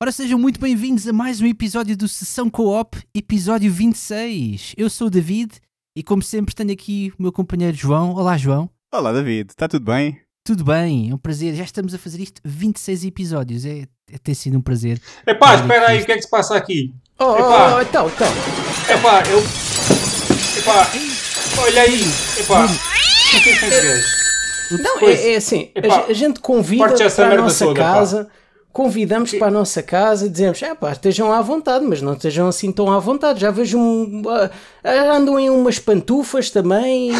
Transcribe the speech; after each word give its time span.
Ora, 0.00 0.12
sejam 0.12 0.38
muito 0.38 0.60
bem-vindos 0.60 1.08
a 1.08 1.12
mais 1.12 1.40
um 1.40 1.46
episódio 1.46 1.96
do 1.96 2.06
Sessão 2.06 2.48
Co-op, 2.48 2.96
episódio 3.12 3.68
26. 3.72 4.74
Eu 4.76 4.88
sou 4.88 5.08
o 5.08 5.10
David 5.10 5.60
e, 5.96 6.04
como 6.04 6.22
sempre, 6.22 6.54
tenho 6.54 6.70
aqui 6.70 7.12
o 7.18 7.22
meu 7.24 7.32
companheiro 7.32 7.76
João. 7.76 8.14
Olá, 8.14 8.36
João. 8.36 8.70
Olá, 8.94 9.10
David. 9.10 9.50
Está 9.50 9.66
tudo 9.66 9.84
bem? 9.86 10.20
Tudo 10.44 10.62
bem, 10.62 11.10
é 11.10 11.14
um 11.16 11.18
prazer. 11.18 11.52
Já 11.52 11.64
estamos 11.64 11.92
a 11.94 11.98
fazer 11.98 12.20
isto 12.20 12.40
26 12.44 13.06
episódios. 13.06 13.66
É, 13.66 13.86
é 14.12 14.18
ter 14.22 14.36
sido 14.36 14.56
um 14.56 14.60
prazer. 14.60 15.02
Epá, 15.26 15.56
espera 15.56 15.88
aí, 15.88 16.00
o 16.00 16.06
que 16.06 16.12
é 16.12 16.14
que 16.14 16.22
se 16.22 16.30
passa 16.30 16.54
aqui? 16.54 16.94
Oh, 17.18 17.34
Epá. 17.34 17.76
oh, 17.76 17.82
então, 17.82 18.08
então. 18.08 18.28
Epá, 18.96 19.22
eu. 19.28 19.40
Epá, 20.60 20.92
olha 21.60 21.82
aí. 21.82 22.02
Epá, 22.38 22.66
o 22.66 23.42
que 23.42 23.50
é 23.50 23.52
que? 23.56 24.80
Não, 24.80 25.00
é, 25.00 25.32
é 25.32 25.36
assim, 25.36 25.72
a, 25.74 25.78
Epá, 25.80 26.04
a 26.08 26.12
gente 26.12 26.38
convida 26.38 26.86
para 26.86 27.32
a 27.32 27.36
nossa 27.36 27.64
toda, 27.64 27.82
pá. 27.82 28.26
Convidamos 28.72 29.32
para 29.32 29.48
a 29.48 29.50
nossa 29.50 29.82
casa 29.82 30.26
e 30.26 30.28
dizemos, 30.28 30.62
é 30.62 30.74
pá, 30.74 30.92
estejam 30.92 31.32
à 31.32 31.40
vontade, 31.42 31.84
mas 31.84 32.00
não 32.00 32.12
estejam 32.12 32.46
assim 32.48 32.70
tão 32.70 32.92
à 32.92 32.98
vontade. 32.98 33.40
Já 33.40 33.50
vejo 33.50 33.78
um. 33.78 34.22
ah, 34.84 35.16
andam 35.16 35.38
em 35.38 35.50
umas 35.50 35.78
pantufas 35.78 36.50
também. 36.50 37.10
O 37.12 37.14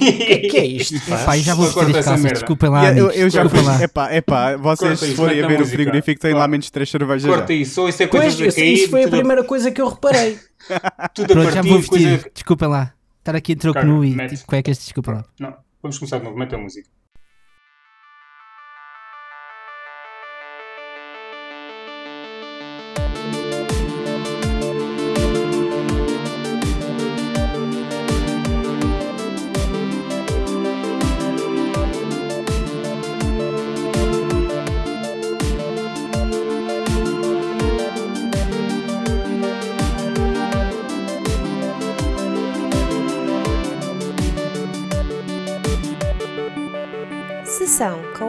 que, 0.00 0.38
que 0.48 0.56
é 0.56 0.66
isto? 0.66 0.94
pá? 1.08 1.24
Pá, 1.24 1.38
eu 1.38 1.42
já 1.42 1.54
vou 1.54 1.66
vestir 1.66 1.96
as 1.96 2.04
calças, 2.04 2.20
merda. 2.22 2.38
desculpem 2.40 2.70
lá, 2.70 2.92
eu, 2.92 3.10
eu 3.10 3.30
já 3.30 3.42
desculpem 3.42 3.60
fui. 3.64 3.78
lá. 3.78 3.82
Epá, 3.84 4.14
epá, 4.14 4.56
vocês 4.56 4.98
se 4.98 5.06
isso, 5.06 5.16
forem 5.16 5.42
a 5.42 5.46
ver 5.46 5.60
o 5.60 5.66
frigorífico, 5.66 6.20
tem 6.20 6.34
lá 6.34 6.48
menos 6.48 6.66
de 6.66 6.72
3 6.72 6.90
cervejas. 6.90 7.30
Corta 7.30 7.52
já. 7.52 7.58
isso, 7.60 7.80
ou 7.82 7.88
isso 7.88 8.02
é 8.02 8.06
Pois, 8.06 8.22
coisas 8.34 8.40
a 8.40 8.46
isso, 8.46 8.56
cair. 8.56 8.74
isso 8.74 8.90
foi 8.90 9.00
a 9.02 9.04
tudo, 9.04 9.16
primeira 9.18 9.44
coisa 9.44 9.70
que 9.70 9.80
eu 9.80 9.88
reparei. 9.88 10.38
tudo 11.14 11.32
a 11.32 11.36
Pronto, 11.36 11.50
já 11.52 11.62
vou 11.62 11.72
partir, 11.74 11.88
coisa. 11.88 12.08
vestir. 12.08 12.30
Desculpem 12.34 12.68
lá. 12.68 12.92
Estar 13.20 13.36
aqui 13.36 13.52
em 13.52 13.56
troco 13.56 13.82
nu 13.86 14.04
e 14.04 14.28
tipo 14.28 14.46
cuecas, 14.46 14.78
desculpem 14.78 15.14
lá. 15.14 15.24
Não, 15.40 15.54
vamos 15.82 15.98
começar 15.98 16.18
de 16.18 16.24
novo, 16.24 16.36
mete 16.36 16.54
a 16.54 16.58
música. 16.58 16.88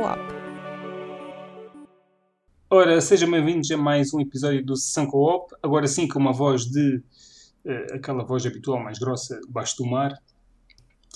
Co-op. 0.05 0.19
Ora, 2.69 3.01
sejam 3.01 3.31
bem-vindos 3.31 3.71
a 3.71 3.77
mais 3.77 4.13
um 4.13 4.21
episódio 4.21 4.63
do 4.63 4.75
Sessão 4.75 5.07
Co-op. 5.07 5.55
Agora 5.63 5.87
sim, 5.87 6.07
com 6.07 6.19
uma 6.19 6.31
voz 6.31 6.65
de. 6.65 7.01
eh, 7.65 7.87
aquela 7.95 8.23
voz 8.23 8.45
habitual 8.45 8.79
mais 8.79 8.99
grossa, 8.99 9.39
baixo 9.49 9.77
do 9.77 9.85
mar. 9.87 10.13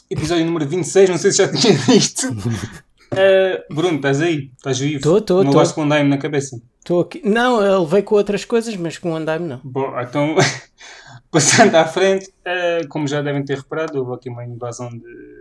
Episódio 0.09 0.43
número 0.43 0.65
26, 0.67 1.07
não 1.07 1.17
sei 1.19 1.31
se 1.31 1.37
já 1.37 1.51
tinha 1.51 1.73
visto. 1.85 2.27
Eh, 3.11 3.63
Bruno, 3.71 3.97
estás 3.97 4.21
aí? 4.21 4.51
Estás 4.57 4.79
vivo? 4.79 5.03
Tô, 5.03 5.21
tô, 5.21 5.43
Não 5.43 5.51
gosto 5.51 5.75
com 5.75 5.83
um 5.83 5.87
daime 5.87 6.09
na 6.09 6.17
cabeça. 6.17 6.59
Estou 6.79 7.01
aqui. 7.01 7.21
Não, 7.23 7.61
ele 7.63 7.85
veio 7.85 8.03
com 8.03 8.15
outras 8.15 8.43
coisas, 8.43 8.75
mas 8.75 8.97
com 8.97 9.11
o 9.11 9.15
andaime 9.15 9.45
não. 9.45 9.61
Bom, 9.63 9.93
então, 10.01 10.35
passando 11.29 11.75
à 11.75 11.85
frente, 11.85 12.33
eh, 12.43 12.81
como 12.89 13.07
já 13.07 13.21
devem 13.21 13.45
ter 13.45 13.57
reparado, 13.57 13.99
houve 13.99 14.15
aqui 14.15 14.29
uma 14.29 14.43
invasão 14.43 14.89
de, 14.89 15.38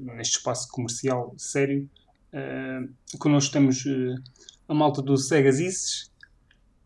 neste 0.00 0.38
espaço 0.38 0.68
comercial 0.70 1.34
sério. 1.36 1.88
Uh, 2.32 3.18
connosco 3.18 3.52
temos 3.52 3.84
eh, 3.86 4.14
a 4.68 4.74
malta 4.74 5.02
do 5.02 5.16
Segas 5.16 5.58
Ices, 5.58 6.10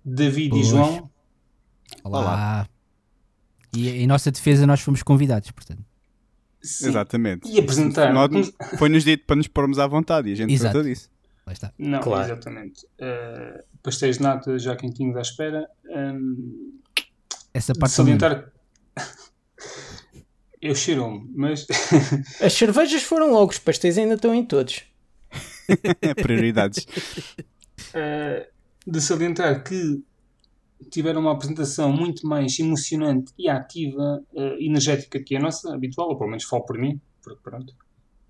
David 0.05 0.51
Pois. 0.51 0.67
e 0.67 0.71
João. 0.71 1.11
Olá. 2.03 2.69
E 3.75 3.89
em 3.91 4.07
nossa 4.07 4.31
defesa 4.31 4.67
nós 4.67 4.81
fomos 4.81 5.03
convidados, 5.03 5.51
portanto. 5.51 5.85
Sim. 6.63 6.89
Exatamente. 6.89 7.47
E 7.51 7.59
apresentar. 7.59 8.11
Foi-nos 8.79 9.05
dito 9.05 9.27
para 9.27 9.37
nos 9.37 9.49
pormos 9.49 9.79
à 9.79 9.87
vontade 9.87 10.31
e 10.31 10.33
a 10.33 10.35
gente 10.37 10.53
Exato. 10.53 10.73
tratou 10.73 10.91
disso. 10.91 11.11
Lá 11.47 11.53
está. 11.53 11.73
Não, 11.79 12.01
Claro. 12.01 12.33
exatamente. 12.33 12.87
Uh, 12.99 13.63
pastéis 13.83 14.17
de 14.17 14.23
nata 14.23 14.59
já 14.59 14.75
quentinhos 14.75 15.15
à 15.17 15.21
espera. 15.21 15.69
Um, 15.85 16.81
Essa 17.53 17.75
de 17.75 17.79
parte 17.79 17.95
também. 17.97 18.19
salientar. 18.19 18.51
Eu 20.65 20.75
cheiro-me, 20.75 21.31
mas. 21.37 21.67
As 22.41 22.55
cervejas 22.55 23.03
foram 23.03 23.31
logo, 23.31 23.53
os 23.53 23.59
pastéis 23.59 23.99
ainda 23.99 24.15
estão 24.15 24.35
em 24.35 24.43
todos. 24.43 24.83
Prioridades. 26.23 26.87
Uh, 27.91 28.47
de 28.87 28.99
salientar 28.99 29.63
que 29.63 30.03
tiveram 30.91 31.21
uma 31.21 31.33
apresentação 31.33 31.93
muito 31.93 32.27
mais 32.27 32.59
emocionante 32.59 33.31
e 33.39 33.47
ativa, 33.47 34.25
uh, 34.33 34.57
energética 34.59 35.23
que 35.23 35.37
a 35.37 35.41
nossa, 35.41 35.75
habitual, 35.75 36.09
ou 36.09 36.17
pelo 36.17 36.31
menos 36.31 36.45
falo 36.45 36.65
por 36.65 36.79
mim, 36.79 36.99
porque 37.23 37.41
pronto. 37.43 37.75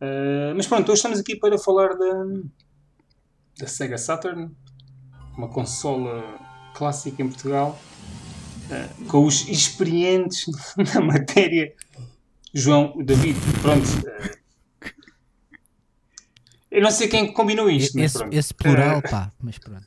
Uh, 0.00 0.56
mas 0.56 0.67
pronto, 0.67 0.91
hoje 0.91 0.99
estamos 0.99 1.21
aqui 1.21 1.37
para 1.37 1.56
falar 1.56 1.91
da, 1.97 2.25
da 3.61 3.67
Sega 3.69 3.97
Saturn, 3.97 4.50
uma 5.39 5.49
consola 5.49 6.25
clássica 6.75 7.23
em 7.23 7.28
Portugal, 7.28 7.78
uh, 8.71 9.05
com 9.05 9.25
os 9.25 9.49
experientes 9.49 10.47
na 10.94 11.00
matéria. 11.00 11.73
João, 12.55 12.95
David, 13.05 13.37
pronto. 13.61 13.87
eu 16.71 16.83
não 16.83 16.91
sei 16.91 17.09
quem 17.09 17.33
combinou 17.33 17.69
isto, 17.71 17.97
mas 17.97 18.05
Esse, 18.07 18.19
pronto. 18.19 18.35
esse 18.35 18.55
plural, 18.55 19.03
pá, 19.03 19.33
mas 19.43 19.59
pronto. 19.59 19.85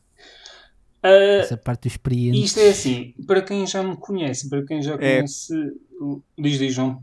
uh, 1.03 1.39
Essa 1.41 1.57
parte 1.57 1.83
do 1.83 1.87
experiente. 1.87 2.43
isto 2.43 2.59
é 2.59 2.69
assim, 2.69 3.13
para 3.25 3.41
quem 3.41 3.65
já 3.65 3.81
me 3.83 3.95
conhece, 3.97 4.49
para 4.49 4.65
quem 4.65 4.81
já 4.81 4.93
É. 4.95 4.97
conhece. 4.97 5.53
o- 5.99 6.21
Diz, 6.37 6.59
diz, 6.59 6.73
João. 6.73 7.01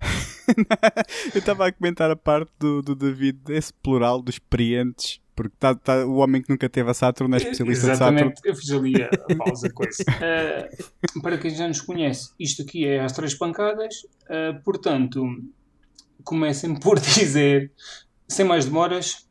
Eu 1.34 1.38
estava 1.38 1.66
a 1.66 1.72
comentar 1.72 2.10
a 2.10 2.16
parte 2.16 2.52
do, 2.58 2.82
do 2.82 2.94
David, 2.94 3.38
esse 3.48 3.72
plural 3.72 4.20
dos 4.20 4.34
experientes, 4.36 5.20
porque 5.34 5.54
tá, 5.58 5.74
tá, 5.74 6.06
o 6.06 6.16
homem 6.16 6.40
que 6.42 6.50
nunca 6.50 6.68
teve 6.68 6.90
a 6.90 6.94
Saturn 6.94 7.34
é 7.34 7.38
especialista 7.38 7.90
de 7.90 7.96
Saturn. 7.96 8.20
Exatamente, 8.20 8.40
eu 8.44 8.54
fiz 8.54 8.70
ali 8.70 9.02
a, 9.02 9.08
a 9.08 9.36
pausa 9.36 9.70
com 9.70 9.84
isso. 9.84 10.02
Uh, 10.02 11.20
para 11.22 11.38
quem 11.38 11.50
já 11.50 11.66
nos 11.66 11.80
conhece, 11.80 12.30
isto 12.38 12.62
aqui 12.62 12.86
é 12.86 13.00
às 13.00 13.12
três 13.12 13.34
pancadas, 13.34 13.94
uh, 14.24 14.62
portanto, 14.62 15.24
comecem 16.22 16.74
por 16.74 16.98
dizer, 17.00 17.72
sem 18.28 18.44
mais 18.44 18.64
demoras, 18.64 19.28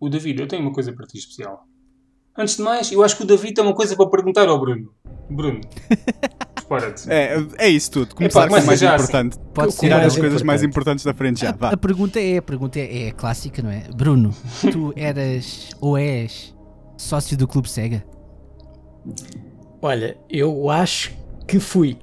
o 0.00 0.08
David, 0.08 0.40
eu 0.40 0.48
tenho 0.48 0.62
uma 0.62 0.72
coisa 0.72 0.92
para 0.92 1.06
ti 1.06 1.18
especial. 1.18 1.66
Antes 2.36 2.56
de 2.56 2.62
mais, 2.62 2.92
eu 2.92 3.02
acho 3.02 3.16
que 3.16 3.24
o 3.24 3.26
David 3.26 3.54
tem 3.54 3.64
uma 3.64 3.74
coisa 3.74 3.96
para 3.96 4.08
perguntar 4.08 4.48
ao 4.48 4.60
Bruno. 4.60 4.94
Bruno, 5.28 5.60
prepara-te. 6.68 7.10
É, 7.10 7.36
é 7.56 7.68
isso 7.68 7.90
tudo. 7.90 8.14
Começar 8.14 8.46
com 8.46 8.54
o 8.54 8.66
mais 8.66 8.78
já 8.78 8.94
assim. 8.94 9.04
importante. 9.04 9.38
Pode 9.54 9.72
ser. 9.72 9.92
As 9.92 10.16
coisas 10.16 10.42
mais 10.42 10.62
importante. 10.62 10.70
importantes 10.70 11.04
da 11.04 11.14
frente 11.14 11.40
já. 11.40 11.54
A, 11.58 11.70
a 11.70 11.76
pergunta 11.76 12.20
é, 12.20 12.36
a 12.36 12.42
pergunta 12.42 12.78
é, 12.78 13.08
é 13.08 13.10
clássica, 13.10 13.62
não 13.62 13.70
é? 13.70 13.84
Bruno, 13.94 14.34
tu 14.70 14.92
eras 14.94 15.70
ou 15.80 15.96
és 15.96 16.54
sócio 16.96 17.36
do 17.36 17.48
Clube 17.48 17.68
Sega? 17.68 18.04
Olha, 19.80 20.16
eu 20.28 20.68
acho 20.68 21.12
que 21.46 21.58
fui. 21.58 21.98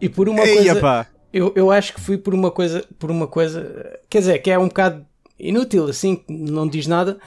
E 0.00 0.08
por 0.08 0.28
uma 0.28 0.42
Ei, 0.42 0.56
coisa. 0.56 1.06
Eu, 1.32 1.52
eu 1.54 1.70
acho 1.70 1.94
que 1.94 2.00
fui 2.00 2.18
por 2.18 2.34
uma 2.34 2.50
coisa. 2.50 2.84
Por 2.98 3.10
uma 3.10 3.26
coisa. 3.26 3.98
Quer 4.08 4.18
dizer, 4.18 4.38
que 4.40 4.50
é 4.50 4.58
um 4.58 4.68
bocado 4.68 5.06
inútil, 5.38 5.86
assim, 5.88 6.22
não 6.28 6.68
diz 6.68 6.86
nada, 6.86 7.18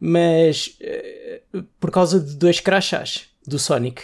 mas 0.00 0.76
eh, 0.80 1.42
por 1.78 1.90
causa 1.90 2.18
de 2.18 2.34
dois 2.34 2.58
crachás 2.58 3.28
do 3.46 3.58
Sonic. 3.58 4.02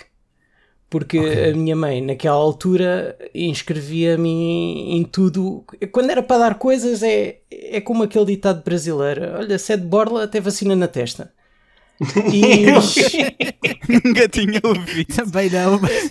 Porque 0.97 1.19
a 1.19 1.55
minha 1.55 1.77
mãe, 1.77 2.01
naquela 2.01 2.37
altura, 2.37 3.15
inscrevia-me 3.35 4.31
em, 4.31 4.97
em 4.97 5.05
tudo. 5.05 5.63
Quando 5.93 6.09
era 6.11 6.23
para 6.23 6.39
dar 6.39 6.55
coisas, 6.55 7.03
é, 7.03 7.41
é 7.51 7.83
como 7.83 8.03
aquele 8.03 8.25
ditado 8.25 8.63
brasileiro: 8.65 9.21
olha, 9.37 9.59
se 9.59 9.75
é 9.75 9.77
de 9.77 9.85
borla, 9.85 10.25
até 10.25 10.41
vacina 10.41 10.75
na 10.75 10.89
testa. 10.89 11.31
E. 12.33 12.67
Nunca 13.89 14.29
tinha 14.29 14.61
ouvido. 14.65 15.15
Também 15.15 15.51
não, 15.51 15.79
mas 15.81 16.11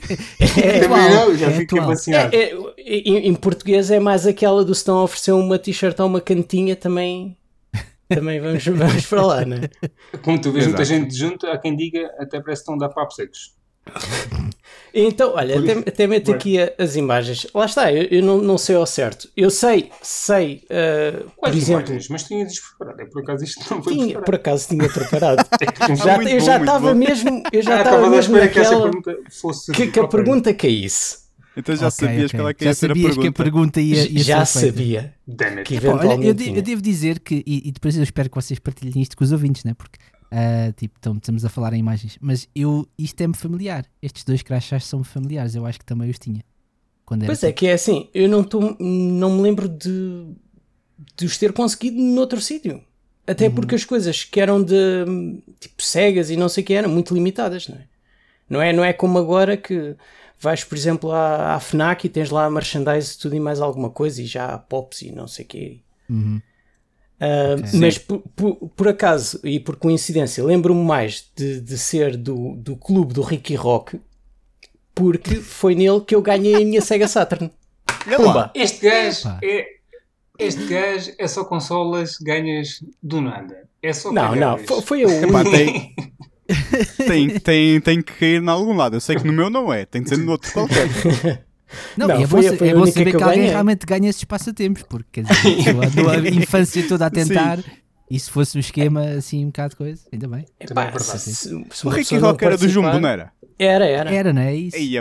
É, 0.58 0.80
atual, 0.82 1.00
Também 1.00 1.10
não, 1.16 1.36
já 1.36 1.48
é 1.48 1.52
fiquei 1.52 1.80
atual. 1.80 1.88
vacinado. 1.88 2.36
É, 2.36 2.44
é, 2.44 2.56
em, 2.78 3.28
em 3.28 3.36
português 3.36 3.90
é 3.90 4.00
mais 4.00 4.28
aquela 4.28 4.64
do 4.64 4.74
se 4.76 4.82
estão 4.82 5.00
a 5.00 5.04
oferecer 5.04 5.32
uma 5.32 5.58
t-shirt 5.58 6.00
ou 6.00 6.06
uma 6.06 6.22
cantinha 6.22 6.76
também. 6.76 7.36
Também 8.08 8.40
vamos, 8.40 8.64
vamos 8.70 9.06
para 9.08 9.26
lá, 9.26 9.46
né? 9.46 9.62
Como 10.22 10.40
tu 10.40 10.52
vês 10.52 10.68
muita 10.68 10.86
gente 10.86 11.16
junto, 11.16 11.48
há 11.48 11.58
quem 11.58 11.76
diga, 11.76 12.06
até 12.20 12.40
parece 12.40 12.64
que 12.64 12.72
estão 12.72 12.76
a 12.76 12.78
dar 12.88 12.90
papos 12.90 13.16
secos. 13.16 13.56
Então, 14.98 15.34
olha, 15.36 15.60
até, 15.60 15.72
até 15.90 16.08
meto 16.08 16.32
aqui 16.32 16.56
as 16.80 16.96
imagens. 16.96 17.46
Lá 17.54 17.66
está, 17.66 17.92
eu, 17.92 18.04
eu 18.04 18.24
não, 18.24 18.38
não 18.38 18.58
sei 18.58 18.78
ao 18.78 18.86
certo. 18.86 19.30
Eu 19.36 19.50
sei, 19.50 19.92
sei, 20.02 20.64
uh, 20.72 21.30
por 21.32 21.50
exemplo, 21.54 21.82
imagens? 21.82 22.08
Mas 22.08 22.24
tinhas 22.24 22.54
isto 22.54 22.64
preparado. 22.78 23.02
É 23.02 23.06
por 23.06 23.22
acaso 23.22 23.44
isto 23.44 23.74
não 23.76 23.84
foi 23.84 23.94
tinha, 23.94 24.06
preparado. 24.06 24.26
por 24.26 24.36
acaso 24.36 24.68
tinha 24.70 24.90
preparado. 24.90 25.46
Já, 25.88 25.96
já, 25.96 26.24
eu 26.24 26.40
bom, 26.40 26.46
já 26.46 26.58
estava 26.60 26.96
mesmo, 26.96 27.44
eu 27.52 27.62
já 27.62 27.76
ah, 27.76 27.82
estava 27.82 28.10
mesmo 28.10 28.36
espera 28.38 28.52
que 28.54 28.60
essa 28.60 28.72
naquela 28.72 28.92
pergunta 28.92 29.18
fosse. 29.32 29.72
que, 29.74 29.88
que 29.88 30.00
a 30.00 30.08
pergunta 30.08 30.54
caísse. 30.54 31.26
Então 31.58 31.76
já 31.76 31.88
Ok, 31.88 32.08
sabias 32.08 32.26
ok. 32.32 32.40
qual 32.40 32.50
é 32.50 32.54
que 32.54 32.64
Já 32.64 32.70
ia 32.70 32.74
ser 32.74 32.86
a 32.86 32.90
sabias 32.90 33.18
que 33.18 33.28
a 33.28 33.32
pergunta. 33.32 33.82
ia, 33.82 34.10
ia 34.12 34.24
já 34.24 34.46
sabia 34.46 35.14
que 35.64 35.80
Pá, 35.80 35.88
olha, 35.94 36.26
eu, 36.26 36.36
tinha. 36.36 36.58
eu 36.58 36.62
devo 36.62 36.82
dizer 36.82 37.20
que, 37.20 37.44
e, 37.46 37.70
e 37.70 37.72
depois 37.72 37.96
eu 37.96 38.04
espero 38.04 38.30
que 38.30 38.36
vocês 38.36 38.60
partilhem 38.60 39.02
isto 39.02 39.16
com 39.16 39.24
os 39.24 39.32
ouvintes, 39.32 39.64
né? 39.64 39.74
porque 39.74 39.98
Ah, 40.32 40.72
tipo, 40.76 40.96
então 41.00 41.16
estamos 41.18 41.46
a 41.46 41.50
falar 41.50 41.74
em 41.74 41.80
imagens. 41.80 42.18
Mas 42.22 42.48
eu, 42.56 42.88
isto 42.98 43.20
é-me 43.22 43.36
familiar. 43.36 43.86
Estes 44.02 44.24
dois 44.24 44.42
crachás 44.42 44.86
são-me 44.86 45.06
familiares. 45.06 45.56
Eu 45.56 45.66
acho 45.66 45.80
que 45.80 45.86
também 45.86 46.10
os 46.10 46.20
tinha. 46.20 46.44
Quando 47.06 47.26
Pois 47.26 47.44
é, 47.44 47.48
tipo- 47.48 47.60
que 47.60 47.68
é 47.68 47.74
assim, 47.74 48.10
eu 48.14 48.28
não, 48.28 48.44
tô, 48.44 48.76
não 48.80 49.36
me 49.38 49.42
lembro 49.44 49.70
de, 49.70 50.26
de 51.16 51.26
os 51.26 51.38
ter 51.38 51.54
conseguido 51.54 51.98
noutro 52.02 52.42
sítio. 52.42 52.82
Até 53.28 53.48
Uhum. 53.48 53.56
porque 53.56 53.76
as 53.76 53.84
coisas 53.86 54.24
que 54.24 54.40
eram 54.40 54.64
de 54.64 55.06
tipo 55.60 55.82
cegas 55.82 56.30
e 56.30 56.38
não 56.38 56.48
sei 56.50 56.64
o 56.64 56.68
que 56.68 56.74
eram 56.74 56.90
muito 56.90 57.14
limitadas, 57.14 57.68
não 57.68 57.76
é? 57.78 57.88
Não 58.50 58.62
é, 58.62 58.72
não 58.74 58.84
é 58.84 58.94
como 58.94 59.18
agora 59.18 59.58
que 59.58 59.96
vais, 60.40 60.64
por 60.64 60.78
exemplo, 60.78 61.12
à, 61.12 61.56
à 61.56 61.60
FNAC 61.60 62.06
e 62.06 62.10
tens 62.10 62.30
lá 62.30 62.48
merchandise 62.50 63.18
tudo 63.18 63.36
e 63.36 63.40
mais 63.40 63.60
alguma 63.60 63.90
coisa 63.90 64.22
e 64.22 64.26
já 64.28 64.46
há 64.54 64.58
pops 64.60 65.02
e 65.02 65.12
não 65.12 65.28
sei 65.28 65.46
o 65.46 65.48
quê. 65.48 65.80
Uhum. 66.10 66.40
Ah. 67.20 67.56
Mas 67.76 67.98
por, 67.98 68.20
por- 68.36 68.70
por 68.76 68.88
acaso 68.88 69.40
e 69.44 69.60
por 69.60 69.76
coincidência, 69.78 70.44
lembro-me 70.44 70.84
mais 70.84 71.26
de, 71.36 71.62
de 71.62 71.78
ser 71.78 72.18
do, 72.18 72.56
do 72.58 72.76
clube 72.76 73.14
do 73.14 73.22
Ricky 73.22 73.56
Rock 73.56 74.00
porque 74.94 75.36
foi 75.36 75.76
nele 75.76 76.02
que 76.02 76.16
eu 76.16 76.22
ganhei 76.22 76.56
a 76.56 76.60
minha 76.60 76.82
Sega 76.82 77.08
Saturn. 77.08 77.52
Pumba! 78.16 78.52
Este 78.56 78.86
gajo 78.86 79.28
é. 79.44 79.66
Este 80.38 80.66
gajo 80.66 81.12
é 81.18 81.28
só 81.28 81.44
consolas, 81.46 82.18
ganhas 82.18 82.84
do 83.02 83.22
nada. 83.22 83.64
É 83.82 83.94
só 83.94 84.12
Não, 84.12 84.36
não, 84.36 84.58
foi, 84.58 84.82
foi 84.82 85.04
a 85.06 85.22
Epá, 85.22 85.44
tem, 85.44 85.96
tem, 87.08 87.40
tem, 87.40 87.82
tem 87.82 88.02
que 88.02 88.14
cair 88.14 88.42
em 88.42 88.50
algum 88.50 88.74
lado. 88.76 88.96
Eu 88.96 89.02
sei 89.02 89.16
que 89.16 89.26
no 89.26 89.32
meu 89.34 89.50
não 89.50 89.72
é, 89.72 89.86
tem 89.86 90.02
de 90.02 90.10
ser 90.10 90.18
no 90.18 90.32
outro 90.32 90.52
qualquer. 90.52 90.88
Não, 91.98 92.08
Não, 92.08 92.20
e 92.20 92.24
é 92.24 92.28
foi 92.28 92.42
bom, 92.44 92.50
sa- 92.50 92.58
foi 92.58 92.68
é 92.70 92.74
bom 92.76 92.86
saber 92.86 93.12
que 93.12 93.18
que, 93.18 93.24
alguém 93.24 93.38
ganhei. 93.40 93.52
realmente 93.52 93.86
ganha 93.86 94.10
esses 94.10 94.24
passatempos, 94.24 94.84
porque 94.84 95.22
quer 95.24 95.34
dizer, 95.34 96.10
a 96.10 96.30
infância 96.30 96.88
toda 96.88 97.06
a 97.06 97.10
tentar 97.10 97.60
e 98.10 98.20
se 98.20 98.30
fosse 98.30 98.56
um 98.56 98.60
esquema 98.60 99.02
assim 99.18 99.44
um 99.44 99.48
bocado 99.48 99.70
de 99.72 99.76
coisa, 99.78 100.02
ainda 100.14 100.28
bem. 100.28 100.46
É 100.60 101.00
se- 101.00 101.20
se- 101.20 101.66
se 101.72 101.88
O 101.88 101.90
Ricky 101.90 102.18
Rock 102.18 102.46
era 102.46 102.58
do 102.58 102.70
Jumbo, 102.70 103.00
não 103.00 103.10
era? 103.10 103.32
Era, 103.58 103.86
era. 103.86 104.14
Era, 104.14 104.34
não 104.34 104.42
é 104.42 104.54
isso? 104.56 104.76
Aí. 104.78 104.96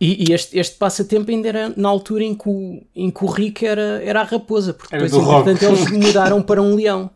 E, 0.00 0.30
e 0.30 0.32
este, 0.32 0.58
este 0.58 0.76
passatempo 0.76 1.30
ainda 1.30 1.48
era 1.48 1.74
na 1.76 1.88
altura 1.88 2.22
em 2.22 2.34
que 2.34 2.48
o, 2.48 2.80
em 2.94 3.10
que 3.10 3.24
o 3.24 3.26
Rick 3.26 3.66
era, 3.66 4.00
era 4.04 4.20
a 4.20 4.24
raposa, 4.24 4.72
porque 4.74 4.94
Era 4.94 5.04
depois, 5.08 5.26
entretanto, 5.26 5.64
eles 5.64 5.90
mudaram 5.90 6.40
para 6.42 6.62
um 6.62 6.74
leão. 6.76 7.10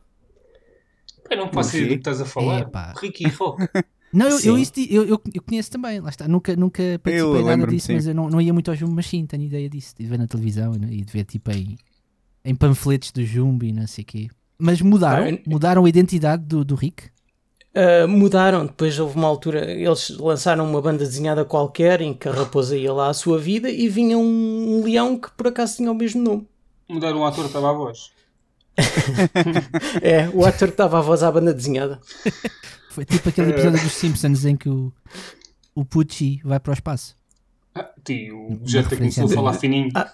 Eu 1.30 1.36
não 1.36 1.48
posso 1.48 1.70
dizer 1.72 1.84
do 1.84 1.88
que 1.90 1.94
estás 1.96 2.20
a 2.20 2.24
falar. 2.24 2.60
Epá. 2.62 2.92
Ricky 3.00 3.28
Rock. 3.28 3.66
Não, 4.12 4.28
eu, 4.28 4.40
eu, 4.40 4.58
isso 4.58 4.72
eu, 4.88 5.04
eu, 5.04 5.22
eu 5.32 5.42
conheço 5.42 5.70
também, 5.70 6.00
lá 6.00 6.08
está. 6.10 6.26
Nunca, 6.26 6.56
nunca 6.56 6.82
participei 7.02 7.42
nada 7.44 7.44
lembro-me, 7.50 7.76
disso, 7.76 7.86
sim. 7.86 7.94
mas 7.94 8.06
eu 8.06 8.14
não, 8.14 8.28
não 8.28 8.40
ia 8.40 8.52
muito 8.52 8.70
ao 8.70 8.76
Jumbo, 8.76 8.92
mas 8.94 9.06
sim, 9.06 9.24
tenho 9.24 9.44
ideia 9.44 9.68
disso. 9.68 9.94
De 9.98 10.04
ver 10.06 10.18
na 10.18 10.26
televisão 10.26 10.74
e, 10.74 11.04
de 11.04 11.12
ver 11.12 11.24
tipo 11.24 11.50
em, 11.52 11.76
em 12.44 12.54
panfletos 12.54 13.12
do 13.12 13.24
Jumbo 13.24 13.64
e 13.64 13.72
não 13.72 13.86
sei 13.86 14.02
o 14.02 14.06
quê. 14.06 14.28
Mas 14.58 14.80
mudaram, 14.82 15.28
eu- 15.28 15.40
mudaram 15.46 15.84
a 15.84 15.88
identidade 15.88 16.44
do, 16.44 16.64
do 16.64 16.74
Rick. 16.74 17.04
Uh, 17.72 18.08
mudaram, 18.08 18.66
depois 18.66 18.98
houve 18.98 19.16
uma 19.16 19.28
altura, 19.28 19.70
eles 19.70 20.10
lançaram 20.18 20.68
uma 20.68 20.82
banda 20.82 21.04
desenhada 21.04 21.44
qualquer 21.44 22.00
em 22.00 22.12
que 22.12 22.28
a 22.28 22.32
raposa 22.32 22.76
ia 22.76 22.92
lá 22.92 23.08
à 23.10 23.14
sua 23.14 23.38
vida 23.38 23.70
e 23.70 23.88
vinha 23.88 24.18
um, 24.18 24.78
um 24.78 24.82
leão 24.84 25.16
que 25.16 25.30
por 25.30 25.46
acaso 25.46 25.76
tinha 25.76 25.90
o 25.92 25.94
mesmo 25.94 26.20
nome. 26.20 26.48
Mudar 26.88 27.14
um 27.14 27.24
ator 27.24 27.46
estava 27.46 27.70
a 27.70 27.72
voz. 27.72 28.10
É, 30.02 30.28
o 30.30 30.44
ator 30.44 30.68
que 30.68 30.74
estava 30.74 30.98
a 30.98 31.00
voz 31.02 31.22
à 31.22 31.30
banda 31.30 31.54
desenhada. 31.54 32.00
Foi 32.90 33.04
tipo 33.04 33.28
aquele 33.28 33.50
episódio 33.50 33.80
dos 33.80 33.92
Simpsons 33.92 34.44
em 34.44 34.56
que 34.56 34.68
o, 34.68 34.92
o 35.76 35.84
Pucci 35.84 36.40
vai 36.44 36.58
para 36.58 36.70
o 36.70 36.74
espaço. 36.74 37.16
Ah, 37.72 37.88
tio, 38.04 38.36
o 38.36 38.60
Jetta 38.68 38.96
começou 38.96 39.26
a 39.26 39.28
falar 39.28 39.52
fininho. 39.54 39.90
Ah, 39.94 40.12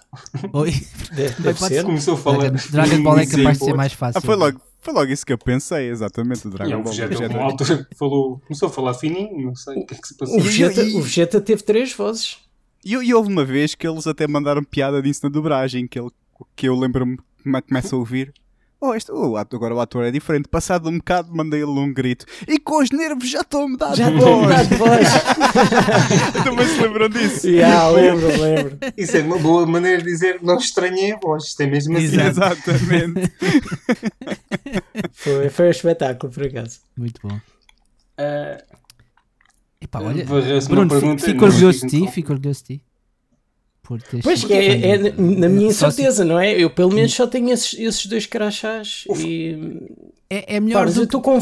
Oi? 0.53 0.71
Deve, 1.11 1.41
deve 1.41 1.59
ser. 1.59 1.83
Começou 1.83 2.13
a 2.13 2.17
falar. 2.17 2.51
Dragon, 2.51 2.69
Dragon 2.69 3.03
Ball 3.03 3.17
é 3.17 3.25
capaz 3.25 3.57
de 3.57 3.65
ser 3.65 3.73
mais 3.73 3.93
fácil. 3.93 4.19
Ah, 4.19 4.21
foi 4.21 4.35
logo, 4.35 4.61
foi 4.79 4.93
logo 4.93 5.11
isso 5.11 5.25
que 5.25 5.33
eu 5.33 5.39
pensei, 5.39 5.89
exatamente, 5.89 6.47
o 6.47 6.51
E 6.51 6.53
é 6.53 6.57
Dragon 6.57 6.79
o 6.79 6.83
Ball. 6.83 6.93
Vegeta, 6.93 7.87
que 7.89 7.97
falou, 7.97 8.39
começou 8.41 8.69
a 8.69 8.71
falar 8.71 8.93
fininho, 8.93 9.47
não 9.47 9.55
sei 9.55 9.81
o 9.81 9.85
que 9.85 9.95
é 9.95 9.97
que 9.97 10.07
se 10.07 10.15
passou. 10.15 10.37
O 10.37 10.39
Vegeta, 10.39 10.83
o 10.83 11.01
Vegeta 11.01 11.41
teve 11.41 11.63
três 11.63 11.91
vozes. 11.93 12.37
E, 12.85 12.93
e 12.93 13.11
houve 13.11 13.31
uma 13.31 13.43
vez 13.43 13.73
que 13.73 13.87
eles 13.87 14.05
até 14.05 14.27
mandaram 14.27 14.63
piada 14.63 15.01
disso 15.01 15.21
na 15.23 15.29
dobragem, 15.29 15.87
que, 15.87 15.99
ele, 15.99 16.11
que 16.55 16.69
eu 16.69 16.75
lembro-me, 16.75 17.17
como 17.41 17.57
é 17.57 17.61
que 17.61 17.69
começa 17.69 17.95
a 17.95 17.97
ouvir. 17.97 18.31
Oh, 18.79 18.93
este, 18.93 19.11
oh, 19.11 19.31
o 19.31 19.37
agora 19.37 19.73
o 19.73 19.79
ator 19.79 20.05
é 20.05 20.11
diferente. 20.11 20.47
Passado 20.47 20.87
um 20.87 20.97
bocado, 20.97 21.35
mandei-lhe 21.35 21.65
um 21.65 21.91
grito. 21.91 22.25
E 22.47 22.59
com 22.59 22.77
os 22.81 22.91
nervos 22.91 23.27
já 23.27 23.41
estou 23.41 23.63
a 23.63 23.67
mudar 23.67 23.95
Já 23.95 24.07
de 24.09 24.15
estou 24.17 24.29
a 24.29 24.35
voz. 24.35 24.43
mudar 24.43 24.63
de 24.65 24.75
voz. 24.75 25.07
Também 26.43 26.67
se 26.67 26.81
lembram 26.81 27.09
disso? 27.09 27.51
Já, 27.57 27.89
lembro, 27.89 28.27
lembro. 28.27 28.77
Isso 28.95 29.17
é 29.17 29.21
uma 29.21 29.39
boa 29.39 29.65
maneira 29.65 29.97
de 29.97 30.03
dizer 30.03 30.39
não 30.43 30.57
estranhei 30.57 31.13
a 31.13 31.17
voz. 31.17 31.45
Isto 31.45 31.61
é 31.63 31.65
mesmo 31.67 31.97
assim. 31.97 32.21
Exatamente. 32.21 33.33
Foi, 35.13 35.49
foi 35.49 35.67
um 35.67 35.71
espetáculo, 35.71 36.31
por 36.31 36.45
acaso. 36.45 36.79
Muito 36.95 37.19
bom. 37.23 37.39
Ah, 38.17 38.63
Epá, 39.81 39.99
olha, 40.01 40.25
Bruno, 40.67 40.89
pergunta, 40.89 41.23
fico 41.23 41.45
orgulhoso 41.45 41.81
de 41.81 41.87
ti, 41.87 42.11
fico 42.11 42.33
orgulhoso 42.33 42.63
de 42.63 42.77
ti. 42.77 42.83
Por 43.87 44.01
teres 44.01 44.21
Pois 44.23 44.43
que 44.43 44.51
é, 44.53 44.81
é 44.89 44.97
na 44.97 45.47
minha 45.47 45.71
se- 45.71 45.85
incerteza, 45.85 46.25
não 46.25 46.37
é? 46.37 46.51
Eu 46.61 46.69
pelo 46.69 46.91
menos 46.93 47.13
só 47.13 47.25
tenho 47.25 47.49
esses, 47.51 47.73
esses 47.79 48.05
dois 48.05 48.25
crachás 48.25 49.05
e 49.17 49.55
É, 50.29 50.57
é 50.57 50.59
melhor 50.59 50.79
Pá, 50.79 50.85
mas 50.87 50.95
do, 50.95 51.07
que- 51.07 51.15
é 51.15 51.19
melhor 51.19 51.33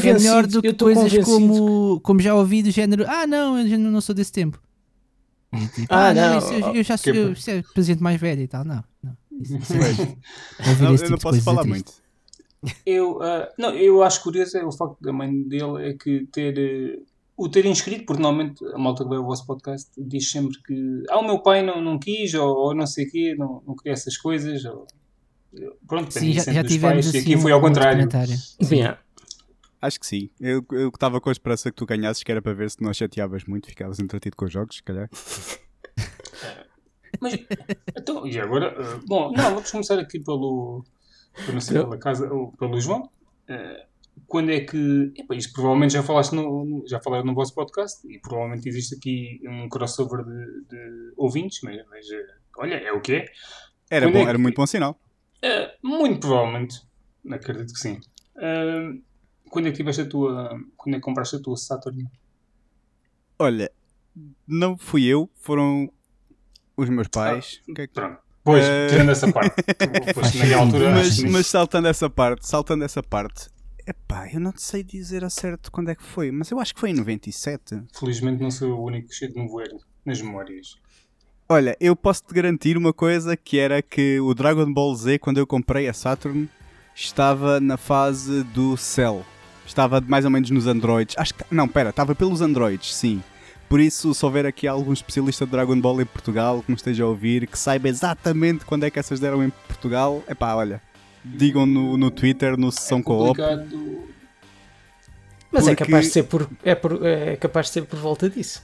convencido, 0.46 0.48
do 0.48 0.62
que 0.62 0.72
coisas 0.74 1.02
convencido. 1.12 1.24
como, 1.26 2.00
como 2.00 2.20
já 2.20 2.34
ouvi 2.36 2.62
do 2.62 2.70
género 2.70 3.04
Ah 3.08 3.26
não, 3.26 3.58
eu 3.58 3.78
não 3.78 4.00
sou 4.00 4.14
desse 4.14 4.30
tempo 4.30 4.60
E 5.52 5.66
tipo, 5.66 5.86
Ah, 5.92 6.08
ah, 6.10 6.14
não, 6.14 6.30
não, 6.30 6.38
isso, 6.38 6.52
eu, 6.54 6.74
eu 6.76 6.82
já 6.84 6.96
sou 6.96 7.12
que- 7.12 7.18
eu, 7.18 7.32
isso 7.32 7.50
é 7.50 7.62
para 7.74 7.82
gente 7.82 8.00
mais 8.02 8.20
velha 8.20 8.40
e 8.42 8.46
tal 8.46 8.64
Não, 8.64 8.84
não 9.02 9.16
isso, 9.40 9.56
isso 9.56 9.72
é- 9.74 9.78
Não, 10.84 10.94
esse 10.94 11.04
eu 11.04 11.08
tipo 11.08 11.10
não 11.10 11.18
posso 11.18 11.42
falar 11.42 11.62
é 11.62 11.66
muito. 11.66 11.92
Eu, 12.86 13.20
ah, 13.22 13.48
não, 13.58 13.70
eu 13.74 14.02
acho 14.04 14.22
curioso 14.22 14.56
é 14.56 14.64
o 14.64 14.70
facto 14.72 14.96
da 15.00 15.12
mãe 15.12 15.42
dele 15.42 15.90
é 15.90 15.92
que 15.94 16.26
ter 16.32 16.56
eh, 16.58 16.98
o 17.36 17.48
ter 17.48 17.66
inscrito, 17.66 18.06
porque 18.06 18.22
normalmente 18.22 18.64
a 18.74 18.78
malta 18.78 19.04
que 19.04 19.10
vê 19.10 19.16
o 19.16 19.24
vosso 19.24 19.46
podcast 19.46 19.90
diz 19.98 20.30
sempre 20.30 20.56
que 20.62 21.02
ah, 21.10 21.18
o 21.18 21.26
meu 21.26 21.40
pai 21.40 21.62
não, 21.62 21.80
não 21.82 21.98
quis, 21.98 22.32
ou, 22.34 22.48
ou 22.48 22.74
não 22.74 22.86
sei 22.86 23.06
o 23.06 23.10
quê, 23.10 23.34
não, 23.38 23.62
não 23.66 23.76
queria 23.76 23.92
essas 23.92 24.16
coisas. 24.16 24.64
Ou, 24.64 24.86
pronto, 25.86 26.12
Sim, 26.12 26.32
já, 26.32 26.40
sempre 26.40 26.54
já 26.54 26.62
dos 26.62 26.72
tivemos 26.72 26.94
pais, 26.94 27.06
e 27.06 27.08
assim 27.18 27.32
aqui 27.32 27.40
foi 27.40 27.52
um- 27.52 27.54
ao 27.54 27.60
um 27.60 27.64
contrário. 27.64 28.06
documentário. 28.06 28.34
Yeah. 28.62 28.98
Acho 29.82 30.00
que 30.00 30.06
sim. 30.06 30.30
Eu 30.40 30.64
eu 30.72 30.88
estava 30.88 31.20
com 31.20 31.28
a 31.28 31.32
esperança 31.32 31.70
que 31.70 31.76
tu 31.76 31.84
ganhasses, 31.86 32.22
que 32.22 32.32
era 32.32 32.40
para 32.40 32.54
ver 32.54 32.70
se 32.70 32.82
não 32.82 32.92
chateavas 32.94 33.44
muito, 33.44 33.68
ficavas 33.68 34.00
entretido 34.00 34.34
com 34.36 34.46
os 34.46 34.52
jogos, 34.52 34.76
se 34.76 34.82
calhar. 34.82 35.08
Mas, 37.20 37.34
então, 37.96 38.26
e 38.26 38.38
agora? 38.38 38.74
ah, 38.78 39.00
bom, 39.06 39.32
não, 39.32 39.54
vamos 39.54 39.70
começar 39.70 39.98
aqui 39.98 40.20
pelo, 40.20 40.84
eu 41.46 41.54
não 41.54 41.60
sei, 41.60 41.78
pela 41.78 41.98
casa, 41.98 42.28
pelo 42.58 42.80
João. 42.80 43.08
Ah, 43.48 43.84
quando 44.26 44.50
é 44.50 44.60
que. 44.60 45.12
Epá, 45.16 45.34
isto 45.34 45.52
provavelmente 45.52 45.92
já 45.94 46.02
falaste 46.02 46.32
no, 46.34 46.64
no- 46.64 46.84
já 46.88 47.00
falaram 47.00 47.24
no 47.24 47.34
vosso 47.34 47.54
podcast 47.54 48.06
e 48.08 48.18
provavelmente 48.20 48.68
existe 48.68 48.94
aqui 48.96 49.40
um 49.48 49.68
crossover 49.68 50.24
de, 50.24 50.64
de 50.68 51.12
ouvintes, 51.16 51.60
mas, 51.62 51.76
mas, 51.90 52.06
ah, 52.10 52.34
olha, 52.58 52.74
é 52.74 52.92
o 52.92 53.00
que 53.00 53.12
é. 53.14 53.24
Era, 53.90 54.08
bom, 54.10 54.18
é 54.18 54.22
que- 54.22 54.28
era 54.28 54.38
muito 54.38 54.56
bom 54.56 54.66
sinal. 54.66 54.98
Ah, 55.44 55.70
muito 55.82 56.20
provavelmente, 56.20 56.80
acredito 57.30 57.72
que 57.72 57.78
sim. 57.78 58.00
Ah, 58.38 58.92
quando 59.50 59.68
é 59.68 59.70
que 59.70 59.76
tiveste 59.76 60.02
a 60.02 60.08
tua. 60.08 60.58
Quando 60.76 60.94
é 60.94 60.98
que 60.98 61.04
compraste 61.04 61.36
a 61.36 61.40
tua 61.40 61.56
Saturn? 61.56 62.04
Olha, 63.38 63.70
não 64.46 64.76
fui 64.78 65.04
eu, 65.04 65.30
foram 65.36 65.90
os 66.76 66.88
meus 66.88 67.08
pais. 67.08 67.60
Que 67.74 67.82
é 67.82 67.86
que- 67.86 67.92
Pronto. 67.92 68.18
Pois, 68.42 68.64
Eh, 68.64 68.86
tirando 68.88 69.10
essa 69.10 69.30
parte. 69.32 69.56
Pois, 70.14 70.34
naquela 70.36 70.62
altura. 70.62 70.90
mas, 70.92 71.18
mas 71.24 71.46
saltando 71.48 71.88
essa 71.88 72.08
parte, 72.08 72.46
saltando 72.46 72.84
essa 72.84 73.02
parte, 73.02 73.48
epá, 73.86 74.28
eu 74.32 74.40
não 74.40 74.52
sei 74.56 74.82
dizer 74.82 75.24
a 75.24 75.30
certo 75.30 75.70
quando 75.70 75.90
é 75.90 75.94
que 75.94 76.02
foi, 76.02 76.30
mas 76.30 76.50
eu 76.50 76.58
acho 76.58 76.74
que 76.74 76.80
foi 76.80 76.90
em 76.90 76.94
97. 76.94 77.82
Felizmente 77.98 78.42
não 78.42 78.50
sou 78.50 78.72
o 78.72 78.84
único 78.84 79.12
cheio 79.12 79.32
de 79.32 79.38
nevoeiro 79.38 79.78
nas 80.04 80.20
memórias. 80.20 80.76
Olha, 81.48 81.76
eu 81.80 81.94
posso 81.94 82.24
te 82.24 82.34
garantir 82.34 82.76
uma 82.76 82.92
coisa 82.92 83.36
que 83.36 83.58
era 83.58 83.80
que 83.80 84.18
o 84.18 84.34
Dragon 84.34 84.72
Ball 84.72 84.94
Z, 84.96 85.20
quando 85.20 85.38
eu 85.38 85.46
comprei 85.46 85.88
a 85.88 85.92
Saturn, 85.92 86.48
estava 86.94 87.60
na 87.60 87.76
fase 87.76 88.42
do 88.42 88.76
Cell. 88.76 89.24
Estava 89.64 90.00
mais 90.00 90.24
ou 90.24 90.30
menos 90.30 90.50
nos 90.50 90.66
Androids. 90.66 91.14
Acho 91.16 91.34
que. 91.34 91.44
Não, 91.50 91.68
pera, 91.68 91.90
estava 91.90 92.14
pelos 92.14 92.40
Androids, 92.40 92.94
sim. 92.94 93.22
Por 93.68 93.80
isso, 93.80 94.14
se 94.14 94.24
houver 94.24 94.46
aqui 94.46 94.66
algum 94.66 94.92
especialista 94.92 95.44
de 95.44 95.52
Dragon 95.52 95.80
Ball 95.80 96.00
em 96.00 96.06
Portugal 96.06 96.62
que 96.62 96.70
me 96.70 96.76
esteja 96.76 97.04
a 97.04 97.08
ouvir, 97.08 97.46
que 97.46 97.58
saiba 97.58 97.88
exatamente 97.88 98.64
quando 98.64 98.84
é 98.84 98.90
que 98.90 98.98
essas 98.98 99.18
deram 99.18 99.42
em 99.42 99.50
Portugal, 99.50 100.22
epá, 100.28 100.54
olha, 100.54 100.80
digam 101.34 101.66
no, 101.66 101.96
no 101.96 102.10
Twitter, 102.10 102.56
no 102.58 102.70
Sessão 102.70 103.02
Co-op. 103.02 103.36
Publicado- 103.40 104.06
Mas 105.50 105.66
é 105.68 105.70
Porque- 105.74 105.84
capaz 105.84 106.06
de 106.06 106.12
ser 106.12 106.22
por, 106.24 106.48
é, 106.62 106.74
por, 106.74 107.06
é 107.06 107.36
capaz 107.36 107.66
de 107.66 107.72
ser 107.72 107.82
por 107.82 107.98
volta 107.98 108.28
disso. 108.28 108.62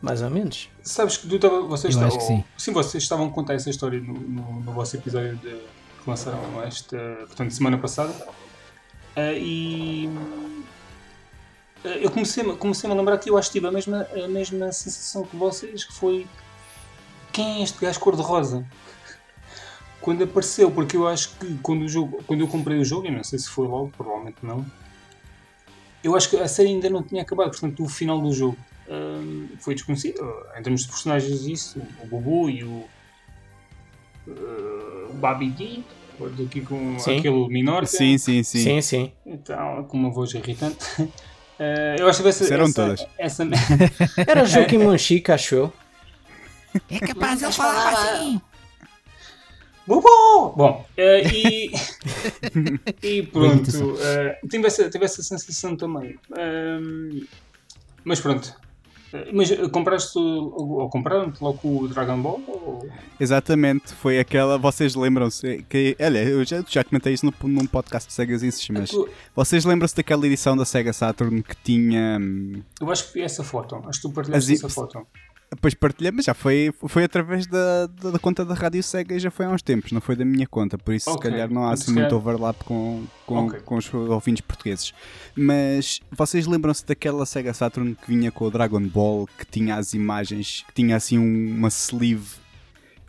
Mais 0.00 0.22
ou 0.22 0.30
menos. 0.30 0.68
Sabes 0.82 1.16
que 1.16 1.26
tu 1.28 1.38
tava, 1.40 1.62
vocês 1.62 1.94
Eu 1.96 2.06
estavam. 2.06 2.24
sim. 2.26 2.44
sim, 2.56 2.72
vocês 2.72 3.02
estavam 3.02 3.26
a 3.26 3.30
contar 3.30 3.54
essa 3.54 3.68
história 3.68 3.98
no, 4.00 4.14
no, 4.14 4.60
no 4.60 4.72
vosso 4.72 4.96
episódio 4.96 5.34
de, 5.36 5.50
que 5.50 6.08
lançaram 6.08 6.62
esta, 6.62 6.96
portanto, 7.26 7.50
semana 7.50 7.76
passada. 7.78 8.14
Ah, 9.16 9.32
e. 9.32 10.08
ah, 11.84 11.88
eu 11.88 12.10
comecei-me 12.12 12.54
comecei 12.56 12.88
a 12.88 12.94
lembrar 12.94 13.18
que 13.18 13.28
eu 13.28 13.36
acho 13.36 13.48
que 13.50 13.54
tive 13.54 13.66
a 13.66 13.72
mesma, 13.72 14.06
a 14.24 14.28
mesma 14.28 14.70
sensação 14.70 15.24
que 15.24 15.36
vocês, 15.36 15.82
que 15.84 15.92
foi 15.92 16.24
quem 17.32 17.60
é 17.60 17.62
este 17.64 17.80
gajo 17.84 17.98
cor-de-rosa? 17.98 18.64
Quando 20.00 20.24
apareceu, 20.24 20.70
porque 20.70 20.96
eu 20.96 21.06
acho 21.08 21.36
que 21.38 21.58
quando, 21.58 21.82
o 21.82 21.88
jogo, 21.88 22.22
quando 22.26 22.40
eu 22.40 22.48
comprei 22.48 22.78
o 22.78 22.84
jogo, 22.84 23.06
e 23.06 23.10
não 23.10 23.24
sei 23.24 23.38
se 23.38 23.48
foi 23.48 23.66
logo, 23.66 23.92
provavelmente 23.96 24.38
não, 24.42 24.64
eu 26.02 26.16
acho 26.16 26.30
que 26.30 26.36
a 26.36 26.48
série 26.48 26.68
ainda 26.68 26.88
não 26.88 27.02
tinha 27.02 27.22
acabado, 27.22 27.50
portanto 27.50 27.82
o 27.82 27.88
final 27.88 28.20
do 28.20 28.32
jogo 28.32 28.56
hum, 28.88 29.48
foi 29.58 29.74
desconhecido. 29.74 30.20
Em 30.56 30.62
termos 30.62 30.82
de 30.82 30.88
personagens, 30.88 31.46
isso, 31.46 31.82
o 32.02 32.06
Bubu 32.06 32.48
e 32.48 32.64
o 32.64 32.84
uh, 34.28 35.12
Babi 35.14 35.50
D, 35.50 35.82
aqui 36.44 36.60
com 36.60 36.98
Sim. 36.98 37.18
aquele 37.18 37.48
Minorca, 37.48 37.86
Sim, 37.86 38.18
sim, 38.18 38.42
sim. 38.42 38.62
Sim, 38.62 38.80
sim. 38.80 39.12
então, 39.26 39.84
com 39.84 39.96
uma 39.96 40.10
voz 40.10 40.32
irritante. 40.34 40.78
Uh, 41.00 41.08
eu 41.98 42.08
acho 42.08 42.22
que 42.22 42.28
essa, 42.28 42.44
Serão 42.44 42.64
essa, 42.64 42.74
todas. 42.74 43.06
essa, 43.18 43.48
Era 44.26 44.44
Joaquim 44.46 44.78
Monchique, 44.78 45.30
acho 45.30 45.54
eu. 45.54 45.72
É 46.90 46.98
capaz 46.98 47.42
ele 47.42 47.52
falava 47.52 47.98
assim. 47.98 48.40
Bom, 50.56 50.86
eh, 50.96 51.22
e, 51.32 51.70
e 53.02 53.22
pronto, 53.32 53.70
eh, 54.00 54.38
tive, 54.50 54.66
essa, 54.66 54.90
tive 54.90 55.04
essa 55.04 55.22
sensação 55.22 55.76
também. 55.76 56.18
Mas 58.04 58.20
pronto. 58.20 58.54
Mas 59.32 59.50
compraste 59.70 60.18
ou 60.18 60.80
ou 60.80 60.90
compraram-te 60.90 61.42
logo 61.42 61.60
o 61.64 61.88
Dragon 61.88 62.20
Ball? 62.20 62.42
Ou... 62.46 62.86
Exatamente, 63.18 63.94
foi 63.94 64.18
aquela. 64.18 64.58
Vocês 64.58 64.94
lembram-se 64.94 65.64
que. 65.66 65.96
Olha, 65.98 66.22
eu 66.22 66.44
já, 66.44 66.62
já 66.68 66.84
comentei 66.84 67.14
isso 67.14 67.24
no, 67.24 67.32
num 67.48 67.66
podcast 67.66 68.06
de 68.06 68.12
Segas 68.12 68.42
Insis, 68.42 68.68
mas 68.68 68.90
vocês 69.34 69.64
lembram-se 69.64 69.96
daquela 69.96 70.26
edição 70.26 70.54
da 70.54 70.66
Sega 70.66 70.92
Saturn 70.92 71.42
que 71.42 71.56
tinha. 71.64 72.18
hum, 72.20 72.62
Eu 72.78 72.90
acho 72.90 73.08
que 73.08 73.14
vi 73.14 73.22
essa 73.22 73.42
foto. 73.42 73.76
Acho 73.86 74.02
que 74.02 74.08
tu 74.08 74.12
partilhaste 74.12 74.52
As 74.52 74.58
essa 74.58 74.68
foto. 74.68 75.06
Depois 75.50 75.72
partilhei, 75.72 76.12
mas 76.12 76.26
já 76.26 76.34
foi, 76.34 76.70
foi 76.86 77.04
através 77.04 77.46
da, 77.46 77.86
da, 77.86 78.10
da 78.10 78.18
conta 78.18 78.44
da 78.44 78.52
Rádio 78.54 78.82
Sega 78.82 79.14
e 79.14 79.18
já 79.18 79.30
foi 79.30 79.46
há 79.46 79.48
uns 79.48 79.62
tempos, 79.62 79.92
não 79.92 80.00
foi 80.00 80.14
da 80.14 80.22
minha 80.24 80.46
conta, 80.46 80.76
por 80.76 80.92
isso 80.92 81.08
Ok. 81.10 81.22
se 81.22 81.30
calhar 81.30 81.50
não 81.50 81.64
há 81.64 81.72
assim 81.72 81.92
muito 81.94 82.14
overlap 82.14 82.62
com, 82.64 83.04
com, 83.24 83.46
Ok. 83.46 83.60
com 83.60 83.76
os 83.76 83.92
ouvintes 83.94 84.42
portugueses. 84.42 84.92
Mas 85.34 86.00
vocês 86.12 86.46
lembram-se 86.46 86.84
daquela 86.84 87.24
Sega 87.24 87.54
Saturn 87.54 87.94
que 87.94 88.06
vinha 88.08 88.30
com 88.30 88.44
o 88.44 88.50
Dragon 88.50 88.80
Ball, 88.82 89.26
que 89.38 89.46
tinha 89.46 89.76
as 89.76 89.94
imagens, 89.94 90.64
que 90.68 90.74
tinha 90.74 90.96
assim 90.96 91.18
um- 91.18 91.54
uma 91.56 91.68
sleeve 91.68 92.26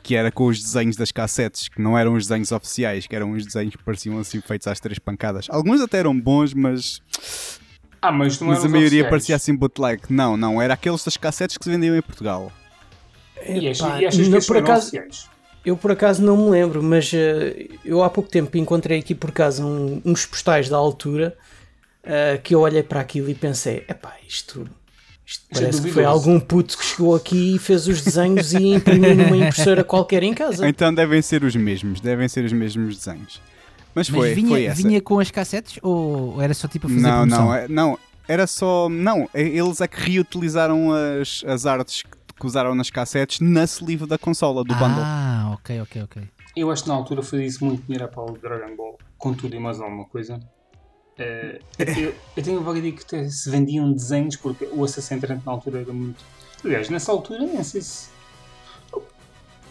que 0.01 0.15
era 0.15 0.31
com 0.31 0.45
os 0.47 0.61
desenhos 0.63 0.95
das 0.95 1.11
cassetes, 1.11 1.67
que 1.67 1.81
não 1.81 1.97
eram 1.97 2.13
os 2.13 2.25
desenhos 2.25 2.53
oficiais, 2.53 3.05
que 3.05 3.13
eram 3.13 3.31
os 3.33 3.45
desenhos 3.45 3.75
que 3.75 3.83
pareciam 3.83 4.17
assim 4.17 4.39
feitos 4.39 4.65
às 4.65 4.79
três 4.79 4.97
pancadas. 4.97 5.47
Alguns 5.49 5.81
até 5.81 5.97
eram 5.99 6.17
bons, 6.17 6.53
mas, 6.53 7.01
Ah, 8.01 8.11
mas 8.11 8.39
não 8.39 8.47
mas 8.47 8.63
a 8.63 8.69
maioria 8.69 8.87
oficiais. 9.01 9.09
parecia 9.09 9.35
assim 9.35 9.55
bootleg. 9.55 10.01
Não, 10.09 10.37
não, 10.37 10.61
era 10.61 10.73
aqueles 10.73 11.03
das 11.03 11.17
cassetes 11.17 11.57
que 11.57 11.63
se 11.63 11.69
vendiam 11.69 11.95
em 11.95 12.01
Portugal. 12.01 12.51
E 13.45 13.67
achas, 13.69 13.79
Epá, 13.87 14.01
e 14.01 14.05
achas 14.05 14.21
que 14.21 14.29
não, 14.29 14.39
por 14.41 14.57
acaso, 14.57 14.87
oficiais? 14.87 15.29
eu 15.65 15.77
por 15.77 15.91
acaso 15.91 16.21
não 16.21 16.37
me 16.37 16.49
lembro, 16.49 16.81
mas 16.83 17.11
eh, 17.13 17.67
eu 17.85 18.03
há 18.03 18.09
pouco 18.09 18.29
tempo 18.29 18.57
encontrei 18.57 18.99
aqui 18.99 19.13
por 19.15 19.31
casa 19.31 19.65
um- 19.65 20.01
uns 20.05 20.25
postais 20.25 20.67
da 20.69 20.77
altura 20.77 21.37
eh, 22.03 22.39
que 22.43 22.53
eu 22.55 22.61
olhei 22.61 22.83
para 22.83 22.99
aquilo 23.01 23.29
e 23.29 23.35
pensei: 23.35 23.83
epá, 23.87 24.13
isto, 24.27 24.67
isto 25.25 25.45
é 25.51 25.59
parece 25.59 25.81
que 25.81 25.91
foi 25.91 26.03
algum 26.05 26.39
puto 26.39 26.77
que 26.77 26.83
chegou 26.85 27.15
aqui 27.15 27.55
e 27.55 27.59
fez 27.59 27.87
os 27.87 28.01
desenhos 28.01 28.53
e 28.53 28.73
imprimiu 28.73 29.15
numa 29.15 29.37
impressora 29.37 29.83
qualquer 29.83 30.23
em 30.23 30.33
casa. 30.33 30.67
Então 30.67 30.93
devem 30.93 31.21
ser 31.21 31.43
os 31.43 31.55
mesmos, 31.55 31.99
devem 32.01 32.27
ser 32.27 32.43
os 32.45 32.53
mesmos 32.53 32.97
desenhos. 32.97 33.41
Mas 33.95 34.09
Mas 34.09 34.19
foi, 34.19 34.33
vinha, 34.35 34.47
foi 34.49 34.63
essa. 34.65 34.81
vinha 34.81 35.01
com 35.01 35.19
as 35.19 35.31
cassetes 35.31 35.79
ou 35.81 36.33
ou 36.35 36.41
era 36.41 36.53
só 36.53 36.67
tipo 36.67 36.87
a 36.87 36.89
fazer 36.89 37.01
não, 37.01 37.11
promoção? 37.27 37.45
não, 37.45 37.53
é- 37.53 37.67
não, 37.67 37.99
era 38.27 38.47
só. 38.47 38.87
Não, 38.89 39.29
é- 39.33 39.41
eles 39.41 39.81
é 39.81 39.87
que 39.87 39.99
reutilizaram 40.11 40.91
as, 40.91 41.43
as 41.45 41.65
artes 41.65 42.03
que, 42.03 42.09
que 42.39 42.45
usaram 42.45 42.73
nas 42.75 42.89
cassetes 42.89 43.39
na 43.39 43.63
sleeve 43.65 44.05
da 44.05 44.17
consola, 44.17 44.63
do 44.63 44.73
bundle. 44.75 45.03
Ah, 45.03 45.51
ok, 45.55 45.81
ok, 45.81 46.03
ok. 46.03 46.23
Eu 46.55 46.71
acho 46.71 46.83
que 46.83 46.89
na 46.89 46.95
altura 46.95 47.21
fazia-se 47.23 47.63
muito 47.63 47.83
dinheiro 47.83 48.07
para 48.07 48.23
o 48.23 48.37
Dragon 48.37 48.75
Ball, 48.75 48.97
com 49.17 49.33
tudo 49.33 49.55
e 49.55 49.59
mais 49.59 49.79
alguma 49.81 50.05
coisa. 50.05 50.39
Eh, 51.17 51.59
eu, 51.97 52.15
eu 52.37 52.43
tenho 52.43 52.59
a 52.59 52.63
vaga 52.63 52.79
ideia 52.79 52.93
que 52.93 53.03
até 53.03 53.29
se 53.29 53.49
vendiam 53.49 53.91
desenhos, 53.91 54.35
porque 54.37 54.67
o 54.71 54.83
acesso 54.83 55.13
à 55.13 55.17
internet 55.17 55.45
na 55.45 55.51
altura 55.51 55.81
era 55.81 55.91
muito. 55.93 56.23
Aliás, 56.63 56.89
nessa 56.89 57.11
altura, 57.11 57.39
nem 57.39 57.63
sei 57.63 57.81
se. 57.81 58.09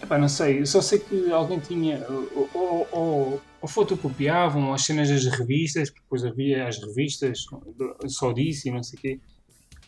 Epá, 0.02 0.16
não 0.16 0.28
sei, 0.28 0.64
só 0.64 0.80
sei 0.80 1.00
que 1.00 1.30
alguém 1.32 1.58
tinha. 1.58 2.06
Ou, 2.08 2.50
ou, 2.54 3.42
ou, 3.60 3.68
fotocopiavam 3.68 4.72
as 4.72 4.82
cenas 4.84 5.08
das 5.08 5.26
revistas, 5.26 5.90
porque 5.90 6.02
depois 6.02 6.24
havia 6.24 6.68
as 6.68 6.78
revistas 6.78 7.44
só 8.06 8.32
disso 8.32 8.68
e 8.68 8.70
não 8.70 8.82
sei 8.82 8.98
o 8.98 9.02
quê. 9.02 9.20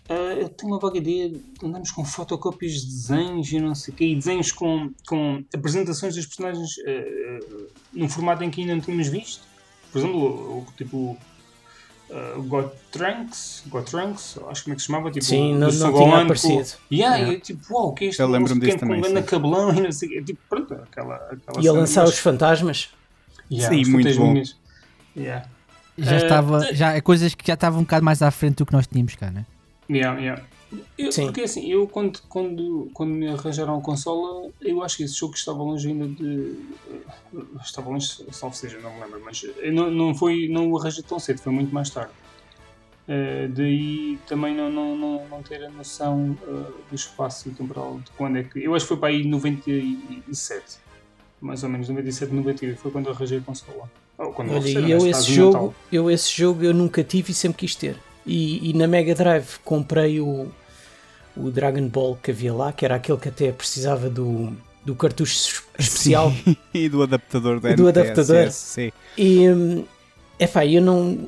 Ah, 0.09 0.35
eu 0.35 0.49
tenho 0.49 0.73
uma 0.73 0.81
vaga 0.81 0.99
ideia 0.99 1.29
de 1.31 1.41
andamos 1.63 1.93
com 1.93 2.05
fotocópias 2.05 2.73
de 2.73 2.87
desenhos 2.87 3.53
e 3.53 3.61
não 3.61 3.77
sei 3.77 3.95
o 3.95 3.97
quê, 3.97 4.07
e 4.07 4.17
desenhos 4.17 4.51
com, 4.51 4.93
com 5.07 5.45
apresentações 5.55 6.17
dos 6.17 6.27
personagens 6.27 6.71
ah, 6.81 6.91
ah, 6.91 7.67
num 7.93 8.09
formato 8.09 8.43
em 8.43 8.51
que 8.51 8.61
ainda 8.61 8.75
não 8.75 8.83
tínhamos 8.83 9.07
visto. 9.07 9.45
Por 9.93 9.99
exemplo, 9.99 10.19
o, 10.19 10.59
o 10.63 10.67
tipo 10.77 11.17
ah, 12.13 12.35
o 12.39 12.43
Gotrunks, 12.43 13.63
Gotrunks, 13.69 14.39
acho 14.49 14.61
que 14.61 14.65
como 14.65 14.73
é 14.73 14.77
que 14.77 14.81
se 14.83 14.87
chamava, 14.87 15.11
tipo, 15.11 15.25
Sim, 15.25 15.55
não, 15.55 15.69
não 15.71 15.93
tinha 15.95 16.23
aparecido. 16.23 16.55
com- 16.55 16.95
Yeah, 16.95 17.17
Yeah. 17.17 17.29
e 17.33 17.35
eu, 17.37 17.41
tipo, 17.41 17.75
uau, 17.75 17.89
o 17.89 17.93
que 17.95 18.05
é 18.05 18.09
isto? 18.09 18.21
Eu 18.23 18.29
lembro-me 18.29 18.61
Um 18.61 18.65
disso 18.65 18.79
também, 18.79 19.01
Com 19.01 19.09
um 19.19 19.23
cabelão 19.23 19.75
e 19.75 19.81
não 19.81 19.93
sei. 19.93 20.23
Tipo, 20.25 20.41
pronto, 20.49 20.75
aquela, 20.75 21.15
aquela 21.17 21.63
E 21.65 21.69
a 21.69 21.73
lançar 21.73 22.03
mas- 22.03 22.11
os 22.11 22.19
fantasmas. 22.19 22.91
Yeah, 23.51 23.75
Sim, 23.75 23.83
os 23.83 23.89
muito 23.89 24.07
bom. 24.09 24.15
fantasminhas. 24.15 24.57
Yeah. 25.17 25.47
Já 25.99 26.13
Eh, 26.15 26.23
estava, 26.23 26.75
já 26.75 26.93
é 26.95 27.01
coisas 27.01 27.35
que 27.35 27.47
já 27.47 27.55
estavam 27.55 27.81
um 27.81 27.83
bocado 27.83 28.05
mais 28.05 28.23
à 28.23 28.31
frente 28.31 28.57
do 28.57 28.67
que 28.67 28.73
nós 28.73 28.87
tínhamos 28.87 29.15
cá, 29.17 29.31
né? 29.31 29.45
Yeah, 29.91 30.19
yeah. 30.21 30.43
Eu, 30.97 31.11
Sim. 31.11 31.25
porque 31.25 31.41
assim, 31.41 31.69
eu 31.69 31.87
quando, 31.89 32.21
quando, 32.29 32.91
quando 32.95 33.11
me 33.11 33.27
arranjaram 33.29 33.79
a 33.79 33.81
consola, 33.81 34.51
eu 34.61 34.83
acho 34.83 34.99
que 34.99 35.03
esse 35.03 35.15
jogo 35.15 35.35
estava 35.35 35.63
longe 35.63 35.89
ainda 35.89 36.07
de. 36.07 36.57
Estava 37.61 37.91
longe, 37.91 38.25
salvo 38.31 38.55
seja, 38.55 38.79
não 38.79 38.95
me 38.95 39.01
lembro, 39.01 39.21
mas 39.25 39.45
não, 39.73 39.91
não, 39.91 40.15
foi, 40.15 40.49
não 40.49 40.71
o 40.71 40.79
arranjei 40.79 41.03
tão 41.03 41.19
cedo, 41.19 41.41
foi 41.41 41.53
muito 41.53 41.75
mais 41.75 41.91
tarde. 41.91 42.13
Eh, 43.09 43.49
daí 43.49 44.19
também 44.29 44.55
não, 44.55 44.71
não, 44.71 44.97
não, 44.97 45.29
não 45.29 45.43
ter 45.43 45.65
a 45.65 45.71
noção 45.71 46.39
eh, 46.47 46.71
do 46.89 46.95
espaço 46.95 47.51
temporal 47.51 47.99
de 47.99 48.11
quando 48.13 48.39
é 48.39 48.45
que. 48.45 48.63
Eu 48.63 48.73
acho 48.73 48.85
que 48.85 48.89
foi 48.91 48.97
para 48.99 49.09
aí 49.09 49.25
97, 49.25 50.79
mais 51.41 51.65
ou 51.65 51.69
menos, 51.69 51.89
97, 51.89 52.33
98, 52.33 52.79
foi 52.79 52.93
quando 52.93 53.07
eu 53.07 53.13
arranjei 53.13 53.39
a 53.39 53.41
consola. 53.41 53.91
Ou 54.17 54.33
quando 54.33 54.53
Olha, 54.53 54.69
e 54.69 54.91
eu 54.93 55.05
esse, 55.09 55.33
jogo, 55.35 55.75
eu 55.91 56.09
esse 56.09 56.31
jogo 56.31 56.63
eu 56.63 56.73
nunca 56.73 57.03
tive 57.03 57.33
e 57.33 57.35
sempre 57.35 57.59
quis 57.59 57.75
ter. 57.75 57.99
E, 58.31 58.71
e 58.71 58.73
na 58.75 58.87
Mega 58.87 59.15
Drive 59.15 59.59
comprei 59.65 60.21
o, 60.21 60.47
o 61.37 61.51
Dragon 61.51 61.89
Ball 61.89 62.17
que 62.23 62.31
havia 62.31 62.55
lá, 62.55 62.73
que 62.73 62.85
era 62.85 62.95
aquele 62.95 63.19
que 63.19 63.29
até 63.29 63.51
precisava 63.51 64.09
do, 64.09 64.53
do 64.85 64.95
cartucho 64.95 65.35
es- 65.35 65.63
especial. 65.87 66.33
E 66.73 66.89
do 66.89 67.03
adaptador 67.03 67.59
da 67.61 67.75
Do 67.75 67.89
adaptador. 67.89 68.51
Sim. 68.53 68.93
E 69.19 69.49
hum, 69.49 69.85
epá, 70.39 70.65
eu 70.65 70.81
não, 70.81 71.19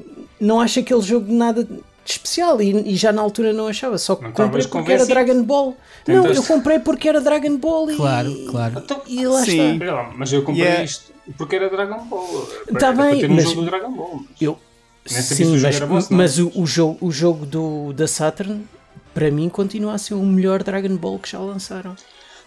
não 0.41 0.61
acho 0.61 0.79
aquele 0.79 1.01
jogo 1.03 1.33
nada 1.33 1.65
de 1.65 1.81
especial 2.05 2.61
e, 2.63 2.93
e 2.93 2.97
já 2.97 3.13
na 3.13 3.21
altura 3.23 3.53
não 3.53 3.67
achava. 3.67 3.99
Só 3.99 4.15
que 4.17 4.23
Não 4.25 4.33
comprei 4.33 4.65
porque 4.67 4.93
era? 4.93 5.05
Dragon 5.07 5.43
Ball. 5.43 5.77
Não, 6.07 6.23
Tentaste? 6.23 6.37
eu 6.37 6.57
comprei 6.57 6.79
porque 6.79 7.09
era 7.09 7.21
Dragon 7.21 7.57
Ball 7.57 7.91
e, 7.91 7.97
Claro, 7.97 8.35
claro. 8.51 8.79
Então, 8.79 9.03
e 9.09 9.27
lá 9.27 9.43
Sim. 9.45 9.75
está. 9.75 9.93
Lá, 9.93 10.13
mas 10.17 10.33
eu 10.33 10.43
comprei 10.43 10.65
Yeah. 10.65 10.85
isto 10.85 11.13
porque 11.39 11.57
era 11.57 11.69
Dragon 11.71 12.05
Ball. 12.07 12.47
Tá 12.79 12.89
Era 12.89 12.97
para 12.97 13.11
bem, 13.11 13.21
ter 13.21 13.31
um 13.31 13.35
mas- 13.35 13.45
jogo 13.45 13.61
do 13.63 13.67
Dragon 13.67 13.93
Ball. 13.93 14.15
mas- 14.29 14.41
Eu, 14.43 14.59
Sim, 15.05 15.59
mas, 15.59 16.09
mas 16.09 16.39
o, 16.39 16.53
o 16.55 16.67
jogo, 16.67 16.99
o 17.01 17.11
jogo 17.11 17.45
do, 17.45 17.93
da 17.93 18.07
Saturn 18.07 18.65
para 19.13 19.31
mim 19.31 19.49
continua 19.49 19.95
a 19.95 19.99
ser 19.99 20.15
o 20.15 20.23
melhor 20.23 20.63
Dragon 20.63 20.97
Ball 20.97 21.19
que 21.19 21.31
já 21.31 21.39
lançaram. 21.39 21.95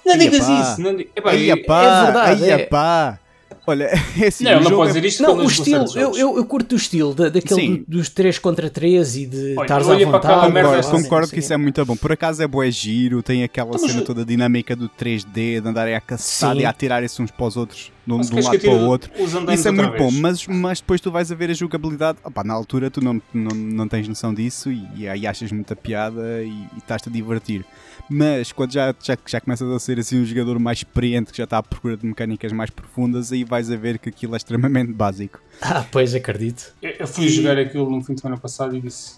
Não 0.05 0.17
digas 0.17 0.47
isso. 0.47 0.81
Não, 0.81 0.99
Epá, 0.99 1.33
é 1.33 2.03
verdade, 2.05 2.43
aí 2.43 2.49
é. 2.49 2.57
pá. 2.65 3.19
Olha, 3.67 3.85
é 4.19 4.27
assim, 4.27 4.43
Não, 4.43 4.55
não 4.55 4.63
jogo 4.63 4.75
pode 4.77 4.89
é- 4.89 4.93
dizer 4.93 5.07
isto 5.07 5.23
Não, 5.23 5.37
o 5.37 5.43
estilo, 5.45 5.85
eu, 5.95 6.15
eu, 6.17 6.37
eu 6.37 6.45
curto 6.45 6.73
o 6.73 6.75
estilo 6.75 7.13
da, 7.15 7.29
daquele 7.29 7.79
do- 7.79 7.85
dos 7.97 8.09
3 8.09 8.37
contra 8.39 8.69
3 8.69 9.15
e 9.17 9.25
de 9.25 9.53
eu 9.53 9.61
à 10.09 10.11
vontade. 10.11 10.53
merda 10.53 10.69
Concordo, 10.69 10.79
assim, 10.97 11.03
concordo 11.03 11.29
que 11.29 11.39
isso 11.39 11.53
é 11.53 11.57
muito 11.57 11.85
bom. 11.85 11.95
Por 11.95 12.11
acaso 12.11 12.41
é 12.43 12.47
bué 12.47 12.69
giro, 12.69 13.23
tem 13.23 13.43
aquela 13.43 13.69
Então, 13.69 13.81
mas 13.81 13.91
cena 13.91 14.03
toda 14.05 14.23
dinâmica 14.25 14.75
do 14.75 14.87
3D, 14.89 15.61
de 15.61 15.67
andarem 15.67 15.95
a 15.95 16.01
caçar 16.01 16.55
Sim. 16.55 16.61
e 16.61 16.65
a 16.65 16.69
atirar-se 16.69 17.21
uns 17.21 17.31
para 17.31 17.45
os 17.45 17.57
outros, 17.57 17.91
de 18.05 18.13
um, 18.13 18.21
de 18.21 18.33
um 18.35 18.43
lado 18.43 18.59
para 18.59 18.71
o 18.71 18.85
outro. 18.87 19.11
Isso 19.53 19.67
é 19.67 19.71
muito 19.71 19.97
bom, 19.97 20.09
vez? 20.09 20.19
mas, 20.19 20.47
mas 20.47 20.79
depois 20.79 21.01
tu 21.01 21.11
vais 21.11 21.31
a 21.31 21.35
ver 21.35 21.49
a 21.49 21.53
jogabilidade. 21.53 22.17
Opá, 22.23 22.43
na 22.43 22.53
altura 22.53 22.89
tu 22.91 23.03
não, 23.03 23.21
não, 23.33 23.55
não 23.55 23.87
tens 23.87 24.07
noção 24.07 24.33
disso 24.33 24.71
e, 24.71 24.87
e 24.95 25.07
aí 25.07 25.25
achas 25.25 25.51
muita 25.51 25.75
piada 25.75 26.43
e, 26.43 26.49
e 26.49 26.77
estás-te 26.77 27.09
a 27.09 27.11
divertir. 27.11 27.65
Mas 28.09 28.51
quando 28.51 28.71
já, 28.71 28.93
já, 29.03 29.17
já 29.25 29.41
começas 29.41 29.69
a 29.69 29.79
ser 29.79 29.99
assim 29.99 30.21
um 30.21 30.25
jogador 30.25 30.59
mais 30.59 30.79
experiente, 30.79 31.31
que 31.31 31.37
já 31.39 31.45
está 31.45 31.57
à 31.57 31.63
procura 31.63 31.97
de 31.97 32.05
mecânicas 32.05 32.51
mais 32.51 32.69
profundas, 32.69 33.31
aí 33.31 33.43
vais 33.43 33.71
a 33.71 33.75
ver 33.75 33.97
que 33.97 34.09
aquilo 34.09 34.35
é 34.35 34.37
extremamente 34.37 34.91
básico. 34.93 35.39
Ah, 35.61 35.85
pois 35.91 36.13
acredito. 36.13 36.73
Eu, 36.81 36.91
eu 36.99 37.07
fui 37.07 37.29
jogar 37.29 37.57
aquilo 37.57 37.89
no 37.89 38.03
fim 38.03 38.13
de 38.13 38.21
semana 38.21 38.39
passado 38.39 38.75
e 38.75 38.81
disse: 38.81 39.15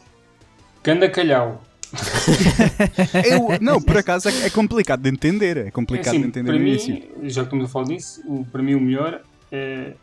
Ganda 0.83 1.09
calhau. 1.09 1.63
Eu, 3.25 3.59
não, 3.61 3.81
por 3.81 3.97
acaso 3.97 4.27
é, 4.29 4.45
é 4.45 4.49
complicado 4.49 5.01
de 5.01 5.09
entender. 5.09 5.57
É 5.57 5.67
É 5.67 5.71
complicado 5.71 6.09
assim, 6.09 6.21
de 6.21 6.27
entender 6.27 6.49
para 6.49 6.57
no 6.59 6.63
mim, 6.63 6.71
início. 6.71 6.93
já 7.23 7.41
que 7.41 7.47
estamos 7.47 7.65
a 7.65 7.67
falar 7.69 7.85
disso, 7.85 8.21
o- 8.27 8.45
para 8.45 8.61
mim 8.61 8.75
o 8.75 8.79
melhor 8.81 9.21
é. 9.51 9.93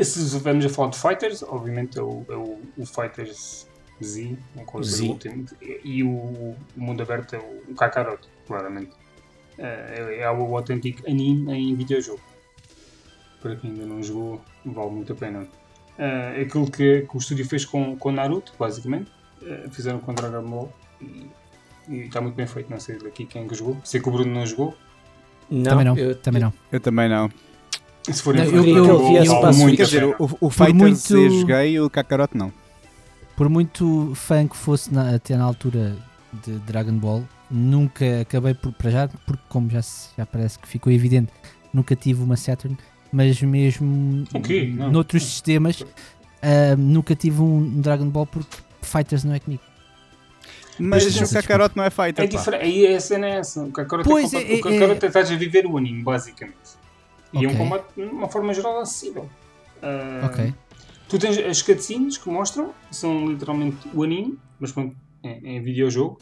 Se 0.00 0.20
estivermos 0.22 0.64
a 0.64 0.68
falar 0.68 0.90
de 0.90 0.98
Fighters, 0.98 1.42
obviamente 1.42 1.98
é 1.98 2.02
o, 2.02 2.24
é 2.28 2.34
o, 2.34 2.58
o 2.76 2.84
Fighters 2.86 3.66
Z, 4.04 4.36
um 4.56 4.64
Ultimate, 5.08 5.54
e, 5.84 6.02
o, 6.02 6.08
o 6.08 6.56
mundo 6.76 7.02
aberto 7.02 7.34
é 7.34 7.38
o, 7.38 7.72
o 7.72 7.74
Kakaroto, 7.74 8.28
claramente. 8.46 8.92
É, 9.58 10.18
é 10.20 10.30
o 10.30 10.56
autêntico 10.56 11.08
anime 11.08 11.52
em 11.52 11.74
videojogo. 11.74 12.20
Para 13.40 13.56
quem 13.56 13.70
ainda 13.70 13.86
não 13.86 14.02
jogou, 14.02 14.40
vale 14.64 14.90
muito 14.90 15.12
a 15.12 15.16
pena. 15.16 15.46
É 15.96 16.42
aquilo 16.42 16.70
que, 16.70 17.02
que 17.02 17.16
o 17.16 17.18
estúdio 17.18 17.44
fez 17.46 17.64
com, 17.64 17.96
com 17.96 18.12
Naruto, 18.12 18.52
basicamente. 18.58 19.10
eh, 19.42 19.66
fizeram 19.72 19.98
com 19.98 20.14
Dragon 20.14 20.42
Ball 20.48 20.72
e, 21.00 21.26
e 21.88 21.96
está 22.02 22.20
muito 22.20 22.34
bem 22.36 22.46
feito. 22.46 22.70
Não 22.70 22.78
sei 22.78 22.98
daqui 22.98 23.24
quem 23.26 23.48
que 23.48 23.54
jogou. 23.54 23.76
Sei 23.84 24.00
que 24.00 24.08
o 24.08 24.12
Bruno 24.12 24.32
não 24.32 24.46
jogou. 24.46 24.76
Não, 25.50 25.64
também 25.64 25.84
não, 25.84 25.96
eu- 25.98 26.14
também 26.16 26.40
não. 26.42 26.52
Eu 26.70 26.78
também 26.80 27.08
não. 27.08 27.28
Se 28.10 28.22
forem 28.22 28.44
Não, 28.44 28.50
eu- 28.52 28.64
eu- 28.64 28.84
eu 28.86 28.98
vi 29.08 29.16
esse 29.16 29.28
vale 29.28 29.40
passo 29.42 29.58
muito 29.60 29.76
Quer 29.76 29.82
a 29.82 29.86
dizer, 29.86 30.00
pena. 30.00 30.16
o, 30.18 30.46
o 30.46 30.50
Fighters 30.50 30.76
muito- 31.10 31.16
eu 31.16 31.30
joguei 31.40 31.72
e 31.72 31.80
o 31.80 31.90
Kakarot 31.90 32.36
não. 32.36 32.52
Por 33.38 33.48
muito 33.48 34.12
fã 34.16 34.46
que 34.48 34.56
fosse 34.56 34.92
na- 34.92 35.14
até 35.14 35.36
na 35.36 35.44
altura 35.44 35.96
de 36.44 36.58
Dragon 36.58 36.92
Ball, 36.98 37.22
nunca 37.50 38.20
acabei 38.22 38.52
por, 38.52 38.72
para 38.72 38.90
já, 38.90 39.08
porque 39.24 39.42
como 39.48 39.70
já, 39.70 39.80
já 40.18 40.26
parece 40.26 40.58
que 40.58 40.66
ficou 40.68 40.92
evidente, 40.92 41.32
nunca 41.72 41.94
tive 41.96 42.20
uma 42.22 42.36
Saturn, 42.36 42.76
mas 43.12 43.40
mesmo 43.40 44.24
O 44.34 44.40
quê? 44.42 44.70
Não. 44.76 44.90
noutros 44.90 45.24
sistemas, 45.24 45.84
ah, 46.42 46.74
nunca 46.76 47.14
tive 47.14 47.40
um 47.40 47.80
Dragon 47.80 48.08
Ball 48.10 48.26
porque 48.26 48.56
Fighters 48.82 49.22
não 49.24 49.34
é 49.34 49.38
comigo. 49.40 49.62
Mas 50.80 51.04
Mas 51.16 51.30
o. 51.30 51.34
Kakarot 51.34 51.76
não 51.76 51.84
é 51.84 51.90
fighter, 51.90 52.24
É 52.24 52.28
pá. 52.28 52.36
diferente. 52.38 52.62
Aí 52.64 52.94
a 52.94 53.00
cena 53.00 53.26
é 53.26 53.30
essa. 53.38 53.62
O 53.64 53.70
Kakarot 53.72 54.04
Pois, 54.08 54.32
é, 54.34 54.38
é- 54.38 54.40
compa- 54.58 54.68
o 54.68 54.72
é- 54.72 54.78
Kakarot 54.80 55.04
é, 55.04 55.06
estás 55.08 55.30
a 55.30 55.36
viver 55.36 55.66
o 55.66 55.76
anime, 55.78 56.02
basicamente. 56.02 56.56
E 57.32 57.44
é 57.44 57.48
um 57.48 57.56
combate 57.56 57.84
de 57.96 58.02
uma 58.02 58.28
forma 58.28 58.52
geral 58.54 58.80
acessível. 58.80 59.28
Ah, 59.82 60.26
Ok. 60.26 60.52
Tu 61.08 61.18
tens 61.18 61.38
as 61.38 61.62
cutscenes 61.62 62.18
que 62.18 62.28
mostram, 62.28 62.74
são 62.90 63.30
literalmente 63.30 63.76
o 63.94 64.02
anime, 64.02 64.38
mas 64.60 64.72
pronto, 64.72 64.94
é, 65.22 65.56
é 65.56 65.60
videojogo, 65.60 66.18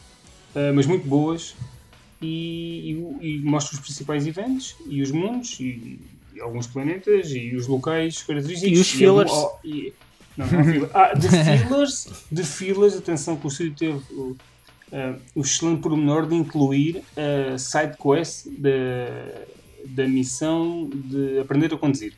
ah, 0.54 0.72
mas 0.74 0.86
muito 0.86 1.06
boas. 1.06 1.54
E, 2.22 2.92
e, 3.20 3.36
e 3.36 3.38
mostra 3.40 3.74
os 3.74 3.80
principais 3.80 4.26
eventos, 4.26 4.74
e 4.86 5.02
os 5.02 5.10
mundos, 5.10 5.60
e, 5.60 6.00
e 6.34 6.40
alguns 6.40 6.66
planetas, 6.66 7.30
e 7.30 7.54
os 7.54 7.66
locais 7.66 8.22
característicos. 8.22 8.78
E 8.78 8.80
os 8.80 8.94
é 8.94 8.96
fillers. 8.96 9.32
não, 10.36 10.46
não 10.46 10.60
há 10.60 10.64
filler. 10.64 10.90
Ah, 10.94 11.12
de 11.14 11.28
fillers, 11.28 12.08
de 12.32 12.42
fillers, 12.42 12.96
atenção 12.96 13.36
que 13.36 13.46
o 13.46 13.48
estúdio 13.48 13.74
teve 13.74 14.14
o, 14.14 14.36
ah, 14.92 15.16
o 15.34 15.42
excelente 15.42 15.82
pormenor 15.82 16.26
de 16.26 16.34
incluir 16.34 17.02
a 17.16 17.58
side 17.58 17.96
quest 17.98 18.46
da, 18.46 19.44
da 19.84 20.08
missão 20.08 20.88
de 20.88 21.38
aprender 21.38 21.74
a 21.74 21.76
conduzir. 21.76 22.14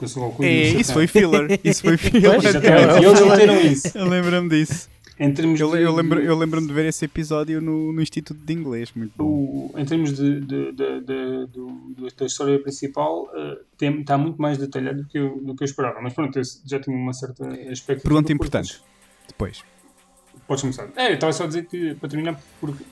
Com 0.00 0.06
o 0.06 0.08
Son 0.08 0.20
Goku 0.20 0.42
e 0.42 0.46
o 0.46 0.48
É, 0.48 0.62
isso 0.80 0.92
foi 0.94 1.06
filler. 1.06 1.60
Isso 1.62 1.82
foi 1.82 1.96
filler. 1.98 2.32
Pois, 2.32 2.44
Exatamente, 2.46 3.04
eles 3.04 3.20
meteram 3.20 3.60
isso. 3.60 3.98
Eu 3.98 4.06
lembro-me 4.08 4.48
disso. 4.48 4.88
Em 5.18 5.34
termos 5.34 5.60
Eu, 5.60 5.70
de, 5.70 5.82
eu 5.82 5.94
lembro- 5.94 6.18
eu 6.20 6.34
lembro-me 6.34 6.66
de 6.66 6.72
ver 6.72 6.86
esse 6.86 7.04
episódio 7.04 7.60
no, 7.60 7.92
no 7.92 8.00
Instituto 8.00 8.40
de 8.42 8.52
Inglês. 8.54 8.90
Muito 8.96 9.12
bom. 9.18 9.24
o- 9.24 9.74
em 9.76 9.84
termos 9.84 10.14
de, 10.16 10.40
de- 10.40 10.72
de- 10.72 11.00
de- 11.02 12.14
da 12.16 12.24
história 12.24 12.58
principal, 12.58 13.30
eh, 13.36 13.58
tem- 13.76 14.00
está 14.00 14.16
muito 14.16 14.40
mais 14.40 14.56
detalhado 14.56 15.02
do 15.02 15.08
que, 15.08 15.18
eu, 15.18 15.38
do 15.42 15.54
que 15.54 15.62
eu 15.62 15.66
esperava. 15.66 16.00
Mas 16.00 16.14
pronto, 16.14 16.34
eu 16.38 16.42
já 16.64 16.80
tinha 16.80 16.96
uma 16.96 17.12
certa 17.12 17.44
expectativa. 17.70 18.00
Pergunta 18.02 18.22
porque- 18.22 18.32
importante. 18.32 18.80
Depois. 19.28 19.62
Podes 20.48 20.62
começar. 20.62 20.88
É, 20.96 21.10
eu 21.10 21.14
estava 21.14 21.32
só 21.34 21.44
a 21.44 21.46
dizer 21.46 21.66
que, 21.66 21.94
para 21.96 22.08
terminar, 22.08 22.40
porque 22.58 22.82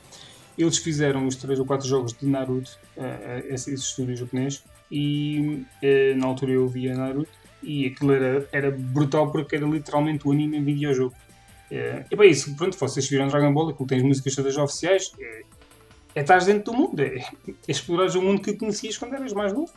eles 0.58 0.76
fizeram 0.76 1.26
os 1.26 1.34
3 1.34 1.58
ou 1.58 1.64
4 1.64 1.88
jogos 1.88 2.12
de 2.12 2.26
Naruto, 2.26 2.70
eh, 2.96 3.44
eh, 3.48 3.54
esse, 3.54 3.72
esse 3.72 3.82
estúdio 3.84 4.14
japonês, 4.16 4.62
e 4.90 5.64
eh, 5.82 6.14
na 6.16 6.26
altura 6.26 6.52
eu 6.52 6.68
via 6.68 6.94
Naruto, 6.94 7.28
e 7.62 7.86
aquilo 7.86 8.12
era, 8.12 8.48
era 8.52 8.70
brutal 8.70 9.30
porque 9.30 9.56
era 9.56 9.66
literalmente 9.66 10.26
o 10.26 10.32
anime 10.32 10.56
em 10.58 10.64
videojogo. 10.64 11.14
É, 11.70 12.04
e 12.10 12.16
bem, 12.16 12.30
isso, 12.30 12.54
pronto, 12.56 12.78
vocês 12.78 13.08
viram 13.08 13.28
Dragon 13.28 13.52
Ball, 13.52 13.70
aquilo 13.70 13.86
tem 13.86 13.98
as 13.98 14.04
músicas 14.04 14.34
todas 14.34 14.56
oficiais, 14.56 15.12
é, 15.20 15.42
é 16.14 16.20
estás 16.22 16.46
dentro 16.46 16.72
do 16.72 16.78
mundo, 16.78 16.98
é, 17.00 17.16
é 17.18 17.24
explorares 17.68 18.14
o 18.14 18.22
mundo 18.22 18.40
que 18.40 18.54
conhecias 18.54 18.96
quando 18.96 19.14
eras 19.14 19.32
mais 19.34 19.52
novo. 19.52 19.70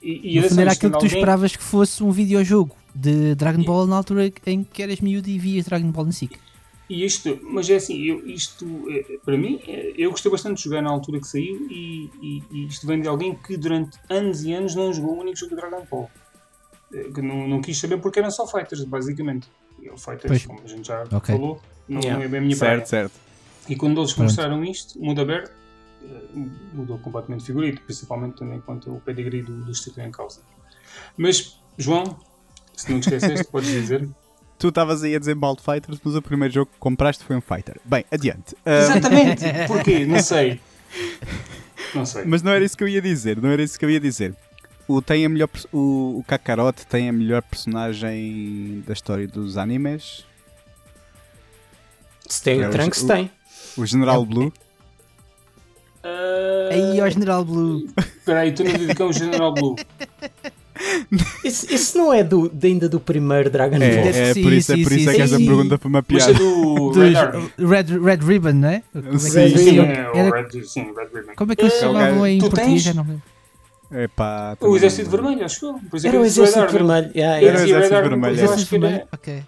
E, 0.00 0.32
e 0.32 0.34
No 0.34 0.40
era 0.40 0.48
fundo 0.48 0.60
era 0.62 0.70
só 0.70 0.76
aquilo 0.76 0.92
que 0.92 0.98
tu 0.98 1.04
alguém- 1.04 1.18
esperavas 1.18 1.56
que 1.56 1.62
fosse 1.62 2.02
um 2.02 2.10
videojogo 2.10 2.74
de 2.94 3.34
Dragon 3.34 3.62
Ball 3.62 3.86
na 3.86 3.96
altura 3.96 4.32
em 4.46 4.64
que 4.64 4.82
eras 4.82 5.00
miúdo 5.00 5.28
e 5.28 5.38
vias 5.38 5.66
Dragon 5.66 5.90
Ball 5.90 6.06
na 6.06 6.12
SIC. 6.12 6.38
E 6.88 7.04
isto, 7.04 7.38
mas 7.42 7.68
é 7.68 7.76
assim, 7.76 8.00
eu, 8.04 8.24
isto, 8.26 8.64
eh, 8.90 9.18
para 9.24 9.36
mim, 9.36 9.60
eh, 9.66 9.94
eu 9.98 10.10
gostei 10.12 10.30
bastante 10.30 10.58
de 10.58 10.64
jogar 10.64 10.82
na 10.82 10.90
altura 10.90 11.18
que 11.20 11.26
saiu 11.26 11.66
e, 11.68 12.10
e- 12.22 12.42
e 12.52 12.66
isto 12.66 12.86
vem 12.86 13.00
de 13.00 13.08
alguém 13.08 13.34
que 13.34 13.56
durante 13.56 13.98
anos 14.08 14.44
e 14.44 14.52
anos 14.52 14.74
não 14.76 14.92
jogou 14.92 15.16
o 15.16 15.20
único 15.20 15.36
jogo 15.36 15.50
de 15.56 15.60
Dragon 15.60 15.84
Ball. 15.90 16.08
Eh, 16.94 17.10
Que 17.12 17.20
não, 17.20 17.48
não 17.48 17.60
quis 17.60 17.76
saber 17.78 17.98
porque 18.00 18.20
eram 18.20 18.30
só 18.30 18.46
fighters, 18.46 18.84
basicamente. 18.84 19.48
E 19.82 19.90
o 19.90 19.96
fighters, 19.98 20.28
Pois. 20.28 20.46
como 20.46 20.60
a 20.62 20.66
gente 20.68 20.86
já 20.86 21.02
Ok. 21.12 21.34
falou, 21.34 21.60
não, 21.88 22.00
Yeah. 22.00 22.18
não 22.18 22.24
é 22.24 22.28
bem 22.28 22.38
a 22.38 22.42
minha 22.42 22.56
praia. 22.56 22.76
Certo, 22.78 22.88
certo. 22.88 23.12
E 23.68 23.74
quando 23.74 24.00
eles 24.00 24.12
Pronto. 24.12 24.28
mostraram 24.28 24.64
isto, 24.64 24.96
mundo 25.00 25.20
aberto, 25.20 25.52
mudou 26.72 26.98
completamente 26.98 27.40
de 27.40 27.46
figurito, 27.46 27.82
principalmente 27.82 28.36
tendo 28.38 28.54
em 28.54 28.60
conta 28.60 28.88
o 28.90 29.00
pedigree 29.00 29.42
do, 29.42 29.64
do 29.64 29.72
estúdio 29.72 30.04
em 30.04 30.10
causa. 30.12 30.40
Mas, 31.16 31.58
João, 31.76 32.16
se 32.76 32.92
não 32.92 33.00
te 33.00 33.08
esqueceste, 33.12 33.50
podes 33.50 33.68
dizer. 33.70 34.08
Tu 34.58 34.68
estavas 34.68 35.02
aí 35.02 35.14
a 35.14 35.18
dizer 35.18 35.34
Bald 35.34 35.60
Fighters, 35.62 35.98
mas 36.02 36.14
o 36.14 36.22
primeiro 36.22 36.52
jogo 36.54 36.70
que 36.72 36.78
compraste 36.78 37.22
foi 37.24 37.36
um 37.36 37.40
Fighter. 37.40 37.76
Bem, 37.84 38.04
adiante. 38.10 38.56
Ah, 38.64 38.78
Exatamente! 38.78 39.44
Porquê? 39.68 40.06
Não 40.06 40.20
sei. 40.22 40.60
Não 41.94 42.06
sei. 42.06 42.24
mas 42.24 42.42
não 42.42 42.52
era 42.52 42.64
isso 42.64 42.76
que 42.76 42.82
eu 42.82 42.88
ia 42.88 43.02
dizer. 43.02 43.40
Não 43.40 43.50
era 43.50 43.62
isso 43.62 43.78
que 43.78 43.84
eu 43.84 43.90
ia 43.90 44.00
dizer. 44.00 44.34
O, 44.88 45.02
tem 45.02 45.26
a 45.26 45.28
melhor, 45.28 45.48
o, 45.72 46.18
o 46.20 46.24
Kakarot 46.26 46.86
tem 46.86 47.08
a 47.08 47.12
melhor 47.12 47.42
personagem 47.42 48.82
da 48.86 48.92
história 48.92 49.26
dos 49.28 49.56
animes. 49.58 50.24
Se 52.28 52.42
tem 52.42 52.62
É, 52.62 52.66
o 52.66 52.70
o- 52.70 52.72
Trunks, 52.72 53.02
o- 53.02 53.06
tem. 53.06 53.30
O 53.76 53.84
General 53.84 54.22
É- 54.22 54.26
Blue. 54.26 54.52
Ah, 56.02 56.68
Aí 56.72 57.00
ó 57.00 57.08
General 57.10 57.44
Blue. 57.44 57.86
Espera 57.98 58.40
aí, 58.40 58.52
tu 58.52 58.64
não 58.64 58.72
dizes 58.72 58.94
que 58.94 59.02
é 59.02 59.04
um 59.04 59.12
General 59.12 59.52
Blue. 59.52 59.76
Isso, 61.44 61.72
isso 61.72 61.96
não 61.98 62.12
é 62.12 62.22
do, 62.24 62.48
de- 62.48 62.66
ainda 62.68 62.88
do 62.88 62.98
primeiro 63.00 63.48
Dragon 63.50 63.78
Ball. 63.78 63.88
É, 63.88 64.08
é 64.30 64.34
Sim, 64.34 64.42
por 64.42 64.52
isso, 64.52 64.72
é, 64.72 64.76
sim, 64.76 64.82
por 64.82 64.92
isso 64.92 65.04
sim, 65.04 65.10
é 65.10 65.14
que 65.14 65.22
essa 65.22 65.36
sim. 65.36 65.46
pergunta 65.46 65.78
foi 65.78 65.88
uma 65.88 66.04
Mas 66.08 66.22
é 66.28 66.32
piada. 66.32 66.44
do 66.44 66.90
Red. 66.98 67.14
Red, 67.58 67.98
Red 68.04 68.16
Ribbon, 68.26 68.52
não 68.52 68.68
é? 68.68 68.82
Como 68.92 69.06
é 69.08 69.10
que, 69.10 69.18
Sim, 69.18 69.56
Sim, 69.56 69.78
é 69.78 70.10
o 70.10 70.16
Era- 70.16 70.36
Red, 70.42 70.64
sim, 70.64 70.82
Red 70.82 71.08
Ribbon. 71.20 71.32
como 71.36 71.52
é 71.52 71.56
que 71.56 71.62
eles 71.62 71.74
Eh, 71.74 71.80
chamavam 71.80 72.26
em 72.26 72.38
tu 72.38 72.50
português? 72.50 72.84
tens? 72.84 72.94
Não. 72.96 73.22
Epá, 73.92 74.56
O 74.60 74.76
Exército 74.76 75.08
Vermelho, 75.10 75.44
acho. 75.44 75.60
Por 75.88 75.96
é 75.98 76.00
que 76.00 76.06
Era 76.08 76.20
o 76.20 76.24
Exército. 76.24 76.72
Vermelho. 76.72 77.10
Yeah, 77.14 77.40
Era 77.46 77.58
o 77.58 77.62
Exército 77.62 78.08
Vermelho, 78.70 78.86
era. 78.86 78.94
era-? 78.96 79.08
Ok. 79.12 79.42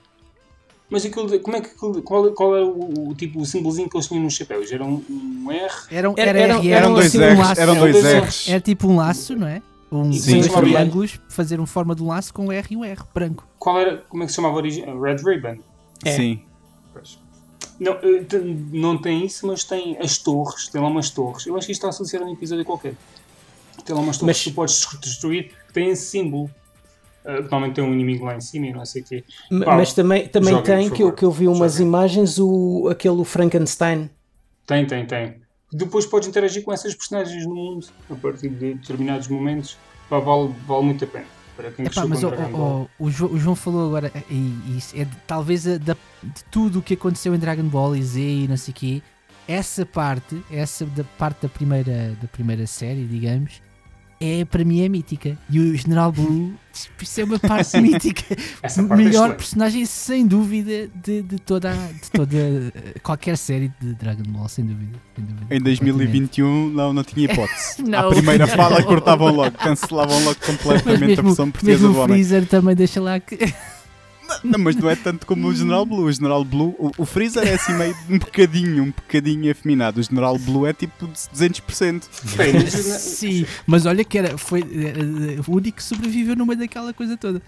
Mas 0.91 1.05
aquilo, 1.05 1.39
como 1.41 1.57
é 1.57 1.61
que 1.61 1.67
aquilo- 1.71 2.03
qual, 2.03 2.33
qual 2.33 2.57
era 2.57 2.65
o, 2.65 3.11
o 3.11 3.15
tipo 3.15 3.41
o 3.41 3.45
símbolozinho 3.45 3.91
que 3.91 3.97
eles 3.97 4.07
tinham 4.07 4.23
nos 4.23 4.35
chapéus? 4.35 4.71
Era 4.73 4.85
um, 4.85 5.03
um 5.11 5.51
R? 5.51 5.61
Era, 5.91 6.09
Era- 6.17 6.31
era, 6.31 6.39
eram- 6.41 6.59
R, 6.61 6.71
Eram 6.71 6.91
um- 6.91 6.95
dois 6.95 7.07
assim, 7.07 7.19
um 7.19 7.23
R's. 7.29 7.39
laço. 7.39 7.61
Eram 7.61 7.75
dois 7.75 7.97
R's. 8.05 8.49
Era 8.49 8.61
tipo 8.61 8.89
um 8.89 8.97
laço, 8.97 9.37
não 9.37 9.47
é? 9.49 9.61
Um, 9.91 10.13
Sim, 10.13 10.43
triângulos, 10.43 11.19
fazer 11.31 11.59
uma 11.59 11.67
forma 11.67 11.95
de 11.95 12.03
um 12.03 12.09
laço 12.09 12.33
com 12.35 12.47
um 12.47 12.53
R 12.53 12.67
e 12.71 12.77
um 12.77 12.85
R 12.85 13.03
branco. 13.15 13.47
Qual 13.59 13.79
era, 13.81 13.99
como 14.09 14.23
é 14.23 14.27
que 14.27 14.33
se 14.33 14.37
chamava 14.37 14.55
a 14.55 14.57
origem? 14.59 14.85
Red 15.01 15.17
Ribbon. 15.25 15.59
É. 16.05 16.13
Sim. 16.13 16.43
Pois. 16.93 17.19
Não, 17.81 17.93
eh, 18.03 18.23
tem- 18.29 18.69
não 18.73 18.99
tem 19.01 19.25
isso, 19.25 19.47
mas 19.47 19.65
tem 19.65 19.97
as 19.99 20.19
torres, 20.19 20.69
tem 20.69 20.81
lá 20.81 20.89
umas 20.89 21.11
torres. 21.11 21.47
Eu 21.47 21.57
acho 21.57 21.65
que 21.67 21.73
isto 21.73 21.81
está 21.81 21.89
associado 21.89 22.25
a 22.27 22.29
um 22.29 22.33
episódio 22.33 22.65
qualquer. 22.65 22.95
Tem 23.85 23.95
lá 23.95 24.03
umas 24.03 24.19
torres 24.19 24.37
Mas- 24.37 24.45
que 24.45 24.51
tu 24.51 24.55
podes 24.55 24.87
destruir, 25.01 25.53
que 25.69 25.73
tem 25.73 25.89
esse 25.91 26.07
símbolo. 26.07 26.51
Eh, 27.25 27.41
normalmente 27.41 27.75
tem 27.77 27.85
um 27.85 27.93
inimigo 27.93 28.25
lá 28.27 28.37
em 28.37 28.41
cima 28.41 28.67
e 28.67 28.73
não 28.73 28.85
sei 28.85 29.03
o 29.03 29.05
quê. 29.05 29.25
M- 29.51 29.65
Pá, 29.65 29.77
Mas 29.77 29.93
também, 29.95 30.29
também 30.29 30.51
joguem, 30.51 30.65
tem, 30.65 30.91
que 30.91 31.03
eu, 31.03 31.13
que 31.13 31.25
eu 31.25 31.31
vi 31.31 31.47
umas 31.49 31.73
Joguem. 31.75 31.87
imagens, 31.87 32.39
o, 32.39 32.89
aquele 32.91 33.25
Frankenstein. 33.25 34.11
Tem, 34.67 34.87
tem, 34.87 35.07
tem. 35.07 35.37
Depois 35.73 36.07
podes 36.07 36.29
interagir 36.29 36.63
com 36.65 36.73
essas 36.73 36.95
personagens 36.95 37.45
no 37.47 37.55
mundo 37.55 37.87
a 38.11 38.15
partir 38.15 38.49
de 38.49 38.75
determinados 38.75 39.29
momentos. 39.29 39.77
Pá, 40.09 40.19
vale, 40.19 40.55
vale 40.67 40.85
muito 40.85 41.05
a 41.05 41.07
pena. 41.07 41.27
Para 41.57 41.71
quem 41.73 41.85
Epá, 41.87 42.07
mas 42.07 42.23
o, 42.23 42.31
Dragon 42.31 42.57
Ball. 42.57 42.91
o, 42.99 43.05
o, 43.07 43.11
Jo- 43.11 43.27
o 43.27 43.39
João 43.39 43.57
falou 43.57 43.87
agora, 43.89 44.13
e, 44.31 44.35
e 44.35 44.77
isso 44.79 44.97
é 44.97 45.05
de- 45.05 45.17
talvez 45.27 45.67
a 45.67 45.77
da- 45.77 45.97
de 46.23 46.45
tudo 46.51 46.79
o 46.79 46.83
que 46.83 46.95
aconteceu 46.95 47.35
em 47.35 47.39
Dragon 47.39 47.65
Ball 47.65 47.97
e 47.97 48.03
Z 48.03 48.21
e 48.21 48.49
não 48.49 48.57
sei 48.57 48.73
o 48.73 48.75
quê, 48.77 49.03
essa 49.47 49.85
parte, 49.85 50.41
essa 50.51 50.87
da 50.87 51.03
parte 51.19 51.43
da 51.43 51.49
primeira, 51.49 52.17
da 52.23 52.29
primeira 52.29 52.65
série, 52.67 53.05
digamos, 53.05 53.61
é 54.21 54.45
para 54.45 54.65
mim 54.65 54.81
é 54.83 54.89
mítica. 54.89 55.39
E 55.49 55.61
o 55.61 55.77
General 55.77 56.11
Blue, 56.13 56.53
isso 57.01 57.21
é 57.21 57.25
uma 57.25 57.39
parte 57.39 57.79
mítica. 57.81 58.37
Essa 58.63 58.83
parte 58.83 59.01
é 59.01 59.05
Melhor 59.05 59.35
personagem, 59.37 59.85
sem 59.87 60.27
dúvida, 60.27 60.89
de, 61.05 61.23
de 61.23 61.39
toda, 61.39 61.71
a- 61.71 61.93
de 61.93 62.11
toda 62.11 62.37
qualquer 63.03 63.37
série 63.37 63.73
de 63.81 63.95
Dragon 63.95 64.25
Ball, 64.29 64.49
sem 64.49 64.65
dúvida. 64.65 64.99
sem 65.15 65.25
dúvida, 65.25 65.45
Em 65.45 65.59
completamente. 65.59 65.83
2021 65.83 66.71
não, 66.71 66.93
não 66.93 67.05
tinha 67.05 67.31
hipótese. 67.31 67.83
Não. 67.89 68.09
À 68.09 68.11
primeira 68.11 68.47
fala 68.49 68.83
cortavam 68.83 69.33
logo, 69.33 69.57
cancelavam 69.57 70.23
logo 70.25 70.37
completamente 70.45 71.05
a 71.05 71.07
mesmo, 71.07 71.23
versão 71.25 71.51
portuguesa 71.51 71.79
mesmo 71.81 71.93
do 71.95 71.99
o 71.99 72.03
homem. 72.03 72.17
Freezer 72.17 72.47
também 72.47 72.75
deixa 72.75 73.01
lá 73.01 73.21
que. 73.21 73.39
Não, 74.45 74.59
mas 74.59 74.77
não 74.77 74.89
é 74.91 74.97
tanto 74.97 75.27
como 75.27 75.47
o 75.49 75.55
General 75.55 75.85
Blue. 75.87 76.05
O 76.05 76.13
General 76.13 76.45
Blue, 76.45 76.75
o, 76.79 76.91
o 76.99 77.05
Freezer 77.07 77.47
é 77.47 77.55
assim 77.55 77.73
meio 77.75 77.97
um 78.09 78.19
bocadinho, 78.19 78.83
um 78.85 78.91
bocadinho 78.91 79.51
afinado. 79.51 80.01
O 80.01 80.03
General 80.03 80.39
Blue 80.39 80.67
é 80.67 80.73
tipo 80.73 81.07
de 81.07 81.13
200%. 81.13 82.03
Bem, 82.37 82.53
mas- 82.55 82.73
Sim, 82.73 83.47
mas 83.67 83.87
olha 83.87 84.05
que 84.05 84.19
era, 84.19 84.37
foi 84.39 84.61
eh, 84.61 85.37
eh, 85.39 85.41
o 85.47 85.53
único 85.57 85.79
que 85.79 85.83
sobreviveu 85.83 86.37
no 86.37 86.47
meio 86.47 86.59
daquela 86.59 86.93
coisa 86.93 87.17
toda. 87.17 87.41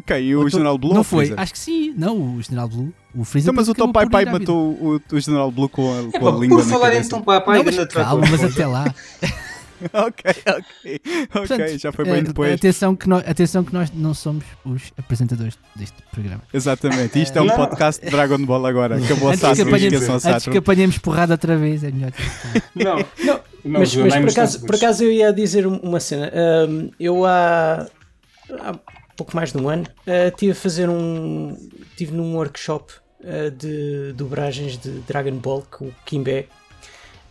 Ok, 0.00 0.22
e 0.22 0.36
o 0.36 0.42
to- 0.42 0.50
General 0.50 0.76
Blue 0.76 0.90
Não 0.90 0.96
ou 0.98 1.00
o 1.02 1.04
foi? 1.04 1.26
Freezer? 1.26 1.40
Acho 1.42 1.52
que 1.52 1.58
sim. 1.58 1.94
Não, 1.96 2.36
o 2.36 2.42
General 2.42 2.68
Blue. 2.68 2.92
O 3.14 3.24
Freezer. 3.24 3.50
Então, 3.50 3.54
mas 3.54 3.68
o 3.68 3.74
teu 3.74 3.90
pai 3.92 4.08
pai 4.08 4.24
matou 4.24 4.72
o, 4.72 5.00
o 5.12 5.20
General 5.20 5.50
Blue 5.50 5.68
com 5.68 5.82
a, 5.92 6.02
com 6.10 6.16
Epá, 6.16 6.28
a 6.36 6.38
língua 6.40 6.58
por 6.62 6.68
falar 6.68 6.88
cabeça. 6.88 7.06
então 7.06 7.22
papai, 7.22 7.58
Não, 7.58 7.64
mas 7.64 7.74
grande 7.76 7.94
calma, 7.94 8.26
mas 8.30 8.44
até 8.44 8.66
lá. 8.66 8.92
ok, 9.92 10.34
ok. 10.46 11.00
Ok, 11.04 11.26
Portanto, 11.32 11.78
já 11.78 11.92
foi 11.92 12.04
bem 12.04 12.22
depois. 12.22 12.54
Atenção 12.54 12.96
que, 12.96 13.08
nós, 13.08 13.26
atenção 13.28 13.64
que 13.64 13.72
nós 13.72 13.90
não 13.94 14.14
somos 14.14 14.44
os 14.64 14.92
apresentadores 14.98 15.58
deste 15.76 15.96
programa. 16.10 16.42
Exatamente, 16.52 17.20
isto 17.20 17.38
é 17.38 17.42
um 17.42 17.46
Não. 17.46 17.56
podcast 17.56 18.04
de 18.04 18.10
Dragon 18.10 18.38
Ball 18.44 18.66
agora. 18.66 18.96
Acabou 18.96 19.30
a 19.30 19.36
que, 19.36 19.44
apanhemos, 19.46 19.82
esqueçam 20.02 20.14
a 20.30 20.34
antes 20.34 20.48
que 20.48 20.58
apanhemos 20.58 20.98
porrada 20.98 21.34
outra 21.34 21.56
vez, 21.56 21.84
é 21.84 21.90
melhor. 21.90 22.12
Não, 22.74 22.96
Não, 23.24 23.40
não 23.64 23.80
mas, 23.80 23.94
mas 23.94 24.14
por, 24.14 24.30
acaso, 24.30 24.60
por 24.66 24.74
acaso 24.74 25.04
eu 25.04 25.12
ia 25.12 25.32
dizer 25.32 25.66
um- 25.66 25.76
uma 25.78 26.00
cena. 26.00 26.30
Ahm, 26.34 26.90
eu 26.98 27.24
há, 27.24 27.86
há 28.60 28.74
pouco 29.16 29.34
mais 29.36 29.52
de 29.52 29.58
um 29.58 29.68
ano 29.68 29.84
ah, 30.06 30.28
estive 30.28 30.52
a 30.52 30.54
fazer 30.54 30.88
um. 30.88 31.56
Estive 31.90 32.12
num 32.12 32.34
workshop 32.34 32.92
ah, 33.24 33.50
de 33.50 34.12
dobragens 34.14 34.76
de 34.76 34.90
Dragon 35.06 35.36
Ball 35.36 35.64
com 35.70 35.86
o 35.86 35.94
Kimbé. 36.04 36.46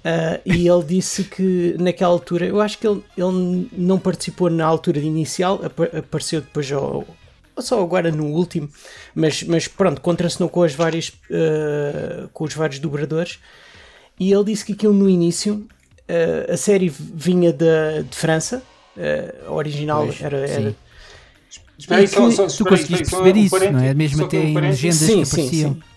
Ah, 0.06 0.40
e 0.46 0.68
ele 0.68 0.84
disse 0.84 1.24
que 1.24 1.76
naquela 1.80 2.12
altura, 2.12 2.46
eu 2.46 2.60
acho 2.60 2.78
que 2.78 2.86
ele, 2.88 3.02
ele 3.18 3.70
não 3.72 3.98
participou 3.98 4.50
na 4.50 4.66
altura 4.66 5.00
inicial, 5.00 5.62
apa- 5.64 5.90
apareceu 5.98 6.42
depois 6.42 6.70
ao, 6.72 7.06
ou 7.56 7.62
só 7.64 7.82
agora 7.82 8.12
no 8.12 8.26
último, 8.26 8.70
mas, 9.16 9.44
mas 9.44 9.68
pronto, 9.68 10.02
contracenou 10.02 10.50
com 10.50 10.62
as 10.64 10.74
várias 10.74 11.14
ah, 11.32 12.28
com 12.34 12.44
os 12.44 12.54
vários 12.54 12.80
dobradores 12.80 13.40
e 14.20 14.32
ele 14.34 14.44
disse 14.44 14.66
que 14.66 14.74
aquilo 14.74 14.94
no 14.94 15.10
início 15.10 15.66
eh, 16.08 16.48
a 16.52 16.58
série 16.58 16.90
vinha 16.90 17.52
da, 17.54 18.02
de 18.02 18.16
França, 18.16 18.62
a 19.48 19.52
original 19.52 20.06
Pois, 20.06 20.22
era, 20.22 20.38
era- 20.38 20.48
sim. 20.70 20.76
Espera 21.78 22.02
aí, 22.02 22.06
E 22.06 22.08
só, 22.08 22.30
só, 22.30 22.46
Tu 22.46 22.52
espera 22.52 22.70
conseguiste 22.70 23.04
espera 23.04 23.24
perceber 23.24 23.50
só 23.50 23.58
um 23.58 23.66
isso, 23.66 23.72
não 23.74 23.80
é? 23.80 23.94
Mesmo 23.94 24.24
até 24.26 24.38
um 24.38 24.48
em 24.48 24.62
legendas 24.62 25.00
Sim, 25.00 25.20
que 25.20 25.26
sim, 25.26 25.42
apareciam. 25.42 25.74
sim. 25.74 25.82
E 25.82 25.93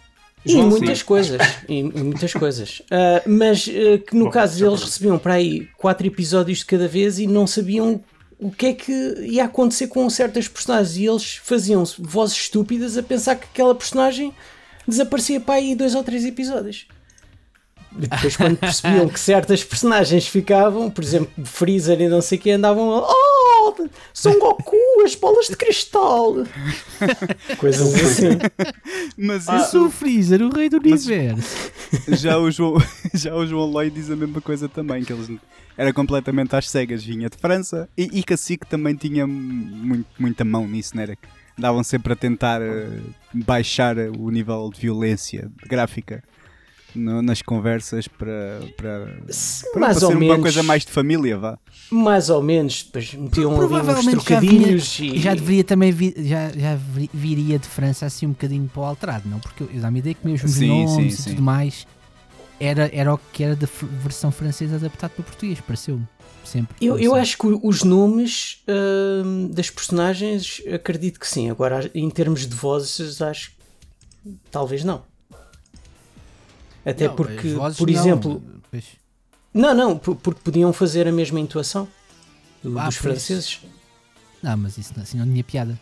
João, 0.52 0.68
muitas 0.68 1.02
coisas, 1.02 1.40
e, 1.68 1.78
e 1.78 1.82
muitas 1.82 2.32
coisas. 2.32 2.82
Ah, 2.90 3.22
mas 3.26 3.68
eh, 3.68 3.98
que 3.98 4.14
no 4.14 4.26
Bom, 4.26 4.30
caso 4.30 4.64
eles 4.64 4.82
recebiam 4.82 5.18
para 5.18 5.34
aí 5.34 5.68
quatro 5.76 6.06
episódios 6.06 6.58
de 6.58 6.66
cada 6.66 6.86
vez 6.86 7.18
e 7.18 7.26
não 7.26 7.46
sabiam 7.46 8.02
o 8.38 8.50
que 8.50 8.66
é 8.66 8.72
que 8.72 8.92
ia 9.20 9.44
acontecer 9.44 9.88
com 9.88 10.08
certas 10.08 10.46
personagens. 10.48 10.96
E 10.96 11.06
eles 11.06 11.36
faziam 11.36 11.82
vozes 11.98 12.36
estúpidas 12.36 12.96
a 12.96 13.02
pensar 13.02 13.36
que 13.36 13.46
aquela 13.52 13.74
personagem 13.74 14.32
desaparecia 14.86 15.40
para 15.40 15.56
aí 15.56 15.74
dois 15.74 15.94
ou 15.94 16.04
três 16.04 16.24
episódios. 16.24 16.86
E 17.98 18.06
depois, 18.06 18.36
quando 18.36 18.56
percebiam 18.58 19.08
que 19.08 19.18
certas 19.18 19.64
personagens 19.64 20.26
ficavam, 20.26 20.90
por 20.90 21.02
exemplo, 21.02 21.30
Freezer 21.44 22.00
e 22.00 22.08
não 22.08 22.20
sei 22.20 22.38
o 22.38 22.40
que, 22.40 22.50
andavam 22.50 22.94
a. 22.94 23.08
Oh, 23.08 23.88
são 24.12 24.38
Goku, 24.38 24.76
as 25.04 25.14
bolas 25.14 25.46
de 25.46 25.56
cristal! 25.56 26.34
Coisas 27.58 27.94
assim. 27.94 28.38
Mas 29.16 29.48
Eu 29.48 29.56
isso, 29.56 29.70
sou 29.70 29.86
o 29.86 29.90
Freezer, 29.90 30.42
o 30.42 30.50
rei 30.50 30.68
do 30.68 30.76
universo. 30.76 31.72
já, 32.08 32.38
o 32.38 32.50
João, 32.50 32.76
já 33.14 33.34
o 33.34 33.46
João 33.46 33.66
Lloyd 33.66 33.94
diz 33.94 34.10
a 34.10 34.16
mesma 34.16 34.40
coisa 34.40 34.68
também, 34.68 35.04
que 35.04 35.12
eles 35.12 35.28
era 35.76 35.92
completamente 35.92 36.54
às 36.56 36.70
cegas, 36.70 37.04
vinha 37.04 37.28
de 37.28 37.36
França 37.36 37.88
e, 37.96 38.20
e 38.20 38.22
Cacique 38.22 38.66
também 38.66 38.94
tinha 38.94 39.26
muito, 39.26 40.06
muita 40.18 40.44
mão 40.44 40.66
nisso, 40.66 40.96
não 40.96 41.02
era? 41.02 41.18
Andavam 41.58 41.82
sempre 41.84 42.12
a 42.12 42.16
tentar 42.16 42.60
eh, 42.62 43.00
baixar 43.32 43.96
o 43.96 44.30
nível 44.30 44.70
de 44.72 44.80
violência 44.80 45.50
gráfica 45.66 46.22
no- 46.96 47.22
nas 47.22 47.42
conversas 47.42 48.08
para, 48.08 48.60
para, 48.76 49.06
para, 49.72 49.80
mais 49.80 49.98
para 49.98 50.06
ou 50.06 50.12
ser 50.12 50.18
menos. 50.18 50.34
uma 50.36 50.42
coisa 50.42 50.62
mais 50.62 50.84
de 50.84 50.90
família, 50.92 51.38
vá. 51.38 51.58
Mais 51.90 52.30
ou 52.30 52.42
menos, 52.42 52.82
depois 52.82 53.14
metiam 53.14 53.50
ali 53.52 53.58
uns 53.64 53.68
Provavelmente 53.68 54.28
já, 54.28 54.40
vinha, 54.40 54.60
trocadilhos 54.60 54.98
e. 54.98 55.18
já 55.18 55.34
deveria 55.34 55.64
também 55.64 55.92
vi- 55.92 56.14
já, 56.18 56.50
já 56.50 56.74
vi- 56.74 57.10
viria 57.14 57.58
de 57.58 57.68
França 57.68 58.06
assim 58.06 58.26
um 58.26 58.30
bocadinho 58.30 58.68
para 58.72 58.80
o 58.82 58.84
alterado, 58.84 59.28
não? 59.28 59.38
Porque 59.38 59.62
eu 59.62 59.68
dá-me 59.80 59.98
a 59.98 60.00
ideia 60.00 60.14
que 60.14 60.26
mesmo 60.26 60.48
os 60.48 60.54
Sim, 60.54 60.66
nomes 60.66 60.90
sim, 60.90 61.06
e 61.06 61.12
sim. 61.22 61.30
tudo 61.30 61.42
mais 61.42 61.86
era, 62.58 62.90
era 62.92 63.14
o 63.14 63.18
que 63.32 63.44
era 63.44 63.54
da 63.54 63.68
versão 64.02 64.32
francesa 64.32 64.76
adaptado 64.76 65.12
para 65.12 65.24
português, 65.24 65.60
pareceu-me. 65.60 66.06
Sempre. 66.44 66.76
Eu, 66.80 66.96
eu 66.96 67.14
acho 67.16 67.36
que 67.38 67.46
os 67.46 67.82
nomes 67.82 68.62
hum, 69.24 69.50
das 69.52 69.68
personagens 69.68 70.62
acredito 70.72 71.18
que 71.18 71.26
sim. 71.26 71.50
Agora, 71.50 71.90
em 71.92 72.08
termos 72.08 72.46
de 72.46 72.54
vozes, 72.54 73.20
acho 73.20 73.50
que 73.50 73.56
talvez 74.50 74.84
não. 74.84 75.02
Até 76.86 77.08
Não, 77.08 77.16
porque, 77.16 77.48
por 77.76 77.90
exemplo, 77.90 78.42
não, 79.52 79.74
não, 79.74 79.98
por- 79.98 80.14
porque 80.14 80.40
podiam 80.44 80.72
fazer 80.72 81.08
a 81.08 81.12
mesma 81.12 81.40
intuação 81.40 81.88
do- 82.62 82.78
Ah, 82.78 82.86
dos 82.86 82.96
franceses. 82.96 83.60
Não, 84.40 84.56
mas 84.56 84.78
isso 84.78 84.92
não- 84.94 85.02
assim 85.02 85.18
não 85.18 85.26
tinha 85.26 85.42
piada. 85.42 85.78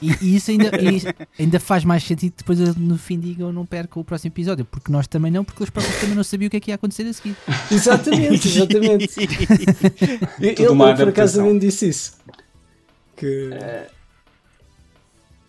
E, 0.00 0.10
e 0.20 0.34
isso 0.34 0.50
ainda, 0.50 0.68
e 0.82 0.96
isso 0.96 1.06
ainda 1.38 1.60
faz 1.60 1.84
mais 1.84 2.02
sentido 2.02 2.32
que 2.32 2.38
depois 2.38 2.58
no 2.76 2.98
fim 2.98 3.20
digam 3.20 3.52
não 3.52 3.64
perca 3.64 4.00
o 4.00 4.04
próximo 4.04 4.32
episódio, 4.34 4.64
porque 4.64 4.90
nós 4.90 5.06
também 5.06 5.30
não, 5.30 5.44
porque 5.44 5.62
eles 5.62 5.70
próprios 5.70 6.00
também 6.00 6.16
não 6.16 6.24
sabiam 6.24 6.48
o 6.48 6.50
que 6.50 6.56
é 6.56 6.60
que 6.60 6.70
ia 6.72 6.74
acontecer 6.74 7.04
a 7.06 7.12
seguir. 7.12 7.36
Exatamente, 7.70 8.48
exatamente. 8.48 9.14
ele, 10.42 10.56
por 10.96 11.08
acaso 11.08 11.38
também 11.38 11.56
disse 11.56 11.88
isso. 11.88 12.18
Que... 13.16 13.50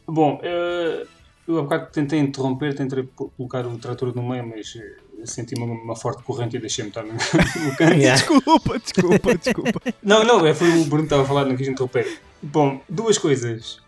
Bom, 0.06 0.40
eh, 0.44 1.08
eu 1.48 1.60
há 1.60 1.64
bocado 1.64 1.92
tentei 1.92 2.20
interromper, 2.20 2.76
tentei 2.76 3.04
colocar 3.16 3.66
o 3.66 3.78
trator 3.78 4.16
no 4.16 4.24
meio, 4.24 4.48
mas 4.48 4.76
eh, 4.78 5.26
senti 5.26 5.56
uma, 5.56 5.66
uma 5.66 5.96
forte 5.96 6.24
corrente 6.24 6.56
e 6.56 6.60
deixei-me 6.60 6.90
estar 6.90 7.04
no, 7.04 7.14
no 7.14 7.76
canto. 7.76 7.94
Yeah. 7.94 8.16
Desculpa, 8.16 8.80
desculpa, 8.80 9.36
desculpa. 9.38 9.82
Não, 10.02 10.24
não, 10.24 10.46
é, 10.46 10.54
foi 10.54 10.70
o 10.70 10.86
Bruno 10.86 11.04
que 11.04 11.06
estava 11.06 11.24
a 11.24 11.26
falar, 11.26 11.46
não 11.46 11.56
quis 11.56 11.68
interromper. 11.68 12.20
Bom, 12.42 12.82
duas 12.88 13.18
coisas. 13.18 13.82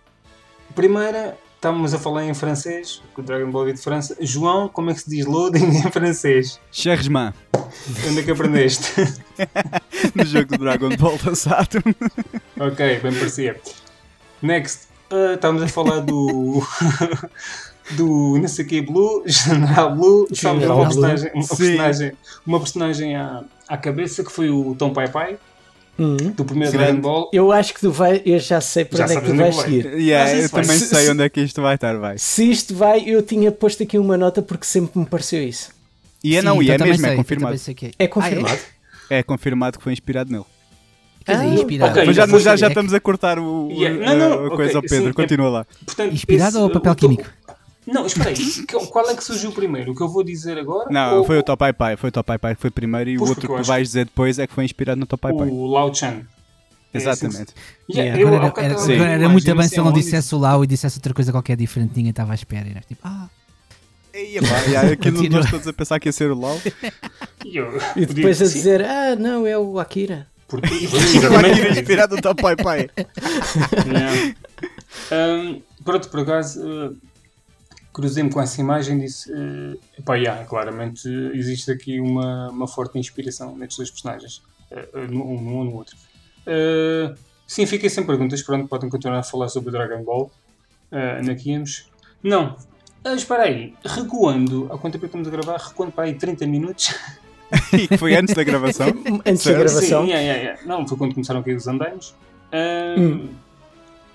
Primeira, 0.74 1.38
estávamos 1.56 1.94
a 1.94 2.00
falar 2.00 2.26
em 2.26 2.34
francês, 2.34 3.02
com 3.14 3.22
o 3.22 3.24
Dragon 3.24 3.50
Ball 3.50 3.72
de 3.72 3.82
França. 3.82 4.18
João, 4.20 4.68
como 4.68 4.92
é 4.92 4.94
que 4.94 5.02
se 5.02 5.10
diz 5.10 5.26
loading 5.26 5.66
em 5.66 5.92
francês? 5.92 6.60
Cherchman, 6.72 7.34
Onde 8.08 8.20
é 8.20 8.24
que 8.24 8.32
aprendeste? 8.32 8.94
no 10.14 10.26
jogo 10.26 10.58
do 10.58 10.58
Dragon 10.58 10.96
Ball 10.98 11.18
da 11.18 11.36
Saturn. 11.36 11.96
ok, 12.60 13.00
bem 13.00 13.14
parecia. 13.14 13.60
Next, 14.42 14.88
ah, 15.16 15.34
estávamos 15.36 15.64
a 15.64 15.68
falar 15.68 16.00
do. 16.02 16.62
do 17.92 18.38
não 18.40 18.48
sei 18.48 18.66
o 18.66 18.68
que 18.68 18.82
Blue, 18.82 19.24
General 19.26 19.96
Blue, 19.96 20.28
estávamos 20.32 20.66
a 20.66 20.74
uma 20.74 20.86
personagem, 20.86 21.32
uma 21.34 21.44
Sim. 21.44 21.56
personagem, 21.58 22.12
uma 22.46 22.60
personagem 22.60 23.16
à, 23.16 23.44
à 23.68 23.78
cabeça 23.78 24.24
que 24.24 24.32
foi 24.32 24.50
o 24.50 24.76
Tom 24.76 24.92
Pai 24.94 25.08
Pai, 25.10 25.38
Hum. 25.98 26.18
do 26.18 26.44
primeiro 26.44 26.74
Grande. 26.74 26.88
Dragon 27.00 27.02
Ball. 27.02 27.30
Eu 27.32 27.54
acho 27.54 27.74
que 27.74 27.80
tu 27.80 27.90
vai, 27.90 28.22
eu 28.26 28.38
já 28.38 28.60
sei 28.60 28.84
para 28.84 28.98
Já 28.98 29.06
onde 29.06 29.14
é 29.14 29.22
que 29.22 29.26
tu 29.28 29.32
é 29.34 29.38
vais 29.38 29.56
seguir. 29.56 29.86
Yeah, 29.94 30.32
eu 30.34 30.50
vai- 30.50 30.62
também 30.64 30.78
se- 30.78 30.88
sei 30.88 31.06
se- 31.06 31.12
onde 31.12 31.24
é 31.24 31.30
que 31.30 31.40
isto 31.40 31.62
vai 31.62 31.76
estar, 31.76 31.98
vai. 31.98 32.18
Se 32.18 32.52
isto 32.52 32.76
vai, 32.76 33.08
eu 33.08 33.22
tinha 33.22 33.50
posto 33.50 33.82
aqui 33.82 33.98
uma 33.98 34.18
nota 34.18 34.42
porque 34.42 34.66
sempre 34.66 35.00
me 35.00 35.06
pareceu 35.06 35.42
isso. 35.42 35.70
E 36.22 36.36
é 36.36 36.40
Sim, 36.42 36.46
não, 36.48 36.62
e 36.62 36.70
então 36.70 36.86
é 36.86 36.90
mesmo, 36.90 37.06
sei, 37.06 37.14
é 37.14 37.16
confirmado. 37.16 37.46
também 37.48 37.58
sei 37.60 37.74
que 37.74 37.86
é. 37.86 37.92
É 37.98 38.08
confirmado. 38.10 38.60
É 39.10 39.24
confirmado 39.24 39.78
que 39.78 39.84
foi 39.86 39.94
inspirado 39.94 40.30
nele. 40.32 40.44
Quer 41.26 41.34
dizer, 41.38 41.46
Ah, 41.46 41.54
inspirado. 41.56 41.92
ok. 41.92 42.06
Mas 42.06 42.16
já, 42.16 42.28
já, 42.28 42.38
já 42.40 42.52
é 42.52 42.56
que- 42.58 42.66
estamos 42.74 42.94
a 42.94 43.00
cortar 43.00 43.40
o, 43.40 43.70
Yeah, 43.72 44.16
não, 44.16 44.30
não, 44.30 44.34
a 44.40 44.46
ok, 44.46 44.58
coisa 44.58 44.78
ao 44.78 44.82
Pedro. 44.84 45.04
sim, 45.06 45.10
é- 45.10 45.14
Continua 45.14 45.50
lá. 45.50 45.66
Portanto, 45.86 46.14
Inspirado 46.14 46.50
esse, 46.50 46.58
ou 46.60 46.70
papel 46.70 46.92
o 46.92 46.96
químico? 46.96 47.24
Não, 47.88 48.06
espera 48.06 48.30
aí. 48.30 48.36
que- 48.36 48.66
Qual 48.88 49.10
é 49.10 49.16
que 49.16 49.24
surgiu 49.24 49.52
primeiro? 49.52 49.92
O 49.92 49.96
que 49.96 50.02
eu 50.02 50.08
vou 50.10 50.24
dizer 50.24 50.58
agora? 50.58 50.90
Não, 50.92 51.18
ou 51.20 51.24
foi 51.24 51.38
o 51.40 51.44
Topai 51.44 51.74
Pai. 51.74 51.96
Foi 51.98 52.10
o 52.10 52.12
Topai 52.12 52.38
Pai 52.38 52.56
que 52.56 52.62
foi 52.62 52.70
primeiro 52.72 53.10
e 53.10 53.18
Pois, 53.18 53.30
o 53.30 53.34
outro 53.34 53.48
que 53.48 53.54
acho- 53.56 53.68
vais 53.68 53.88
dizer 53.88 54.06
depois 54.06 54.38
é 54.40 54.48
que 54.48 54.54
foi 54.54 54.64
inspirado 54.66 55.00
no 55.00 55.06
Topai 55.06 55.34
Pai. 55.34 55.48
o 55.48 55.66
Lao 55.68 55.94
Chan? 55.94 56.22
É 56.94 56.98
Exatamente. 56.98 57.54
Yeah, 57.90 58.16
Yeah. 58.16 58.22
eu, 58.22 58.28
Agora 58.28 58.64
era, 58.64 58.74
agora 58.74 59.30
muito 59.30 59.56
bem 59.56 59.68
se 59.68 59.76
ele 59.76 59.84
não 59.84 59.92
dissesse 59.92 60.34
o 60.34 60.38
Lau 60.38 60.64
e 60.64 60.68
dissesse 60.68 60.98
outra 60.98 61.14
coisa 61.14 61.32
qualquer 61.32 61.58
diferente, 61.58 61.92
ninguém 61.96 62.12
estava 62.12 62.32
à 62.32 62.36
espera. 62.36 62.68
Era 62.70 62.82
tipo, 62.82 63.02
ah, 63.04 63.28
E, 64.14 64.38
epá, 64.38 64.58
yeah, 64.68 64.92
aquilo 64.94 65.30
nós 65.30 65.50
todos 65.52 65.68
a 65.68 65.74
pensar 65.74 66.00
que 66.00 66.08
ia 66.08 66.14
ser 66.14 66.32
o 66.32 66.36
LOL. 66.36 66.60
E, 67.46 67.58
eu, 67.58 67.68
E 67.96 68.06
depois 68.08 68.42
a 68.42 68.46
dizer, 68.46 68.82
ah, 68.84 69.16
não, 69.16 69.46
é 69.46 69.56
o 69.58 69.78
Akira. 69.78 70.26
Porque- 70.48 70.88
Vai 70.88 71.52
ir 71.52 71.72
inspirado 71.72 72.16
no 72.16 72.22
Topai 72.22 72.56
Pai. 72.56 72.90
Yeah. 73.86 74.36
Um, 75.12 75.62
pronto, 75.84 76.10
por 76.10 76.22
acaso, 76.22 76.62
uh, 76.66 76.98
cruzei-me 77.94 78.32
com 78.32 78.42
essa 78.42 78.60
imagem 78.62 78.98
e 78.98 79.02
disse: 79.02 79.32
uh, 79.32 79.78
pá, 80.04 80.16
yeah, 80.16 80.44
claramente 80.46 81.08
existe 81.34 81.70
aqui 81.70 82.00
uma, 82.00 82.50
uma 82.50 82.68
forte 82.68 82.98
inspiração 82.98 83.56
nestes 83.58 83.78
dois 83.78 83.92
personagens, 83.92 84.42
uh, 84.72 85.00
no- 85.12 85.26
um 85.30 85.64
no 85.66 85.76
outro. 85.76 85.96
Uh, 86.48 87.14
sim, 87.46 87.66
fiquei 87.66 87.90
sem 87.90 88.06
perguntas. 88.06 88.42
Pronto, 88.42 88.68
podem 88.68 88.90
continuar 88.90 89.20
a 89.20 89.24
falar 89.24 89.50
sobre 89.50 89.70
Dragon 89.72 90.02
Ball. 90.04 90.32
Uh, 90.92 91.48
íamos. 91.48 91.88
Não, 92.24 92.56
ah, 93.04 93.14
espera 93.14 93.44
aí, 93.44 93.76
recuando, 93.86 94.68
há 94.72 94.78
quanto 94.78 94.94
tempo 94.94 95.06
é 95.06 95.08
estamos 95.08 95.28
a 95.28 95.32
gravar? 95.32 95.58
Recuando 95.58 95.92
para 95.92 96.06
aí 96.06 96.16
30 96.16 96.48
minutos. 96.48 96.96
E 97.74 97.88
que 97.88 97.98
foi 97.98 98.16
antes 98.16 98.34
da 98.34 98.44
gravação. 98.44 98.88
Antes 98.88 99.44
da 99.46 99.52
Certo. 99.52 99.60
gravação. 99.60 100.02
Sim, 100.06 100.10
yeah, 100.12 100.20
yeah, 100.22 100.42
yeah. 100.42 100.62
Não, 100.66 100.88
foi 100.88 100.98
quando 100.98 101.14
começaram 101.14 101.40
a 101.40 101.44
cair 101.44 101.56
os 101.56 101.68
andaimes. 101.68 102.14
Um, 102.54 103.02
Hum. 103.04 103.30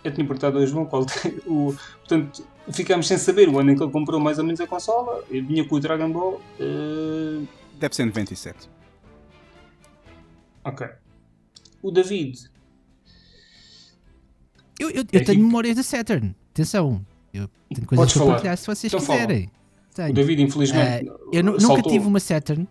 Eu 0.03 0.13
tinha 0.15 0.27
perguntado 0.27 0.59
ao 0.59 0.67
João 0.67 0.87
qual 0.87 1.05
o. 1.47 1.75
Portanto, 1.99 2.43
ficámos 2.73 3.07
sem 3.07 3.19
saber 3.19 3.49
o 3.51 3.59
ano 3.59 3.73
em 3.73 3.77
que 3.77 3.83
ele 3.83 3.93
comprou 3.93 4.19
mais 4.19 4.39
ou 4.39 4.45
menos 4.45 4.59
a 4.61 4.67
consola. 4.67 5.23
Eu 5.31 5.45
vinha 5.45 5.63
com 5.65 5.75
o 5.75 5.81
Dragon 5.81 6.11
Ball. 6.11 6.41
uh, 6.59 7.47
Deve 7.79 7.95
ser 7.95 8.07
97. 8.07 8.69
ok. 10.65 10.87
O 11.83 11.91
David. 11.91 12.39
eu, 14.79 14.91
eu, 14.91 15.01
É 15.01 15.01
eu 15.01 15.05
tenho 15.11 15.25
que- 15.25 15.37
memórias 15.37 15.77
da 15.77 15.83
Saturn. 15.83 16.35
Atenção, 16.53 17.05
eu 17.33 17.49
tenho 17.75 17.87
coisas 17.87 17.97
Podes 17.97 18.13
para 18.15 18.21
falar. 18.23 18.33
partilhar 18.33 18.57
se 18.57 18.67
vocês 18.67 18.93
Então 18.93 19.05
fala. 19.07 19.19
quiserem. 19.21 19.47
O 19.47 19.95
Tenho. 19.95 20.15
David, 20.15 20.43
infelizmente. 20.43 21.09
Ah, 21.11 21.17
eu 21.33 21.45
nu- 21.45 21.57
nunca 21.59 21.83
tive 21.83 22.07
uma 22.07 22.21
Saturn. 22.21 22.67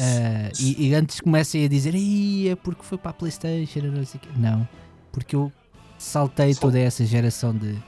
Ah, 0.00 0.50
e, 0.60 0.88
e 0.88 0.94
antes 0.94 1.20
comecem 1.20 1.64
a 1.64 1.68
dizer, 1.68 1.94
"Ih, 1.94 2.48
é 2.50 2.56
porque 2.56 2.82
foi 2.84 2.96
para 2.98 3.10
a 3.10 3.14
Playstation, 3.14 3.80
não 3.80 4.04
sei 4.04 4.18
o 4.18 4.20
quê." 4.20 4.28
Não, 4.36 4.68
porque 5.12 5.34
eu 5.34 5.52
saltei 5.98 6.54
Só- 6.54 6.60
toda 6.60 6.78
essa 6.78 7.04
geração 7.04 7.52
de, 7.52 7.72
de 7.72 7.80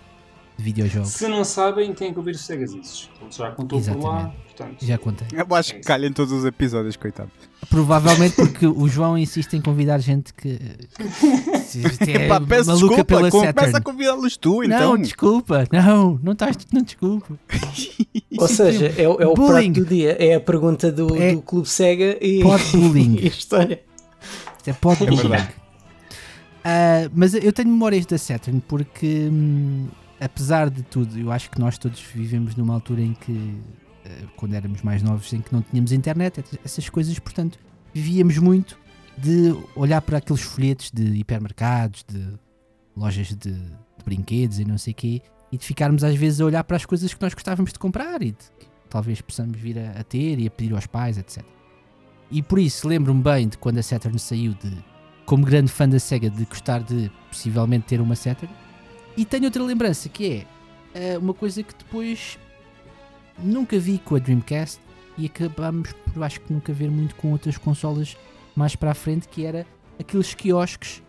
videojogos. 0.58 1.10
Se 1.10 1.28
não 1.28 1.44
sabem, 1.44 1.94
têm 1.94 2.12
que 2.12 2.18
ouvir 2.18 2.32
os 2.32 2.40
Segazizes. 2.40 3.08
Já 3.30 3.52
contou 3.52 3.80
por 3.80 3.86
lá, 3.88 3.92
Exatamente. 4.18 4.36
portanto. 4.46 4.84
Já 4.84 4.98
contei. 4.98 5.28
Eu 5.32 5.54
acho 5.54 5.74
que 5.74 5.80
calha 5.82 6.06
em 6.06 6.12
todos 6.12 6.32
os 6.32 6.44
episódios, 6.44 6.96
coitado. 6.96 7.30
Provavelmente 7.68 8.34
porque 8.34 8.66
o 8.66 8.88
João 8.88 9.16
insiste 9.16 9.54
em 9.54 9.60
convidar 9.60 9.98
gente 9.98 10.34
que 10.34 10.58
é 11.76 12.24
Epá, 12.26 12.40
peço 12.40 12.66
maluca 12.68 12.86
desculpa, 12.96 13.04
pela 13.04 13.30
começa 13.30 13.76
a 13.78 13.80
convidá-los 13.80 14.36
tu, 14.36 14.62
então. 14.64 14.92
Não, 14.94 14.98
desculpa, 15.02 15.64
não, 15.72 16.18
não 16.22 16.32
estás, 16.32 16.56
não 16.72 16.82
desculpa. 16.82 17.38
Ou 18.38 18.48
seja, 18.48 18.86
é, 18.96 19.08
o- 19.08 19.20
é 19.20 19.26
o 19.26 19.34
Bullying. 19.34 19.72
prato 19.72 19.84
do 19.84 19.94
dia. 19.94 20.16
É 20.18 20.34
a 20.34 20.40
pergunta 20.40 20.90
do, 20.90 21.14
É 21.16 21.32
do 21.34 21.42
Clube 21.42 21.68
Sega 21.68 22.16
e, 22.20 22.40
pod-bullying. 22.42 23.16
e 23.22 23.24
a 23.26 23.28
história. 23.28 23.82
É 24.66 24.72
pode 24.72 25.02
É 25.04 25.10
verdade. 25.10 25.48
Ah, 26.64 27.08
mas 27.14 27.34
eu 27.34 27.52
tenho 27.52 27.68
memórias 27.68 28.04
da 28.06 28.18
Saturn 28.18 28.62
porque, 28.68 29.28
hum, 29.30 29.86
apesar 30.20 30.68
de 30.70 30.82
tudo, 30.82 31.18
eu 31.18 31.32
acho 31.32 31.50
que 31.50 31.58
nós 31.58 31.78
todos 31.78 32.00
vivemos 32.14 32.54
numa 32.54 32.74
altura 32.74 33.00
em 33.00 33.14
que, 33.14 33.54
ah, 34.04 34.08
quando 34.36 34.54
éramos 34.54 34.82
mais 34.82 35.02
novos, 35.02 35.32
em 35.32 35.40
que 35.40 35.52
não 35.52 35.62
tínhamos 35.62 35.92
internet, 35.92 36.38
et- 36.40 36.60
essas 36.64 36.88
coisas, 36.88 37.18
portanto, 37.18 37.58
vivíamos 37.94 38.36
muito 38.38 38.78
de 39.16 39.54
olhar 39.76 40.00
para 40.00 40.18
aqueles 40.18 40.42
folhetos 40.42 40.90
de 40.90 41.18
hipermercados, 41.18 42.04
de 42.08 42.38
lojas 42.96 43.28
de, 43.28 43.52
de 43.52 44.04
brinquedos 44.04 44.58
e 44.58 44.64
não 44.64 44.78
sei 44.78 44.92
o 44.92 44.96
quê, 44.96 45.22
e 45.52 45.58
de 45.58 45.64
ficarmos 45.64 46.04
às 46.04 46.14
vezes 46.14 46.40
a 46.40 46.44
olhar 46.44 46.64
para 46.64 46.76
as 46.76 46.86
coisas 46.86 47.12
que 47.12 47.20
nós 47.20 47.34
gostávamos 47.34 47.72
de 47.72 47.78
comprar 47.78 48.22
e 48.22 48.32
de, 48.32 48.44
que 48.58 48.66
talvez 48.88 49.20
possamos 49.20 49.58
vir 49.58 49.78
a, 49.78 50.00
a 50.00 50.04
ter 50.04 50.38
e 50.38 50.46
a 50.46 50.50
pedir 50.50 50.74
aos 50.74 50.86
pais, 50.86 51.18
etc. 51.18 51.44
E 52.30 52.42
por 52.42 52.58
isso 52.58 52.86
lembro-me 52.86 53.22
bem 53.22 53.48
de 53.48 53.58
quando 53.58 53.78
a 53.78 53.82
Saturn 53.82 54.18
saiu 54.18 54.54
de 54.54 54.72
como 55.26 55.44
grande 55.44 55.70
fã 55.70 55.88
da 55.88 55.98
SEGA 55.98 56.30
de 56.30 56.44
gostar 56.44 56.82
de 56.82 57.10
possivelmente 57.28 57.86
ter 57.86 58.00
uma 58.00 58.16
Saturn. 58.16 58.52
E 59.16 59.24
tenho 59.24 59.44
outra 59.44 59.62
lembrança 59.62 60.08
que 60.08 60.32
é 60.32 60.46
eh, 60.94 61.18
uma 61.18 61.34
coisa 61.34 61.62
que 61.62 61.74
depois 61.74 62.38
nunca 63.38 63.78
vi 63.78 63.98
com 63.98 64.16
a 64.16 64.18
Dreamcast 64.18 64.80
e 65.18 65.26
acabamos 65.26 65.92
por 65.92 66.22
acho 66.22 66.40
que 66.40 66.52
nunca 66.52 66.72
ver 66.72 66.90
muito 66.90 67.14
com 67.16 67.32
outras 67.32 67.58
consolas 67.58 68.16
mais 68.56 68.74
para 68.76 68.90
a 68.90 68.94
frente, 68.94 69.28
que 69.28 69.44
era 69.44 69.66
aqueles 69.98 70.34
quiosques 70.34 71.02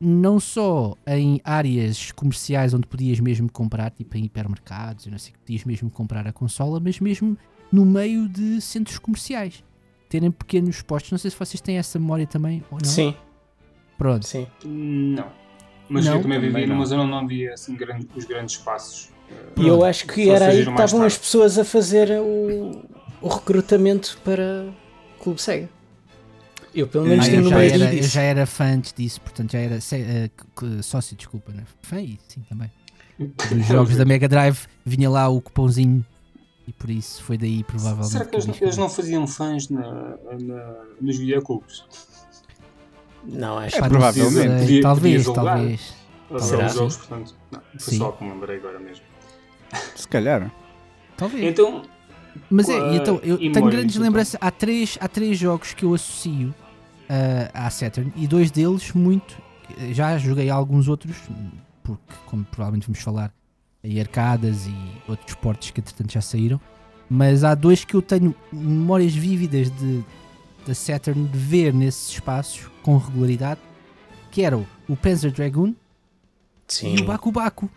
não 0.00 0.38
só 0.40 0.94
em 1.06 1.40
áreas 1.44 2.12
comerciais 2.12 2.74
onde 2.74 2.86
podias 2.86 3.18
mesmo 3.20 3.50
comprar, 3.50 3.90
tipo 3.90 4.16
em 4.18 4.24
hipermercados, 4.24 5.06
eu 5.06 5.12
não 5.12 5.18
sei 5.18 5.32
que 5.32 5.38
podias 5.38 5.64
mesmo 5.64 5.88
comprar 5.88 6.26
a 6.26 6.32
consola, 6.32 6.78
mas 6.80 7.00
mesmo 7.00 7.38
no 7.72 7.86
meio 7.86 8.28
de 8.28 8.60
centros 8.60 8.98
comerciais. 8.98 9.64
Terem 10.08 10.30
pequenos 10.30 10.82
postos, 10.82 11.12
não 11.12 11.18
sei 11.18 11.30
se 11.30 11.36
vocês 11.38 11.60
têm 11.60 11.78
essa 11.78 11.98
memória 11.98 12.26
também 12.26 12.62
ou 12.70 12.78
não. 12.82 12.88
Sim, 12.90 13.14
Pronto. 13.96 14.26
sim. 14.26 14.46
Não. 14.64 15.26
Mas 15.88 16.04
Não? 16.06 16.16
eu 16.16 16.22
também 16.22 16.40
vivi 16.40 16.66
numa 16.66 16.84
zona 16.86 17.02
onde 17.02 17.10
não 17.12 17.18
havia 17.18 17.54
assim, 17.54 17.74
grande- 17.76 18.08
os 18.14 18.24
grandes 18.24 18.56
espaços. 18.56 19.10
E 19.56 19.66
eu 19.66 19.84
acho 19.84 20.06
que 20.06 20.28
era 20.28 20.46
aí 20.48 20.64
que 20.64 20.70
estavam 20.70 21.02
as 21.02 21.14
tarde. 21.14 21.18
pessoas 21.20 21.58
a 21.58 21.64
fazer 21.64 22.10
o, 22.20 22.82
o 23.22 23.28
recrutamento 23.28 24.18
para 24.24 24.68
o 25.18 25.22
Clube 25.22 25.40
Sega. 25.40 25.68
Eu 26.74 26.88
pelo 26.88 27.06
menos 27.06 27.26
Ah, 27.26 27.30
tenho 27.30 27.42
eu, 27.44 27.48
já 27.50 27.62
era, 27.62 27.84
eu 27.84 27.90
disso. 28.00 28.08
já 28.08 28.22
era 28.22 28.46
fã 28.46 28.64
antes 28.64 28.92
disso, 28.92 29.20
portanto 29.20 29.52
já 29.52 29.58
era 29.60 29.80
c- 29.80 30.30
sócio, 30.82 31.16
desculpa, 31.16 31.52
né? 31.52 31.62
Fã 31.82 32.00
e 32.00 32.18
sim 32.26 32.42
também. 32.48 32.70
Dos 33.18 33.66
jogos 33.66 33.96
da 33.96 34.04
Mega 34.04 34.28
Drive 34.28 34.66
vinha 34.84 35.08
lá 35.08 35.28
o 35.28 35.40
cupãozinho 35.40 36.04
e 36.66 36.72
por 36.72 36.90
isso 36.90 37.22
foi 37.22 37.38
daí 37.38 37.62
provavelmente. 37.62 38.10
Será 38.10 38.24
que 38.24 38.34
eles, 38.34 38.46
eu 38.46 38.52
não- 38.54 38.60
eles 38.60 38.76
não 38.76 38.88
faziam 38.88 39.26
fãs 39.28 39.68
na, 39.68 40.16
na- 40.40 40.74
nos 41.00 41.16
videoclubes? 41.16 41.84
Não, 43.24 43.56
acho 43.58 43.68
É 43.68 43.78
que 43.78 43.80
não 43.82 43.88
provavelmente. 43.88 44.32
sei, 44.48 44.58
Podia- 44.58 44.82
talvez, 44.82 45.24
podia 45.24 45.42
talvez. 45.44 45.94
A 46.30 46.38
Será? 46.40 46.58
ver 46.62 46.66
os 46.66 46.74
jogos, 46.74 46.96
portanto. 46.96 47.34
Não, 47.52 47.60
foi 47.78 47.78
Sim. 47.92 47.98
só 47.98 48.12
que 48.12 48.24
me 48.24 48.30
lembrei 48.32 48.56
agora 48.56 48.78
mesmo. 48.80 49.04
Se 49.94 50.08
calhar. 50.08 50.50
Talvez. 51.16 51.44
Então, 51.44 51.82
Mas 52.50 52.68
é, 52.68 52.96
então, 52.96 53.20
eu 53.22 53.38
tenho 53.38 53.66
grandes 53.70 53.94
então? 53.94 54.04
lembranças. 54.06 54.36
Há 54.40 54.50
três, 54.50 54.98
há 55.00 55.06
três 55.06 55.38
jogos 55.38 55.72
que 55.72 55.84
eu 55.84 55.94
associo 55.94 56.52
ah, 57.08 57.66
à 57.66 57.70
Saturn 57.70 58.12
e 58.16 58.26
dois 58.26 58.50
deles 58.50 58.92
muito. 58.92 59.36
Já 59.92 60.16
joguei 60.18 60.50
alguns 60.50 60.88
outros, 60.88 61.16
porque, 61.82 62.14
como 62.26 62.44
provavelmente 62.44 62.86
vamos 62.86 63.00
falar, 63.00 63.32
em 63.82 64.00
arcadas 64.00 64.66
e 64.66 64.74
outros 65.08 65.34
portes 65.36 65.70
que 65.70 65.80
entretanto 65.80 66.12
já 66.12 66.20
saíram. 66.20 66.60
Mas 67.08 67.44
há 67.44 67.54
dois 67.54 67.84
que 67.84 67.94
eu 67.94 68.02
tenho 68.02 68.34
memórias 68.50 69.14
vívidas 69.14 69.70
de, 69.70 70.04
da 70.66 70.74
Saturn 70.74 71.28
de 71.28 71.38
ver 71.38 71.72
nesses 71.72 72.10
espaços 72.10 72.70
com 72.82 72.96
regularidade, 72.96 73.60
que 74.30 74.42
eram 74.42 74.66
o 74.88 74.96
Panzer 74.96 75.30
Dragoon 75.30 75.74
sim. 76.66 76.96
e 76.96 77.02
o 77.02 77.04
Baku 77.04 77.30
Baku. 77.30 77.68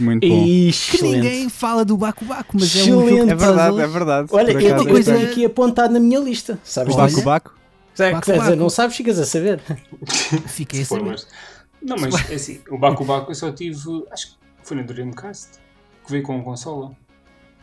Muito 0.00 0.26
bom. 0.26 0.44
Que 0.44 0.68
Excelente. 0.68 1.16
ninguém 1.16 1.48
fala 1.48 1.84
do 1.84 1.96
Baku 1.96 2.24
Baku, 2.24 2.56
mas 2.58 2.74
é 2.74 2.80
um 2.80 2.84
jogo 2.86 3.08
Excelente. 3.08 3.30
É 3.30 3.34
verdade, 3.34 3.80
é 3.80 3.86
verdade. 3.86 4.28
Olha, 4.32 4.52
eu 4.52 4.58
acaso, 4.58 4.76
tenho 4.76 4.90
coisa 4.90 5.22
aqui 5.22 5.44
apontada 5.44 5.92
na 5.92 6.00
minha 6.00 6.18
lista. 6.18 6.58
Sabes 6.64 6.94
O 6.94 6.98
Olha. 6.98 7.08
disso? 7.08 7.22
Baco 7.96 8.12
Baco? 8.12 8.14
Baco 8.14 8.26
quer 8.26 8.32
dizer, 8.38 8.50
Baco. 8.50 8.56
não 8.62 8.70
sabes, 8.70 8.96
ficas 8.96 9.18
a 9.18 9.24
saber. 9.26 9.60
Fiquei 10.48 10.82
a 10.82 10.84
saber. 10.84 11.00
spoilers. 11.00 11.26
Não, 11.82 11.96
mas 11.98 12.30
é 12.30 12.34
assim, 12.34 12.60
o 12.70 12.78
Baku 12.78 13.04
Baku 13.04 13.30
eu 13.30 13.34
só 13.34 13.50
tive. 13.52 13.76
Acho 14.10 14.28
que 14.28 14.34
foi 14.62 14.76
na 14.76 14.82
Dreamcast 14.84 15.48
que 16.04 16.10
veio 16.12 16.22
com 16.22 16.38
a 16.38 16.42
consola. 16.42 16.92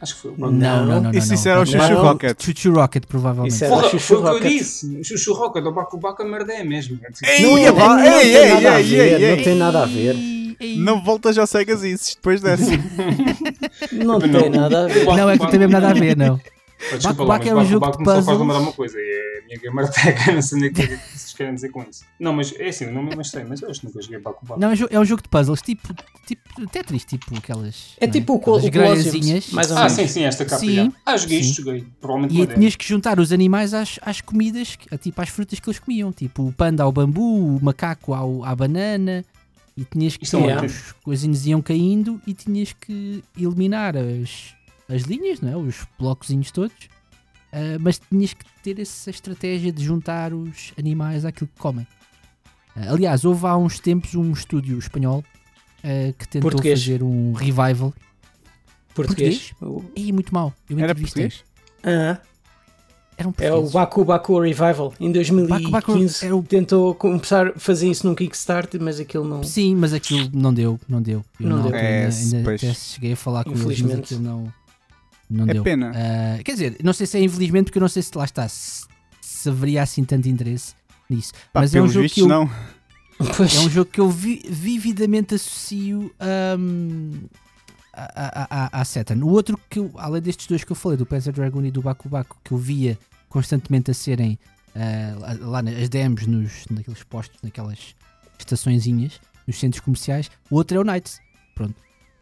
Acho 0.01 0.15
que 0.15 0.21
foi 0.21 0.31
o 0.31 0.33
Baku 0.35 0.53
Não, 0.53 0.85
não, 0.85 0.95
não. 0.95 1.01
não, 1.03 1.11
Isso, 1.11 1.33
isso 1.33 1.47
era 1.49 1.59
o. 1.61 1.65
Chuchu 1.65 1.77
Não. 1.93 2.01
Rocket. 2.03 2.41
Chuchu 2.43 2.71
Rocket, 2.73 3.05
provavelmente. 3.05 3.53
Isso 3.53 3.65
era- 3.65 3.75
Porra, 3.75 3.89
Chuchu 3.89 3.99
foi 4.05 4.17
o 4.17 4.21
que 4.21 4.27
eu 4.27 4.33
Rocket. 4.33 4.51
disse. 4.51 4.97
O 4.97 5.03
Chuchu 5.03 5.33
Rocket, 5.33 5.65
o 5.65 5.71
Baku 5.71 5.97
Baku 5.97 6.21
a 6.21 6.25
merda 6.25 6.53
é 6.53 6.63
mesmo. 6.63 6.99
Ei, 7.23 7.41
Não, 7.41 7.57
Ei, 7.57 7.71
não 7.71 7.99
ei, 7.99 8.21
tem 8.21 8.31
ei, 8.35 8.49
nada 8.53 8.71
a 8.75 8.81
ei, 8.81 8.87
ver, 8.87 9.21
ei, 9.21 9.35
não 9.35 9.43
tem 9.43 9.55
nada 9.55 9.83
a 9.83 9.85
ver. 9.85 10.15
Não 10.77 11.01
voltas 11.03 11.37
ao 11.37 11.47
Segas 11.47 11.83
isso 11.83 12.15
depois 12.17 12.41
dessa. 12.41 12.71
Não 13.93 14.19
tem 14.19 14.49
nada 14.49 14.83
a 14.85 14.87
ver. 14.87 15.05
Não, 15.05 15.29
é 15.29 15.37
que 15.37 15.43
não 15.43 15.49
tem 15.51 15.59
mesmo 15.59 15.71
nada 15.73 15.89
a 15.89 15.93
ver, 15.93 16.17
não. 16.17 16.39
Desculpa 16.79 17.25
Baku 17.25 17.27
lá, 17.27 17.37
Baku 17.37 17.45
mas 17.45 17.47
é 17.47 17.53
um 17.53 17.55
Baku 17.55 17.69
jogo 17.69 17.85
Baku 17.85 17.97
de 17.97 17.99
me 17.99 18.05
só 18.05 18.11
faz 18.13 18.25
puzzles. 18.25 18.39
lembrar 18.41 18.59
uma 18.59 18.73
coisa. 18.73 18.97
É 18.97 19.39
a 19.39 19.45
minha 19.45 19.59
gamerteca, 19.59 20.31
não 20.33 20.41
sei 20.41 20.57
onde 20.57 20.67
é 20.67 20.69
que 20.71 20.95
vocês 21.17 21.33
querem 21.33 21.55
dizer 21.55 21.69
com 21.69 21.83
isso. 21.83 22.03
Não, 22.19 22.33
mas 22.33 22.53
é 22.57 22.67
assim, 22.69 22.85
não 22.85 23.03
me 23.03 23.15
mostrei, 23.15 23.43
mas 23.43 23.61
eu 23.61 23.69
acho 23.69 23.81
que 23.81 23.87
nunca 23.87 24.01
joguei 24.01 24.19
Baku 24.19 24.45
Baku. 24.45 24.59
Não, 24.59 24.71
é 24.71 24.73
um 24.73 24.87
é 24.89 24.99
um 24.99 25.05
jogo 25.05 25.21
de 25.21 25.29
puzzles, 25.29 25.61
tipo, 25.61 25.93
tipo 26.25 26.67
Tetris, 26.67 27.05
tipo 27.05 27.35
aquelas. 27.37 27.95
É 27.99 28.05
não 28.05 28.13
tipo 28.13 28.33
o, 28.33 28.57
o 28.57 28.71
grelhazinhas. 28.71 29.49
mais 29.51 29.69
ou 29.71 29.77
Ah, 29.77 29.89
sim, 29.89 30.07
sim, 30.07 30.23
esta 30.23 30.45
capa. 30.45 30.59
Sim. 30.59 30.91
Ah, 31.05 31.17
joguei 31.17 31.43
sim. 31.43 31.49
isto, 31.49 31.63
joguei. 31.63 31.85
Provavelmente 31.99 32.41
E 32.41 32.47
tinhas 32.47 32.75
que 32.75 32.87
juntar 32.87 33.19
os 33.19 33.31
animais 33.31 33.73
às, 33.73 33.99
às 34.01 34.21
comidas, 34.21 34.77
tipo 35.01 35.21
às 35.21 35.29
frutas 35.29 35.59
que 35.59 35.69
eles 35.69 35.79
comiam. 35.79 36.11
Tipo 36.11 36.47
o 36.47 36.53
panda 36.53 36.83
ao 36.83 36.91
bambu, 36.91 37.57
o 37.57 37.59
macaco 37.61 38.13
ao, 38.13 38.43
à 38.43 38.55
banana. 38.55 39.23
E 39.77 39.85
tinhas 39.85 40.17
que 40.17 40.25
Isto 40.25 40.37
é 40.37 40.65
os 40.65 40.91
coisinhos 41.03 41.45
iam 41.47 41.61
caindo 41.61 42.21
e 42.27 42.33
tinhas 42.33 42.73
que 42.73 43.23
eliminar 43.37 43.95
as, 43.95 44.53
as 44.89 45.03
linhas, 45.03 45.39
não 45.41 45.49
é? 45.51 45.55
os 45.57 45.85
blocozinhos 45.97 46.51
todos. 46.51 46.75
Ah, 47.53 47.77
mas 47.79 47.99
tinhas 48.09 48.33
que 48.33 48.45
ter 48.63 48.79
essa 48.79 49.09
estratégia 49.09 49.71
de 49.71 49.83
juntar 49.83 50.33
os 50.33 50.73
animais 50.77 51.25
àquilo 51.25 51.49
que 51.53 51.59
comem. 51.59 51.87
Ah, 52.75 52.91
aliás, 52.91 53.23
houve 53.25 53.45
há 53.47 53.55
uns 53.57 53.79
tempos 53.79 54.15
um 54.15 54.31
estúdio 54.31 54.77
espanhol 54.77 55.23
ah, 55.83 56.13
que 56.17 56.27
tentou 56.27 56.49
Português. 56.51 56.79
fazer 56.81 57.01
um 57.03 57.33
revival. 57.33 57.93
Português. 58.93 59.53
O- 59.61 59.83
E 59.95 60.11
muito 60.11 60.33
mal. 60.33 60.53
Eu 60.69 60.79
Era 60.79 60.93
português? 60.95 61.43
Ah, 61.83 62.19
Era 63.17 63.27
um 63.27 63.31
é 63.37 63.51
o 63.51 63.53
português. 63.55 63.71
Baku 63.71 64.05
Baku 64.05 64.39
Revival. 64.41 64.93
Em 64.99 65.11
2015 65.11 65.71
Baku 65.71 65.71
Baku 65.93 66.09
era 66.25 66.35
o- 66.35 66.43
tentou 66.43 66.95
começar 66.95 67.47
a 67.47 67.59
fazer 67.59 67.89
isso 67.89 68.05
num 68.07 68.15
Kickstarter, 68.15 68.81
mas 68.81 68.99
aquilo 68.99 69.25
não. 69.27 69.43
Sim, 69.43 69.75
mas 69.75 69.93
aquilo 69.93 70.29
não 70.33 70.53
deu, 70.53 70.79
não 70.87 71.01
deu. 71.01 71.23
Eu 71.39 71.47
Não 71.49 71.57
na 71.57 71.63
deu. 71.63 71.71
altura 71.73 71.81
É, 71.81 72.05
ainda, 72.07 72.49
ainda 72.51 72.73
cheguei 72.73 73.13
a 73.13 73.15
falar 73.15 73.43
com 73.43 73.51
eles, 73.51 73.63
mas 73.63 73.71
Infelizmente. 73.79 74.13
aquilo 74.15 74.21
não, 74.21 74.53
não 75.29 75.45
É 75.47 75.53
deu. 75.53 75.63
pena. 75.63 75.91
Ah, 75.95 76.43
quer 76.43 76.53
dizer, 76.53 76.77
não 76.83 76.93
sei 76.93 77.05
se 77.07 77.17
é 77.17 77.23
infelizmente, 77.23 77.65
porque 77.65 77.77
eu 77.77 77.81
não 77.81 77.87
sei 77.89 78.01
se 78.01 78.11
lá 78.17 78.25
está, 78.25 78.47
se, 78.49 78.85
se 79.21 79.49
haveria 79.49 79.81
assim 79.83 80.03
tanto 80.03 80.27
interesse 80.27 80.73
nisso. 81.09 81.33
Pá, 81.53 81.61
mas 81.61 81.73
é 81.75 81.81
um 81.81 81.87
jogo 81.87 82.03
vistos, 82.03 82.15
que 82.15 82.21
eu, 82.21 82.27
não. 82.27 82.49
Pois, 83.35 83.53
é 83.55 83.59
um 83.59 83.69
jogo 83.69 83.91
que 83.91 83.99
eu 83.99 84.09
vi- 84.09 84.41
vividamente 84.49 85.35
associo 85.35 86.09
à, 86.19 86.55
à, 87.93 88.65
à, 88.77 88.81
à 88.81 88.85
Saturn. 88.85 89.23
O 89.23 89.27
outro 89.29 89.59
que 89.69 89.79
eu, 89.79 89.91
além 89.95 90.21
destes 90.21 90.47
dois 90.47 90.63
que 90.63 90.71
eu 90.71 90.75
falei, 90.75 90.97
do 90.97 91.05
Panzer 91.05 91.33
Dragoon 91.33 91.65
e 91.65 91.71
do 91.71 91.81
Baku 91.81 92.07
Baku, 92.09 92.37
que 92.43 92.51
eu 92.53 92.57
via 92.57 92.97
constantemente 93.27 93.91
a 93.91 93.93
serem 93.93 94.37
ah, 94.75 95.15
lá- 95.19 95.37
lá 95.47 95.61
nas 95.61 95.89
demos, 95.89 96.25
nos, 96.27 96.65
naqueles 96.69 97.03
postos, 97.03 97.37
naquelas 97.43 97.95
estaçõezinhas, 98.37 99.19
nos 99.47 99.59
centros 99.59 99.81
comerciais, 99.83 100.29
o 100.49 100.55
outro 100.55 100.77
é 100.77 100.79
o 100.79 100.83
Knights. 100.83 101.19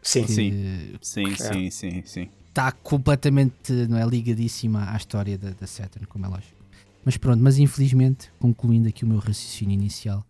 sim. 0.02 0.24
que 0.24 0.32
Sim. 0.32 0.98
Sim, 1.00 1.32
É. 1.32 1.36
sim, 1.36 1.70
sim, 1.70 2.02
sim. 2.04 2.28
Está 2.58 2.72
completamente 2.72 3.72
não 3.88 3.96
é, 3.96 4.04
ligadíssima 4.04 4.90
à 4.90 4.96
história 4.96 5.38
da, 5.38 5.50
da 5.50 5.64
Saturn, 5.64 6.04
como 6.08 6.26
é 6.26 6.28
lógico. 6.28 6.56
Mas 7.04 7.16
pronto, 7.16 7.40
mas 7.40 7.56
infelizmente, 7.56 8.32
concluindo 8.40 8.88
aqui 8.88 9.04
o 9.04 9.06
meu 9.06 9.20
raciocínio 9.20 9.74
inicial, 9.74 10.26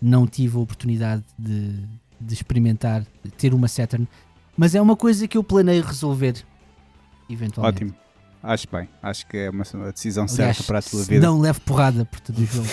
não 0.00 0.26
tive 0.26 0.58
a 0.58 0.60
oportunidade 0.60 1.24
de, 1.38 1.72
de 2.20 2.34
experimentar, 2.34 3.06
de 3.24 3.30
ter 3.30 3.54
uma 3.54 3.66
Saturn, 3.66 4.06
mas 4.54 4.74
é 4.74 4.82
uma 4.82 4.94
coisa 4.94 5.26
que 5.26 5.38
eu 5.38 5.42
planeio 5.42 5.82
resolver 5.82 6.44
eventualmente. 7.30 7.84
Ótimo. 7.84 7.98
acho 8.42 8.68
bem. 8.70 8.86
Acho 9.02 9.26
que 9.26 9.38
é 9.38 9.48
uma, 9.48 9.64
decisão 9.90 10.24
Aliás, 10.24 10.56
certa 10.56 10.64
para 10.64 10.80
a 10.80 10.82
tua 10.82 11.02
se 11.02 11.08
vida. 11.08 11.26
não 11.26 11.40
leve 11.40 11.60
porrada 11.60 12.04
por 12.04 12.20
todo 12.20 12.40
o 12.40 12.44
jogo. 12.44 12.68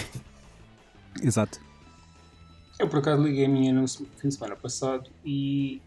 Exato. 1.23 1.61
Eu 2.77 2.89
por 2.89 2.99
acaso 2.99 3.23
liguei 3.23 3.45
a 3.45 3.49
minha 3.49 3.71
no 3.71 3.87
fim 3.87 4.27
de 4.27 4.33
semana 4.33 4.57
passado 4.57 5.09
e 5.23 5.81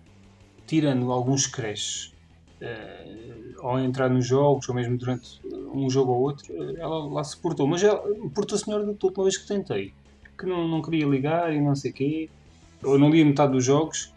tirando 0.67 1.13
alguns 1.13 1.47
crashes 1.47 2.14
eh, 2.61 3.35
ao 3.61 3.79
entrar 3.79 4.09
nos 4.11 4.27
jogos 4.27 4.69
ou 4.69 4.75
mesmo 4.75 4.97
durante 4.97 5.41
um 5.73 5.89
jogo 5.91 6.13
ou 6.13 6.21
outro, 6.23 6.45
eh, 6.53 6.75
ela 6.81 7.07
lá 7.13 7.25
se 7.25 7.41
portou. 7.41 7.67
Mas 7.67 7.83
ela 7.83 8.03
portou-se 8.35 8.69
melhor 8.69 8.85
do 8.85 8.95
que 8.95 9.05
a 9.05 9.09
última 9.09 9.25
vez 9.25 9.37
que 9.39 9.47
tentei. 9.49 9.93
Que 10.39 10.47
não, 10.47 10.67
não 10.69 10.83
queria 10.83 11.07
ligar 11.07 11.53
e 11.55 11.61
não 11.61 11.75
sei 11.75 11.91
o 11.91 11.95
quê. 11.95 12.31
Ou 12.83 12.99
não 12.99 13.11
lia 13.11 13.25
metade 13.25 13.53
dos 13.53 13.65
jogos. 13.65 14.13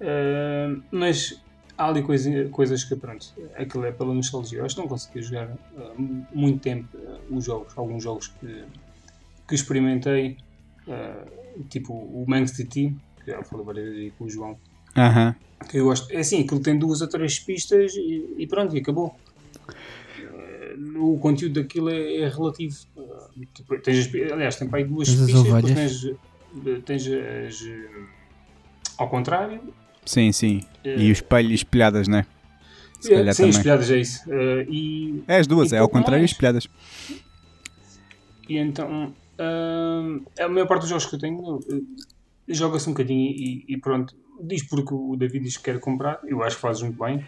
Eh, 0.00 0.76
mas 0.90 1.42
há 1.78 1.88
ali 1.88 2.02
coisa- 2.02 2.48
coisas 2.50 2.84
que, 2.84 2.94
pronto, 2.96 3.26
aquilo 3.56 3.84
é 3.84 3.92
pela 3.92 4.12
nostalgia. 4.14 4.58
Eu 4.60 4.64
acho 4.64 4.74
que 4.74 4.80
não 4.80 4.88
consegui 4.88 5.22
jogar 5.22 5.48
mu- 5.96 6.26
muito 6.32 6.60
tempo 6.60 6.88
eh, 6.96 7.18
os 7.30 7.44
jogos, 7.44 7.72
alguns 7.76 8.02
jogos 8.02 8.28
que, 8.28 8.64
que 9.48 9.54
experimentei, 9.54 10.36
tipo 11.68 11.92
o 11.92 12.24
Man 12.26 12.46
City, 12.46 12.96
que 13.24 13.30
já 13.30 13.42
falei 13.44 13.64
várias 13.64 13.88
vezes 13.94 14.12
com 14.18 14.24
o 14.24 14.30
João. 14.30 14.58
Aham. 14.96 15.34
Que 15.68 15.78
eu 15.78 15.84
gosto. 15.86 16.12
É 16.12 16.18
assim, 16.18 16.42
aquilo 16.42 16.60
tem 16.60 16.78
duas 16.78 17.00
ou 17.00 17.08
três 17.08 17.38
pistas 17.38 17.94
e, 17.94 18.34
e 18.38 18.46
pronto, 18.46 18.76
e 18.76 18.80
acabou. 18.80 19.14
Eh, 20.18 20.74
O 20.98 21.18
conteúdo 21.18 21.60
daquilo 21.62 21.88
é, 21.90 22.16
é 22.22 22.28
relativo. 22.28 22.76
Eh, 23.70 23.76
tens 23.78 24.10
aliás, 24.32 24.56
tem 24.56 24.68
para 24.68 24.78
aí 24.80 24.84
duas 24.84 25.08
pistas, 25.08 25.42
depois 25.42 25.74
tens, 25.74 26.04
eh, 26.04 26.80
tens 26.84 27.06
as. 27.06 27.64
Ao 28.98 29.08
contrário. 29.08 29.60
Sim, 30.04 30.32
sim. 30.32 30.62
E 30.84 31.08
o 31.08 31.12
espelho 31.12 31.50
e 31.50 31.54
espelhadas, 31.54 32.08
né? 32.08 32.26
Se 33.00 33.12
é, 33.14 33.32
sim, 33.32 33.36
também. 33.42 33.50
espelhadas 33.50 33.90
é 33.90 33.98
isso. 33.98 34.20
Eh, 34.32 34.66
e, 34.68 35.22
É 35.28 35.38
as 35.38 35.46
duas, 35.46 35.72
E 35.72 35.76
é 35.76 35.78
ao 35.78 35.88
contrário 35.88 36.22
e 36.22 36.26
espelhadas. 36.26 36.68
e 38.48 38.58
então. 38.58 39.14
ah, 39.38 40.44
a 40.44 40.48
maior 40.48 40.66
parte 40.66 40.82
dos 40.82 40.90
jogos 40.90 41.06
que 41.06 41.14
eu 41.14 41.18
tenho 41.20 41.60
joga-se 42.48 42.88
um 42.88 42.92
bocadinho 42.92 43.30
e, 43.30 43.64
e 43.68 43.76
pronto. 43.76 44.14
Diz 44.44 44.66
porque 44.68 44.92
o 44.92 45.14
David 45.16 45.44
diz 45.44 45.56
que 45.56 45.64
quer 45.64 45.78
comprar. 45.80 46.20
Eu 46.26 46.42
acho 46.42 46.56
que 46.56 46.62
fazes 46.62 46.82
muito 46.82 46.98
bem. 46.98 47.24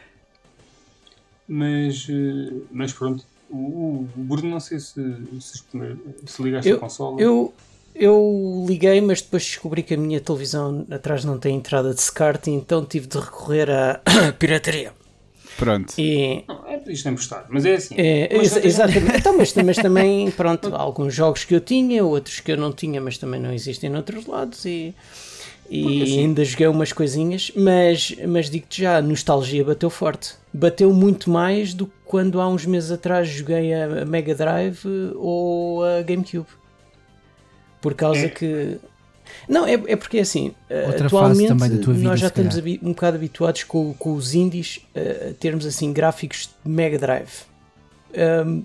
Mas, 1.49 2.07
eh, 2.11 2.53
mas 2.71 2.93
pronto. 2.93 3.25
O, 3.51 4.09
o 4.17 4.25
Bruno, 4.25 4.49
não 4.51 4.61
sei 4.61 4.81
se, 4.81 4.95
se, 5.41 5.63
se 6.27 6.43
ligaste 6.43 6.69
Eu- 6.71 6.77
a 6.77 6.81
consola. 6.81 7.21
Eu, 7.21 7.55
eu 7.95 8.65
liguei, 8.67 9.01
mas 9.01 9.21
depois 9.21 9.45
descobri 9.45 9.83
que 9.83 9.95
a 9.95 9.97
minha 9.97 10.21
televisão 10.21 10.87
atrás 10.91 11.25
não 11.25 11.39
tem 11.39 11.55
entrada 11.57 11.95
de 11.95 12.01
SCART, 12.01 12.49
então 12.49 12.85
tive 12.85 13.07
de 13.07 13.19
recorrer 13.19 13.71
à 13.71 14.01
pirataria. 14.39 14.93
Pronto. 15.57 15.95
E, 15.97 16.43
Não, 16.49 16.67
é 16.67 16.83
isto 16.89 17.07
é 17.07 17.13
emprestado, 17.13 17.47
mas 17.51 17.65
é 17.65 17.75
assim. 17.75 17.95
é, 17.97 18.29
Mas 18.37 18.53
tens- 18.55 18.65
exatamente. 18.65 19.19
Então, 19.19 19.37
mas, 19.37 19.55
mas 19.55 19.77
também, 19.77 20.29
pronto, 20.33 20.75
alguns 20.75 21.15
jogos 21.15 21.45
que 21.45 21.55
eu 21.55 21.61
tinha, 21.61 22.05
outros 22.05 22.41
que 22.41 22.51
eu 22.51 22.57
não 22.57 22.73
tinha, 22.73 23.01
mas 23.01 23.19
também 23.19 23.41
não 23.41 23.53
existem 23.53 23.89
noutros 23.89 24.27
lados 24.27 24.65
e, 24.65 24.93
e 25.71 25.83
Porque 25.83 26.03
assim- 26.03 26.19
ainda 26.21 26.45
joguei 26.45 26.67
umas 26.69 26.93
coisinhas, 26.93 27.51
mas, 27.57 28.15
mas 28.29 28.51
digo-te 28.51 28.83
já, 28.83 28.99
a 28.99 29.03
nostalgia 29.03 29.65
bateu 29.65 29.89
forte. 29.91 30.35
Bateu 30.53 30.93
muito 30.93 31.31
mais 31.31 31.73
do 31.75 31.87
que 31.87 31.93
quando 32.05 32.41
há 32.41 32.49
uns 32.49 32.65
meses 32.67 32.91
atrás 32.91 33.29
joguei 33.29 33.73
a 33.75 34.05
Mega 34.05 34.35
Drive 34.35 34.85
ou 35.17 35.85
a 35.85 36.03
GameCube. 36.03 36.47
Por 37.81 37.95
causa 37.95 38.27
É. 38.27 38.29
que. 38.29 38.79
Não, 39.49 39.67
é, 39.67 39.73
é 39.73 39.97
porque 39.97 40.19
assim, 40.19 40.55
eh, 40.71 40.85
Outra 40.87 41.07
atualmente 41.07 41.49
também 41.49 41.71
da 41.71 41.79
tua 41.83 41.95
vida, 41.95 42.09
nós 42.09 42.21
já 42.21 42.29
estamos 42.29 42.57
um 42.57 42.91
bocado 42.93 43.17
habituados 43.17 43.65
com, 43.65 43.93
com 43.95 44.15
os 44.15 44.35
indies 44.35 44.81
eh, 44.95 45.31
a 45.31 45.35
termos 45.35 45.67
assim 45.67 45.93
gráficos 45.93 46.51
de 46.65 46.71
Mega 46.71 46.99
Drive. 46.99 47.31
Ahm, 48.17 48.63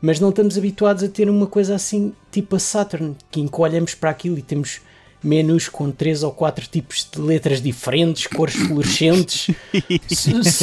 mas 0.00 0.18
não 0.18 0.30
estamos 0.30 0.58
habituados 0.58 1.02
a 1.04 1.08
ter 1.08 1.30
uma 1.30 1.46
coisa 1.46 1.74
assim 1.74 2.12
tipo 2.30 2.56
a 2.56 2.58
Saturn, 2.58 3.14
que 3.30 3.40
encolhemos 3.40 3.94
para 3.94 4.10
aquilo 4.10 4.36
e 4.38 4.42
temos 4.42 4.80
menus 5.22 5.68
com 5.68 5.90
três 5.90 6.22
ou 6.22 6.32
quatro 6.32 6.66
tipos 6.66 7.08
de 7.10 7.20
letras 7.20 7.62
diferentes, 7.62 8.26
cores 8.26 8.54
fluorescentes, 8.54 9.54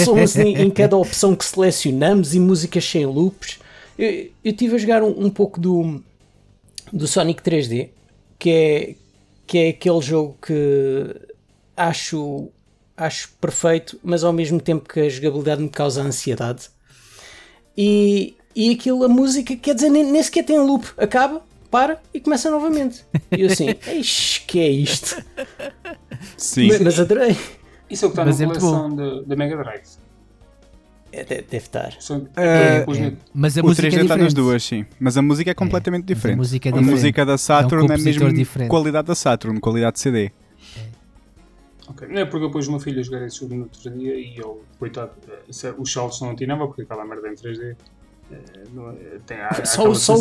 sons 0.04 0.36
em, 0.36 0.56
em 0.58 0.70
cada 0.70 0.98
opção 0.98 1.36
que 1.36 1.46
selecionamos 1.46 2.36
e 2.36 2.40
músicas 2.40 2.84
sem 2.84 3.06
loops. 3.06 3.60
Eu 3.98 4.32
estive 4.44 4.76
a 4.76 4.78
jogar 4.78 5.04
um, 5.04 5.26
um 5.26 5.30
pouco 5.30 5.60
do, 5.60 6.02
do 6.92 7.08
Sonic 7.08 7.42
3D, 7.42 7.90
que 8.38 8.50
é, 8.50 8.96
que 9.48 9.58
é 9.58 9.70
aquele 9.70 10.02
jogo 10.02 10.38
que 10.42 11.16
acho, 11.76 12.50
acho 12.98 13.30
perfeito, 13.40 14.00
mas 14.04 14.24
ao 14.24 14.34
mesmo 14.34 14.60
tempo 14.60 14.88
que 14.88 15.00
a 15.00 15.10
jogabilidade 15.10 15.62
me 15.62 15.70
causa 15.70 16.02
ansiedade. 16.02 16.70
E, 17.78 18.36
e 18.56 18.72
aquilo, 18.72 19.04
a 19.04 19.08
música, 19.08 19.56
quer 19.56 19.74
dizer, 19.74 19.90
nem, 19.90 20.04
nem 20.04 20.22
sequer 20.22 20.44
tem 20.44 20.60
loop, 20.60 20.86
acaba, 20.98 21.42
para 21.70 22.02
e 22.14 22.20
começa 22.20 22.50
novamente. 22.50 23.06
E 23.32 23.42
eu 23.42 23.48
assim, 23.52 23.68
Eixe, 23.88 24.42
que 24.48 24.60
é 24.60 24.70
isto? 24.70 25.24
Sim. 26.38 26.68
Mas, 26.70 26.82
mas 26.82 27.00
adorei. 27.00 27.38
Isso 27.90 28.06
é 28.06 28.08
o 28.08 28.12
que 28.12 28.14
está 28.20 28.26
Mas 28.26 28.40
na 28.40 28.46
é 28.46 28.48
coleção 28.48 28.96
da, 28.96 29.22
Mega 29.36 29.58
Drive. 29.58 29.84
É, 31.12 31.24
de- 31.24 31.42
deve 31.42 31.58
estar. 31.58 31.98
É, 32.36 32.86
no- 32.86 33.18
mas 33.34 33.58
a 33.58 33.62
O 33.62 33.66
música 33.66 33.88
3D 33.88 33.98
é 33.98 34.02
está 34.04 34.16
nas 34.16 34.28
diferente. 34.28 34.34
duas, 34.36 34.64
sim. 34.64 34.86
Mas 35.00 35.18
a 35.18 35.22
música 35.24 35.50
é 35.50 35.54
completamente 35.56 36.04
mas 36.04 36.12
a 36.12 36.14
diferente. 36.14 36.38
música 36.38 36.70
é 36.70 36.70
a 36.70 36.74
diferente. 36.74 36.92
música 36.92 37.26
da 37.26 37.38
Saturn 37.38 37.86
é, 37.86 37.88
compositor 37.88 38.24
mesmo 38.26 38.38
diferente. 38.38 38.70
qualidade 38.70 39.08
da 39.08 39.16
Saturn, 39.16 39.60
qualidade 39.60 39.94
de 39.96 40.00
CD. 40.02 40.32
Ok. 41.88 42.08
Não 42.08 42.20
é 42.22 42.26
porque 42.26 42.46
eu 42.46 42.52
pus 42.52 42.68
o 42.68 42.72
meu 42.72 42.80
filho 42.80 43.00
a 43.00 43.04
jogar 43.04 43.26
esse 43.26 43.40
jogo 43.40 43.56
no 43.56 43.62
outro 43.64 43.90
dia 43.90 44.14
e 44.14 44.36
ele, 44.36 44.60
coitado, 44.78 45.12
eh, 45.28 45.74
os 45.80 45.92
saltos 45.92 46.22
não 46.22 46.30
atinava 46.30 46.68
porque 46.68 46.84
aquela 46.84 47.04
merda 47.04 47.28
em 47.28 47.34
3D. 47.36 47.76
eh, 48.32 48.38
não- 48.72 48.96
tem, 49.26 49.38
há, 49.42 49.66
Só- 49.66 49.92
só 49.96 50.14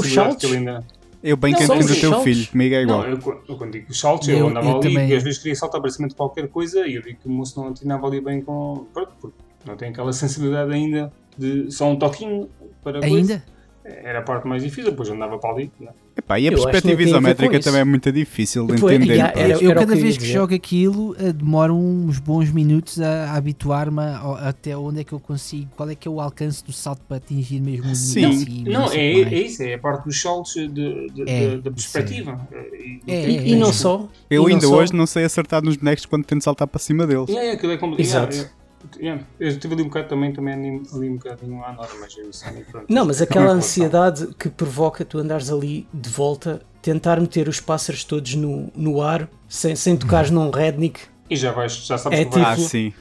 ele 0.43 0.57
ainda- 0.57 0.83
Eu 1.23 1.37
bem 1.37 1.55
que 1.55 1.65
entendo 1.65 1.83
o 1.85 1.87
teu 1.87 2.11
saltos. 2.11 2.25
filho, 2.25 2.47
comigo 2.49 2.75
é 2.75 2.83
igual. 2.83 3.03
Não, 3.03 3.09
eu, 3.09 3.43
eu 3.49 3.57
quando 3.57 3.73
digo 3.73 3.91
os 3.91 3.99
saltos, 3.99 4.29
Eu- 4.29 4.39
eu 4.39 4.49
andava 4.49 4.67
eu 4.69 4.77
ali 4.77 4.83
também- 4.89 5.11
e 5.11 5.15
às 5.17 5.23
vezes 5.23 5.39
queria 5.39 5.57
saltar 5.57 5.81
para 5.81 5.91
cima 5.91 6.07
de 6.09 6.15
qualquer 6.15 6.49
coisa 6.49 6.87
e 6.87 6.95
eu 6.95 7.03
vi 7.03 7.15
que 7.15 7.27
o 7.27 7.31
moço 7.31 7.61
não 7.61 7.69
atinava 7.69 8.07
ali 8.07 8.21
bem 8.21 8.41
com. 8.41 8.87
Pronto, 8.93 9.13
porque 9.21 9.37
não 9.67 9.77
tem 9.77 9.89
aquela 9.91 10.13
sensibilidade 10.13 10.73
ainda 10.73 11.13
de 11.37 11.71
só 11.73 11.89
um 11.91 11.97
toquinho 11.97 12.49
para 12.83 13.01
coisa. 13.01 13.43
Era 14.03 14.19
a 14.21 14.23
parte 14.23 14.47
mais 14.47 14.63
difícil, 14.63 14.91
depois 14.91 15.09
andava 15.09 15.39
para 15.39 15.51
ali. 15.51 15.71
né? 15.81 15.89
Epá, 16.17 16.39
e 16.39 16.49
a 16.49 16.53
Eu 16.53 16.59
perspectiva 16.61 17.03
isométrica 17.03 17.61
também 17.61 17.81
é 17.81 17.85
muito 17.85 18.11
difícil 18.11 18.67
de 18.67 18.79
Foi- 18.79 18.97
entender. 18.97 19.15
yeah, 19.15 19.41
era- 19.41 19.63
eu 19.63 19.73
cada 19.75 19.95
que 19.95 20.01
vez 20.03 20.17
que 20.17 20.23
dizer. 20.25 20.35
jogo 20.35 20.55
aquilo 20.55 21.17
eh, 21.19 21.33
demoro 21.33 21.75
uns 21.77 22.19
bons 22.19 22.51
minutos 22.51 23.01
a, 23.01 23.31
a 23.31 23.37
habituar-me 23.37 24.01
até 24.43 24.77
onde 24.77 25.01
é 25.01 25.05
que 25.05 25.13
eu 25.13 25.21
consigo, 25.21 25.69
qual 25.77 25.89
é 25.89 25.95
que 25.95 26.09
é 26.09 26.11
o 26.11 26.21
alcance 26.21 26.65
do 26.65 26.73
salto 26.73 27.03
para 27.07 27.19
atingir 27.19 27.61
mesmo 27.61 27.91
o 27.91 27.95
Sim. 27.95 28.25
acima, 28.27 28.69
Não, 28.71 28.89
sei 28.89 29.23
é, 29.23 29.29
é 29.35 29.41
isso, 29.43 29.63
é 29.63 29.75
a 29.75 29.79
parte 29.79 30.05
dos 30.07 30.21
saltos 30.21 30.53
de- 30.55 31.07
É, 31.27 31.57
da 31.59 31.71
perspectiva. 31.71 32.49
E, 32.53 33.01
É, 33.07 33.31
e- 33.31 33.37
é, 33.39 33.49
E 33.51 33.57
não 33.57 33.69
é. 33.71 33.73
só. 33.73 34.09
Eu 34.29 34.43
não 34.43 34.49
ainda 34.49 34.69
hoje 34.69 34.93
não 34.95 35.07
sei 35.07 35.25
acertar 35.25 35.63
nos 35.63 35.77
bonecos 35.77 36.05
quando 36.05 36.25
tento 36.25 36.43
saltar 36.43 36.67
para 36.67 36.81
cima 36.81 37.07
deles. 37.07 37.29
Yeah, 37.29 37.53
aquilo 37.53 37.73
é 37.73 37.77
complicado. 37.77 38.33
Exato. 38.33 38.51
Yeah. 38.97 39.25
Eu 39.39 39.49
estive 39.49 39.75
ali 39.75 39.83
um 39.83 39.89
bocado 39.89 40.09
também, 40.09 40.33
também 40.33 40.55
ali, 40.55 40.83
ali 40.95 41.11
um 41.11 41.17
bocadinho 41.17 41.63
à 41.65 41.73
nora, 41.73 41.91
mas 42.01 42.17
eu 42.17 42.33
sei, 42.33 42.65
pronto. 42.65 42.87
Não, 42.89 43.05
mas 43.05 43.21
aquela 43.21 43.51
ansiedade 43.53 44.29
que 44.39 44.49
provoca 44.49 45.05
tu 45.05 45.19
andares 45.19 45.51
ali 45.51 45.87
de 45.93 46.09
volta, 46.09 46.63
tentar 46.81 47.21
meter 47.21 47.49
os 47.49 47.61
pássaros 47.61 48.05
todos 48.05 48.35
no, 48.35 48.71
no 48.75 49.03
ar, 49.03 49.29
sem, 49.49 49.75
sem 49.77 49.97
tocares 49.97 50.31
num 50.31 50.51
redneck, 50.51 51.01
E 51.29 51.37
já 51.37 51.53
vais, 51.53 51.73
já 51.73 51.99
sabes 51.99 52.19
É 52.21 52.25
que 52.25 52.31
vais. 52.39 52.47
Ah, 52.47 52.55
tipo- 52.57 52.69
sim. 52.69 52.93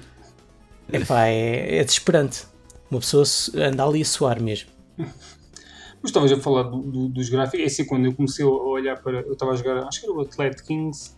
epá, 0.92 1.28
é, 1.28 1.78
é 1.78 1.84
desesperante. 1.84 2.46
Uma 2.90 3.00
pessoa 3.00 3.24
anda 3.56 3.84
ali 3.86 4.02
a 4.02 4.06
suar 4.06 4.42
mesmo. 4.42 4.70
Mas 4.98 6.12
estavas 6.12 6.32
a 6.32 6.38
falar 6.40 6.64
do- 6.64 6.82
do- 6.82 7.08
dos 7.10 7.28
gráficos. 7.30 7.60
É 7.60 7.66
assim, 7.66 7.86
quando 7.86 8.06
eu 8.06 8.14
comecei 8.14 8.46
a 8.46 8.48
olhar 8.48 9.02
para. 9.02 9.22
Eu 9.22 9.34
estava 9.34 9.52
a 9.52 9.56
jogar, 9.56 9.78
acho 9.88 10.00
que 10.00 10.06
era 10.06 10.16
o 10.16 10.22
Athlete 10.22 10.64
Kings, 10.64 11.12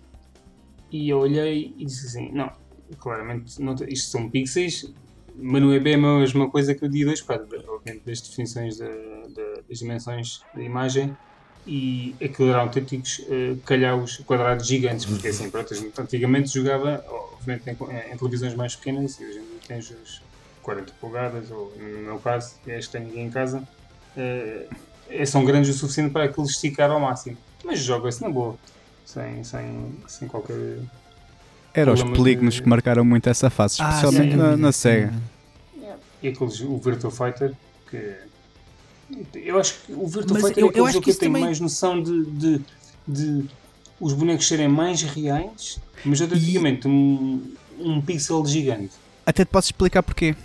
e 0.91 1.09
eu 1.09 1.19
olhei 1.19 1.73
e 1.77 1.85
disse 1.85 2.07
assim: 2.07 2.31
não, 2.31 2.49
claramente, 2.97 3.61
não, 3.61 3.75
isto 3.87 4.11
são 4.11 4.29
pixels, 4.29 4.81
mas 5.35 5.61
não 5.61 5.71
é 5.73 5.79
bem 5.79 5.95
a 5.95 5.97
mesma 6.19 6.49
coisa 6.49 6.75
que 6.75 6.85
o 6.85 6.89
dia 6.89 7.05
2, 7.05 7.23
obviamente, 7.67 8.03
das 8.05 8.21
definições 8.21 8.77
da- 8.77 8.87
da- 8.87 9.61
das 9.67 9.77
dimensões 9.79 10.47
da 10.53 10.61
imagem. 10.63 11.17
E 11.65 12.17
aquilo 12.23 12.49
eram 12.49 12.61
autênticos 12.61 13.19
uh, 13.19 13.61
calhaus 13.63 14.17
quadrados 14.25 14.65
gigantes, 14.67 15.05
porque 15.05 15.27
assim, 15.27 15.49
pronto, 15.51 15.73
antigamente 15.99 16.49
jogava, 16.51 17.03
obviamente, 17.33 17.67
em, 17.69 18.13
em 18.13 18.17
televisões 18.17 18.55
mais 18.55 18.75
pequenas, 18.75 19.19
e 19.19 19.25
hoje 19.25 19.39
em 19.39 19.45
dia 19.45 19.59
tens 19.67 19.89
os 19.91 20.23
40 20.61 20.93
polegadas, 20.99 21.51
ou 21.51 21.77
no 21.77 21.99
meu 22.01 22.19
caso, 22.19 22.59
que 22.63 22.71
é 22.71 22.79
este 22.79 22.91
que 22.91 22.97
tenho 22.97 23.09
aqui 23.09 23.19
em 23.19 23.29
casa, 23.29 23.67
eh, 24.15 24.69
eh, 25.07 25.25
são 25.25 25.43
grandes 25.45 25.69
o 25.75 25.77
suficiente 25.77 26.11
para 26.13 26.25
aquilo 26.25 26.45
esticar 26.47 26.89
ao 26.91 26.99
máximo. 26.99 27.37
Mas 27.63 27.79
joga-se 27.79 28.21
na 28.21 28.29
boa, 28.29 28.59
sem, 29.03 29.43
sem, 29.43 30.01
sem 30.07 30.27
qualquer. 30.27 30.55
Eram 31.73 31.93
os 31.93 32.03
polígonos 32.03 32.55
de- 32.55 32.61
que 32.63 32.69
marcaram 32.69 33.05
muito 33.05 33.29
essa 33.29 33.49
fase, 33.49 33.77
Ah, 33.81 33.89
especialmente 33.89 34.35
na, 34.35 34.57
na 34.57 34.71
SEGA. 34.71 35.13
E 36.21 36.27
aqueles, 36.27 36.59
o 36.61 36.77
Virtua 36.77 37.11
Fighter, 37.11 37.53
que. 37.89 38.15
Eu 39.35 39.59
acho 39.59 39.75
que 39.85 39.93
o 39.93 40.05
Virtua 40.07 40.33
Mas 40.39 40.43
Fighter 40.47 40.63
eu- 40.63 40.67
é 40.67 40.69
aquele 40.69 40.81
eu 40.81 40.85
acho 40.85 40.93
jogo 40.93 41.05
que 41.05 41.13
que 41.13 41.19
tenho 41.19 41.31
também- 41.31 41.43
mais 41.45 41.59
noção 41.59 42.01
de, 42.03 42.25
de, 42.25 42.61
de 43.07 43.45
os 43.99 44.13
bonecos 44.13 44.47
serem 44.47 44.67
mais 44.67 45.01
reais, 45.01 45.79
mas 46.05 46.21
antigamente 46.21 46.87
um, 46.87 47.41
um 47.79 48.01
pixel 48.01 48.45
gigante. 48.45 48.91
Até 49.25 49.45
te 49.45 49.49
posso 49.49 49.67
explicar 49.67 50.03
porquê. 50.03 50.35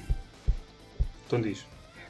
Então 1.27 1.41
diz. 1.41 1.65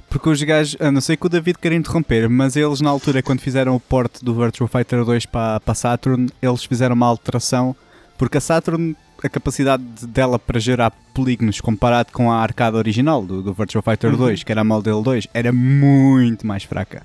Porque 0.09 0.29
os 0.29 0.41
gajos, 0.43 0.77
a 0.81 0.93
não 0.93 1.01
sei 1.01 1.17
que 1.17 1.27
o 1.27 1.29
David 1.29 1.59
queira 1.59 1.75
interromper, 1.75 2.29
mas 2.29 2.55
eles 2.57 2.81
na 2.81 2.91
altura, 2.91 3.21
quando 3.23 3.41
fizeram 3.41 3.75
o 3.75 3.81
port 3.81 4.23
do 4.23 4.33
Virtua 4.35 4.69
Fighter 4.69 5.05
2 5.05 5.27
para, 5.27 5.59
para 5.59 5.73
a 5.73 5.75
Saturn, 5.75 6.29
eles 6.41 6.65
fizeram 6.65 6.95
uma 6.95 7.07
alteração, 7.07 7.75
porque 8.19 8.39
a 8.39 8.41
Saturn, 8.41 8.97
a 9.23 9.29
capacidade 9.29 9.83
dela 10.07 10.39
para 10.39 10.59
gerar 10.61 10.91
polígonos 11.13 11.61
comparado 11.61 12.13
com 12.13 12.31
a 12.31 12.37
arcada 12.41 12.77
original 12.77 13.25
do, 13.25 13.43
do 13.43 13.53
Virtua 13.53 13.83
Fighter 13.83 14.11
Uhum. 14.11 14.17
2, 14.19 14.43
que 14.43 14.53
era 14.53 14.61
a 14.61 14.65
Model 14.65 15.03
2, 15.03 15.29
era 15.35 15.53
muito 15.53 16.47
mais 16.47 16.65
fraca. 16.65 17.03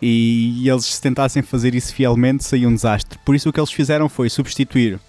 E 0.00 0.68
eles 0.68 0.84
se 0.84 1.00
tentassem 1.02 1.42
fazer 1.42 1.74
isso 1.74 1.92
fielmente, 1.94 2.44
saía 2.44 2.68
um 2.68 2.74
desastre. 2.74 3.18
Por 3.24 3.34
isso 3.34 3.48
o 3.48 3.52
que 3.52 3.58
eles 3.58 3.72
fizeram 3.72 4.08
foi 4.08 4.28
substituir 4.30 5.00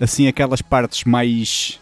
assim 0.00 0.26
aquelas 0.26 0.62
partes 0.62 1.04
mais 1.04 1.78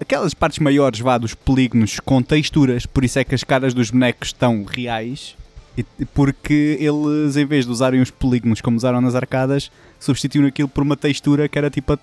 aquelas 0.00 0.34
partes 0.34 0.58
maiores 0.58 1.00
vá 1.00 1.16
dos 1.16 1.32
polígonos 1.34 1.98
com 2.00 2.20
texturas, 2.22 2.84
por 2.84 3.02
isso 3.04 3.18
é 3.18 3.24
que 3.24 3.34
as 3.34 3.42
caras 3.42 3.72
dos 3.72 3.90
bonecos 3.90 4.28
estão 4.28 4.62
reais, 4.64 5.34
e- 5.76 5.84
porque 6.14 6.76
eles 6.80 7.36
em 7.36 7.46
vez 7.46 7.64
de 7.64 7.72
usarem 7.72 8.00
os 8.02 8.10
polígonos 8.10 8.60
como 8.60 8.76
usaram 8.76 9.00
nas 9.00 9.14
arcadas, 9.14 9.70
substituíram 9.98 10.48
aquilo 10.48 10.68
por 10.68 10.82
uma 10.82 10.96
textura 10.96 11.48
que 11.48 11.58
era 11.58 11.70
tipo 11.70 11.92
a- 11.94 11.98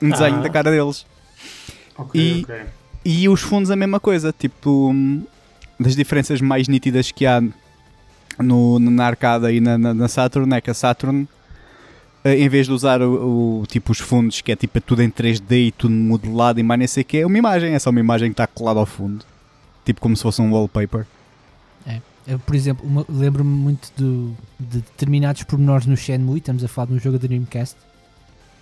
um 0.00 0.10
desenho 0.10 0.36
Ah. 0.36 0.40
da 0.42 0.48
cara 0.50 0.70
deles. 0.70 1.04
Ok, 1.96 2.20
E- 2.20 2.42
ok. 2.44 2.56
E 3.04 3.28
os 3.28 3.40
fundos 3.40 3.70
a 3.70 3.76
mesma 3.76 3.98
coisa, 4.00 4.34
tipo, 4.36 4.94
das 5.80 5.96
diferenças 5.96 6.40
mais 6.40 6.68
nítidas 6.68 7.10
que 7.10 7.24
há 7.26 7.42
no, 8.38 8.78
na 8.78 9.06
arcada 9.06 9.50
e 9.52 9.60
na, 9.60 9.78
na, 9.78 9.94
na 9.94 10.08
Saturn 10.08 10.52
é 10.54 10.60
que 10.60 10.70
a 10.70 10.74
Saturn, 10.74 11.26
eh, 12.24 12.36
em 12.38 12.48
vez 12.48 12.66
de 12.66 12.72
usar 12.72 13.00
o, 13.02 13.60
o- 13.62 13.66
tipo 13.66 13.92
os 13.92 13.98
fundos, 13.98 14.40
que 14.40 14.52
é 14.52 14.56
tipo 14.56 14.80
tudo 14.80 15.02
em 15.02 15.10
3D 15.10 15.68
e 15.68 15.72
tudo 15.72 15.92
modelado 15.94 16.60
e 16.60 16.62
mais 16.62 16.78
nem 16.78 16.86
sei 16.88 17.02
o 17.02 17.06
que, 17.06 17.18
é 17.18 17.26
uma 17.26 17.38
imagem, 17.38 17.72
é 17.74 17.78
só 17.78 17.90
uma 17.90 18.00
imagem 18.00 18.28
que 18.28 18.34
está 18.34 18.46
colada 18.46 18.78
ao 18.80 18.86
fundo. 18.86 19.24
Tipo 19.84 20.00
como 20.00 20.16
se 20.16 20.22
fosse 20.22 20.40
um 20.42 20.52
wallpaper. 20.52 21.06
Eu, 22.28 22.38
por 22.38 22.54
exemplo, 22.54 23.06
lembro-me 23.08 23.48
muito 23.50 23.90
do- 23.96 24.36
de 24.60 24.78
determinados 24.80 25.42
pormenores 25.44 25.86
no 25.86 25.96
Shenmue, 25.96 26.38
estamos 26.38 26.62
a 26.62 26.68
falar 26.68 26.86
de 26.88 26.92
um 26.92 26.98
jogo 27.00 27.18
da 27.18 27.26
Dreamcast, 27.26 27.74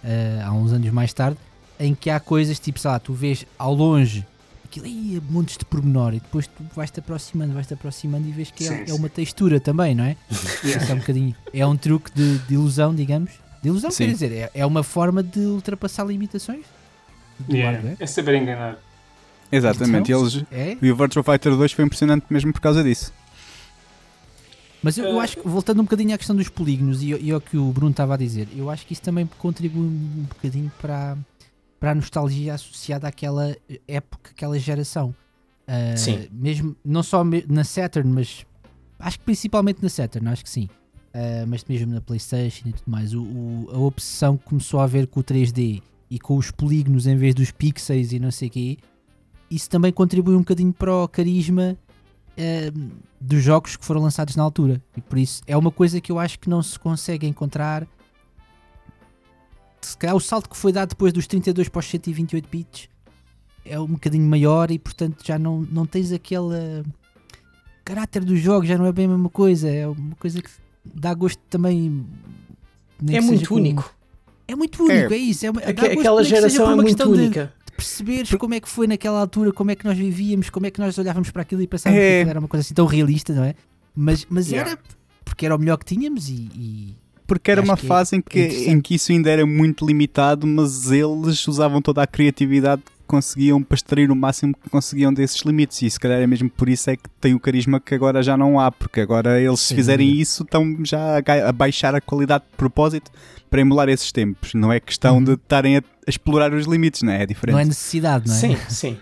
eh, 0.04 0.40
há 0.44 0.52
uns 0.52 0.72
anos 0.72 0.88
mais 0.92 1.12
tarde, 1.12 1.36
em 1.80 1.92
que 1.92 2.08
há 2.08 2.20
coisas 2.20 2.60
tipo, 2.60 2.78
sei 2.78 2.90
lá, 2.90 2.98
tu 3.00 3.12
vês 3.12 3.44
ao 3.58 3.74
longe 3.74 4.24
aquilo 4.64 4.86
aí, 4.86 5.20
montes 5.30 5.56
de 5.56 5.64
pormenor, 5.64 6.14
e 6.14 6.20
depois 6.20 6.46
tu 6.46 6.62
vais-te 6.76 7.00
aproximando, 7.00 7.54
vais-te 7.54 7.74
aproximando 7.74 8.28
e 8.28 8.30
vês 8.32 8.50
que 8.52 8.66
é, 8.66 8.68
Sim, 8.68 8.84
é 8.92 8.94
uma 8.94 9.08
textura 9.08 9.58
também, 9.58 9.94
não 9.96 10.04
é? 10.04 10.16
É 10.88 10.92
um 10.94 10.98
bocadinho. 10.98 11.34
É 11.52 11.66
um 11.66 11.76
truque 11.76 12.10
de, 12.14 12.38
de 12.38 12.54
ilusão, 12.54 12.94
digamos. 12.94 13.32
De 13.62 13.68
ilusão, 13.68 13.90
Sim. 13.90 14.06
quer 14.06 14.12
dizer, 14.12 14.32
é, 14.32 14.50
é 14.54 14.64
uma 14.66 14.82
forma 14.84 15.22
de 15.24 15.40
ultrapassar 15.40 16.04
limitações 16.04 16.64
Yeah. 17.50 17.72
hardware. 17.78 17.96
É 18.00 18.06
saber 18.06 18.36
enganar. 18.40 18.78
Exatamente, 19.52 20.10
Então, 20.10 20.20
eles, 20.22 20.44
É, 20.50 20.76
e 20.80 20.90
o 20.90 20.96
Virtua 20.96 21.22
Fighter 21.22 21.54
2 21.54 21.70
foi 21.72 21.84
impressionante 21.84 22.24
mesmo 22.30 22.50
por 22.52 22.60
causa 22.62 22.82
disso. 22.82 23.12
Mas 24.86 24.96
eu, 24.96 25.04
eu 25.04 25.18
Eh, 25.20 25.24
acho 25.24 25.36
que, 25.36 25.48
voltando 25.48 25.80
um 25.80 25.82
bocadinho 25.82 26.14
à 26.14 26.18
questão 26.18 26.36
dos 26.36 26.48
polígonos 26.48 27.02
e, 27.02 27.08
e 27.08 27.32
ao 27.32 27.40
que 27.40 27.56
o 27.56 27.72
Bruno 27.72 27.90
estava 27.90 28.14
a 28.14 28.16
dizer, 28.16 28.46
eu 28.56 28.70
acho 28.70 28.86
que 28.86 28.92
isso 28.92 29.02
também 29.02 29.26
contribui 29.38 29.82
um 29.84 30.26
bocadinho 30.28 30.70
para, 30.80 31.18
para 31.80 31.90
a 31.90 31.94
nostalgia 31.96 32.54
associada 32.54 33.08
àquela 33.08 33.56
época, 33.88 34.30
àquela 34.30 34.56
geração. 34.60 35.12
Ah, 35.66 35.96
Sim. 35.96 36.28
Mesmo, 36.30 36.76
não 36.84 37.02
só 37.02 37.24
na 37.48 37.64
Saturn, 37.64 38.08
mas 38.12 38.46
acho 39.00 39.18
que 39.18 39.24
principalmente 39.24 39.82
na 39.82 39.88
Saturn, 39.88 40.28
acho 40.28 40.44
que 40.44 40.50
sim. 40.50 40.68
Ah, 41.12 41.44
mas 41.48 41.64
mesmo 41.64 41.92
na 41.92 42.00
PlayStation 42.00 42.68
e 42.68 42.72
tudo 42.72 42.88
mais. 42.88 43.12
O, 43.12 43.22
o- 43.22 43.68
a 43.72 43.78
obsessão 43.78 44.36
que 44.36 44.44
começou 44.44 44.78
a 44.78 44.84
haver 44.84 45.08
com 45.08 45.18
o 45.18 45.24
3D 45.24 45.82
e 46.08 46.20
com 46.20 46.36
os 46.36 46.52
polígonos 46.52 47.08
em 47.08 47.16
vez 47.16 47.34
dos 47.34 47.50
pixels 47.50 48.12
e 48.12 48.20
não 48.20 48.30
sei 48.30 48.46
o 48.46 48.50
quê, 48.52 48.78
isso 49.50 49.68
também 49.68 49.90
contribui 49.92 50.36
um 50.36 50.40
bocadinho 50.46 50.72
para 50.72 50.94
o 50.94 51.08
carisma 51.08 51.76
ah, 52.38 52.72
dos 53.20 53.42
jogos 53.42 53.76
que 53.76 53.84
foram 53.84 54.00
lançados 54.02 54.36
na 54.36 54.42
altura. 54.42 54.82
E 54.96 55.00
por 55.00 55.18
isso 55.18 55.42
é 55.46 55.56
uma 55.56 55.70
coisa 55.70 56.00
que 56.00 56.10
eu 56.12 56.18
acho 56.18 56.38
que 56.38 56.48
não 56.48 56.62
se 56.62 56.78
consegue 56.78 57.26
encontrar. 57.26 57.86
Se 59.80 59.96
calhar 59.96 60.16
o 60.16 60.20
salto 60.20 60.48
que 60.48 60.56
foi 60.56 60.72
dado 60.72 60.90
depois 60.90 61.12
dos 61.12 61.26
32 61.26 61.68
para 61.68 61.78
os 61.78 61.86
128 61.86 62.48
bits 62.48 62.88
é 63.64 63.78
um 63.78 63.86
bocadinho 63.86 64.24
maior 64.28 64.70
e 64.70 64.78
portanto 64.78 65.24
já 65.24 65.38
não, 65.38 65.60
não 65.62 65.86
tens 65.86 66.12
aquele 66.12 66.84
caráter 67.84 68.24
do 68.24 68.36
jogo, 68.36 68.64
já 68.66 68.76
não 68.78 68.86
é 68.86 68.92
bem 68.92 69.06
a 69.06 69.08
mesma 69.08 69.28
coisa. 69.28 69.68
É 69.68 69.86
uma 69.86 70.14
coisa 70.16 70.40
que 70.42 70.50
dá 70.84 71.12
gosto 71.14 71.40
também. 71.50 72.04
É 73.08 73.20
muito 73.20 73.48
com- 73.48 73.54
único. 73.56 73.94
É 74.48 74.54
muito 74.54 74.82
único, 74.84 75.12
é, 75.12 75.16
isso. 75.16 75.44
É, 75.46 75.50
uma- 75.50 75.60
Aque- 75.60 75.72
gosto 75.82 75.98
Aquela 75.98 76.24
geração 76.24 76.70
é 76.70 76.74
muito 76.76 76.86
questão 76.88 77.12
de- 77.12 77.18
única. 77.20 77.52
Perceberes 77.76 78.30
como 78.34 78.54
é 78.54 78.60
que 78.60 78.68
foi 78.68 78.86
naquela 78.86 79.20
altura, 79.20 79.52
como 79.52 79.70
é 79.70 79.74
que 79.76 79.84
nós 79.84 79.96
vivíamos, 79.96 80.50
como 80.50 80.66
é 80.66 80.70
que 80.70 80.80
nós 80.80 80.96
olhávamos 80.98 81.30
para 81.30 81.42
aquilo 81.42 81.62
e 81.62 81.66
pensávamos 81.66 82.02
É. 82.02 82.08
que 82.08 82.14
aquilo 82.16 82.30
era 82.30 82.38
uma 82.40 82.48
coisa 82.48 82.62
assim 82.62 82.74
tão 82.74 82.86
realista, 82.86 83.32
não 83.34 83.44
é? 83.44 83.54
Mas, 83.94 84.26
mas 84.28 84.50
Yeah. 84.50 84.72
era 84.72 84.80
porque 85.24 85.44
era 85.46 85.54
o 85.54 85.58
melhor 85.58 85.76
que 85.76 85.84
tínhamos 85.84 86.28
e, 86.28 86.48
e- 86.54 86.94
Porque 87.26 87.50
era 87.50 87.60
Acho 87.60 87.70
uma 87.70 87.74
é 87.74 87.76
fase 87.88 88.16
em 88.16 88.20
que, 88.20 88.38
em 88.40 88.80
que 88.80 88.94
isso 88.94 89.10
ainda 89.10 89.28
era 89.30 89.44
muito 89.44 89.84
limitado, 89.84 90.46
mas 90.46 90.90
eles 90.92 91.46
usavam 91.48 91.82
toda 91.82 92.00
a 92.02 92.06
criatividade 92.06 92.82
conseguiam 93.06 93.62
para 93.62 93.74
extrair 93.76 94.10
o 94.10 94.16
máximo 94.16 94.54
que 94.54 94.68
conseguiam 94.68 95.12
desses 95.12 95.40
limites. 95.42 95.80
E 95.82 95.90
se 95.90 95.98
calhar 96.00 96.20
é 96.20 96.26
mesmo 96.26 96.50
por 96.50 96.68
isso 96.68 96.90
é 96.90 96.96
que 96.96 97.08
tem 97.20 97.34
o 97.34 97.40
carisma 97.40 97.80
que 97.80 97.94
agora 97.94 98.22
já 98.22 98.36
não 98.36 98.58
há, 98.60 98.70
porque 98.70 99.00
agora 99.00 99.40
eles, 99.40 99.60
se 99.60 99.74
fizerem 99.74 100.10
isso, 100.20 100.42
estão 100.42 100.76
já 100.84 101.18
a, 101.48 101.52
baixar 101.52 101.94
a 101.94 102.00
qualidade 102.00 102.44
de 102.50 102.56
propósito 102.56 103.10
para 103.50 103.60
emular 103.60 103.88
esses 103.88 104.10
tempos. 104.12 104.52
Não 104.54 104.72
é 104.72 104.80
questão 104.80 105.16
Uhum. 105.18 105.24
de 105.24 105.32
estarem 105.34 105.76
a, 105.76 105.80
a 105.80 106.10
explorar 106.10 106.52
os 106.52 106.66
limites, 106.66 107.02
não 107.02 107.12
é? 107.12 107.22
É 107.22 107.26
diferente. 107.26 107.54
não 107.54 107.60
é 107.60 107.64
necessidade, 107.64 108.28
não 108.28 108.34
é? 108.34 108.38
Sim, 108.38 108.56
sim. 108.68 108.98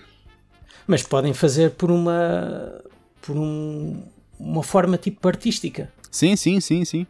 Mas 0.87 1.03
podem 1.03 1.33
fazer 1.33 1.71
por 1.73 1.91
uma 1.91 2.81
por 3.23 3.37
um- 3.37 4.03
uma 4.39 4.63
forma 4.63 4.99
tipo 4.99 5.27
artística. 5.27 5.91
Sim, 6.11 6.37
sim, 6.37 6.61
sim, 6.61 6.85
sim. 6.85 7.07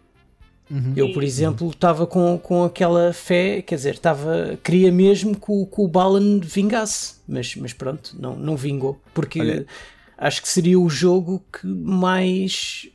Uhum. 0.71 0.93
Eu, 0.97 1.12
por 1.12 1.23
exemplo, 1.23 1.69
estava 1.71 2.07
com, 2.07 2.39
com 2.43 2.65
aquela 2.65 3.12
fé, 3.12 3.61
quer 3.62 3.75
dizer, 3.77 3.95
estava, 3.95 4.59
queria 4.65 4.91
mesmo 4.91 5.35
que 5.39 5.47
o, 5.51 5.67
que 5.67 5.81
o 5.81 5.87
Balan 5.87 6.41
vingasse, 6.41 7.17
mas, 7.29 7.55
mas 7.57 7.73
pronto, 7.75 8.17
não, 8.19 8.35
não 8.35 8.57
vingou. 8.57 8.99
Porque 9.12 9.41
Olha. 9.41 9.67
acho 10.17 10.41
que 10.41 10.49
seria 10.49 10.81
o 10.81 10.89
jogo 10.89 11.45
que 11.53 11.67
mais, 11.67 12.89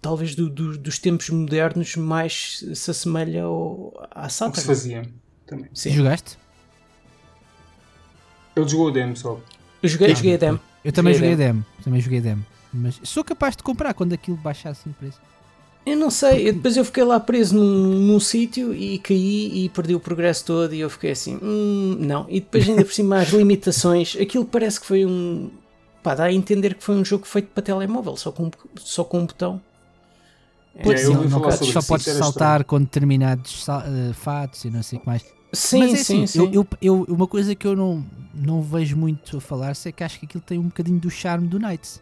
talvez 0.00 0.36
do- 0.36 0.48
do- 0.48 0.78
dos 0.78 0.98
tempos 1.00 1.28
modernos, 1.30 1.96
mais 1.96 2.64
se 2.74 2.90
assemelha 2.90 3.42
ao, 3.42 3.92
à 4.12 4.22
O 4.22 4.26
que 4.26 4.30
se 4.32 4.36
Saturn. 4.38 4.62
fazia 4.66 5.02
também. 5.46 5.68
Sim. 5.74 5.90
Jogaste? 5.90 6.38
Ele 8.56 8.68
jogou 8.68 8.86
o 8.86 8.90
demo 8.92 9.16
só. 9.16 9.40
Eu 9.82 9.88
joguei, 9.88 10.12
Ah, 10.12 10.14
joguei 10.14 10.34
a 10.34 10.38
demo. 10.38 10.60
Eu 10.84 10.92
também 10.92 11.12
Joguei 11.14 11.30
joguei 11.30 11.44
a 11.44 11.48
demo. 11.48 11.66
Também 11.82 12.00
joguei 12.00 12.18
a 12.20 12.22
demo. 12.22 12.46
Mas 12.72 13.00
sou 13.02 13.24
capaz 13.24 13.56
de 13.56 13.62
comprar 13.62 13.94
quando 13.94 14.12
aquilo 14.12 14.36
baixasse 14.36 14.86
no 14.88 14.94
preço. 14.94 15.20
Eu 15.86 15.96
não 15.98 16.10
sei, 16.10 16.48
eu- 16.48 16.54
depois 16.54 16.76
eu 16.76 16.84
fiquei 16.84 17.04
lá 17.04 17.20
preso 17.20 17.54
num, 17.56 17.98
num 17.98 18.18
sítio 18.20 18.74
e 18.74 18.98
caí 18.98 19.64
e 19.64 19.68
perdi 19.68 19.94
o 19.94 20.00
progresso 20.00 20.44
todo 20.46 20.74
e 20.74 20.80
eu 20.80 20.88
fiquei 20.88 21.10
assim, 21.10 21.38
hum, 21.42 21.96
não. 22.00 22.24
E 22.28 22.40
depois 22.40 22.66
ainda 22.68 22.84
por 22.84 22.92
cima 22.92 23.18
as 23.20 23.28
limitações, 23.32 24.16
aquilo 24.18 24.44
parece 24.46 24.80
que 24.80 24.86
foi 24.86 25.04
um... 25.04 25.50
Pá, 26.02 26.14
dá 26.14 26.24
a 26.24 26.32
entender 26.32 26.74
que 26.74 26.84
foi 26.84 26.94
um 26.94 27.04
jogo 27.04 27.26
feito 27.26 27.48
para 27.48 27.62
telemóvel, 27.62 28.16
só 28.16 28.30
com, 28.32 28.50
só 28.76 29.04
com 29.04 29.20
um 29.20 29.26
botão. 29.26 29.60
É, 30.76 30.82
Pois, 30.82 31.00
assim, 31.00 31.14
eu 31.14 31.30
não, 31.30 31.50
só 31.50 31.64
isso, 31.64 31.82
podes 31.82 32.06
saltar 32.06 32.64
com 32.64 32.80
determinados 32.80 33.66
eh, 33.68 34.12
fatos 34.12 34.64
e 34.64 34.70
não 34.70 34.82
sei 34.82 34.98
o 34.98 35.00
que 35.02 35.06
mais. 35.06 35.24
Sim, 35.52 35.78
Mas 35.80 35.94
é 35.94 35.96
sim, 35.96 36.24
assim, 36.24 36.26
sim. 36.26 36.38
Eu, 36.52 36.52
eu- 36.52 36.66
eu- 36.82 37.06
uma 37.08 37.26
coisa 37.26 37.54
que 37.54 37.66
eu 37.66 37.76
não, 37.76 38.04
não 38.34 38.60
vejo 38.60 38.96
muito 38.96 39.36
a 39.36 39.40
falar 39.40 39.72
é 39.86 39.92
que 39.92 40.02
acho 40.02 40.18
que 40.18 40.26
aquilo 40.26 40.42
tem 40.44 40.58
um 40.58 40.64
bocadinho 40.64 40.98
do 40.98 41.08
charme 41.10 41.46
do 41.46 41.58
Knights. 41.58 42.00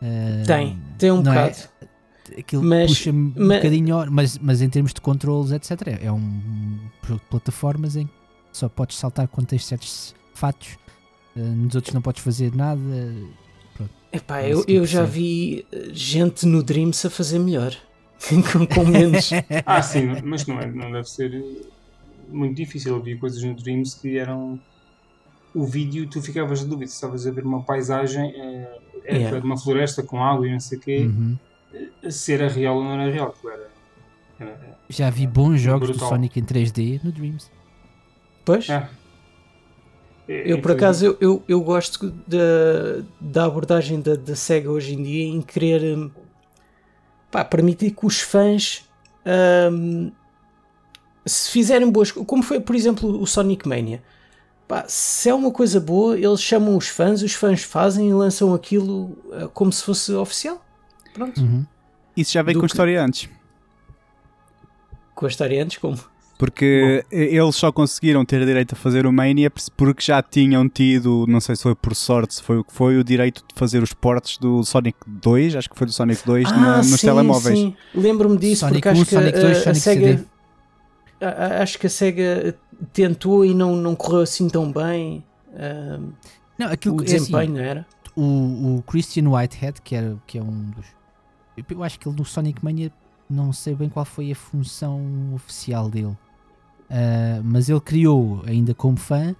Eh, 0.00 0.42
Tem, 0.46 0.78
tem 0.98 1.10
um 1.10 1.22
não 1.22 1.32
é? 1.32 1.52
Aquilo 2.38 2.62
Mas- 2.62 2.88
puxa-me 2.90 3.32
um 3.36 3.46
ma- 3.46 3.56
bocadinho, 3.56 4.06
mas, 4.10 4.38
mas 4.38 4.62
em 4.62 4.68
termos 4.68 4.92
de 4.94 5.00
controles, 5.00 5.50
etc. 5.52 5.88
É 5.88 6.06
é 6.06 6.12
um 6.12 6.78
jogo 7.06 7.20
de 7.20 7.26
plataformas 7.30 7.96
em 7.96 8.06
que 8.06 8.12
só 8.52 8.68
podes 8.68 8.96
saltar 8.96 9.26
quando 9.28 9.46
tens 9.48 9.64
certos 9.66 10.14
fatos, 10.34 10.78
eh, 11.36 11.40
nos 11.40 11.74
outros 11.74 11.92
não 11.94 12.00
podes 12.02 12.22
fazer 12.22 12.54
nada. 12.54 12.80
Epá, 14.12 14.40
É 14.40 14.52
eu, 14.52 14.60
eu 14.66 14.76
eu 14.76 14.86
já 14.86 15.04
vi 15.04 15.66
eh, 15.70 15.88
gente 15.92 16.46
no 16.46 16.62
Dreams 16.62 17.04
a 17.06 17.10
fazer 17.10 17.38
melhor. 17.38 17.74
com, 18.52 18.66
com 18.66 18.84
menos. 18.86 19.30
Ah, 19.66 19.80
sim, 19.82 20.06
mas 20.24 20.46
não, 20.46 20.58
é, 20.60 20.66
não 20.66 20.90
deve 20.90 21.08
ser 21.08 21.34
eh, 21.34 21.66
muito 22.30 22.56
difícil. 22.56 22.96
Eu 22.96 23.02
vi 23.02 23.16
coisas 23.18 23.42
no 23.42 23.54
Dreams 23.54 23.94
que 23.94 24.16
eram. 24.18 24.58
O 25.54 25.64
vídeo, 25.66 26.08
tu 26.08 26.20
ficavas 26.22 26.60
de 26.60 26.66
dúvida, 26.66 26.88
se 26.88 26.94
estavas 26.94 27.26
a 27.26 27.30
ver 27.30 27.44
uma 27.44 27.62
paisagem, 27.62 28.30
eh, 28.34 28.78
era 29.04 29.18
Yeah. 29.18 29.40
de 29.40 29.46
uma 29.46 29.56
floresta 29.56 30.02
com 30.02 30.22
água 30.22 30.46
e 30.46 30.52
não 30.52 30.60
sei 30.60 30.76
o 30.78 30.80
quê, 30.80 30.98
Uhum. 31.06 31.36
Se 32.10 32.32
era 32.32 32.48
real 32.48 32.76
ou 32.76 32.84
não 32.84 33.00
era 33.00 33.10
real. 33.10 33.34
Era, 33.44 33.70
era, 34.40 34.78
Já 34.88 35.10
vi 35.10 35.26
bons 35.26 35.60
jogos 35.60 35.88
do 35.88 35.92
Brutal. 35.92 36.08
Sonic 36.08 36.38
em 36.38 36.44
3D 36.44 37.00
no 37.02 37.12
Dreams. 37.12 37.50
Pois? 38.44 38.68
é. 38.68 38.88
É, 40.28 40.52
Eu, 40.52 40.60
por 40.60 40.72
é, 40.72 40.74
acaso, 40.74 41.06
eu, 41.06 41.16
eu, 41.20 41.42
eu 41.48 41.60
gosto 41.62 42.10
da, 42.26 43.02
da 43.18 43.44
abordagem 43.46 44.00
da, 44.00 44.14
da 44.14 44.36
SEGA 44.36 44.70
hoje 44.70 44.94
em 44.94 45.02
dia 45.02 45.24
em 45.24 45.40
querer 45.40 45.96
hum, 45.96 46.10
pá, 47.30 47.44
permitir 47.44 47.92
que 47.92 48.04
os 48.04 48.20
fãs 48.20 48.84
hum, 49.72 50.12
se 51.24 51.50
fizerem 51.50 51.90
boas 51.90 52.12
como 52.12 52.42
foi, 52.42 52.60
por 52.60 52.76
exemplo, 52.76 53.20
o 53.20 53.26
Sonic 53.26 53.66
Mania 53.66 54.02
Pá, 54.68 54.84
se 54.86 55.30
é 55.30 55.34
uma 55.34 55.50
coisa 55.50 55.80
boa, 55.80 56.18
eles 56.18 56.42
chamam 56.42 56.76
os 56.76 56.88
fãs, 56.88 57.22
os 57.22 57.32
fãs 57.32 57.62
fazem 57.62 58.10
e 58.10 58.12
lançam 58.12 58.52
aquilo 58.52 59.16
eh, 59.32 59.48
como 59.54 59.72
se 59.72 59.82
fosse 59.82 60.12
oficial. 60.12 60.62
Pronto. 61.18 61.40
Uhum. 61.40 61.66
Isso 62.16 62.32
já 62.32 62.42
veio 62.42 62.54
Do 62.54 62.60
com 62.60 62.66
a 62.66 62.68
que- 62.68 62.72
história 62.74 63.02
antes. 63.04 63.28
Com 65.14 65.26
a 65.26 65.28
história 65.28 65.62
antes, 65.62 65.76
como? 65.78 65.98
Porque 66.38 67.04
eles 67.10 67.56
só 67.56 67.72
conseguiram 67.72 68.24
ter 68.24 68.46
direito 68.46 68.72
a 68.74 68.76
fazer 68.76 69.04
o 69.06 69.12
Mania 69.12 69.50
porque 69.76 70.00
já 70.04 70.22
tinham 70.22 70.68
tido, 70.68 71.24
não 71.28 71.40
sei 71.40 71.56
se 71.56 71.64
foi 71.64 71.74
por 71.74 71.96
sorte, 71.96 72.36
se 72.36 72.42
foi 72.42 72.58
o 72.58 72.64
que 72.64 72.72
foi, 72.72 72.96
o 72.96 73.02
direito 73.02 73.42
de 73.48 73.58
fazer 73.58 73.82
os 73.82 73.92
portes 73.92 74.38
do 74.38 74.62
Sonic 74.62 74.96
2, 75.04 75.56
acho 75.56 75.68
que 75.68 75.76
foi 75.76 75.88
do 75.88 75.92
Sonic 75.92 76.24
2, 76.24 76.48
na- 76.52 76.76
nos 76.78 76.92
Ah, 76.94 76.96
sim, 76.96 77.06
telemóveis. 77.08 77.58
sim. 77.58 77.74
Lembro-me 77.92 78.36
disso 78.38 78.60
Sonic 78.60 78.82
porque 78.82 78.88
1, 78.88 78.92
acho 78.92 79.04
que 79.06 79.14
Sonic 79.16 79.36
a- 79.36 79.40
2, 79.40 79.56
a, 79.58 79.62
Sonic 79.64 79.80
Sega. 79.80 80.06
CD. 80.06 80.24
a- 81.20 81.26
a- 81.58 81.62
acho 81.64 81.78
que 81.80 81.86
a 81.88 81.90
Sega 81.90 82.54
tentou 82.92 83.44
e 83.44 83.52
não, 83.52 83.74
não 83.74 83.96
correu 83.96 84.20
assim 84.20 84.48
tão 84.48 84.70
bem. 84.70 85.24
ah, 85.56 85.98
Não, 86.56 86.68
aquilo 86.68 86.94
o 86.94 86.98
que 86.98 87.04
é 87.10 87.16
assim, 87.16 87.24
desempenho, 87.32 87.54
não 87.54 87.60
era? 87.60 87.86
o, 88.14 88.76
o 88.76 88.82
Christian 88.86 89.28
Whitehead, 89.28 89.82
que, 89.82 89.96
era, 89.96 90.16
que 90.24 90.38
é 90.38 90.42
um 90.42 90.70
dos. 90.70 90.86
Eu, 91.68 91.82
acho 91.82 91.98
que 91.98 92.08
ele 92.08 92.16
no 92.16 92.24
Sonic 92.24 92.64
Mania 92.64 92.92
não 93.28 93.52
sei 93.52 93.74
bem 93.74 93.88
qual 93.88 94.04
foi 94.04 94.32
a 94.32 94.34
função 94.34 95.34
oficial 95.34 95.90
dele. 95.90 96.16
Ah, 96.90 97.40
mas 97.44 97.68
ele 97.68 97.80
criou, 97.80 98.42
ainda 98.46 98.74
como 98.74 98.96
fã, 98.96 99.34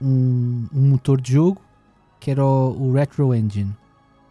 um, 0.00 0.66
um 0.72 0.88
motor 0.88 1.20
de 1.20 1.32
jogo 1.32 1.60
que 2.18 2.30
era 2.30 2.44
o, 2.44 2.88
o 2.88 2.92
Retro 2.92 3.34
Engine. 3.34 3.76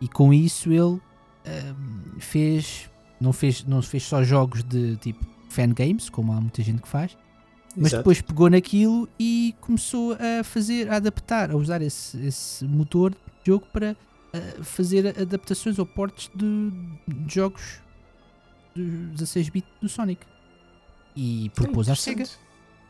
E 0.01 0.07
com 0.07 0.33
isso 0.33 0.71
ele 0.71 0.99
ah, 1.45 1.75
fez. 2.19 2.89
Não 3.21 3.31
fez, 3.31 3.63
não 3.63 3.81
fez 3.81 4.03
só 4.03 4.21
jogos 4.23 4.63
de 4.63 4.97
tipo 4.97 5.25
fan 5.47 5.69
games, 5.69 6.09
como 6.09 6.33
há 6.33 6.41
muita 6.41 6.61
gente 6.61 6.81
que 6.81 6.87
faz, 6.87 7.15
mas 7.77 7.87
Exato. 7.87 7.97
depois 7.97 8.21
pegou 8.21 8.49
naquilo 8.49 9.07
e 9.19 9.55
começou 9.61 10.13
a 10.13 10.43
fazer, 10.43 10.89
a 10.89 10.97
adaptar, 10.97 11.51
a 11.51 11.55
usar 11.55 11.81
esse, 11.81 12.17
esse 12.25 12.65
motor 12.65 13.11
de 13.11 13.17
jogo 13.45 13.65
para 13.71 13.95
fazer 14.63 15.07
adaptações 15.19 15.77
ou 15.79 15.85
portes 15.85 16.29
de, 16.33 16.71
de 17.07 17.33
jogos 17.33 17.81
dos 18.75 19.19
16 19.19 19.49
bits 19.49 19.69
do 19.81 19.89
Sonic. 19.89 20.25
E 21.15 21.51
propôs 21.55 21.89
à 21.89 21.95
Sega. 21.95 22.25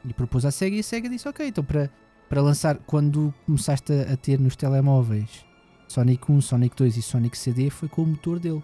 E 0.06 0.14
propôs 0.14 0.46
à 0.46 0.52
Sega 0.52 0.76
e 0.76 0.80
a 0.80 0.84
Sega 0.84 1.10
disse: 1.10 1.28
Ok, 1.28 1.46
então 1.48 1.64
para, 1.64 1.90
para 2.30 2.42
lançar, 2.42 2.78
quando 2.86 3.34
começaste 3.46 3.92
a, 3.92 4.14
a 4.14 4.18
ter 4.18 4.40
nos 4.40 4.56
telemóveis 4.56 5.46
Sonic 5.88 6.32
1, 6.32 6.42
Sonic 6.42 6.76
2 6.76 6.98
e 6.98 7.02
Sonic 7.02 7.38
CD, 7.38 7.70
foi 7.70 7.88
com 7.88 8.04
o 8.04 8.08
motor 8.08 8.40
dele. 8.40 8.64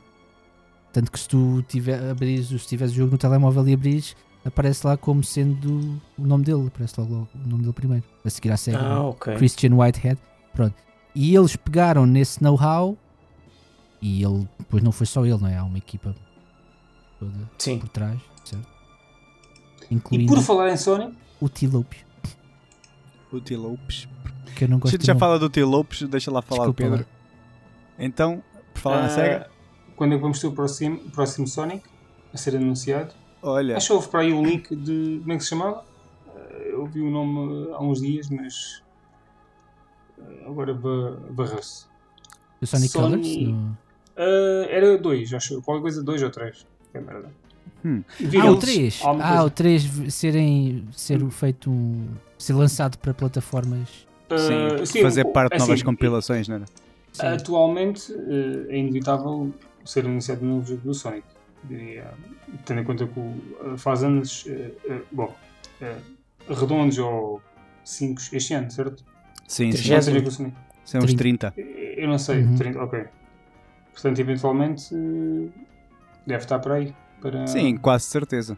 Tanto 0.91 1.11
que 1.11 1.19
se 1.19 1.27
tu 1.27 1.63
tiver, 1.67 2.09
abrires, 2.09 2.47
se 2.47 2.67
tiveres 2.67 2.93
o 2.93 2.95
jogo 2.95 3.11
no 3.11 3.17
telemóvel 3.17 3.67
e 3.67 3.73
abrires, 3.73 4.15
aparece 4.43 4.87
lá 4.87 4.97
como 4.97 5.23
sendo 5.23 6.01
o 6.17 6.25
nome 6.25 6.45
dele, 6.45 6.67
aparece 6.67 6.99
logo 6.99 7.27
o 7.35 7.47
nome 7.47 7.61
dele 7.61 7.73
primeiro, 7.73 8.03
a 8.25 8.29
seguir 8.29 8.51
à 8.51 8.57
Sega. 8.57 8.79
Ah, 8.79 9.03
ok. 9.03 9.35
Christian 9.35 9.75
Whitehead. 9.75 10.19
Pronto. 10.53 10.88
E 11.21 11.35
eles 11.35 11.53
pegaram 11.57 12.05
nesse 12.05 12.41
know-how 12.41 12.97
e 14.01 14.23
ele, 14.23 14.47
depois 14.57 14.81
não 14.81 14.91
foi 14.93 15.05
só 15.05 15.25
ele, 15.25 15.37
não 15.37 15.47
é? 15.49 15.57
Há 15.57 15.63
uma 15.65 15.77
equipa 15.77 16.15
toda 17.19 17.33
Sim. 17.57 17.79
por 17.79 17.89
trás, 17.89 18.17
certo? 18.45 18.65
E 19.91 19.95
Incluindo 19.95 20.33
por 20.33 20.41
falar 20.41 20.69
em 20.71 20.77
Sonic, 20.77 21.13
o 21.41 21.49
T-Lope, 21.49 21.97
O 23.33 23.41
T. 23.41 23.57
Lopes. 23.57 24.07
que 24.55 24.63
eu 24.63 24.69
não 24.69 24.77
A 24.77 24.79
gosto 24.79 24.91
gente 24.93 25.01
do 25.01 25.07
já 25.07 25.15
fala 25.15 25.37
do 25.37 25.49
T. 25.49 25.61
Lopes, 25.63 26.03
deixa 26.03 26.31
lá 26.31 26.41
falar 26.41 26.67
Desculpa 26.67 26.83
o 26.83 26.89
lá. 26.91 26.97
Pedro. 26.99 27.11
Então, 27.97 28.41
por 28.73 28.79
falar 28.79 28.99
na 29.01 29.05
ah, 29.07 29.09
SEGA, 29.09 29.49
quando 29.97 30.13
é 30.13 30.15
que 30.15 30.21
vamos 30.21 30.39
ter 30.39 30.47
o 30.47 30.53
próximo, 30.53 30.97
próximo 31.11 31.47
Sonic 31.47 31.83
a 32.33 32.37
ser 32.37 32.55
anunciado? 32.55 33.13
olha, 33.41 33.75
Acho 33.75 33.87
que 33.87 33.93
houve 33.93 34.07
para 34.07 34.21
aí 34.21 34.31
o 34.31 34.41
link 34.41 34.73
de. 34.73 35.17
Como 35.19 35.33
é 35.33 35.37
que 35.37 35.43
se 35.43 35.49
chamava? 35.49 35.83
Ah, 36.29 36.39
Eu 36.71 36.85
vi 36.85 37.01
o 37.01 37.09
nome 37.09 37.71
há 37.73 37.83
uns 37.83 37.99
dias, 37.99 38.29
mas. 38.29 38.81
Agora 40.45 40.73
ba- 40.73 41.17
barrou-se. 41.29 41.85
O 42.61 42.65
Sonic 42.65 42.91
Sony- 42.91 43.15
Colors? 43.21 43.37
No... 43.47 43.77
Ah, 44.17 44.65
era 44.69 44.97
dois, 44.97 45.33
acho 45.33 45.53
eu. 45.55 45.61
Qualquer 45.61 45.81
coisa, 45.81 46.03
dois 46.03 46.21
ou 46.21 46.29
três. 46.29 46.65
Que 46.91 46.99
merda. 46.99 47.29
Hum. 47.85 48.03
Ah, 48.41 48.45
o 48.45 48.49
eles- 48.51 48.59
3. 48.59 48.99
alguma 49.03 49.25
Ah, 49.25 49.43
o 49.45 49.49
3 49.49 49.85
v- 49.85 50.11
serem, 50.11 50.85
ser 50.91 51.23
feito 51.29 51.69
um. 51.71 52.07
ser 52.37 52.53
lançado 52.53 52.97
para 52.97 53.13
plataformas. 53.13 54.05
Ah, 54.29 54.85
sim, 54.85 55.01
fazer 55.01 55.25
o- 55.25 55.31
parte 55.31 55.53
de 55.53 55.59
novas 55.59 55.75
assim, 55.75 55.85
compilações, 55.85 56.47
não 56.47 56.55
era? 56.57 56.65
Sim. 57.13 57.25
Atualmente 57.27 58.11
eh, 58.13 58.65
é 58.75 58.77
inevitável 58.77 59.53
ser 59.85 60.05
anunciado 60.05 60.43
um 60.45 60.55
novo 60.55 60.65
jogo 60.67 60.81
do 60.81 60.93
Sonic. 60.93 61.23
Diria, 61.63 62.13
tendo 62.65 62.81
em 62.81 62.83
conta 62.83 63.07
que 63.07 63.19
eh, 63.19 63.77
faz 63.77 64.03
anos, 64.03 64.45
eh, 64.47 64.71
bom, 65.11 65.33
redondos 66.49 66.97
ou 66.99 67.41
5 67.83 68.21
este 68.33 68.53
ano, 68.53 68.69
certo? 68.71 69.03
Sim, 69.49 69.71
sim. 69.71 69.91
Não 69.93 70.01
seria 70.01 70.21
com 70.21 70.27
o 70.29 70.31
Sonic. 70.31 70.55
São 70.85 71.01
uns 71.01 71.13
30. 71.13 71.53
Eu 71.57 72.07
não 72.07 72.17
sei, 72.17 72.43
Uhum. 72.43 72.55
30, 72.55 72.83
ok. 72.83 73.03
Portanto, 73.91 74.19
eventualmente 74.19 74.95
deve 76.25 76.43
estar 76.43 76.59
por 76.59 76.71
aí. 76.71 76.93
Para... 77.21 77.45
Sim, 77.47 77.75
quase 77.77 78.05
certeza. 78.05 78.57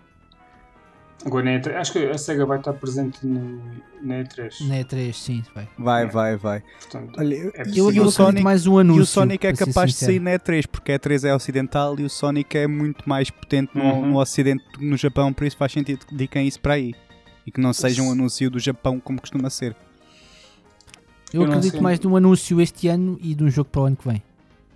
Agora, 1.26 1.46
na 1.46 1.52
E3, 1.60 1.76
acho 1.76 1.94
que 1.94 2.00
a 2.00 2.18
SEGA 2.18 2.46
vai 2.48 2.58
estar 2.58 2.74
presente 2.74 3.26
no, 3.26 3.62
na 4.02 4.24
E3. 4.24 4.68
Na 4.68 4.76
E3, 4.78 5.14
sim, 5.14 5.44
vai. 5.54 5.70
Vai, 5.78 6.04
É. 6.04 6.08
vai, 6.08 6.36
vai. 6.36 6.64
Portanto, 6.80 7.20
Olha, 7.20 7.36
eu- 7.36 7.52
é 7.56 7.62
Eu, 7.62 7.66
e 7.74 7.78
eu 7.78 7.86
o 7.86 7.88
acredito 7.90 8.12
Sonic, 8.12 8.44
mais 8.44 8.66
um 8.68 8.78
e 8.78 8.82
anúncio. 8.82 9.04
o 9.04 9.06
Sonic 9.06 9.46
é 9.48 9.54
capaz 9.54 9.92
de 9.92 9.98
sair 9.98 10.20
na 10.20 10.32
E3, 10.32 10.66
porque 10.68 10.92
a 10.92 11.00
E3 11.00 11.24
é 11.30 11.36
ocidental 11.36 12.00
e 12.00 12.04
o 12.04 12.10
Sonic 12.10 12.58
é 12.58 12.66
muito 12.68 13.08
mais 13.08 13.30
potente 13.30 13.70
no, 13.78 13.84
Uhum. 13.84 14.06
no 14.12 14.18
Ocidente 14.20 14.64
do 14.74 14.80
que 14.80 14.86
no 14.86 14.98
Japão, 14.98 15.32
por 15.32 15.46
isso 15.46 15.58
faz 15.58 15.72
sentido 15.72 16.06
que 16.06 16.12
dediquem 16.12 16.48
isso 16.48 16.60
para 16.60 16.74
aí. 16.74 16.94
E 17.46 17.52
que 17.52 17.62
não 17.62 17.72
seja 17.74 18.02
um 18.02 18.12
anúncio 18.12 18.50
do 18.50 18.60
Japão 18.60 19.00
como 19.00 19.20
costuma 19.22 19.50
ser. 19.50 19.76
Eu 21.34 21.44
Eu 21.44 21.48
acredito 21.48 21.82
mais 21.82 22.00
num 22.00 22.16
anúncio 22.16 22.60
este 22.62 22.88
ano 22.88 23.18
e 23.22 23.34
de 23.36 23.44
um 23.44 23.50
jogo 23.50 23.70
para 23.70 23.82
o 23.82 23.86
ano 23.86 23.96
que 23.96 24.08
vem. 24.08 24.22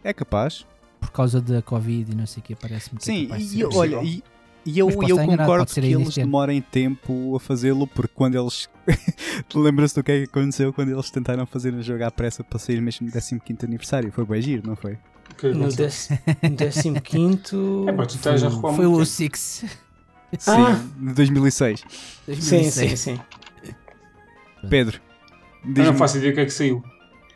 É 0.03 0.13
capaz. 0.13 0.65
Por 0.99 1.11
causa 1.11 1.41
da 1.41 1.61
Covid 1.61 2.11
e 2.11 2.15
não 2.15 2.25
sei 2.25 2.41
o 2.41 2.43
que, 2.43 2.55
parece-me 2.55 2.97
que 2.99 3.11
é 3.11 3.13
Sim, 3.13 3.23
capaz 3.27 3.41
de 3.41 3.47
e 3.47 3.49
ser 3.57 3.63
eu- 3.63 3.71
olha, 3.75 4.03
e, 4.03 4.23
e 4.65 4.79
eu, 4.79 4.89
eu 4.89 5.17
concordo 5.17 5.65
que 5.73 5.79
eles 5.79 6.15
demorem 6.15 6.61
tempo 6.61 7.35
a 7.35 7.39
fazê-lo, 7.39 7.85
porque 7.87 8.11
quando 8.15 8.35
eles. 8.39 8.67
tu 9.49 9.59
lembras 9.59 9.93
do 9.93 10.01
que 10.03 10.11
é 10.11 10.17
que 10.19 10.23
aconteceu 10.23 10.71
quando 10.73 10.89
eles 10.91 11.11
tentaram 11.11 11.45
fazer 11.45 11.73
o 11.73 11.81
jogo 11.83 12.03
à 12.03 12.09
pressa 12.11 12.43
para 12.43 12.57
sair 12.57 12.81
mesmo 12.81 13.05
no 13.05 13.11
15 13.11 13.39
aniversário? 13.65 14.11
Foi 14.11 14.25
bem 14.25 14.41
giro, 14.41 14.67
não 14.67 14.75
foi? 14.75 14.97
que 15.37 15.49
No 15.49 15.65
aconteceu? 15.65 16.17
15 17.03 17.55
É, 17.87 17.91
pá, 17.91 18.05
tu 18.05 18.15
estás 18.15 18.43
a 18.43 18.47
Foi, 18.49 18.55
recuar 18.55 18.73
foi 18.75 18.85
o. 18.85 19.05
Six. 19.05 19.65
Sim, 20.39 20.51
Ah. 20.51 20.81
de 20.97 21.13
2006. 21.13 21.79
Sim, 21.81 21.85
2006. 22.27 22.99
sim, 22.99 23.15
sim. 23.15 23.19
Pedro, 24.69 24.99
Eu 25.75 25.83
não 25.85 25.95
faço 25.95 26.17
ideia 26.17 26.31
o 26.31 26.35
que 26.35 26.41
é 26.41 26.45
que 26.45 26.51
saiu. 26.51 26.83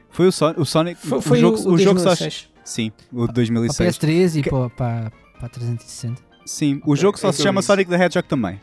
foi 0.09 0.27
o, 0.27 0.32
Son 0.32 0.53
o 0.57 0.65
Sonic. 0.65 0.99
Foi, 1.05 1.17
o 1.17 1.21
foi 1.21 1.39
jogo, 1.39 1.57
o, 1.69 1.73
o 1.73 1.77
jogo 1.77 1.99
só. 1.99 2.09
2006. 2.09 2.49
Sim, 2.63 2.91
o 3.11 3.21
de 3.21 3.25
Para 3.27 3.34
2006. 3.34 3.97
PS3 3.97 4.39
e 4.39 4.43
Que- 4.43 4.49
para, 4.49 4.69
para, 4.69 5.11
para 5.38 5.45
a 5.45 5.49
360. 5.49 6.21
Sim, 6.45 6.82
o 6.86 6.95
jogo 6.95 7.17
só 7.17 7.30
é 7.30 7.32
se 7.32 7.41
chama. 7.41 7.61
Sonic 7.61 7.89
the 7.89 7.95
Hedgehog 8.03 8.27
também. 8.27 8.59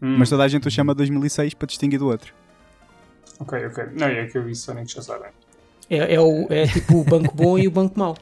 Hum, 0.00 0.16
Mas 0.18 0.28
toda 0.30 0.42
a 0.44 0.48
gente 0.48 0.66
o 0.66 0.70
chama 0.70 0.94
2006 0.94 1.54
para 1.54 1.66
distinguir 1.66 1.98
do 1.98 2.06
outro. 2.08 2.32
Ok, 3.38 3.66
ok. 3.66 3.84
Não, 3.94 4.06
é 4.06 4.26
que 4.26 4.36
eu 4.38 4.44
vi 4.44 4.54
Sonic, 4.54 4.92
já 4.92 5.02
sabem. 5.02 5.30
É, 5.90 6.14
é, 6.14 6.20
o, 6.20 6.46
é 6.50 6.66
tipo 6.66 7.00
o 7.00 7.04
banco 7.04 7.34
bom 7.34 7.58
e 7.58 7.66
o 7.66 7.70
banco 7.70 7.98
mau. 7.98 8.16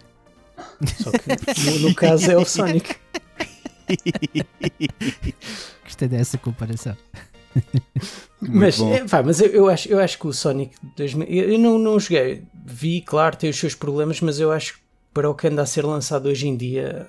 Só 0.99 1.11
que 1.11 1.65
no, 1.71 1.89
no 1.89 1.95
caso 1.95 2.31
é 2.31 2.37
o 2.37 2.45
Sonic. 2.45 2.97
Gostei 5.85 6.09
dessa 6.09 6.39
comparação. 6.39 6.97
Mas 8.41 8.81
é, 8.81 9.07
pá, 9.07 9.23
mas 9.23 9.41
eu, 9.41 9.49
eu 9.49 9.69
acho, 9.69 9.89
eu 9.89 9.99
acho 10.01 10.19
que 10.19 10.27
o 10.27 10.33
Sonic 10.33 10.75
2000, 10.97 11.27
eu 11.29 11.53
eu 11.53 11.59
não, 11.59 11.79
não 11.79 11.99
joguei, 12.01 12.43
vi, 12.65 13.01
claro, 13.03 13.37
tem 13.37 13.51
os 13.51 13.59
seus 13.59 13.75
problemas, 13.75 14.21
mas 14.21 14.41
eu 14.41 14.51
acho 14.51 14.75
que 14.75 14.81
para 15.13 15.29
o 15.29 15.35
que 15.35 15.47
anda 15.49 15.63
a 15.63 15.67
ser 15.67 15.85
lançado 15.85 16.27
hoje 16.29 16.47
em 16.49 16.57
dia, 16.57 17.09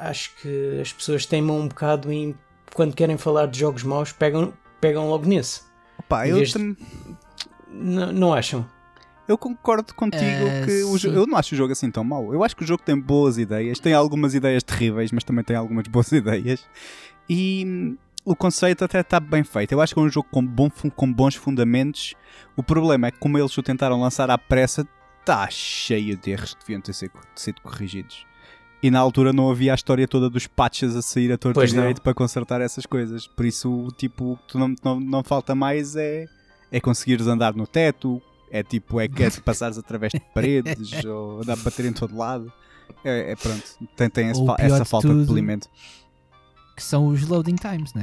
acho 0.00 0.30
que 0.40 0.78
as 0.80 0.92
pessoas 0.92 1.26
teimam 1.26 1.58
um 1.60 1.68
bocado 1.68 2.10
em 2.12 2.34
quando 2.74 2.94
querem 2.94 3.18
falar 3.18 3.46
de 3.46 3.58
jogos 3.58 3.82
maus, 3.82 4.12
pegam, 4.12 4.52
pegam 4.80 5.08
logo 5.10 5.26
nesse. 5.26 5.62
Em 6.24 6.28
eu, 6.30 6.36
vez 6.36 6.48
de- 6.48 6.54
tam- 6.54 6.76
N- 7.72 8.12
não 8.12 8.32
acham? 8.32 8.64
eu 9.28 9.36
concordo 9.38 9.94
contigo 9.94 10.44
Eh, 10.48 10.62
que 10.64 10.82
o 10.84 10.98
jo- 10.98 11.10
eu 11.12 11.24
não 11.26 11.36
acho 11.38 11.54
o 11.54 11.56
jogo 11.58 11.72
assim 11.72 11.88
tão 11.90 12.02
mau. 12.02 12.32
Eu 12.34 12.42
acho 12.42 12.56
que 12.56 12.64
o 12.64 12.66
jogo 12.66 12.82
tem 12.84 12.98
boas 12.98 13.38
ideias, 13.38 13.78
tem 13.78 13.92
algumas 13.92 14.34
ideias 14.34 14.62
terríveis, 14.62 15.12
mas 15.12 15.22
também 15.22 15.44
tem 15.44 15.54
algumas 15.56 15.86
boas 15.86 16.10
ideias. 16.12 16.66
E 17.28 17.96
o 18.30 18.36
conceito 18.36 18.84
até 18.84 19.00
está 19.00 19.18
bem 19.18 19.42
feito. 19.42 19.72
Eu 19.72 19.80
acho 19.80 19.92
que 19.94 20.00
é 20.00 20.02
um 20.02 20.08
jogo 20.08 20.28
com, 20.30 20.44
bom 20.46 20.70
com 20.94 21.12
bons 21.12 21.34
fundamentos. 21.34 22.14
O 22.56 22.62
problema 22.62 23.08
é 23.08 23.10
que, 23.10 23.18
como 23.18 23.36
eles 23.38 23.56
o 23.56 23.62
tentaram 23.62 24.00
lançar 24.00 24.30
à 24.30 24.38
pressa, 24.38 24.86
está 25.20 25.48
cheio 25.50 26.16
de 26.16 26.30
erros 26.30 26.54
que 26.54 26.60
deviam 26.60 26.80
ter 26.80 26.92
sido, 26.92 27.12
sido 27.34 27.60
corrigidos. 27.60 28.24
E 28.82 28.90
na 28.90 28.98
altura 28.98 29.32
não 29.32 29.50
havia 29.50 29.72
a 29.72 29.74
história 29.74 30.08
toda 30.08 30.30
dos 30.30 30.46
patches 30.46 30.96
a 30.96 31.02
sair 31.02 31.30
a 31.32 31.36
torto 31.36 31.60
direito 31.82 32.00
para 32.00 32.14
consertar 32.14 32.60
essas 32.60 32.86
coisas. 32.86 33.26
Por 33.26 33.44
isso, 33.44 33.88
tipo, 33.96 34.32
o 34.32 34.36
que 34.38 34.46
tu 34.48 34.58
não, 34.58 34.74
não, 34.82 34.98
não 35.00 35.22
falta 35.22 35.54
mais 35.54 35.96
é, 35.96 36.26
é 36.72 36.80
conseguires 36.80 37.26
andar 37.26 37.52
no 37.54 37.66
teto, 37.66 38.22
é 38.50 38.62
tipo, 38.62 38.98
é 39.00 39.06
que 39.06 39.22
é 39.22 39.28
de 39.28 39.40
passares 39.42 39.76
através 39.76 40.12
de 40.12 40.20
paredes 40.32 41.04
ou 41.04 41.42
andar 41.42 41.52
a 41.54 41.56
bater 41.56 41.84
em 41.84 41.92
todo 41.92 42.16
lado. 42.16 42.50
É, 43.04 43.32
é 43.32 43.36
pronto, 43.36 43.62
tem, 43.96 44.08
tem 44.08 44.34
fa- 44.46 44.56
essa 44.58 44.82
de 44.82 44.88
falta 44.88 45.08
de 45.08 45.14
tudo- 45.14 45.26
polimento. 45.26 45.68
Que 46.80 46.86
são 46.86 47.08
os 47.08 47.26
loading 47.28 47.56
times, 47.56 47.92
né? 47.92 48.02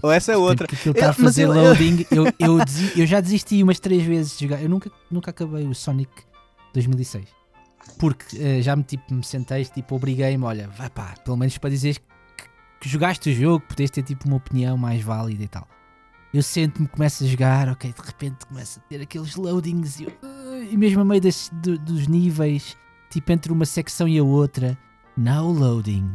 Ou 0.00 0.12
essa 0.12 0.30
é 0.32 0.36
outra. 0.36 0.66
Porque 0.68 0.76
aquilo 0.76 0.94
está 0.94 1.10
a 1.10 1.12
fazer 1.12 1.42
eu- 1.42 1.52
loading. 1.52 2.06
Eu, 2.08 2.26
eu, 2.38 2.58
eu 2.96 3.04
já 3.04 3.20
desisti 3.20 3.60
umas 3.64 3.80
três 3.80 4.04
vezes 4.04 4.38
de 4.38 4.44
jogar. 4.46 4.62
Eu 4.62 4.68
nunca, 4.68 4.88
nunca 5.10 5.30
acabei 5.32 5.66
o 5.66 5.74
Sonic 5.74 6.10
2006. 6.72 7.26
Porque 7.98 8.38
eh, 8.40 8.62
já 8.62 8.76
me, 8.76 8.84
tipo, 8.84 9.12
me 9.12 9.24
sentei, 9.24 9.64
tipo, 9.64 9.96
obriguei-me, 9.96 10.44
olha, 10.44 10.68
vai 10.68 10.88
pá, 10.88 11.14
pelo 11.24 11.36
menos 11.36 11.58
para 11.58 11.68
dizeres 11.70 11.98
que, 11.98 12.04
que 12.80 12.88
jogaste 12.88 13.28
o 13.30 13.34
jogo, 13.34 13.64
podes 13.68 13.90
ter 13.90 14.02
tipo 14.04 14.26
uma 14.28 14.36
opinião 14.36 14.76
mais 14.76 15.02
válida 15.02 15.42
e 15.42 15.48
tal. 15.48 15.66
Eu 16.32 16.42
sento-me, 16.44 16.86
começo 16.86 17.24
a 17.24 17.26
jogar, 17.26 17.68
ok, 17.68 17.92
de 17.92 18.06
repente 18.06 18.46
começo 18.46 18.78
a 18.78 18.82
ter 18.88 19.02
aqueles 19.02 19.34
loadings 19.34 19.98
e, 20.00 20.04
eu, 20.04 20.12
"Ah", 20.22 20.58
e 20.70 20.76
mesmo 20.76 21.00
a 21.00 21.04
meio 21.04 21.20
das- 21.20 21.50
do- 21.52 21.78
dos 21.78 22.06
níveis, 22.06 22.76
tipo 23.10 23.30
entre 23.32 23.52
uma 23.52 23.66
secção 23.66 24.06
e 24.08 24.16
a 24.18 24.22
outra, 24.24 24.78
now 25.16 25.50
loading, 25.50 26.12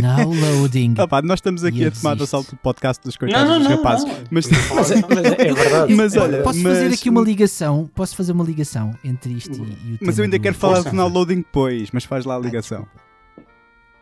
now 0.00 0.28
loading. 0.32 0.94
Ah, 0.98 1.06
pá, 1.06 1.22
nós 1.22 1.38
estamos 1.38 1.62
aqui 1.64 1.80
E 1.82 1.84
a 1.86 1.90
tomar 1.90 2.10
existe. 2.16 2.22
assalto 2.24 2.50
do 2.52 2.56
podcast 2.58 3.02
dos 3.04 3.14
Não, 3.14 3.18
coitados 3.20 3.48
não, 3.50 3.58
dos 3.60 3.68
não. 3.68 3.76
rapazes. 3.76 4.04
não. 4.06 4.14
Mas- 4.30 4.46
Mas 4.50 4.90
é, 4.90 4.94
mas 5.08 5.24
é- 5.24 5.48
é 5.48 5.54
verdade. 5.54 5.94
Mas 5.96 6.16
olha, 6.16 6.42
Posso 6.42 6.58
mas- 6.60 6.78
fazer 6.78 6.94
aqui 6.94 7.08
uma 7.10 7.20
ligação? 7.22 7.90
Posso 7.94 8.16
fazer 8.16 8.32
uma 8.32 8.44
ligação 8.44 8.92
entre 9.04 9.32
isto 9.32 9.52
e, 9.54 9.92
e 9.92 9.94
o 9.94 9.98
Mas 10.02 10.18
eu 10.18 10.24
ainda 10.24 10.38
do- 10.38 10.42
quero 10.42 10.54
falar 10.56 10.74
Força. 10.76 10.90
de 10.90 10.96
downloading 10.96 11.36
depois, 11.36 11.90
mas 11.92 12.04
faz 12.04 12.24
lá 12.24 12.34
a 12.34 12.38
Ah, 12.38 12.40
ligação. 12.40 12.80
desculpa. 12.82 13.02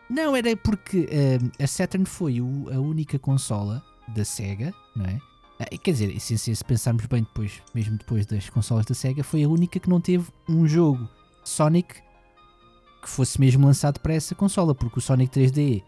Não, 0.09 0.35
era 0.35 0.55
porque 0.57 1.07
eh, 1.09 1.37
a 1.63 1.67
Saturn 1.67 2.05
foi 2.05 2.41
o- 2.41 2.67
a 2.73 2.79
única 2.79 3.17
consola 3.17 3.81
da 4.13 4.25
Sega, 4.25 4.73
não 4.95 5.05
é? 5.05 5.17
Ah, 5.59 5.65
quer 5.81 5.91
dizer, 5.91 6.19
se, 6.19 6.37
se 6.37 6.55
se 6.55 6.65
pensarmos 6.65 7.05
bem 7.05 7.21
depois, 7.23 7.61
mesmo 7.73 7.97
depois 7.97 8.25
das 8.25 8.49
consolas 8.49 8.85
da 8.85 8.93
Sega, 8.95 9.23
foi 9.23 9.43
a 9.43 9.47
única 9.47 9.79
que 9.79 9.89
não 9.89 10.01
teve 10.01 10.25
um 10.49 10.67
jogo 10.67 11.07
Sonic 11.43 11.95
que 13.01 13.09
fosse 13.09 13.39
mesmo 13.39 13.65
lançado 13.65 13.99
para 13.99 14.13
essa 14.13 14.35
consola, 14.35 14.73
porque 14.75 14.99
o 14.99 15.01
Sonic 15.01 15.31
3D 15.39 15.83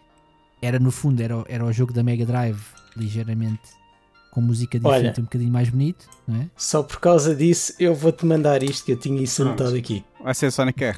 era 0.61 0.80
no 0.80 0.91
fundo 0.91 1.22
era, 1.22 1.38
o- 1.38 1.45
era 1.47 1.64
o 1.66 1.72
jogo 1.72 1.93
da 1.93 2.01
Mega 2.03 2.26
Drive 2.26 2.59
ligeiramente 2.95 3.61
com 4.32 4.41
música 4.41 4.80
diferente, 4.80 5.05
Olha. 5.18 5.20
um 5.20 5.24
bocadinho 5.24 5.51
mais 5.51 5.70
bonito, 5.70 6.07
não 6.28 6.41
é? 6.41 6.49
Só 6.57 6.82
por 6.82 6.99
causa 6.99 7.36
disso, 7.36 7.74
eu 7.80 7.93
vou-te 7.93 8.26
mandar 8.26 8.64
isto 8.64 8.84
que 8.86 8.91
eu 8.93 8.97
tinha 8.97 9.22
isso 9.22 9.41
anotado 9.43 9.76
aqui. 9.76 10.03
Vai 10.24 10.34
ser 10.34 10.51
Sonic 10.51 10.84
R. 10.84 10.97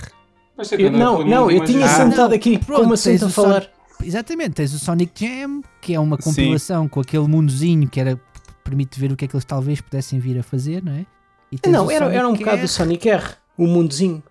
Mas 0.57 0.71
é 0.71 0.75
Eu- 0.81 0.89
não, 0.91 1.25
não, 1.25 1.51
eu 1.51 1.65
tinha 1.65 1.83
Ah. 1.85 1.91
isso 1.91 2.01
anotado 2.01 2.33
aqui 2.33 2.57
Pronto, 2.57 2.81
como 2.83 2.93
assunto 2.93 3.25
a 3.25 3.27
o 3.27 3.29
falar. 3.29 3.69
Exatamente, 4.01 4.51
tens 4.51 4.73
o 4.73 4.79
Sonic 4.79 5.11
Jam, 5.25 5.61
que 5.81 5.93
é 5.93 5.99
uma 5.99 6.15
Sim. 6.17 6.23
compilação 6.29 6.87
com 6.87 6.99
aquele 7.01 7.27
mundozinho 7.27 7.89
que 7.89 7.99
era 7.99 8.19
permite 8.63 8.97
ver 8.99 9.11
o 9.11 9.17
que 9.17 9.25
é 9.25 9.27
que 9.27 9.35
eles 9.35 9.45
talvez 9.45 9.81
pudessem 9.81 10.17
vir 10.19 10.39
a 10.39 10.43
fazer, 10.43 10.81
não 10.83 10.93
é? 10.93 11.05
E 11.51 11.57
tens 11.59 11.71
Não, 11.73 11.87
o 11.87 11.91
era, 11.91 12.05
Sonic 12.05 12.17
era 12.17 12.27
um 12.29 12.33
bocado 12.33 12.61
do 12.61 12.67
Sonic 12.69 13.09
R, 13.09 13.23
o 13.57 13.67
mundozinho. 13.67 14.23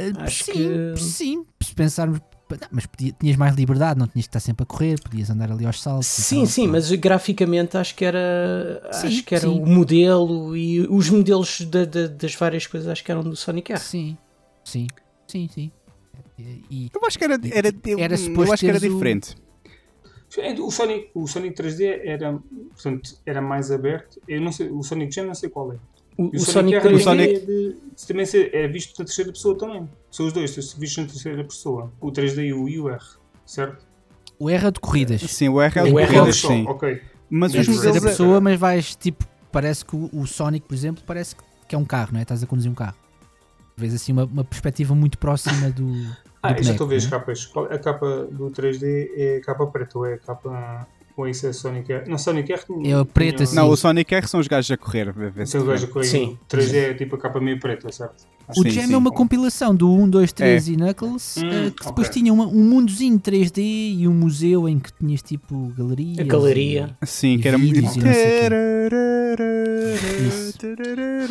Eh, 0.00 0.12
acho 0.18 0.44
sim, 0.44 0.52
que- 0.52 0.94
sim, 1.00 1.46
se 1.62 1.74
pensarmos. 1.74 2.20
não, 2.50 2.58
mas 2.72 2.84
podia- 2.86 3.12
tinhas 3.12 3.36
mais 3.36 3.54
liberdade, 3.54 3.98
não 3.98 4.06
tinhas 4.08 4.24
de 4.24 4.28
estar 4.28 4.40
sempre 4.40 4.64
a 4.64 4.66
correr, 4.66 5.00
podias 5.00 5.30
andar 5.30 5.52
ali 5.52 5.64
aos 5.66 5.80
saltos. 5.80 6.06
Sim, 6.08 6.38
tal, 6.38 6.46
sim, 6.46 6.66
mas 6.66 6.90
graficamente 6.92 7.76
acho 7.76 7.94
que 7.94 8.04
era, 8.04 8.82
Sim, 8.92 9.06
acho 9.06 9.22
que 9.24 9.34
era 9.36 9.46
sim. 9.48 9.60
o 9.60 9.66
modelo 9.66 10.56
e 10.56 10.80
os 10.88 11.08
modelos 11.10 11.60
da- 11.62 11.84
da- 11.84 12.08
das 12.08 12.34
várias 12.34 12.66
coisas 12.66 12.88
acho 12.88 13.04
que 13.04 13.10
eram 13.12 13.22
do 13.22 13.36
Sonic 13.36 13.70
R. 13.72 13.78
Sim, 13.80 14.16
sim, 14.64 14.86
sim, 15.28 15.48
sim. 15.52 15.70
E, 16.70 16.90
Eu 16.94 17.06
acho 17.06 17.18
que 17.18 17.24
era, 17.24 17.34
era, 17.52 17.68
eu, 17.86 17.98
Era 17.98 18.14
eu 18.14 18.52
acho 18.52 18.56
que 18.60 18.66
era 18.66 18.80
teres 18.80 18.82
o- 18.84 18.94
diferente. 18.94 19.36
O 20.60 20.70
Sonic, 20.70 21.10
o 21.14 21.26
Sonic 21.26 21.54
3D 21.54 22.00
era, 22.04 22.38
portanto, 22.72 23.16
era 23.26 23.42
mais 23.42 23.70
aberto. 23.70 24.20
Eu 24.28 24.40
não 24.40 24.50
sei, 24.52 24.70
o 24.70 24.82
Sonic 24.82 25.12
Jam 25.14 25.26
não 25.26 25.34
sei 25.34 25.50
qual 25.50 25.72
é. 25.72 25.76
O, 26.16 26.36
o 26.36 26.38
Sonic 26.40 26.78
3D, 26.78 26.94
O 26.94 26.98
Sonic- 27.00 27.34
é 27.34 27.38
de, 27.40 27.76
também 28.06 28.26
é 28.52 28.68
visto 28.68 28.98
na 28.98 29.04
terceira 29.04 29.32
pessoa 29.32 29.56
também. 29.56 29.88
São 30.10 30.26
os 30.26 30.32
dois, 30.32 30.50
são 30.50 30.78
vistos 30.80 30.96
na 31.04 31.10
terceira 31.10 31.44
pessoa. 31.44 31.92
O 32.00 32.10
3D 32.12 32.46
e 32.46 32.52
o, 32.52 32.68
e 32.68 32.78
o 32.80 32.88
R, 32.90 32.98
certo? 33.46 33.86
o 34.38 34.48
R 34.50 34.66
é 34.66 34.70
de 34.70 34.80
corridas. 34.80 35.20
Sim, 35.22 35.48
o 35.50 35.60
R 35.60 35.78
é 35.78 35.82
o 35.82 35.86
O 35.86 35.88
de 35.88 35.96
R 35.96 36.02
é 36.02 36.06
corridas, 36.06 36.36
só, 36.36 36.48
sim. 36.48 36.66
Ok. 36.66 37.02
Mas 37.30 37.54
Mas 37.54 37.54
os 37.54 37.68
o 37.68 37.70
terceira 37.72 37.86
modelos... 37.94 38.04
é- 38.04 38.08
pessoa, 38.10 38.40
mas 38.40 38.58
vais 38.58 38.96
tipo, 38.96 39.24
parece 39.52 39.84
que 39.84 39.94
o, 39.96 40.10
o 40.12 40.26
Sonic, 40.26 40.66
por 40.66 40.74
exemplo, 40.74 41.02
parece 41.06 41.36
que, 41.68 41.74
é 41.74 41.78
um 41.78 41.84
carro, 41.84 42.10
não 42.12 42.18
é? 42.18 42.22
Estás 42.22 42.42
a 42.42 42.46
conduzir 42.46 42.70
um 42.70 42.74
carro. 42.74 42.96
Vês 43.76 43.94
assim 43.94 44.12
uma, 44.12 44.24
uma 44.24 44.44
perspectiva 44.44 44.94
muito 44.94 45.16
próxima 45.18 45.70
do. 45.70 45.86
do 45.92 46.16
Ah, 46.42 46.60
já 46.60 46.72
estou 46.72 46.86
a 46.86 46.90
ver 46.90 46.96
as 46.96 47.06
é? 47.06 47.10
capas. 47.10 47.50
A 47.70 47.78
capa 47.78 48.28
do 48.30 48.50
3D 48.50 49.10
é 49.14 49.36
a 49.36 49.40
capa 49.42 49.66
preta 49.68 49.98
ou 49.98 50.04
é 50.06 50.14
a 50.14 50.18
capa. 50.18 50.86
Ou 51.20 51.28
isso 51.28 51.46
é 51.46 51.52
Sonic 51.52 51.92
R? 51.92 52.08
Não, 52.08 52.18
Sonic 52.18 52.52
R 52.52 52.60
É 52.84 52.94
a 52.94 53.04
preta, 53.04 53.36
tinha- 53.38 53.46
sim. 53.46 53.56
Não, 53.56 53.68
o 53.68 53.76
Sonic 53.76 54.14
R 54.14 54.26
são 54.26 54.40
os 54.40 54.48
gajos 54.48 54.70
a 54.70 54.76
correr. 54.76 55.12
vê- 55.12 55.30
vê 55.30 55.46
se 55.46 55.52
Tem 55.52 55.60
o 55.60 55.64
tu 55.64 55.70
gajo 55.70 55.86
vê. 55.86 55.92
com 55.92 56.02
Sim. 56.02 56.38
3D 56.48 56.76
é 56.76 56.94
tipo 56.94 57.16
a 57.16 57.18
capa 57.18 57.40
meio 57.40 57.58
preta, 57.60 57.90
certo? 57.92 58.24
O 58.56 58.62
Sim, 58.64 58.70
Jam 58.70 58.86
sim. 58.88 58.94
é 58.94 58.96
uma 58.96 59.12
compilação 59.12 59.72
do 59.74 59.88
1, 59.92 60.08
2, 60.08 60.32
3 60.32 60.66
e 60.68 60.76
Knuckles, 60.76 61.36
Hum, 61.36 61.48
eh, 61.48 61.70
que 61.70 61.86
depois 61.86 62.08
ok. 62.08 62.20
tinha 62.20 62.32
uma- 62.32 62.46
um 62.48 62.64
mundozinho 62.64 63.18
3D 63.20 63.62
e 63.62 64.08
um 64.08 64.12
museu 64.12 64.68
em 64.68 64.76
que 64.78 64.92
tinhas 64.92 65.22
tipo 65.22 65.72
galerias. 65.78 66.18
A 66.18 66.24
galeria. 66.24 66.96
Sim, 67.04 67.34
E 67.34 67.38
que 67.42 67.46
era 67.48 67.56
muito... 67.58 67.74
vídeos 67.74 67.94
e 67.94 67.98
não 68.00 68.12
sei 68.12 68.48
o 68.48 68.50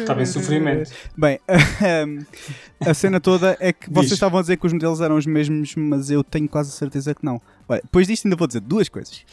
Estava 0.01 0.21
em 0.21 0.25
sofrimento. 0.25 0.91
Bem, 1.17 1.39
a 2.79 2.93
cena 2.93 3.19
toda 3.19 3.57
é 3.59 3.73
que 3.73 3.89
vocês 3.89 4.05
Diz. 4.07 4.13
estavam 4.13 4.39
a 4.39 4.41
dizer 4.41 4.57
que 4.57 4.65
os 4.65 4.73
modelos 4.73 5.01
eram 5.01 5.17
os 5.17 5.25
mesmos, 5.25 5.75
mas 5.75 6.09
eu 6.09 6.23
tenho 6.23 6.47
quase 6.47 6.71
certeza 6.71 7.13
que 7.13 7.23
não. 7.25 7.41
Olha, 7.67 7.81
depois 7.81 8.07
disto 8.07 8.25
ainda 8.25 8.35
vou 8.35 8.47
dizer 8.47 8.61
duas 8.61 8.89
coisas. 8.89 9.23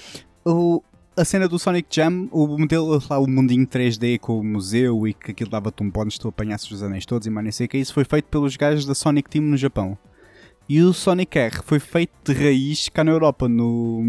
O, 0.49 0.81
a 1.17 1.25
cena 1.25 1.49
do 1.49 1.59
Sonic 1.59 1.89
Jam, 1.91 2.29
o 2.31 2.47
modelo 2.57 3.03
lá, 3.11 3.19
o 3.19 3.27
mundinho 3.27 3.67
3D 3.67 4.21
com 4.21 4.39
o 4.39 4.45
museu 4.45 5.09
e 5.09 5.13
que 5.13 5.33
aquilo 5.33 5.51
dava-te 5.51 5.83
um 5.83 5.91
bónus 5.91 6.15
se 6.15 6.21
tu 6.21 6.29
apanhasses 6.29 6.71
os 6.71 6.85
anéis 6.85 7.05
todos 7.05 7.27
e 7.27 7.31
mais 7.31 7.43
nem 7.43 7.51
sei 7.51 7.67
o 7.67 7.69
que, 7.69 7.79
isso 7.79 7.93
foi 7.93 8.05
feito 8.05 8.27
pelos 8.27 8.57
gajos 8.57 8.87
da 8.87 8.95
Sonic 8.95 9.29
Team 9.29 9.45
no 9.45 9.57
Japão. 9.57 9.99
E 10.69 10.83
o 10.83 10.93
Sonic 10.93 11.39
R 11.39 11.61
foi 11.65 11.79
feito 11.79 12.13
de 12.25 12.33
raiz 12.33 12.89
cá 12.89 13.05
na 13.05 13.13
Europa, 13.13 13.49
no, 13.49 14.03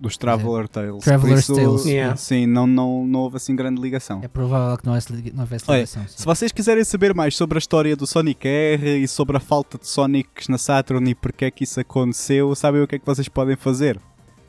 dos 0.00 0.16
Traveler 0.16 0.66
Tales. 0.66 1.04
Traveler's 1.04 1.46
Por 1.46 1.52
isso, 1.52 1.62
Tales. 1.62 1.84
Yeah. 1.84 2.16
Sim, 2.16 2.46
não, 2.46 2.66
não, 2.66 3.06
não 3.06 3.20
houve 3.20 3.36
assim 3.36 3.54
grande 3.54 3.82
ligação. 3.82 4.20
É 4.22 4.28
provável 4.28 4.78
que 4.78 4.86
não 4.86 4.94
houvesse, 4.94 5.32
não 5.34 5.42
houvesse 5.42 5.64
Olha, 5.68 5.76
ligação. 5.76 6.02
sim. 6.08 6.14
Se 6.16 6.24
vocês 6.24 6.52
quiserem 6.52 6.84
saber 6.84 7.14
mais 7.14 7.36
sobre 7.36 7.58
a 7.58 7.60
história 7.60 7.94
do 7.94 8.06
Sonic 8.06 8.48
R 8.48 9.02
e 9.02 9.06
sobre 9.06 9.36
a 9.36 9.40
falta 9.40 9.76
de 9.76 9.86
Sonics 9.86 10.48
na 10.48 10.56
Saturn 10.56 11.10
e 11.10 11.14
porque 11.14 11.44
é 11.44 11.50
que 11.50 11.64
isso 11.64 11.78
aconteceu, 11.78 12.54
sabem 12.54 12.80
o 12.80 12.88
que 12.88 12.96
é 12.96 12.98
que 12.98 13.06
vocês 13.06 13.28
podem 13.28 13.56
fazer? 13.56 14.00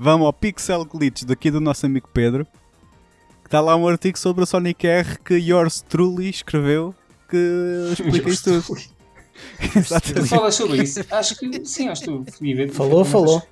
Vão 0.04 0.26
ao 0.26 0.34
Pixel 0.34 0.84
Glitch 0.84 1.24
daqui 1.26 1.52
do 1.52 1.62
nosso 1.62 1.86
amigo 1.86 2.10
Pedro, 2.12 2.44
que 3.44 3.48
está 3.48 3.62
lá 3.62 3.76
um 3.76 3.88
artigo 3.88 4.18
sobre 4.18 4.44
o 4.44 4.48
Sonic 4.48 4.88
R 4.88 5.20
que 5.24 5.36
Yours 5.36 5.86
Truly 5.88 6.28
escreveu, 6.28 6.96
que 7.30 7.38
explica 7.92 8.30
isso 8.32 8.64
tudo. 8.64 8.82
Exatamente. 9.78 10.28
Fala 10.28 10.52
sobre 10.52 10.82
isso. 10.82 11.02
Acho 11.12 11.38
que 11.38 11.66
sim, 11.66 11.88
acho 11.88 12.02
que 12.02 12.08
tu 12.08 12.26
fui 12.36 12.56
ver. 12.56 12.72
Falou, 12.72 13.06
falou. 13.06 13.44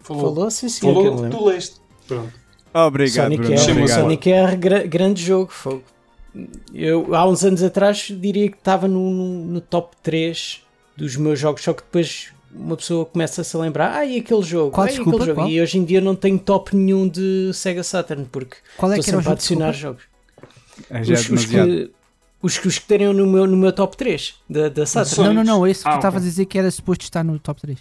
Falou. 0.00 0.22
Falou, 0.34 0.50
sim, 0.50 0.70
sim. 0.70 0.80
que 0.80 0.86
Falou, 0.86 1.14
lembro. 1.20 1.30
tu 1.38 1.44
leste. 1.44 1.76
Pronto. 2.06 2.32
Obrigado, 2.72 3.24
Sonic 3.24 3.42
Bruno. 3.42 3.54
R, 3.60 3.70
Obrigado. 3.72 4.00
Sonic 4.00 4.30
R, 4.30 4.56
gra- 4.56 4.86
grande 4.86 5.22
jogo. 5.22 5.52
Fogo. 5.52 5.82
Eu, 6.72 7.14
há 7.14 7.28
uns 7.28 7.44
anos 7.44 7.62
atrás, 7.62 8.06
diria 8.18 8.50
que 8.50 8.56
estava 8.56 8.88
no, 8.88 9.10
no, 9.10 9.44
no 9.44 9.60
top 9.60 9.94
3 10.02 10.62
dos 10.96 11.16
meus 11.16 11.38
jogos, 11.38 11.62
só 11.62 11.74
que 11.74 11.82
depois 11.82 12.32
uma 12.58 12.76
pessoa 12.76 13.06
começa 13.06 13.40
a 13.40 13.44
se 13.44 13.56
lembrar, 13.56 13.94
ah, 13.96 14.04
e 14.04 14.18
aquele 14.18 14.42
jogo, 14.42 14.72
Qual, 14.72 14.84
ah, 14.86 14.88
desculpa, 14.90 15.10
aquele 15.10 15.26
jogo. 15.26 15.40
qual? 15.40 15.48
E 15.48 15.60
hoje 15.60 15.78
em 15.78 15.84
dia 15.84 16.00
não 16.00 16.14
tenho 16.16 16.38
top 16.38 16.74
nenhum 16.76 17.06
de 17.08 17.50
Sega 17.54 17.82
Saturn, 17.82 18.24
porque 18.30 18.56
Qual 18.76 18.90
é 18.92 18.98
estou 18.98 19.04
que 19.04 19.10
era 19.10 19.18
o 19.18 19.20
sempre 19.22 19.30
a 19.30 19.32
adicionar 19.34 19.70
desculpa? 19.72 19.98
jogos. 20.00 20.18
É, 20.90 21.02
já 21.04 21.14
é 21.14 21.16
os, 21.18 21.30
os 21.30 21.44
que, 21.46 21.90
os, 22.42 22.58
que- 22.58 22.68
os 22.68 22.78
que 22.78 22.84
teriam 22.86 23.12
no 23.12 23.26
meu, 23.26 23.46
no 23.46 23.56
meu 23.56 23.72
top 23.72 23.96
3 23.96 24.34
da, 24.48 24.68
da 24.68 24.84
Saturn. 24.86 25.34
Não, 25.34 25.44
não, 25.44 25.58
não, 25.58 25.66
esse 25.66 25.82
que 25.82 25.88
Ah, 25.88 25.92
tu 25.92 25.96
estavas 25.98 26.18
ok. 26.22 26.26
a 26.26 26.30
dizer 26.30 26.44
que 26.46 26.58
era 26.58 26.70
suposto 26.70 27.04
estar 27.04 27.24
no 27.24 27.38
top 27.38 27.60
3. 27.60 27.78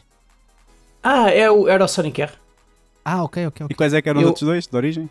Ah, 1.04 1.30
é 1.32 1.50
o, 1.50 1.68
era 1.68 1.84
o 1.84 1.88
Sonic 1.88 2.22
R. 2.22 2.32
Ah, 3.06 3.24
ok, 3.24 3.48
ok, 3.48 3.68
E 3.70 3.74
quais 3.74 3.94
é 3.94 4.02
que 4.02 4.10
eram 4.10 4.20
Eu- 4.22 4.26
os 4.26 4.30
outros 4.30 4.46
dois, 4.48 4.68
de 4.68 4.76
origem? 4.76 5.10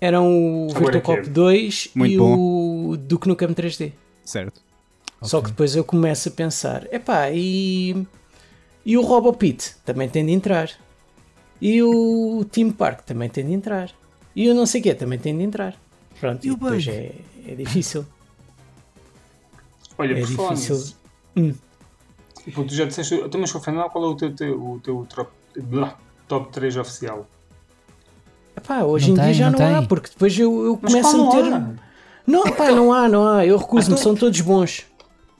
Eram 0.00 0.26
o 0.66 0.68
Virtual. 0.68 1.00
Cop 1.00 1.28
2 1.30 1.88
Muito 1.94 2.12
e 2.12 2.16
bom. 2.18 2.36
o 2.90 2.96
Duke 2.98 3.26
Nukem 3.26 3.48
3D. 3.54 3.92
Certo. 4.24 4.60
Só 5.22 5.40
que 5.40 5.48
depois 5.48 5.74
eu 5.74 5.82
começo 5.84 6.28
a 6.28 6.32
pensar, 6.32 6.86
epá, 6.92 7.30
e, 7.30 8.06
e 8.84 8.96
o 8.98 9.02
Robopit 9.02 9.76
também 9.84 10.08
tem 10.08 10.24
de 10.26 10.32
entrar. 10.32 10.70
E 11.60 11.82
o 11.82 12.44
Team 12.50 12.70
Park 12.72 13.00
também 13.02 13.28
tem 13.28 13.46
de 13.46 13.52
entrar. 13.52 13.90
E 14.36 14.48
o 14.50 14.54
não 14.54 14.66
sei 14.66 14.80
o 14.80 14.84
quê 14.84 14.94
também 14.94 15.18
tem 15.18 15.36
de 15.36 15.42
entrar. 15.44 15.74
Pronto, 16.20 16.44
E 16.44 16.48
e, 16.48 16.50
o 16.50 16.54
depois 16.54 16.86
é, 16.88 17.12
é 17.46 17.54
difícil. 17.54 18.04
Olha, 19.96 20.12
É 20.18 20.22
difícil. 20.22 20.92
Hum. 21.36 21.54
tipo, 22.44 22.64
tu 22.64 22.74
já 22.74 22.84
disseste, 22.84 23.14
então, 23.14 23.40
mas 23.40 23.54
afinal, 23.54 23.88
qual 23.90 24.04
é 24.04 24.08
o 24.08 24.14
teu, 24.16 24.34
teu, 24.34 24.60
o 24.60 24.80
teu 24.80 25.06
top, 25.08 25.30
blá, 25.62 25.96
top 26.28 26.52
3 26.52 26.76
oficial? 26.76 27.26
Epá, 28.56 28.82
hoje 28.82 29.06
Não 29.08 29.12
em 29.12 29.14
dia 29.16 29.24
tem, 29.26 29.34
já 29.34 29.50
não 29.50 29.58
não, 29.58 29.78
há, 29.78 29.82
porque 29.86 30.08
depois 30.10 30.38
eu, 30.38 30.64
eu 30.64 30.76
começo 30.76 31.08
a 31.08 31.12
não 31.12 31.26
meter. 31.36 31.52
há? 31.52 31.70
Não, 32.26 32.42
pá, 32.52 32.70
não 32.72 32.92
há, 32.92 33.08
não 33.08 33.26
há. 33.28 33.44
Eu 33.46 33.56
recuso-me, 33.58 33.94
Então- 33.94 34.02
são 34.02 34.14
todos 34.14 34.40
bons. 34.40 34.84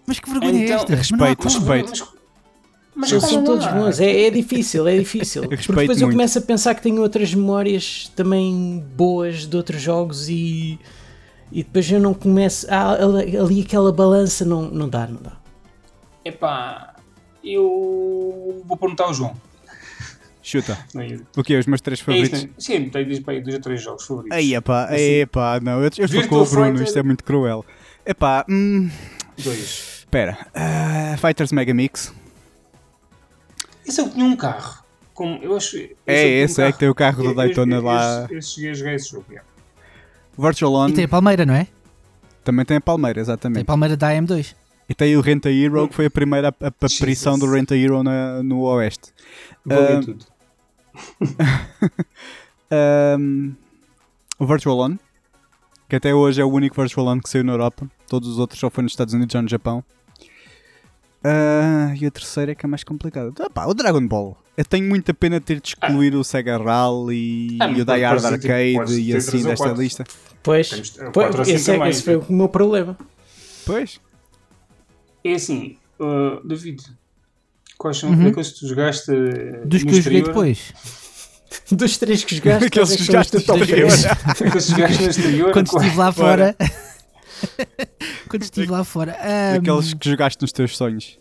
Mas 0.07 0.18
que 0.20 0.28
vergonha 0.30 0.61
é 0.61 0.64
Então, 0.64 0.76
esta? 0.76 1.16
Não 1.16 1.24
há 1.24 1.28
respeito, 1.28 1.42
respeito. 1.45 2.13
Mas, 2.95 3.11
são 3.11 3.42
todos 3.42 3.66
bons. 3.66 3.99
É, 4.01 4.26
é 4.26 4.30
difícil, 4.30 4.86
é 4.86 4.97
difícil. 4.97 5.42
Porque 5.49 5.57
depois 5.66 6.01
eu 6.01 6.07
muito. 6.07 6.16
começo 6.16 6.38
a 6.38 6.42
pensar 6.42 6.74
que 6.74 6.82
tenho 6.82 7.03
outras 7.03 7.34
memórias 7.34 8.11
também 8.14 8.84
boas 8.97 9.47
de 9.47 9.57
outros 9.57 9.80
jogos 9.82 10.28
e, 10.28 10.78
e 11.51 11.62
depois 11.64 11.90
eu 11.90 11.99
não 12.01 12.14
começo. 12.14 12.66
há 12.70 12.92
ali, 12.92 13.62
aquela 13.62 13.90
balança, 13.92 14.45
não, 14.45 14.62
não 14.62 14.88
dá, 14.88 15.07
não 15.09 15.20
dá. 15.20 15.32
Epá, 16.24 16.95
eu 17.42 18.62
vou 18.64 18.76
perguntar 18.76 19.05
ao 19.05 19.14
João. 19.14 19.34
Chuta. 20.42 20.78
Não 20.95 21.03
é? 21.03 21.18
O 21.36 21.42
que 21.42 21.57
Os 21.57 21.66
meus 21.66 21.80
três 21.80 21.99
É 21.99 22.03
isso, 22.03 22.30
favoritos? 22.30 22.42
né? 22.45 22.51
Sim, 22.59 22.90
diz 23.09 23.18
para 23.20 23.32
aí 23.34 23.40
dois 23.40 23.55
ou 23.57 23.61
três 23.62 23.82
jogos 23.82 24.07
favoritos. 24.07 24.36
Aí, 24.36 24.55
epá, 24.55 24.84
Assim. 24.84 24.95
epá, 25.20 25.59
não, 25.61 25.82
eu, 25.82 25.90
eu 25.97 26.05
estou 26.05 26.28
com 26.28 26.36
o 26.36 26.45
Bruno, 26.47 26.66
Fighter- 26.72 26.86
isto 26.86 26.99
é 26.99 27.03
muito 27.03 27.24
cruel. 27.24 27.64
Epá, 28.07 28.45
hum, 28.49 28.90
Dois. 29.42 29.99
espera, 30.01 30.47
ah, 30.55 31.16
Fighters 31.18 31.51
Megamix. 31.51 32.05
Esse 32.05 32.12
é 34.01 34.03
o 34.05 34.09
que 34.09 34.14
tinha 34.14 34.24
um 34.26 34.37
carro. 34.37 34.82
Como, 35.12 35.39
eu 35.43 35.57
acho, 35.57 35.76
esse 35.76 35.97
É, 36.07 36.26
esse 36.41 36.61
é 36.62 36.72
que 36.72 36.78
tem 36.78 36.89
o 36.89 36.95
carro 36.95 37.22
do 37.22 37.28
Eu- 37.30 37.35
Daytona 37.35 37.74
eu- 37.76 37.78
eu- 37.80 37.85
lá. 37.85 38.24
Esse, 38.24 38.35
esse 38.35 38.51
cheguei 38.55 38.70
a 38.70 38.74
jogar 38.74 38.95
esse 38.95 39.11
jogo, 39.11 39.24
yeah. 39.30 39.49
Virtual 40.37 40.72
On 40.74 40.89
E 40.89 40.93
tem 40.93 41.05
a 41.05 41.09
Palmeira, 41.09 41.47
não 41.47 41.55
é? 41.55 41.68
também 42.43 42.64
tem 42.64 42.76
a 42.76 42.80
Palmeira, 42.80 43.14
Tem 43.14 43.20
a 43.20 43.24
exatamente. 43.24 43.64
Palmeira 43.64 43.97
da 43.97 44.09
AM2. 44.11 44.55
E 44.89 44.95
tem 44.95 45.16
o 45.16 45.20
Renta 45.20 45.51
Hero, 45.51 45.89
que 45.89 45.95
foi 45.95 46.07
a 46.07 46.11
primeira 46.11 46.49
ap- 46.49 46.62
ap- 46.62 46.85
aparição 46.85 47.39
do. 47.39 47.51
Renta 47.51 47.74
Hero 47.76 48.03
na- 48.03 48.43
no 48.43 48.61
Oeste. 48.62 49.12
Vou 49.64 49.78
ver 49.78 49.97
Ah, 49.97 50.01
tudo. 50.01 50.26
Um, 53.18 53.55
o 54.39 54.47
Virtual 54.47 54.78
On, 54.78 54.97
que 55.89 55.97
até 55.97 56.14
hoje 56.14 56.41
é 56.41 56.45
o 56.45 56.51
único 56.51 56.74
Virtual 56.80 57.07
On 57.07 57.20
que 57.20 57.28
saiu 57.28 57.45
na 57.45 57.53
Europa. 57.53 57.87
Todos 58.09 58.28
os 58.28 58.39
outros 58.39 58.59
só 58.59 58.68
foi 58.70 58.82
nos 58.82 58.93
Estados 58.93 59.14
Unidos 59.14 59.35
ou 59.35 59.43
no 59.43 59.49
Japão. 59.49 59.85
Ah, 61.25 61.95
e 61.99 62.05
a 62.07 62.11
terceira 62.11 62.53
é 62.53 62.55
que 62.55 62.66
é 62.66 62.68
mais 62.68 62.85
complicada. 62.85 63.33
Ah, 63.41 63.49
pá, 63.51 63.66
o 63.66 63.75
Dragon 63.75 64.07
Ball. 64.07 64.37
Eu 64.57 64.64
tenho 64.64 64.87
muita 64.89 65.12
pena 65.14 65.41
ter 65.41 65.61
de 65.61 65.68
excluir 65.70 66.14
o 66.14 66.22
Sega 66.22 66.59
Rally 66.59 67.57
Ah, 67.61 67.68
e 67.70 67.81
o 67.81 67.85
Die 67.85 68.03
Hard 68.05 68.25
Arcade 68.25 69.01
e 69.01 69.16
assim 69.16 69.43
desta 69.43 69.64
quatro. 69.66 69.83
lista. 69.83 70.05
Pois, 70.43 70.68
Temos 70.68 70.91
pois, 71.12 71.49
esse, 71.49 71.70
é, 71.70 71.89
esse 71.89 72.03
foi 72.03 72.16
o 72.16 72.33
meu 72.33 72.49
problema. 72.49 72.97
Pois. 73.64 73.99
É 75.25 75.33
assim, 75.33 75.79
uh, 75.99 76.47
David, 76.47 76.83
quais 77.79 77.97
são 77.97 78.11
Uhum. 78.11 78.29
aqueles 78.29 78.51
que 78.53 78.61
tu 78.61 78.68
jogaste 78.68 79.11
uh, 79.11 79.66
Dos 79.66 79.83
que 79.83 79.89
eu 79.97 80.03
joguei 80.03 80.22
depois. 80.22 80.72
Dos 81.72 81.97
três 81.97 82.22
que 82.25 82.37
jogaste, 82.37 82.66
Aqueles 82.66 82.93
é 82.93 82.97
que 82.97 83.03
jogaste 83.05 83.37
no 83.37 83.43
top 83.43 83.61
exterior. 83.62 83.91
Aqueles 84.27 84.53
que 84.66 84.70
jogaste 84.72 85.03
no 85.03 85.11
exterior? 85.11 85.53
Quando 85.53 85.66
estive 85.66 85.97
lá 85.97 86.12
Fora. 86.12 86.55
fora. 86.59 86.84
Quando 88.28 88.42
estive 88.42 88.66
lá 88.70 88.84
fora. 88.84 89.16
ahm, 89.20 89.59
Aqueles 89.59 89.95
que 89.95 90.09
jogaste 90.11 90.40
nos 90.42 90.53
teus 90.53 90.76
sonhos. 90.76 91.18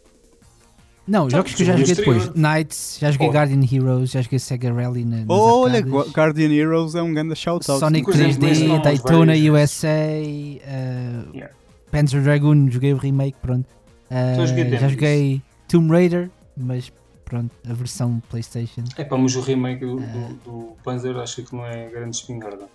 Não, 1.05 1.27
Então, 1.27 1.39
jogos 1.39 1.53
que 1.53 1.63
eu 1.63 1.67
já 1.67 1.75
joguei 1.75 1.95
depois. 1.95 2.29
Knights, 2.33 2.97
já 2.99 3.11
joguei 3.11 3.27
Oh. 3.27 3.31
Guardian 3.33 3.61
Heroes, 3.69 4.11
já 4.11 4.21
joguei 4.21 4.39
Sega 4.39 4.71
Rally 4.71 5.03
na, 5.03 5.17
nas 5.17 5.25
Olha. 5.29 5.81
Guardian 5.81 6.49
Heroes 6.49 6.95
é 6.95 7.01
um 7.01 7.13
grande 7.13 7.35
shout-out. 7.35 7.79
Sonic 7.79 8.05
Por 8.05 8.13
exemplo, 8.15 8.47
3D, 8.47 8.51
esse 8.51 8.63
não, 8.67 8.81
Daytona 8.81 9.33
USA, 9.51 9.87
uh, 9.89 11.35
Yeah. 11.35 11.53
Panzer 11.91 12.21
Dragoon, 12.21 12.69
joguei 12.71 12.93
o 12.93 12.97
remake, 12.97 13.37
pronto. 13.41 13.67
Uh, 14.09 14.47
joguei 14.47 14.77
já 14.77 14.87
joguei 14.87 15.41
Tomb 15.67 15.91
Raider, 15.91 16.29
mas 16.55 16.91
pronto, 17.25 17.51
a 17.69 17.73
versão 17.73 18.21
Playstation. 18.29 18.83
É 18.97 19.03
pá, 19.03 19.17
mas 19.17 19.35
o 19.35 19.41
remake 19.41 19.85
do, 19.85 19.97
do, 19.97 20.33
do 20.45 20.77
Panzer 20.85 21.17
acho 21.17 21.43
que 21.43 21.53
não 21.53 21.65
é 21.65 21.89
grande 21.89 22.15
espingarda. 22.15 22.65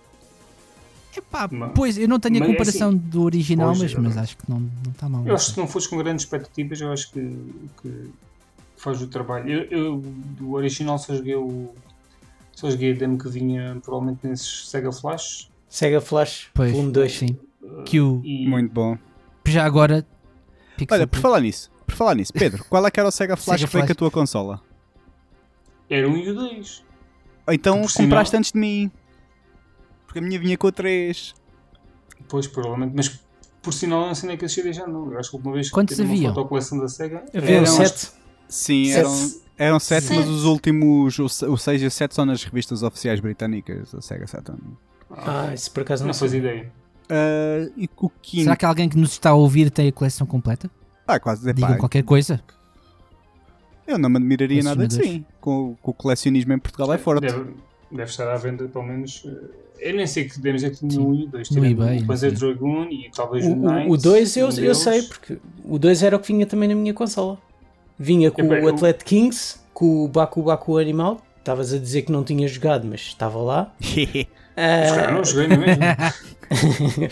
Epá, 1.15 1.47
Mas- 1.51 1.71
pois, 1.73 1.97
eu 1.97 2.07
não 2.07 2.19
tenho 2.19 2.41
a 2.41 2.45
é 2.45 2.47
comparação 2.47 2.93
do 2.93 3.23
original, 3.23 3.73
Pois, 3.75 3.93
mas, 3.93 4.03
mas 4.03 4.17
acho 4.17 4.37
que 4.37 4.49
não 4.49 4.69
está 4.91 5.09
mal. 5.09 5.25
Eu 5.25 5.33
acho 5.35 5.47
que 5.47 5.51
se 5.53 5.57
não 5.59 5.67
fores 5.67 5.87
com 5.87 5.97
grandes 5.97 6.23
expectativas, 6.25 6.79
eu 6.81 6.91
acho 6.91 7.11
que, 7.11 7.19
que 7.81 8.09
faz 8.77 9.01
o 9.01 9.07
trabalho. 9.07 9.49
Eu, 9.51 9.63
eu 9.71 9.97
do 9.97 10.53
original 10.53 10.97
só 10.99 11.15
joguei 11.15 11.35
o. 11.35 11.73
Só 12.53 12.69
joguei 12.69 12.93
a 12.93 12.95
demo 12.95 13.17
que 13.17 13.27
vinha 13.29 13.77
provavelmente 13.83 14.19
nesses 14.27 14.69
Sega 14.69 14.91
Flash. 14.91 15.49
Sega 15.67 15.99
Flash, 16.01 16.49
Pois, 16.53 16.71
volume 16.71 16.91
2. 16.91 17.11
sim. 17.17 17.37
uh, 17.63 17.83
Que 17.83 17.99
o- 18.01 18.21
e- 18.23 18.47
Muito 18.47 18.71
bom. 18.73 18.97
Já 19.47 19.65
agora, 19.65 20.05
Pixel 20.77 20.97
Olha, 20.97 21.07
por 21.07 21.19
falar 21.19 21.39
nisso, 21.41 21.71
por 21.87 21.95
falar 21.95 22.15
nisso, 22.15 22.31
Pedro, 22.33 22.63
qual 22.69 22.85
é 22.85 22.91
que 22.91 22.99
era 22.99 23.09
o 23.09 23.11
Sega 23.11 23.35
Flash 23.37 23.61
Sega 23.61 23.67
que 23.67 23.73
veio 23.77 23.85
com 23.87 23.91
a 23.93 23.95
tua 23.95 24.11
consola? 24.11 24.61
Era 25.89 26.07
um 26.07 26.15
e 26.17 26.29
o 26.29 26.35
2. 26.35 26.83
Ou 27.47 27.53
então 27.53 27.81
compraste 27.95 28.35
antes 28.37 28.51
de 28.51 28.59
mim. 28.59 28.91
Porque 30.09 30.17
a 30.17 30.21
minha 30.23 30.39
vinha 30.39 30.57
com 30.57 30.65
o 30.65 30.71
3. 30.71 31.35
Pois, 32.27 32.47
provavelmente. 32.47 32.93
Mas 32.95 33.19
por 33.61 33.71
sinal, 33.73 34.07
não 34.07 34.15
sei 34.15 34.27
nem 34.29 34.37
que 34.37 34.45
esse 34.45 34.55
CD 34.55 34.73
já 34.73 34.87
não. 34.87 35.11
Eu 35.11 35.19
acho 35.19 35.29
que 35.29 35.35
a 35.35 35.37
última 35.37 35.53
vez 35.53 35.67
que 35.67 35.73
Quantos 35.73 35.95
teve 35.95 36.09
uma 36.09 36.15
haviam? 36.15 36.33
fotocoleção 36.33 36.79
da 36.79 36.87
Sega. 36.87 37.23
Havia 37.33 37.57
Eram 37.57 37.63
um 37.63 37.75
7. 37.77 38.11
Sim, 38.47 38.85
Sete. 38.85 38.97
eram, 38.97 39.31
eram 39.57 39.79
7, 39.79 40.05
Sete. 40.07 40.17
mas 40.17 40.27
os 40.27 40.45
últimos, 40.45 41.19
o, 41.19 41.29
se- 41.29 41.45
o 41.45 41.55
6 41.55 41.83
e 41.83 41.85
o 41.85 41.91
7 41.91 42.15
são 42.15 42.25
nas 42.25 42.43
revistas 42.43 42.81
oficiais 42.81 43.19
britânicas 43.19 43.91
da 43.91 44.01
Sega 44.01 44.25
Saturn. 44.25 44.59
Ah, 45.11 45.53
isso 45.53 45.71
por 45.71 45.81
acaso 45.81 46.01
não 46.03 46.07
não, 46.07 46.13
sei. 46.13 46.39
ideia. 46.39 46.71
Ah, 47.09 47.69
e 47.77 47.87
o 47.97 48.09
quinto. 48.09 48.43
Será 48.45 48.55
que 48.55 48.65
alguém 48.65 48.89
que 48.89 48.97
nos 48.97 49.11
está 49.11 49.29
a 49.29 49.35
ouvir 49.35 49.69
tem 49.69 49.87
a 49.87 49.91
coleção 49.91 50.25
completa? 50.25 50.69
Ah, 51.07 51.19
quase. 51.19 51.45
Digam 51.53 51.69
Epá, 51.71 51.77
qualquer 51.79 52.03
coisa. 52.03 52.41
eu 53.87 53.97
não 53.97 54.09
me 54.09 54.17
admiraria 54.17 54.61
nada 54.63 54.87
de 54.87 54.93
sim. 54.95 55.25
Com, 55.41 55.75
com 55.81 55.91
o 55.91 55.93
colecionismo 55.93 56.53
em 56.53 56.59
Portugal 56.59 56.91
é 56.93 56.97
forte. 56.97 57.21
Deve, 57.21 57.53
deve 57.91 58.09
estar 58.09 58.31
à 58.31 58.35
venda, 58.37 58.67
pelo 58.67 58.85
menos. 58.85 59.23
eh, 59.25 59.89
Eu 59.89 59.95
nem 59.95 60.05
sei 60.05 60.25
que 60.25 60.39
demos 60.39 60.63
é 60.63 60.73
Sim. 60.73 60.87
no 60.87 61.07
1 61.09 61.15
e 61.15 61.23
o 61.23 61.27
2. 61.27 61.49
No 61.51 61.65
eBay, 61.65 61.99
O 61.99 62.05
Panzer 62.07 62.31
sim. 62.31 62.37
Dragoon 62.37 62.87
e 62.89 63.09
talvez 63.15 63.45
o 63.45 63.49
O- 63.51 63.53
O 63.53 63.71
Knights, 63.71 64.03
2 64.03 64.37
eu, 64.37 64.45
um 64.47 64.49
eu 64.49 64.55
deles. 64.55 64.77
sei, 64.77 65.01
porque 65.03 65.37
o 65.63 65.79
2 65.79 66.03
era 66.03 66.15
o 66.15 66.19
que 66.19 66.27
vinha 66.33 66.45
também 66.45 66.67
na 66.67 66.75
minha 66.75 66.93
consola. 66.93 67.37
Vinha 67.97 68.29
com 68.31 68.41
Epá, 68.41 68.55
o 68.55 68.57
eu- 68.57 68.67
Athlete 68.69 69.03
Kings, 69.05 69.59
com 69.73 70.03
o 70.03 70.07
Baku 70.07 70.43
Baku 70.43 70.77
Animal. 70.77 71.21
Estavas 71.37 71.73
a 71.73 71.77
dizer 71.79 72.01
que 72.03 72.11
não 72.11 72.23
tinha 72.23 72.47
jogado, 72.47 72.85
mas 72.85 72.99
estava 73.01 73.39
lá. 73.39 73.73
Ah, 74.61 74.93
cara, 74.93 75.11
não 75.13 75.23
joguei, 75.23 75.47
não 75.47 75.55
é 75.55 75.57
mesmo? 75.67 75.83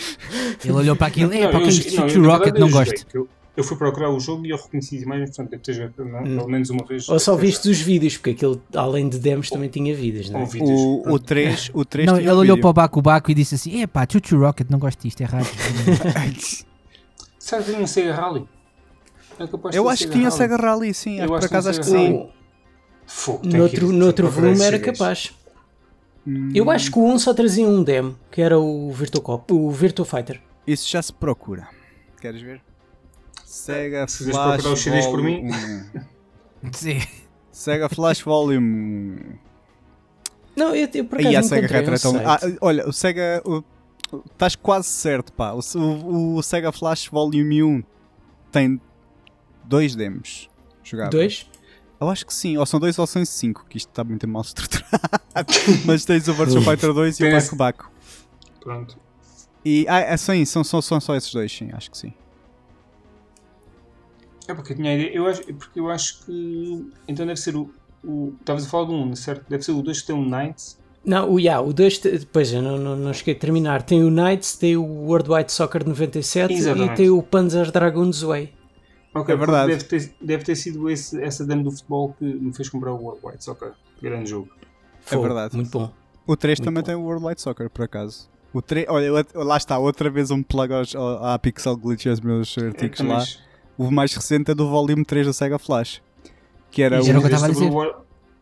Ele 0.65 0.73
olhou 0.73 0.95
para 0.97 1.07
aquilo, 1.07 1.31
é 1.33 1.47
para 1.47 1.59
na 1.61 2.27
Rocket, 2.27 2.53
não 2.55 2.67
eu 2.67 2.69
gosto. 2.73 3.29
Eu, 3.57 3.63
fui 3.63 3.75
procurar 3.75 4.09
o 4.11 4.19
jogo 4.19 4.45
e 4.45 4.51
eu 4.51 4.57
reconheci 4.57 4.97
as 4.97 5.01
imagens, 5.01 5.29
portanto, 5.31 5.49
deve 5.49 5.63
ter 5.63 5.73
jogado 5.73 5.93
pelo 5.93 6.09
Hum. 6.09 6.23
pelo 6.37 6.47
menos 6.47 6.69
uma 6.69 6.85
vez. 6.85 7.09
ou 7.09 7.19
só 7.19 7.35
viste 7.35 7.67
os 7.69 7.79
vídeos, 7.81 8.15
porque 8.15 8.29
aquilo, 8.29 8.61
além 8.75 9.09
de 9.09 9.17
demos, 9.19 9.49
também 9.49 9.67
tinha 9.67 9.95
vídeos, 9.95 10.29
não 10.29 10.41
é? 10.41 10.45
vídeos. 10.45 10.69
O, 10.79 11.03
o 11.13 11.19
3, 11.19 11.71
o 11.73 11.83
3 11.83 12.05
Não, 12.07 12.13
tinha 12.15 12.27
ele 12.27 12.31
um 12.35 12.39
olhou 12.39 12.55
vídeo. 12.55 12.61
para 12.61 12.69
o 12.69 12.73
Baku 12.73 13.01
Baku 13.01 13.31
e 13.31 13.33
disse 13.33 13.55
assim: 13.55 13.81
é 13.81 13.87
pá, 13.87 14.07
Chuchu 14.09 14.37
Rocket, 14.37 14.69
não 14.69 14.77
gosto 14.79 15.01
disto, 15.01 15.21
é 15.21 15.25
raro. 15.25 15.45
Será 17.39 17.61
que 17.63 17.71
tinha 17.71 17.81
um 17.83 17.87
Sega 17.87 18.13
Rally? 18.13 18.47
É 19.39 19.77
Eu 19.77 19.87
acho 19.89 20.05
que 20.07 20.13
tinha 20.13 20.29
Sega 20.31 20.55
Rally, 20.57 20.93
sim. 20.93 21.17
Eu 21.19 21.33
acho, 21.35 21.39
por 21.41 21.45
acaso 21.45 21.69
tinha 21.71 21.71
acho 21.71 21.79
que 21.79 21.85
Sega 21.85 21.99
sim. 22.07 22.17
Rally. 22.17 22.29
Fogo, 23.05 23.47
Noutro, 23.47 23.91
noutro 23.93 24.29
volume 24.29 24.61
era 24.61 24.77
capaz. 24.79 25.33
Hum, 26.27 26.51
Eu 26.53 26.69
acho 26.69 26.91
que 26.91 26.99
o 26.99 27.05
1 27.05 27.19
só 27.19 27.33
trazia 27.33 27.65
um 27.65 27.81
demo, 27.81 28.17
que 28.29 28.41
era 28.41 28.59
o 28.59 28.91
Virtua 28.91 29.21
Cop, 29.21 29.53
o 29.53 29.71
Virtua 29.71 30.05
Fighter. 30.05 30.41
Isso 30.65 30.89
já 30.89 31.01
se 31.01 31.13
procura. 31.13 31.69
Queres 32.19 32.41
ver? 32.41 32.61
Sega 33.57 34.07
Se 34.07 34.23
Flash 34.31 34.53
procurar 34.55 34.73
os 34.73 34.79
CDs 34.81 35.05
por 35.05 35.11
Volume 35.21 35.41
mim. 35.43 35.51
1. 36.63 36.73
Sim. 36.73 36.99
Sega 37.51 37.89
Flash 37.89 38.21
Volume 38.21 39.19
1. 39.21 39.37
Não, 40.55 40.75
eu, 40.75 40.89
eu 40.93 41.05
por 41.05 41.19
Aí 41.19 41.27
acaso 41.35 41.53
a 41.53 41.57
Sega 41.57 41.67
Retro 41.67 41.93
é 41.95 41.99
tão... 41.99 42.15
Ah, 42.25 42.39
olha, 42.61 42.87
o 42.87 42.93
Sega... 42.93 43.41
o- 43.45 43.63
Estás 44.31 44.55
quase 44.55 44.87
certo, 44.87 45.33
pá. 45.33 45.51
O, 45.53 45.59
o- 45.77 46.35
o 46.37 46.43
Sega 46.43 46.71
Flash 46.71 47.07
Volume 47.07 47.61
1 47.63 47.83
tem 48.51 48.79
dois 49.65 49.95
demos 49.95 50.49
jogáveis. 50.83 51.11
Dois? 51.11 51.49
Eu 51.99 52.09
acho 52.09 52.25
que 52.25 52.33
sim, 52.33 52.57
ou 52.57 52.65
são 52.65 52.79
dois 52.79 52.97
ou 52.99 53.05
são 53.07 53.25
cinco, 53.25 53.65
que 53.67 53.77
isto 53.77 53.89
está 53.89 54.03
muito 54.03 54.27
mal 54.27 54.43
estruturado. 54.43 54.93
Mas 55.85 56.05
tens 56.05 56.27
o 56.27 56.33
Virtua 56.33 56.61
Fighter 56.61 56.93
2 56.93 57.19
e 57.19 57.25
o 57.25 57.31
Baco 57.31 57.55
Baco. 57.55 57.91
Pronto. 58.61 58.97
E, 59.65 59.85
ah, 59.89 59.99
é, 59.99 60.15
sim, 60.15 60.45
são, 60.45 60.63
são, 60.63 60.81
são 60.81 61.01
só 61.01 61.15
esses 61.15 61.33
dois, 61.33 61.51
sim, 61.51 61.69
acho 61.73 61.89
que 61.91 61.97
sim. 61.97 62.13
É 64.47 64.53
porque 64.53 64.73
eu 64.73 64.77
tinha 64.77 64.91
a 64.91 64.95
ideia. 64.95 65.13
Eu 65.13 65.27
acho, 65.27 65.41
porque 65.53 65.79
eu 65.79 65.89
acho 65.89 66.25
que. 66.25 66.91
Então 67.07 67.25
deve 67.25 67.39
ser 67.39 67.55
o. 67.55 67.69
o 68.03 68.33
Estavas 68.39 68.65
a 68.65 68.69
falar 68.69 68.85
do 68.85 68.93
1, 68.93 69.15
certo? 69.15 69.45
Deve 69.49 69.63
ser 69.63 69.71
o 69.71 69.81
2 69.81 70.01
que 70.01 70.07
tem 70.07 70.15
um 70.15 70.25
Knights. 70.27 70.77
Não, 71.05 71.31
o, 71.31 71.39
yeah, 71.39 71.61
o 71.65 71.71
2, 71.71 71.99
depois 71.99 72.51
eu 72.51 72.61
não, 72.61 72.77
não, 72.77 72.95
não 72.95 73.13
cheguei 73.13 73.33
a 73.33 73.37
terminar. 73.37 73.81
Tem 73.81 74.03
o 74.03 74.09
Knights, 74.09 74.57
tem 74.57 74.75
o 74.75 74.83
World 74.83 75.31
Wide 75.31 75.51
Soccer 75.51 75.87
97 75.87 76.53
Exatamente. 76.53 76.91
e 76.93 76.95
tem 76.95 77.09
o 77.09 77.23
Panzer 77.23 77.71
Dragoon 77.71 78.11
Zwei. 78.11 78.53
Ok, 79.15 79.33
É 79.33 79.37
verdade. 79.37 79.71
Deve 79.71 79.83
ter, 79.85 80.13
deve 80.21 80.43
ter 80.43 80.55
sido 80.55 80.89
esse, 80.89 81.21
essa 81.23 81.45
demo 81.45 81.63
do 81.63 81.71
futebol 81.71 82.13
que 82.19 82.25
me 82.25 82.53
fez 82.53 82.67
comprar 82.69 82.91
o 82.93 82.97
World 83.01 83.21
Wide 83.25 83.43
Soccer. 83.43 83.71
Grande 84.01 84.29
jogo. 84.29 84.49
Fogo, 85.01 85.23
verdade. 85.23 85.55
Muito 85.55 85.71
bom. 85.71 85.91
O 86.27 86.35
3 86.35 86.59
Muito 86.59 86.65
também 86.65 86.83
bom. 86.83 86.85
tem 86.87 86.95
o 86.95 87.01
World 87.01 87.23
Light 87.23 87.41
Soccer, 87.41 87.69
por 87.69 87.83
acaso. 87.85 88.29
O 88.53 88.61
3, 88.61 88.85
olha, 88.89 89.25
lá 89.33 89.55
está, 89.57 89.77
outra 89.79 90.09
vez 90.09 90.29
um 90.29 90.43
plug 90.43 90.73
aos, 90.73 90.93
ao- 90.93 91.23
à 91.25 91.39
Pixel 91.39 91.77
Glitch 91.77 92.05
e 92.05 92.09
aos 92.09 92.19
meus 92.19 92.57
artigos 92.57 92.97
também- 92.97 93.13
lá. 93.15 93.23
O 93.77 93.91
mais 93.91 94.13
recente 94.13 94.51
é 94.51 94.55
do 94.55 94.67
volume 94.69 95.05
3 95.05 95.27
da 95.27 95.33
Sega 95.33 95.59
Flash. 95.59 96.01
Que 96.71 96.81
era 96.81 96.97
E 96.97 96.99
o. 96.99 97.03
já 97.03 97.13
já 97.13 97.19
o 97.19 97.21
que 97.21 97.27
eu 97.27 97.29
fizeste 97.37 97.53
sobre 97.59 97.75
War- 97.75 97.99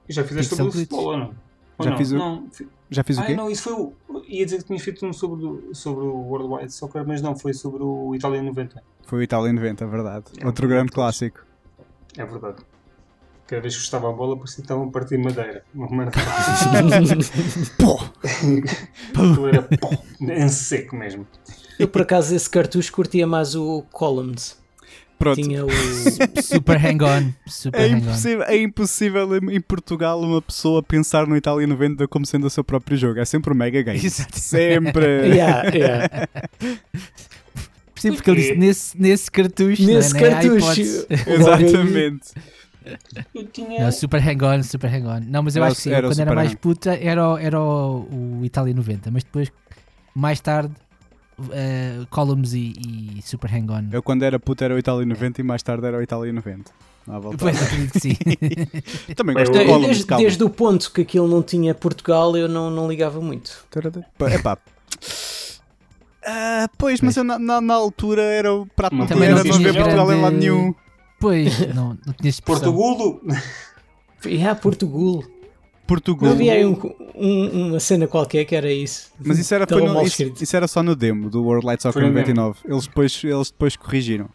já 0.08 0.24
fizeste 0.24 0.50
Pixel 0.56 0.72
sobre 0.72 0.88
o 0.96 0.98
ou 0.98 1.18
não? 1.18 1.34
Ou 1.78 1.84
Já 1.84 1.90
não? 1.92 1.98
fiz 1.98 2.12
o- 2.12 2.18
Não, 2.18 2.48
Já 2.90 3.04
fiz 3.04 3.18
o 3.18 3.22
Ah, 3.22 3.26
quê? 3.26 3.36
não, 3.36 3.50
isso 3.50 3.64
foi 3.64 3.74
o. 3.74 3.94
Ia 4.28 4.46
dizer 4.46 4.60
que 4.60 4.66
tinha 4.66 4.80
feito 4.80 5.06
um 5.06 5.12
sobre, 5.12 5.44
o- 5.46 5.74
sobre 5.74 6.06
o 6.06 6.16
World 6.16 6.54
Wide 6.54 6.74
Soccer, 6.74 7.06
mas 7.06 7.22
não, 7.22 7.36
foi 7.36 7.54
sobre 7.54 7.82
o 7.84 8.14
Itália 8.16 8.42
90. 8.42 8.82
Foi 9.08 9.20
o 9.20 9.22
Itália 9.24 9.52
90, 9.52 9.84
é 9.84 9.88
verdade. 9.88 10.26
É, 10.40 10.46
Outro 10.46 10.68
grande 10.68 10.92
clássico. 10.92 11.44
É 12.18 12.24
verdade. 12.26 12.58
Cada 13.48 13.62
vez 13.62 13.76
que 13.76 13.82
estava 13.82 14.10
a 14.10 14.14
bola, 14.14 14.36
parecia 14.38 14.56
que 14.58 14.62
estavam 14.62 14.88
a 14.88 14.92
partir 14.92 15.18
madeira. 15.18 15.64
Uma 15.74 15.90
merda. 15.90 16.12
Pô! 17.78 18.00
Aquilo 19.14 19.48
era 19.48 19.62
pó, 19.64 19.90
em 20.22 20.48
seco 20.50 20.96
mesmo. 20.96 21.28
Eu 21.78 21.88
por 21.88 22.02
acaso 22.02 22.36
esse 22.36 22.50
cartucho 22.50 22.92
curtia 22.94 23.28
mais 23.28 23.54
o 23.56 23.84
Columns. 23.92 24.58
Pronto. 25.34 25.42
tinha 25.42 25.66
o. 25.66 25.70
Super 26.42 26.78
hang-on. 26.78 27.32
Super 27.48 27.80
É 27.82 27.88
hang-on. 27.88 27.98
impossível, 27.98 28.44
é 28.44 28.58
impossível 28.62 29.36
em 29.38 29.56
em 29.56 29.62
Portugal 29.62 30.22
uma 30.22 30.42
pessoa 30.42 30.82
pensar 30.84 31.28
no 31.28 31.36
Itália 31.36 31.66
90 31.68 32.08
como 32.08 32.26
sendo 32.26 32.48
o 32.48 32.50
seu 32.50 32.64
próprio 32.64 32.98
jogo. 32.98 33.20
É 33.20 33.26
sempre 33.26 33.52
o 33.52 33.56
Mega 33.56 33.82
Game. 33.82 34.04
Exato. 34.04 34.40
Sempre. 34.40 35.06
Yeah, 35.36 35.70
yeah. 35.76 36.28
Sim, 37.96 38.14
porque 38.14 38.30
ele 38.30 38.42
disse 38.42 38.56
nesse, 38.56 39.02
nesse 39.02 39.32
cartucho. 39.32 39.82
Nesse 39.84 40.16
é? 40.18 40.22
Nem 40.22 40.30
há 40.34 40.42
cartucho. 40.42 40.82
Exatamente. 41.28 42.28
Eu 43.34 43.46
tinha. 43.48 43.84
Não, 43.86 43.92
super 43.92 44.20
hang-on, 44.22 44.62
super 44.64 44.90
hang-on. 44.90 45.22
Não, 45.28 45.42
mas 45.42 45.56
eu 45.56 45.64
acho 45.64 45.78
que 45.78 45.82
sim. 45.84 45.92
era 45.92 46.08
quando 46.08 46.20
era 46.20 46.36
mais 46.36 46.50
hang. 46.52 46.58
puta 46.58 46.96
era, 46.96 47.30
o- 47.34 47.38
era 47.38 47.60
o, 47.60 48.40
o 48.42 48.46
Itália 48.46 48.74
90. 48.76 49.10
Mas 49.10 49.24
depois, 49.24 49.52
mais 50.14 50.40
tarde, 50.40 50.72
eh, 51.52 52.06
Columns 52.10 52.54
e, 52.54 52.74
e 53.18 53.22
Super 53.24 53.50
hang-on. 53.52 53.90
Eu 53.92 54.02
quando 54.04 54.24
era 54.24 54.40
puto 54.40 54.64
era 54.64 54.74
o 54.74 54.78
Itália 54.80 55.06
90 55.06 55.42
e 55.42 55.44
mais 55.44 55.62
tarde 55.64 55.86
era 55.86 55.98
o 55.98 56.02
Itália 56.02 56.32
90. 56.32 56.72
Não 57.08 57.16
há 57.16 57.20
volta. 57.20 57.38
Pois 57.38 57.62
acredito 57.62 57.92
que 57.94 58.00
sim. 58.00 58.16
Também 59.16 59.36
gosto 59.36 59.52
de 59.52 59.66
Columns, 59.66 59.88
desde, 59.88 60.16
desde 60.18 60.44
o 60.44 60.50
ponto 60.50 60.92
que 60.92 61.02
aquilo 61.02 61.28
não 61.28 61.44
tinha 61.44 61.76
Portugal, 61.76 62.36
eu 62.36 62.48
não, 62.48 62.70
não 62.70 62.88
ligava 62.88 63.22
muito. 63.22 63.66
Pá, 64.18 64.32
Epá. 64.32 64.58
Ah, 66.26 66.68
pois, 66.78 67.02
mas 67.02 67.16
eu 67.16 67.24
na, 67.24 67.38
na, 67.38 67.62
na 67.62 67.74
altura 67.76 68.24
era 68.24 68.52
o 68.52 68.66
prato 68.66 68.96
Não, 68.96 69.06
era 69.06 69.36
não 69.36 69.44
não 69.44 69.60
ver 69.60 69.76
Portugal 69.76 70.12
em 70.12 70.22
lado 70.22 70.38
nenhum. 70.38 70.74
Pois, 71.20 71.74
não, 71.74 71.98
não 72.06 72.14
tinha 72.14 72.30
expressão. 72.30 72.74
Portugulo? 72.74 73.22
E 74.28 74.44
há 74.44 74.56
Portugal. 74.56 75.24
Portugal. 75.88 76.32
Havia 76.32 76.54
aí 76.54 76.66
um- 76.66 76.78
um- 77.16 77.68
uma 77.70 77.80
cena 77.80 78.08
qualquer 78.08 78.46
que 78.46 78.56
era 78.56 78.72
isso. 78.72 79.12
Mas 79.24 79.38
isso 79.40 79.54
era, 79.54 79.66
Tão 79.68 79.80
foi 79.80 79.88
no- 79.88 80.02
isso, 80.04 80.24
isso 80.42 80.56
era 80.56 80.68
só 80.68 80.82
no 80.84 80.96
demo 80.96 81.30
do 81.30 81.44
World 81.44 81.66
Light 81.66 81.82
Soccer 81.82 82.02
Foi 82.02 82.10
no 82.10 82.16
99. 82.16 82.60
Eles 82.66 82.88
depois, 82.88 83.22
eles 83.24 83.52
depois 83.52 83.76
corrigiram. 83.76 84.28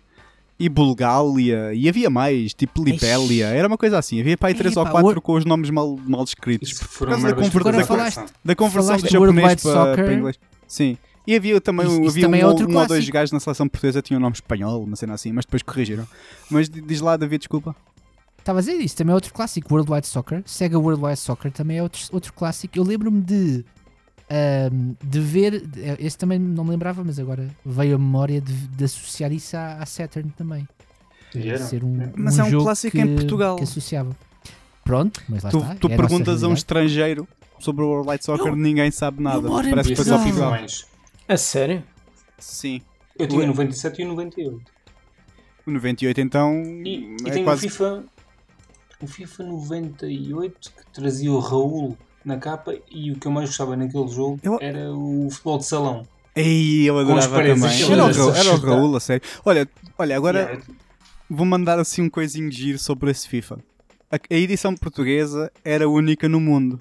E 0.59 0.68
Bulgária, 0.68 1.72
e 1.72 1.88
havia 1.88 2.11
mais, 2.11 2.53
tipo 2.53 2.84
Libélia, 2.84 3.46
era 3.46 3.66
uma 3.66 3.78
coisa 3.78 3.98
assim. 3.98 4.20
Havia 4.20 4.36
para 4.36 4.48
aí 4.48 4.55
3 4.55 4.76
ou 4.76 4.82
Epá, 4.82 4.90
4 5.01 5.18
o- 5.18 5.22
com 5.22 5.32
os 5.34 5.44
nomes 5.44 5.70
mal, 5.70 5.98
mal 6.07 6.22
escritos. 6.22 6.74
Por 6.74 7.09
causa 7.09 7.22
da 7.22 7.46
Agora 7.46 7.78
da 7.78 7.84
falaste- 7.86 8.20
da 8.44 8.55
conversão 8.55 8.96
do 8.98 9.09
japonês 9.09 9.62
para, 9.62 9.72
Soccer. 9.72 10.05
para 10.05 10.14
inglês. 10.14 10.38
Sim. 10.68 10.98
E 11.26 11.34
havia 11.36 11.61
também, 11.61 11.86
Isso- 11.86 12.01
isso 12.01 12.09
havia 12.11 12.22
também 12.24 12.40
é 12.40 12.46
um, 12.46 12.48
outro 12.48 12.68
um 12.70 12.76
ou 12.76 12.86
dois 12.86 13.09
gajos 13.09 13.30
na 13.32 13.40
seleção 13.40 13.68
portuguesa 13.68 14.03
que 14.03 14.09
tinham 14.09 14.18
um 14.18 14.22
nome 14.22 14.34
espanhol, 14.34 14.82
uma 14.82 14.96
cena 14.96 15.14
assim, 15.14 15.32
mas 15.32 15.44
depois 15.44 15.62
corrigiram. 15.62 16.07
Mas 16.51 16.68
di- 16.68 16.80
diz 16.80 17.01
lá, 17.01 17.16
David, 17.16 17.40
desculpa. 17.40 17.74
Estava 18.51 18.59
a 18.59 18.62
dizer 18.62 18.82
isso, 18.84 18.96
também 18.96 19.12
é 19.12 19.14
outro 19.14 19.32
clássico, 19.32 19.72
World 19.72 19.92
Wide 19.92 20.07
Soccer. 20.09 20.42
Sega 20.44 20.76
World 20.76 21.05
Wide 21.05 21.18
Soccer 21.20 21.53
também 21.53 21.78
é 21.78 21.82
outro, 21.84 22.01
outro 22.11 22.32
clássico. 22.32 22.76
Eu 22.76 22.82
lembro-me 22.82 23.20
de, 23.20 23.64
ahm, 24.28 24.94
de 25.05 25.20
ver, 25.20 25.62
esse 26.01 26.18
também 26.18 26.36
não 26.36 26.64
me 26.64 26.70
lembrava, 26.70 27.05
mas 27.05 27.20
agora 27.20 27.48
veio 27.64 27.94
a 27.94 27.98
memória 27.98 28.40
de, 28.40 28.53
de 28.53 28.84
associar 28.84 29.30
isso 29.32 29.57
à, 29.57 29.74
à 29.74 29.86
Saturn 29.86 30.30
também. 30.36 30.66
Era. 31.32 31.59
Ser 31.59 31.84
um, 31.84 32.11
Mas 32.16 32.40
é 32.40 32.42
um 32.42 32.51
jogo 32.51 32.64
clássico 32.64 32.96
que, 32.96 33.01
em 33.03 33.14
Portugal. 33.14 33.55
Que 33.55 33.62
associava. 33.62 34.16
Pronto, 34.82 35.22
mas 35.28 35.44
lá 35.44 35.51
Tu, 35.51 35.59
está. 35.59 35.74
tu 35.76 35.88
é 35.88 35.94
a 35.94 35.96
perguntas 35.96 36.28
a 36.28 36.34
um 36.34 36.40
realidade. 36.40 36.59
estrangeiro 36.59 37.28
sobre 37.61 37.84
o 37.84 37.88
World 37.88 38.09
Light 38.09 38.24
Soccer, 38.24 38.48
Eu- 38.48 38.57
ninguém 38.57 38.90
sabe 38.90 39.22
nada. 39.22 39.48
Parece 39.48 39.90
que 39.90 39.94
foi 39.94 40.05
só 40.05 40.18
Portugal. 40.18 40.55
A 41.28 41.36
sério? 41.36 41.84
Sim. 42.36 42.80
Eu 43.16 43.28
tinha 43.28 43.40
Ué. 43.42 43.44
o 43.44 43.48
97 43.51 44.03
e 44.03 44.05
o 44.05 44.09
98. 44.09 44.61
O 45.66 45.70
98 45.70 46.20
então 46.20 46.61
E, 46.84 47.16
e 47.24 47.28
é 47.28 47.30
tem 47.30 47.44
quase 47.44 47.64
o 47.66 47.70
FIFA. 47.70 48.03
O 49.03 49.07
FIFA 49.07 49.44
98 49.44 50.70
que 50.72 50.92
trazia 50.92 51.32
o 51.32 51.38
Raul 51.38 51.96
na 52.24 52.36
capa 52.36 52.74
e 52.90 53.11
o 53.11 53.18
que 53.18 53.26
eu 53.26 53.32
mais 53.32 53.48
gostava 53.48 53.74
naquele 53.76 54.09
jogo 54.09 54.38
Eu- 54.42 54.59
era 54.61 54.92
o 54.92 55.28
futebol 55.30 55.59
de 55.59 55.66
salão. 55.66 56.07
Ei, 56.36 56.88
eu 56.88 56.98
adorava 56.98 57.36
também. 57.42 57.82
Era 57.82 58.05
o, 58.05 58.12
Raul, 58.12 58.34
era 58.34 58.53
o. 58.55 58.57
Raul, 58.59 58.96
a 58.96 59.01
sério. 59.01 59.22
Olha, 59.44 59.68
olha 59.98 60.16
agora 60.16 60.38
Yeah, 60.42 60.64
vou 61.28 61.44
mandar 61.46 61.78
assim 61.78 62.03
um 62.03 62.11
coisinho 62.11 62.48
de 62.51 62.57
giro 62.57 62.78
sobre 62.78 63.11
esse 63.11 63.26
FIFA. 63.28 63.59
A, 64.11 64.16
a 64.16 64.34
edição 64.36 64.74
portuguesa 64.76 65.51
era 65.64 65.88
única 65.88 66.28
no 66.28 66.38
mundo. 66.40 66.78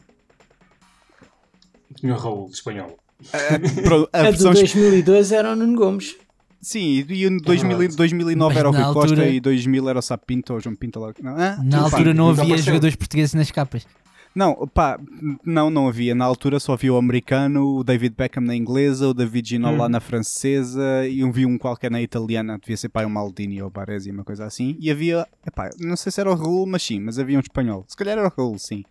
tinha 1.96 2.14
o 2.14 2.18
Raul 2.18 2.48
de 2.48 2.56
espanhol. 2.56 2.98
A, 3.34 3.82
pro- 3.82 4.10
a 4.14 4.20
A, 4.20 4.24
versão 4.24 4.54
de 4.54 4.60
2002 4.62 5.32
era 5.32 5.52
o 5.52 5.56
Nuno 5.56 5.78
Gomes. 5.78 6.16
Sim, 6.62 7.06
e 7.10 7.26
em 7.26 7.38
2000, 7.38 7.78
verdade. 7.78 7.96
2009 7.98 8.50
Mas 8.54 8.58
era 8.60 8.70
o 8.70 8.72
Rui 8.72 8.84
Costa 8.94 9.00
altura- 9.16 9.30
e 9.30 9.40
2000 9.40 9.88
era 9.90 10.00
o 10.00 10.02
Sapinto 10.02 10.54
ou 10.54 10.60
João 10.60 10.76
Pinto. 10.76 11.00
lá- 11.00 11.14
Não, 11.22 11.32
hã? 11.32 11.58
Na 11.64 11.78
Pá, 11.80 11.84
altura 11.86 12.14
não 12.14 12.30
nunca 12.30 12.42
havia 12.42 12.58
jogadores 12.58 12.96
portugueses 12.96 13.34
nas 13.34 13.50
capas. 13.50 13.88
Não, 14.36 14.68
pá, 14.68 15.00
não, 15.44 15.70
não 15.72 15.88
havia. 15.88 16.14
Na 16.14 16.24
altura 16.26 16.60
só 16.60 16.74
havia 16.74 16.94
o 16.94 16.98
americano, 16.98 17.78
o 17.78 17.84
David 17.84 18.14
Beckham 18.16 18.44
na 18.44 18.56
inglesa, 18.56 19.08
o 19.08 19.14
David 19.14 19.48
Ginol 19.50 19.76
lá 19.76 19.88
Hum. 19.88 19.90
na 19.90 20.00
francesa 20.00 21.08
e 21.08 21.22
eu 21.22 21.32
vi 21.32 21.46
um 21.48 21.58
qualquer 21.58 21.90
na 21.90 22.00
italiana, 22.02 22.60
devia 22.60 22.78
ser 22.78 22.90
pá, 22.90 23.04
um 23.06 23.10
Maldini 23.10 23.62
ou 23.62 23.70
Baresi, 23.72 24.12
uma 24.12 24.24
coisa 24.24 24.46
assim. 24.46 24.78
E 24.80 24.92
havia, 24.92 25.26
epá, 25.48 25.70
não 25.80 25.96
sei 25.96 26.12
se 26.12 26.20
era 26.22 26.30
o 26.32 26.36
Raul, 26.36 26.68
mas 26.68 26.84
sim, 26.84 27.00
mas 27.00 27.18
havia 27.18 27.38
um 27.38 27.42
espanhol. 27.42 27.84
Se 27.88 27.98
calhar 27.98 28.18
era 28.20 28.28
o 28.28 28.32
Raul, 28.38 28.60
sim. 28.60 28.84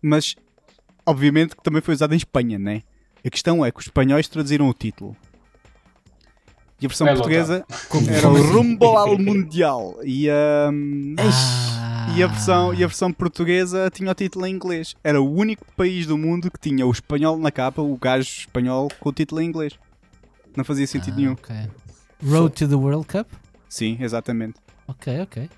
Mas, 0.00 0.36
obviamente 1.04 1.56
que 1.56 1.62
também 1.62 1.82
foi 1.82 1.94
usado 1.94 2.14
em 2.14 2.16
Espanha, 2.18 2.58
né? 2.58 2.82
A 3.24 3.30
questão 3.30 3.64
é 3.66 3.72
que 3.72 3.80
os 3.80 3.86
espanhóis 3.86 4.28
traduziram 4.28 4.68
o 4.68 4.72
título. 4.74 5.16
E 6.80 6.86
a 6.86 6.88
versão 6.88 7.06
Vai 7.06 7.14
portuguesa 7.16 7.64
era 8.16 8.28
o 8.28 8.52
Rumbo 8.52 8.84
ao 8.86 9.18
Mundial. 9.18 9.96
E, 10.04 10.28
hum, 10.30 11.16
Ah. 11.18 12.14
e 12.16 12.22
a, 12.22 12.26
versão, 12.28 12.72
e 12.72 12.84
a 12.84 12.86
versão 12.86 13.12
portuguesa 13.12 13.90
tinha 13.92 14.10
o 14.10 14.14
título 14.14 14.46
em 14.46 14.54
inglês. 14.54 14.94
Era 15.02 15.20
o 15.20 15.28
único 15.32 15.66
país 15.76 16.06
do 16.06 16.16
mundo 16.16 16.50
que 16.50 16.58
tinha 16.60 16.86
o 16.86 16.90
espanhol 16.90 17.36
na 17.36 17.50
capa, 17.50 17.82
o 17.82 17.96
gajo 17.96 18.28
espanhol 18.28 18.88
com 19.00 19.08
o 19.08 19.12
título 19.12 19.40
em 19.40 19.46
inglês. 19.48 19.72
Não 20.56 20.64
fazia 20.64 20.86
sentido 20.86 21.14
Ah, 21.14 21.16
nenhum. 21.16 21.32
ok. 21.32 21.56
Road 22.24 22.54
to 22.54 22.68
the 22.68 22.74
World 22.76 23.06
Cup? 23.06 23.26
Sim, 23.68 23.96
exatamente. 24.00 24.54
Ok, 24.86 25.20
ok. 25.20 25.50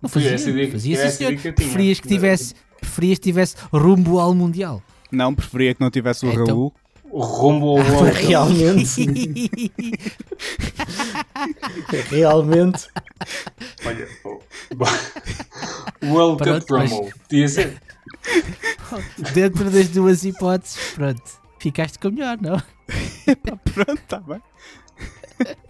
Não 0.00 0.08
fazia, 0.08 0.30
fazia 0.70 1.10
sim, 1.10 1.16
senhor. 1.16 1.32
que 1.34 1.38
tinha. 1.40 1.52
Preferias 1.54 1.98
que 2.00 2.06
tivesse, 2.08 2.54
preferias 2.80 3.18
que 3.18 3.24
tivesse 3.24 3.56
rumbo 3.72 4.20
ao 4.20 4.32
Mundial. 4.32 4.80
Não, 5.10 5.34
preferia 5.34 5.74
que 5.74 5.80
não 5.80 5.90
tivesse 5.90 6.24
o 6.24 6.30
Então- 6.32 6.46
Raul. 6.46 6.72
O 7.10 7.20
Rombo 7.22 7.78
ao 7.78 7.84
World 7.86 8.20
realmente. 8.26 9.06
realmente. 12.10 12.86
Olha, 13.84 14.08
o 14.24 14.40
World 16.12 16.38
Cup 16.38 16.46
Pronto, 16.66 16.72
mas- 16.74 16.90
Rumble. 16.90 17.12
Podia 17.28 17.48
ser. 17.48 17.82
Dentro 19.32 19.70
das 19.70 19.88
duas 19.88 20.24
hipóteses, 20.24 20.78
pronto. 20.94 21.22
Ficaste 21.58 21.98
com 21.98 22.08
a 22.08 22.10
melhor, 22.10 22.38
não? 22.40 22.62
Pronto, 23.74 24.00
tá 24.06 24.20
bem. 24.20 24.40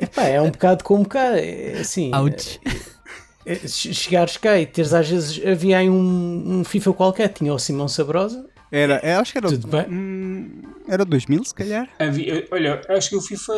Epá, 0.01 0.23
é 0.25 0.41
um 0.41 0.51
bocado 0.51 0.85
como 0.85 1.07
cá. 1.07 1.37
É, 1.39 1.79
assim, 1.81 2.11
Ouch. 2.15 2.61
é, 3.45 3.55
che- 3.57 3.93
chegares 3.95 4.37
cá 4.37 4.59
e 4.59 4.67
teres 4.67 4.93
às 4.93 5.09
vezes. 5.09 5.45
Havia 5.47 5.79
aí 5.79 5.91
um, 5.91 6.61
um 6.61 6.65
FIFA 6.65 6.93
qualquer, 6.93 7.29
tinha 7.29 7.53
o 7.53 7.59
Simão 7.59 7.89
Sabrosa. 7.89 8.47
Era, 8.71 8.95
é, 9.03 9.15
acho 9.15 9.33
que 9.33 9.39
era, 9.39 9.49
Tudo 9.49 9.69
bem. 9.69 9.87
hum, 9.89 10.63
era 10.89 11.05
2000, 11.05 11.45
se 11.45 11.55
calhar. 11.55 11.89
Havia, 11.99 12.47
olha, 12.51 12.81
acho 12.91 13.11
que 13.11 13.17
o 13.17 13.21
FIFA. 13.23 13.53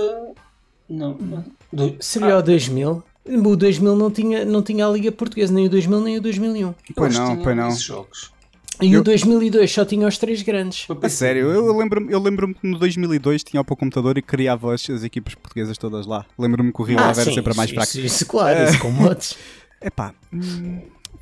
Não. 0.89 1.15
não 1.19 1.45
do- 1.73 1.97
Seria 2.01 2.35
Ah, 2.35 2.39
o 2.39 2.43
2000. 2.43 3.03
O 3.27 3.57
2000 3.57 3.95
não 3.97 4.11
tinha, 4.11 4.45
não 4.45 4.63
tinha 4.63 4.87
a 4.87 4.91
Liga 4.91 5.13
Portuguesa, 5.13 5.53
nem 5.53 5.67
o 5.67 5.71
2000 5.71 6.01
nem 6.01 6.19
o 6.19 6.21
2001. 6.21 6.69
eu 6.69 6.75
Pois 6.97 7.15
não, 7.17 7.37
pois 7.43 7.57
não. 7.57 7.71
jogos. 7.73 8.33
E 8.81 8.95
Eu- 8.95 9.01
o 9.01 9.05
2002 9.05 9.71
só 9.71 9.85
tinha 9.85 10.07
os 10.09 10.17
três 10.17 10.41
grandes. 10.43 10.87
A 11.03 11.09
sério, 11.09 11.43
eu, 11.51 11.67
eu 11.67 11.77
lembro-me 11.77 12.11
eu 12.13 12.19
lembro 12.19 12.55
que 12.55 12.67
no 12.67 12.79
2002 12.79 13.45
tinha 13.45 13.63
para 13.63 13.75
o 13.75 13.77
computador 13.77 14.17
e 14.17 14.23
criava 14.23 14.73
as, 14.75 14.89
as 14.89 15.05
equipas 15.05 15.35
portuguesas 15.35 15.77
todas 15.77 16.07
lá. 16.07 16.25
Lembro-me 16.39 16.73
que 16.73 16.81
o 16.81 16.85
Rio 16.85 16.99
Ah, 16.99 17.11
Ave 17.11 17.21
era 17.21 17.33
sempre 17.33 17.53
a 17.53 17.55
mais 17.57 17.69
isso, 17.71 17.75
fraca. 17.75 17.91
Isso, 17.91 18.07
isso, 18.07 18.27
claro, 18.27 18.65
isso 18.65 18.79
com 18.79 18.91
modos. 18.91 19.37
Epá, 19.83 20.15
hum, 20.33 20.81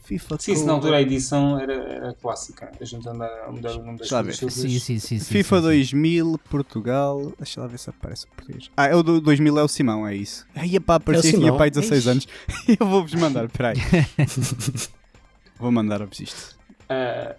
FIFA 0.08 0.36
Sim, 0.40 0.56
se 0.56 0.64
na 0.64 0.72
altura 0.72 0.96
a 0.96 1.02
edição 1.02 1.58
era, 1.60 1.74
era 1.74 2.14
clássica. 2.14 2.72
A 2.80 2.84
gente 2.84 3.06
anda 3.06 3.26
a 3.46 3.52
mudar 3.52 3.72
o 3.72 3.84
nome 3.84 3.98
das 3.98 4.08
coisas. 4.08 4.38
Sim, 4.38 4.68
sim, 4.70 4.78
sim. 4.78 4.98
sim, 4.98 5.20
FIFA 5.20 5.56
sim, 5.56 5.62
sim. 5.62 5.68
2000, 5.68 6.40
Portugal. 6.48 7.32
Deixa 7.36 7.60
lá 7.60 7.66
ver 7.66 7.78
se 7.78 7.90
aparece 7.90 8.24
o 8.24 8.28
português. 8.28 8.70
Ah, 8.74 8.86
é 8.86 8.94
o 8.94 9.02
do 9.02 9.20
2000 9.20 9.58
é 9.58 9.62
o 9.62 9.68
Simão, 9.68 10.06
é 10.06 10.14
isso. 10.16 10.46
Aí 10.54 10.76
é 10.76 10.80
pá, 10.80 10.94
aparecia 10.94 11.30
É 11.30 11.34
tinha 11.34 11.52
pai 11.54 11.70
16 11.70 12.00
Ixi. 12.00 12.08
anos. 12.10 12.28
Eu 12.80 12.86
vou-vos 12.86 13.12
mandar, 13.14 13.48
peraí. 13.50 13.76
Vou 15.60 15.70
mandar-vos 15.72 16.20
isto. 16.20 16.56
Ah, 16.88 17.34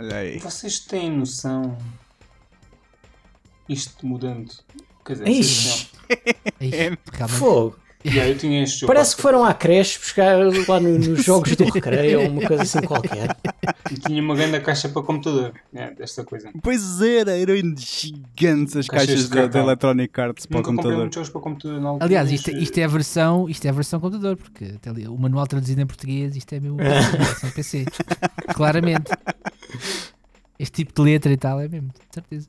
Olha 0.00 0.16
aí. 0.16 0.38
vocês 0.38 0.80
têm 0.80 1.12
noção. 1.12 1.78
Isto 3.68 4.04
mudando. 4.06 4.50
Quer 5.04 5.12
dizer, 5.12 5.28
Ixi. 5.28 5.90
realmente. 6.58 7.00
Fogo. 7.28 7.78
Têm- 8.02 8.12
Yeah, 8.12 8.32
eu 8.32 8.38
tinha 8.38 8.62
este 8.62 8.80
jogo. 8.80 8.92
Parece 8.92 9.16
que 9.16 9.22
foram 9.22 9.44
à 9.44 9.52
creche 9.52 9.98
buscar 9.98 10.36
lá 10.68 10.80
no- 10.80 10.98
nos 10.98 11.24
jogos 11.24 11.54
do 11.56 11.64
recreio 11.64 12.20
ou 12.22 12.28
uma 12.28 12.46
coisa 12.46 12.62
assim 12.62 12.80
qualquer. 12.82 13.36
E 13.90 13.94
tinha 13.98 14.22
uma 14.22 14.34
grande 14.36 14.60
caixa 14.60 14.88
para 14.88 15.02
computador. 15.02 15.52
Yeah, 15.74 15.94
desta 15.94 16.24
coisa. 16.24 16.50
Pois 16.62 17.00
era, 17.02 17.36
eram 17.36 17.54
gigantes 17.76 18.76
as 18.76 18.86
Caixas 18.86 19.06
caixas 19.08 19.16
de 19.16 19.22
de, 19.24 19.28
de 19.30 19.36
cartão. 19.36 19.62
Electronic 19.62 20.20
Arts 20.20 20.46
para 20.46 20.54
o 20.54 20.58
Nunca 20.58 20.70
computador. 20.70 20.98
muitos 20.98 21.14
jogos 21.16 21.30
para 21.30 21.40
computador 21.40 21.80
na 21.80 21.88
altura. 21.88 22.04
Aliás, 22.06 22.30
mas, 22.30 22.40
isto, 22.40 22.50
isto 22.52 22.78
é 22.78 22.84
a 22.84 22.88
versão, 22.88 23.48
isto 23.48 23.64
é 23.66 23.68
a 23.68 23.72
versão 23.72 23.98
computador, 24.00 24.36
porque 24.36 24.64
até 24.76 24.90
ali, 24.90 25.08
o 25.08 25.16
manual 25.18 25.46
traduzido 25.46 25.80
em 25.80 25.86
português, 25.86 26.36
isto 26.36 26.52
é 26.54 26.60
mesmo 26.60 26.78
a 26.80 26.84
versão 27.24 27.50
PC. 27.50 27.84
Claramente. 28.54 29.10
Este 30.58 30.84
tipo 30.84 30.92
de 30.94 31.02
letra 31.10 31.32
e 31.32 31.36
tal 31.36 31.60
é 31.60 31.68
mesmo, 31.68 31.88
de 31.88 32.14
certeza. 32.14 32.48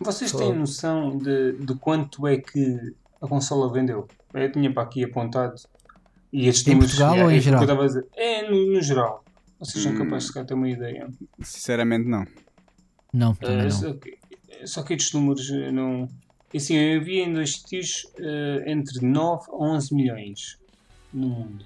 Vocês 0.00 0.32
têm 0.32 0.54
noção 0.54 1.18
de, 1.18 1.52
de 1.52 1.74
quanto 1.74 2.26
é 2.26 2.36
que 2.38 2.78
a 3.20 3.26
consola 3.26 3.70
vendeu? 3.72 4.06
Eu 4.34 4.52
tinha 4.52 4.72
para 4.72 4.82
aqui 4.82 5.04
apontado 5.04 5.54
E 6.32 6.46
estes 6.48 6.66
Em 6.66 6.72
números, 6.72 6.92
Portugal 6.92 7.12
yeah, 7.14 7.24
ou 7.26 7.30
em 7.32 7.36
é 7.36 7.40
geral? 7.40 7.60
eu 7.60 7.64
estava 7.64 7.82
a 7.82 7.86
dizer. 7.86 8.06
É 8.16 8.50
no, 8.50 8.72
no 8.72 8.80
geral. 8.82 9.24
Vocês 9.58 9.82
são 9.82 9.92
Hum. 9.92 9.98
capazes 9.98 10.28
de 10.32 10.44
ter 10.44 10.54
uma 10.54 10.68
ideia. 10.68 11.08
Sinceramente, 11.42 12.06
não. 12.08 12.24
Não, 13.12 13.32
Uh, 13.32 13.36
também 13.36 13.62
não. 13.64 13.70
só, 13.70 13.92
que, 13.94 14.18
só 14.64 14.82
que 14.82 14.94
estes 14.94 15.12
números 15.14 15.48
uh, 15.50 15.72
não. 15.72 16.08
Assim, 16.54 16.76
eu 16.76 17.02
vi 17.02 17.20
em 17.20 17.32
dois 17.32 17.52
sítios 17.54 18.04
uh, 18.18 18.68
entre 18.68 19.04
9 19.04 19.44
a 19.50 19.54
11 19.56 19.94
milhões 19.94 20.58
no 21.12 21.28
mundo. 21.28 21.64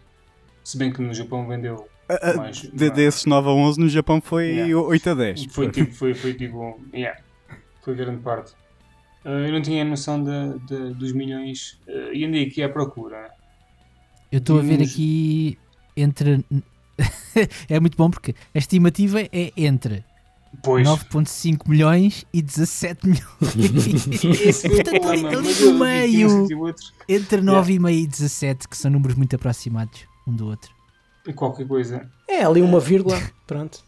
Se 0.64 0.76
bem 0.78 0.92
que 0.92 1.02
no 1.02 1.12
Japão 1.12 1.46
vendeu 1.46 1.88
ah, 2.08 2.34
mais. 2.34 2.58
de, 2.62 2.68
mais. 2.74 2.92
desses 2.92 3.24
9 3.26 3.48
a 3.48 3.52
11 3.52 3.80
no 3.80 3.88
Japão 3.88 4.20
foi 4.20 4.46
Yeah. 4.48 4.76
8 4.78 5.10
a 5.10 5.14
10. 5.14 5.44
Foi 5.46 5.70
tipo, 5.70 5.92
foi, 5.92 6.14
foi 6.14 6.34
tipo, 6.34 6.80
yeah, 6.94 7.20
foi 7.82 7.94
grande 7.96 8.22
parte. 8.22 8.52
Uh, 9.24 9.46
eu 9.46 9.52
não 9.52 9.62
tinha 9.62 9.84
noção 9.84 10.22
de, 10.22 10.58
de- 10.66 10.94
dos 10.94 11.12
milhões 11.12 11.80
uh, 11.86 12.12
e 12.12 12.24
andei 12.24 12.46
aqui 12.46 12.62
à 12.62 12.68
procura. 12.68 13.30
Eu 14.30 14.38
estou 14.38 14.58
a 14.58 14.62
ver 14.62 14.82
aqui 14.82 15.58
entre. 15.96 16.44
é 17.68 17.80
muito 17.80 17.96
bom 17.96 18.10
porque 18.10 18.34
a 18.54 18.58
estimativa 18.58 19.20
é 19.20 19.52
entre 19.56 20.04
Pois, 20.62 20.86
9.5 20.86 21.68
milhões 21.68 22.26
e 22.32 22.42
17 22.42 23.06
milhões. 23.06 23.30
Portanto, 24.60 25.08
ali, 25.08 25.26
ali 25.26 25.64
no 25.64 25.78
meio, 25.78 26.48
e 27.08 27.14
entre 27.14 27.40
9,5 27.40 27.92
e 27.92 28.06
17, 28.06 28.68
que 28.68 28.76
são 28.76 28.90
números 28.90 29.16
muito 29.16 29.34
aproximados 29.36 30.06
um 30.26 30.34
do 30.34 30.46
outro. 30.46 30.70
E 31.26 31.32
qualquer 31.32 31.66
coisa. 31.66 32.10
É 32.28 32.44
ali 32.44 32.60
uma 32.60 32.80
vírgula, 32.80 33.20
pronto. 33.46 33.84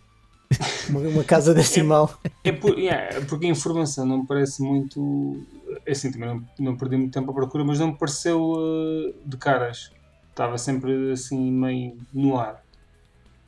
Uma, 0.89 1.25
casa 1.25 1.55
decimal. 1.55 2.19
É 2.43 2.53
por- 2.53 2.79
yeah, 2.79 3.25
porque 3.27 3.47
a 3.47 3.51
informação 3.51 4.05
não 4.05 4.19
me 4.19 4.27
parece 4.27 4.63
muito. 4.63 5.45
é 5.87 5.93
Assim, 5.93 6.11
também 6.11 6.29
não, 6.29 6.45
não 6.59 6.77
perdi 6.77 6.97
muito 6.97 7.13
tempo 7.13 7.31
à 7.31 7.35
procura, 7.35 7.65
mas 7.65 7.79
não 7.79 7.89
me 7.89 7.99
pareceu 7.99 8.53
uh, 8.53 9.15
de 9.25 9.37
caras. 9.37 9.91
Estava 10.31 10.59
sempre 10.59 11.13
assim 11.13 11.51
meio 11.51 11.97
no 12.13 12.39
ar. 12.39 12.63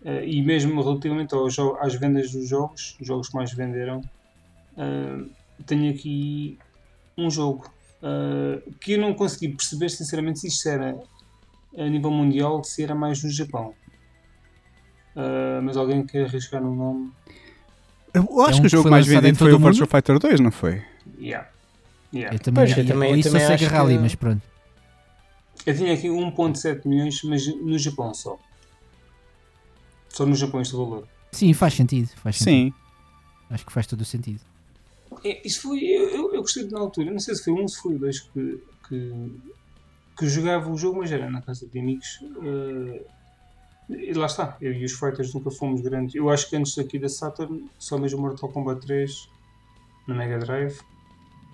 Uh, 0.02 0.24
e 0.24 0.40
mesmo 0.42 0.82
relativamente 0.82 1.34
aos 1.34 1.56
às 1.80 1.94
vendas 1.94 2.30
dos 2.30 2.48
jogos, 2.48 2.96
os 3.00 3.06
jogos 3.06 3.28
que 3.28 3.34
mais 3.34 3.52
venderam, 3.52 4.00
uh, 4.76 5.28
tenho 5.66 5.92
aqui 5.92 6.58
um 7.16 7.30
jogo 7.30 7.74
que 8.78 8.92
eu 8.92 9.00
não 9.00 9.14
consegui 9.14 9.48
perceber 9.48 9.88
sinceramente 9.88 10.38
se 10.38 10.46
isto 10.46 10.68
era 10.68 10.96
a 11.76 11.88
nível 11.88 12.10
mundial, 12.10 12.62
se 12.62 12.84
era 12.84 12.94
mais 12.94 13.24
no 13.24 13.30
Japão. 13.30 13.74
Uh, 15.16 15.62
mas 15.62 15.76
alguém 15.76 16.04
quer 16.06 16.26
arriscar 16.26 16.62
no 16.62 16.74
nome? 16.74 17.10
Eu 18.12 18.22
acho 18.42 18.52
É 18.52 18.54
um 18.56 18.60
que 18.60 18.66
o 18.66 18.70
jogo 18.70 18.90
mais 18.90 19.06
vendido 19.06 19.36
foi 19.38 19.52
o 19.52 19.58
Virtua 19.58 19.86
Fighter 19.86 20.18
2, 20.18 20.40
não 20.40 20.50
foi? 20.50 20.82
Yeah. 21.18 21.48
Yeah. 22.14 22.34
Eu 22.36 22.40
também, 22.40 22.64
Pois, 22.64 22.70
eu 22.70 22.76
diria- 22.76 22.92
também- 22.94 23.08
ou 23.08 23.14
eu 23.14 23.20
isso 23.20 23.28
também 23.30 23.42
ou 23.42 23.46
Sega 23.48 23.54
acho 23.54 23.64
que- 23.68 23.74
Rally, 23.78 23.98
mas 23.98 24.14
pronto. 24.14 24.42
Eu 25.66 25.76
tinha 25.76 25.94
aqui 25.94 26.08
1.7 26.08 26.86
milhões, 26.86 27.22
mas 27.24 27.46
no 27.46 27.78
Japão 27.78 28.12
só. 28.14 28.38
Só 30.10 30.24
no 30.26 30.34
Japão 30.34 30.60
este 30.60 30.74
valor. 30.74 31.06
Sim, 31.32 31.52
faz 31.52 31.74
sentido. 31.74 32.08
Faz 32.16 32.36
sentido. 32.36 32.72
Sim. 32.72 32.74
Acho 33.50 33.66
que 33.66 33.72
faz 33.72 33.86
todo 33.86 34.00
o 34.00 34.04
sentido. 34.04 34.40
É, 35.24 35.46
Isto 35.46 35.62
foi. 35.62 35.82
Eu, 35.84 36.08
eu, 36.10 36.34
eu 36.34 36.40
gostei 36.42 36.64
de 36.64 36.72
na 36.72 36.80
altura. 36.80 37.10
Não 37.10 37.18
sei 37.18 37.34
se 37.34 37.44
foi 37.44 37.52
um, 37.52 37.66
se 37.66 37.80
foi 37.80 37.94
dois 37.98 38.20
que, 38.20 38.62
que, 38.88 39.32
que 40.18 40.26
jogava 40.28 40.70
o 40.70 40.76
jogo, 40.78 40.98
mas 41.00 41.10
era 41.12 41.28
na 41.30 41.42
casa 41.42 41.66
de 41.66 41.78
amigos. 41.78 42.20
eh, 42.42 43.02
e 43.88 44.12
lá 44.14 44.26
está. 44.26 44.56
Eu 44.60 44.72
e 44.72 44.84
os 44.84 44.92
fighters 44.92 45.32
nunca 45.32 45.50
fomos 45.50 45.80
grandes. 45.80 46.14
Eu 46.14 46.28
acho 46.28 46.48
que 46.48 46.56
antes 46.56 46.76
aqui 46.78 46.98
da 46.98 47.08
Saturn, 47.08 47.68
só 47.78 47.96
mesmo 47.98 48.20
Mortal 48.20 48.48
Kombat 48.48 48.84
3 48.84 49.28
na 50.08 50.14
Mega 50.14 50.38
Drive. 50.38 50.80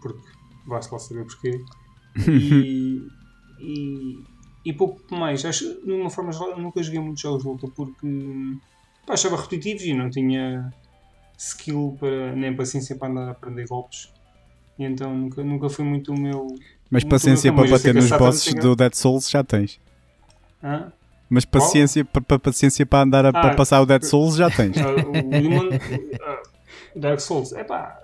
Porque 0.00 0.26
vai-se 0.66 0.92
lá 0.92 0.98
saber 0.98 1.24
porquê. 1.24 1.60
E, 2.28 3.08
e, 3.58 4.18
e 4.66 4.72
pouco 4.74 5.00
mais. 5.14 5.44
Acho, 5.46 5.64
de 5.82 5.92
uma 5.92 6.10
forma 6.10 6.30
geral, 6.30 6.58
nunca 6.58 6.82
joguei 6.82 7.00
muitos 7.00 7.22
jogos 7.22 7.42
de 7.42 7.48
luta 7.48 7.68
porque 7.68 8.06
pá, 9.06 9.14
achava 9.14 9.36
repetitivos 9.36 9.82
e 9.84 9.94
não 9.94 10.10
tinha 10.10 10.70
skill 11.38 11.96
para, 11.98 12.36
nem 12.36 12.54
paciência 12.54 12.96
para 12.96 13.08
andar 13.08 13.28
a 13.28 13.30
aprender 13.30 13.66
golpes. 13.66 14.12
E 14.78 14.84
então 14.84 15.16
nunca, 15.16 15.42
nunca 15.42 15.70
foi 15.70 15.84
muito 15.84 16.12
o 16.12 16.18
meu. 16.18 16.46
Mas 16.90 17.02
paciência 17.04 17.50
bem, 17.50 17.62
para 17.62 17.70
bater 17.70 17.94
nos 17.94 18.10
bosses 18.10 18.52
do 18.54 18.76
Dead 18.76 18.94
Souls 18.94 19.30
já 19.30 19.42
tens. 19.42 19.80
Hã? 20.62 20.92
Mas 21.34 21.44
paciência, 21.46 22.04
pa- 22.04 22.20
pa- 22.20 22.38
paciência 22.38 22.84
para 22.84 23.04
andar 23.04 23.24
a, 23.24 23.30
Ah, 23.30 23.32
para 23.32 23.54
passar 23.54 23.80
o 23.80 23.86
Dead 23.86 24.02
Souls 24.02 24.36
já 24.36 24.50
tens. 24.50 24.76
Ah, 24.76 24.90
o 24.96 25.30
Demon, 25.30 25.68
ah, 26.22 26.42
Dark 26.94 27.20
Souls, 27.20 27.52
é 27.54 27.64
pá. 27.64 27.98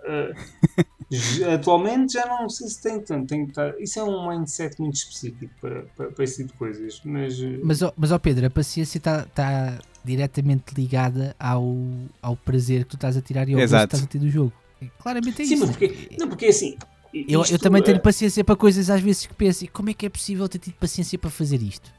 atualmente 1.54 2.14
já 2.14 2.26
não 2.26 2.48
sei 2.48 2.68
se 2.68 2.82
tem 2.82 3.00
tanto. 3.00 3.26
Tem 3.28 3.44
que 3.44 3.50
estar, 3.52 3.74
isso 3.80 3.98
é 3.98 4.04
um 4.04 4.28
mindset 4.28 4.80
muito 4.80 4.94
específico 4.96 5.52
para, 5.60 5.82
para, 5.96 6.10
para 6.10 6.24
esse 6.24 6.38
tipo 6.38 6.52
de 6.52 6.58
coisas. 6.58 7.00
Mas, 7.04 7.38
Mas, 7.62 7.82
ó, 7.82 7.92
mas 7.96 8.12
ó 8.12 8.18
Pedro, 8.18 8.46
a 8.46 8.50
paciência 8.50 8.98
está 8.98 9.24
tá 9.24 9.78
diretamente 10.04 10.74
ligada 10.74 11.34
ao, 11.38 11.76
ao 12.22 12.36
prazer 12.36 12.84
que 12.84 12.90
tu 12.90 12.96
estás 12.96 13.16
a 13.16 13.20
tirar 13.20 13.48
e 13.48 13.52
ao 13.52 13.60
gosto 13.60 13.68
que 13.70 13.74
Exato. 13.76 13.84
estás 13.96 14.02
a 14.04 14.06
ter 14.06 14.18
do 14.18 14.30
jogo. 14.30 14.52
Claramente 15.00 15.42
é 15.42 15.44
sim, 15.44 15.54
isso. 15.54 15.66
mas 15.66 15.76
porque, 15.76 16.08
não, 16.18 16.28
porque 16.28 16.46
é 16.46 16.48
assim. 16.48 16.76
Eu, 17.12 17.42
eu 17.50 17.58
também 17.58 17.82
tenho 17.82 17.96
eh, 17.96 18.00
paciência 18.00 18.44
para 18.44 18.54
coisas 18.54 18.88
às 18.90 19.00
vezes 19.00 19.26
que 19.26 19.34
penso, 19.34 19.64
"E 19.64 19.68
como 19.68 19.90
é 19.90 19.94
que 19.94 20.06
é 20.06 20.08
possível 20.08 20.48
ter 20.48 20.58
tido 20.58 20.74
paciência 20.74 21.18
para 21.18 21.30
fazer 21.30 21.60
isto? 21.62 21.90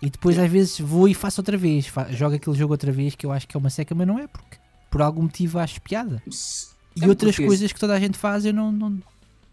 E 0.00 0.08
depois 0.10 0.38
às 0.38 0.50
vezes 0.50 0.78
vou 0.80 1.08
e 1.08 1.14
faço 1.14 1.40
outra 1.40 1.56
vez, 1.56 1.86
fa- 1.86 2.10
jogo 2.12 2.36
aquele 2.36 2.56
jogo 2.56 2.72
outra 2.72 2.92
vez 2.92 3.14
que 3.14 3.26
eu 3.26 3.32
acho 3.32 3.48
que 3.48 3.56
é 3.56 3.58
uma 3.58 3.70
seca, 3.70 3.94
mas 3.94 4.06
não 4.06 4.18
é 4.18 4.26
porque 4.26 4.56
por 4.90 5.02
algum 5.02 5.22
motivo 5.22 5.58
acho 5.58 5.80
piada. 5.82 6.22
se- 6.30 6.68
E 6.96 7.04
é 7.04 7.08
outras 7.08 7.34
porque- 7.34 7.46
coisas 7.46 7.72
que 7.72 7.80
toda 7.80 7.94
a 7.94 8.00
gente 8.00 8.16
faz 8.16 8.44
eu 8.44 8.52
não. 8.54 8.70
não, 8.72 8.98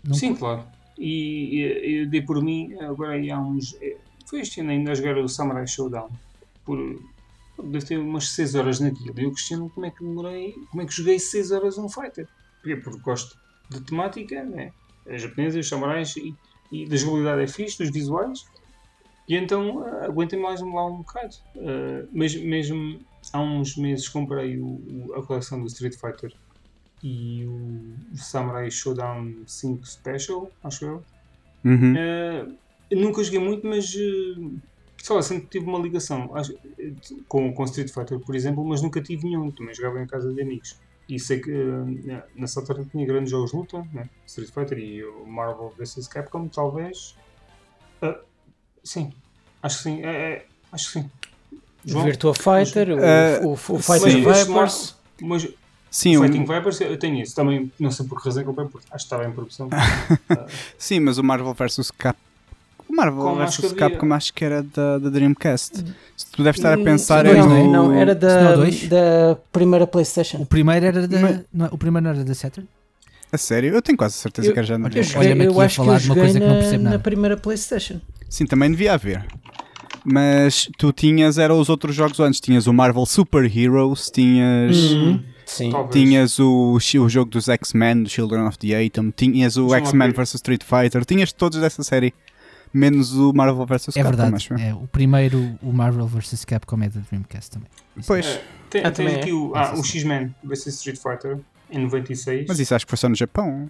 não 0.03 0.13
Sim, 0.15 0.29
curto. 0.29 0.39
claro. 0.39 0.63
E, 0.97 1.99
eu 2.01 2.07
dei 2.07 2.21
por 2.21 2.41
mim, 2.41 2.73
agora 2.79 3.15
há 3.33 3.39
uns. 3.39 3.75
eh, 3.81 3.97
Foi 4.27 4.39
este 4.39 4.61
ano 4.61 4.71
ainda 4.71 4.91
a 4.91 4.95
jogar 4.95 5.17
o 5.17 5.27
Samurai 5.27 5.67
Showdown. 5.67 6.09
Por, 6.63 6.99
deve 7.63 7.85
ter 7.85 7.97
umas 7.99 8.29
6 8.29 8.55
horas 8.55 8.79
naquilo. 8.79 9.13
E 9.19 9.23
eu 9.23 9.31
questiono 9.31 9.69
como 9.69 9.85
é 9.85 9.91
que 9.91 10.03
demorei. 10.03 10.53
Como 10.71 10.81
é 10.81 10.85
que 10.85 10.93
joguei 10.93 11.19
6 11.19 11.51
horas 11.51 11.77
um 11.77 11.87
fighter. 11.89 12.27
Porquê? 12.61 12.75
Porque 12.77 12.99
gosto 13.01 13.37
de 13.69 13.81
temática, 13.81 14.43
né? 14.43 14.71
A 15.07 15.15
japonesa, 15.17 15.59
os 15.59 15.67
samurais 15.69 16.15
e, 16.17 16.33
e 16.71 16.87
da 16.87 16.95
jogabilidade 16.97 17.43
é 17.43 17.47
fixe, 17.47 17.77
dos 17.77 17.91
visuais. 17.91 18.45
E 19.27 19.35
então 19.35 19.85
eh, 19.87 20.05
aguentem 20.05 20.39
mais 20.39 20.61
lá 20.61 20.85
um 20.85 20.97
bocado. 20.97 21.35
Eh, 21.55 22.05
mas 22.11 22.35
mesmo 22.35 22.99
há 23.33 23.41
uns 23.41 23.75
meses 23.75 24.07
comprei 24.07 24.59
o- 24.59 24.65
o- 25.07 25.13
a 25.15 25.25
coleção 25.25 25.59
do 25.59 25.67
Street 25.67 25.95
Fighter 25.95 26.31
e 27.03 27.45
o 27.45 27.95
Samurai 28.15 28.69
Showdown 28.69 29.33
5 29.47 29.85
Special, 29.85 30.51
acho 30.63 30.85
eu. 30.85 31.03
Uhum. 31.63 31.95
Eu 32.89 32.99
nunca 33.01 33.23
joguei 33.23 33.39
muito, 33.39 33.65
mas 33.67 33.93
uh, 33.95 34.53
sei 35.01 35.15
lá, 35.15 35.21
sempre 35.23 35.47
tive 35.47 35.65
uma 35.65 35.79
ligação 35.79 36.35
acho, 36.35 36.53
com, 37.27 37.51
com 37.53 37.63
Street 37.63 37.91
Fighter, 37.91 38.19
por 38.19 38.35
exemplo, 38.35 38.63
mas 38.63 38.81
nunca 38.83 39.01
tive 39.01 39.23
nenhum. 39.25 39.49
Também 39.51 39.73
jogava 39.73 40.01
em 40.01 40.05
casa 40.07 40.31
de 40.31 40.39
amigos. 40.41 40.79
E 41.09 41.19
sei 41.19 41.39
que 41.39 41.51
eh, 41.51 42.23
na 42.35 42.45
Saturn 42.47 42.85
tinha 42.85 43.05
grandes 43.05 43.29
jogos 43.31 43.51
de 43.51 43.57
luta, 43.57 43.87
né? 43.93 44.07
Street 44.27 44.51
Fighter 44.51 44.77
e 44.79 45.03
o 45.03 45.25
Marvel 45.25 45.73
vs 45.77 46.07
Capcom, 46.07 46.47
talvez. 46.47 47.15
Ah, 48.01 48.19
sim, 48.85 49.11
acho 49.61 49.77
que 49.77 49.83
sim. 49.83 50.01
É, 50.03 50.07
é, 50.07 50.45
acho 50.71 50.85
que 50.93 50.99
sim. 50.99 51.09
João? 51.83 52.05
Virtua 52.05 52.33
Fighter, 52.33 52.89
o, 52.91 52.99
Eh, 52.99 53.39
o, 53.43 53.51
o 53.53 53.57
sim. 53.57 53.79
Fighting 53.79 54.21
Mas 54.23 54.47
Vipers. 54.47 54.95
Mas 55.21 55.47
Sim, 55.91 56.17
o 56.17 56.19
o- 56.19 56.23
Fighting 56.23 56.45
Vipers 56.45 56.81
eu 56.81 56.97
tenho 56.97 57.21
isso. 57.21 57.35
Também 57.35 57.71
não 57.79 57.91
sei 57.91 58.05
por 58.05 58.19
que 58.21 58.27
razão 58.27 58.43
comprei, 58.43 58.67
porque 58.67 58.87
acho 58.91 59.05
que 59.07 59.13
estava 59.13 59.25
em 59.29 59.31
produção. 59.31 59.69
Ah, 59.71 60.45
sim, 60.77 60.99
mas 60.99 61.17
o 61.17 61.23
Marvel 61.23 61.53
vs. 61.53 61.91
Cap... 61.97 62.17
O 62.89 62.93
Marvel 62.95 63.21
Como 63.23 63.41
acho 63.41 63.61
vs. 63.61 63.73
que 63.73 63.83
havia- 63.83 63.89
Capcom 63.97 64.13
acho 64.13 64.33
que 64.33 64.43
era 64.45 64.61
da, 64.63 64.97
da 64.97 65.09
Dreamcast. 65.09 65.85
Se 66.17 66.25
tu 66.31 66.43
deves 66.43 66.57
estar 66.59 66.73
a 66.73 66.77
Hum, 66.77 66.83
pensar 66.83 67.25
é 67.25 67.35
não, 67.35 67.47
no... 67.47 67.71
não, 67.71 67.91
era 67.93 68.13
da, 68.15 68.55
da 68.55 69.35
primeira 69.51 69.85
O 69.85 69.87
PlayStation. 69.87 70.43
primeiro 70.45 70.85
era 70.85 71.07
da. 71.07 71.19
Mas- 71.19 71.41
não 71.53 71.65
é- 71.65 71.69
o 71.71 71.77
primeiro 71.77 72.03
não 72.03 72.11
era 72.11 72.23
da 72.23 72.33
Saturn? 72.35 72.67
A 73.31 73.37
sério? 73.37 73.73
Eu 73.73 73.81
tenho 73.81 73.97
quase 73.97 74.15
certeza 74.15 74.49
Eu- 74.49 74.53
que 74.53 74.59
era 74.59 74.67
já 74.67 74.77
na 74.77 74.87
olha, 74.87 74.99
Eu, 74.99 75.03
Dreamcast. 75.03 75.17
aqui 75.31 75.43
eu 75.45 75.61
a 75.61 75.65
acho 75.65 75.75
que 75.75 75.85
falar 75.85 75.93
eu 75.95 75.99
de 75.99 76.05
uma 76.05 76.15
joguei 76.15 76.23
coisa 76.23 76.39
que 76.39 76.45
não 76.77 76.81
na, 76.83 76.91
na 76.91 76.99
primeira 76.99 77.37
PlayStation. 77.37 78.01
Sim, 78.29 78.45
também 78.45 78.71
devia 78.71 78.93
haver. 78.93 79.25
Mas 80.03 80.69
tu 80.77 80.91
tinhas, 80.93 81.37
eram 81.37 81.59
os 81.59 81.69
outros 81.69 81.95
jogos 81.95 82.19
antes. 82.19 82.39
Tinhas 82.39 82.67
o 82.67 82.73
Marvel 82.73 83.05
Super 83.05 83.45
Heroes, 83.45 84.09
tinhas... 84.11 84.91
Uhum. 84.91 85.23
Sim. 85.45 85.71
Tinhas 85.91 86.39
o, 86.39 86.73
o 86.73 87.09
jogo 87.09 87.29
dos 87.29 87.47
X-Men, 87.47 88.01
do 88.03 88.09
Children 88.09 88.47
of 88.47 88.57
the 88.57 88.83
Atom, 88.83 89.11
tinhas 89.11 89.57
o 89.57 89.73
X-Men 89.75 90.11
vs 90.11 90.33
Street 90.35 90.63
Fighter, 90.63 91.05
tinhas 91.05 91.31
todos 91.31 91.59
dessa 91.61 91.83
série, 91.83 92.15
menos 92.73 93.13
o 93.15 93.31
Marvel 93.31 93.63
vs 93.63 93.89
É 93.89 94.01
Capcom, 94.01 94.09
verdade. 94.09 94.35
acho 94.35 94.53
eu. 94.53 94.57
É, 94.57 94.73
o 94.73 94.87
primeiro, 94.87 95.55
o 95.61 95.71
Marvel 95.71 96.07
vs 96.07 96.43
Capcom 96.45 96.81
é 96.81 96.89
da 96.89 96.99
Dreamcast 96.99 97.51
também. 97.51 97.69
Isso. 97.95 98.07
Pois, 98.07 98.25
É, 98.25 98.43
tem, 98.71 98.83
Ah, 98.85 98.91
tem 98.91 99.07
aqui 99.15 99.29
é. 99.29 99.33
o, 99.33 99.51
ah, 99.55 99.75
o. 99.77 99.83
X-Men 99.83 100.33
vs 100.43 100.65
Street 100.65 100.97
Fighter 100.97 101.37
em 101.69 101.77
96. 101.83 102.45
mas 102.47 102.59
isso 102.59 102.73
acho 102.73 102.85
que 102.85 102.89
foi 102.89 102.97
só 102.97 103.07
no 103.07 103.15
Japão. 103.15 103.69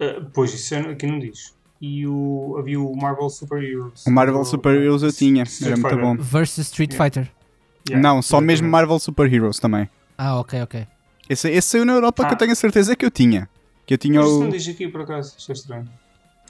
Ah, 0.00 0.20
pois, 0.32 0.52
isso 0.52 0.74
é- 0.74 0.80
aqui 0.80 1.06
não 1.06 1.20
diz. 1.20 1.54
E 1.80 2.06
o, 2.06 2.56
havia 2.58 2.80
o 2.80 2.96
Marvel 2.96 3.28
Super 3.28 3.62
Heroes. 3.62 4.06
O 4.06 4.10
Marvel 4.10 4.38
Do- 4.38 4.44
Super 4.44 4.74
Heroes 4.80 5.02
eu 5.02 5.12
tinha, 5.12 5.42
Street 5.42 5.78
era 5.84 5.96
muito 5.96 6.00
bom. 6.00 6.22
Versus 6.22 6.66
Street 6.66 6.92
Yeah. 6.92 7.04
Fighter. 7.04 7.32
Yeah, 7.88 8.02
Não, 8.08 8.22
só 8.22 8.36
exatamente. 8.38 8.46
mesmo 8.46 8.68
Marvel 8.70 8.98
Super 8.98 9.32
Heroes 9.32 9.58
também. 9.58 9.88
Ah, 10.16 10.38
ok, 10.38 10.62
ok. 10.62 10.86
Esse, 11.28 11.50
esse 11.50 11.68
saiu 11.68 11.84
na 11.84 11.92
Europa 11.92 12.22
que 12.24 12.30
Ah. 12.30 12.32
eu 12.34 12.38
tenho 12.38 12.52
a 12.52 12.54
certeza 12.54 12.96
que 12.96 13.04
eu 13.04 13.10
tinha. 13.10 13.48
Que 13.86 13.94
eu 13.94 13.98
tinha 13.98 14.20
Mas 14.20 14.28
isso 14.30 14.38
o. 14.38 14.42
não 14.44 14.48
diz 14.50 14.68
aqui 14.68 14.88
por 14.88 15.02
acaso, 15.02 15.34
isto 15.36 15.50
é 15.50 15.54
estranho. 15.54 15.88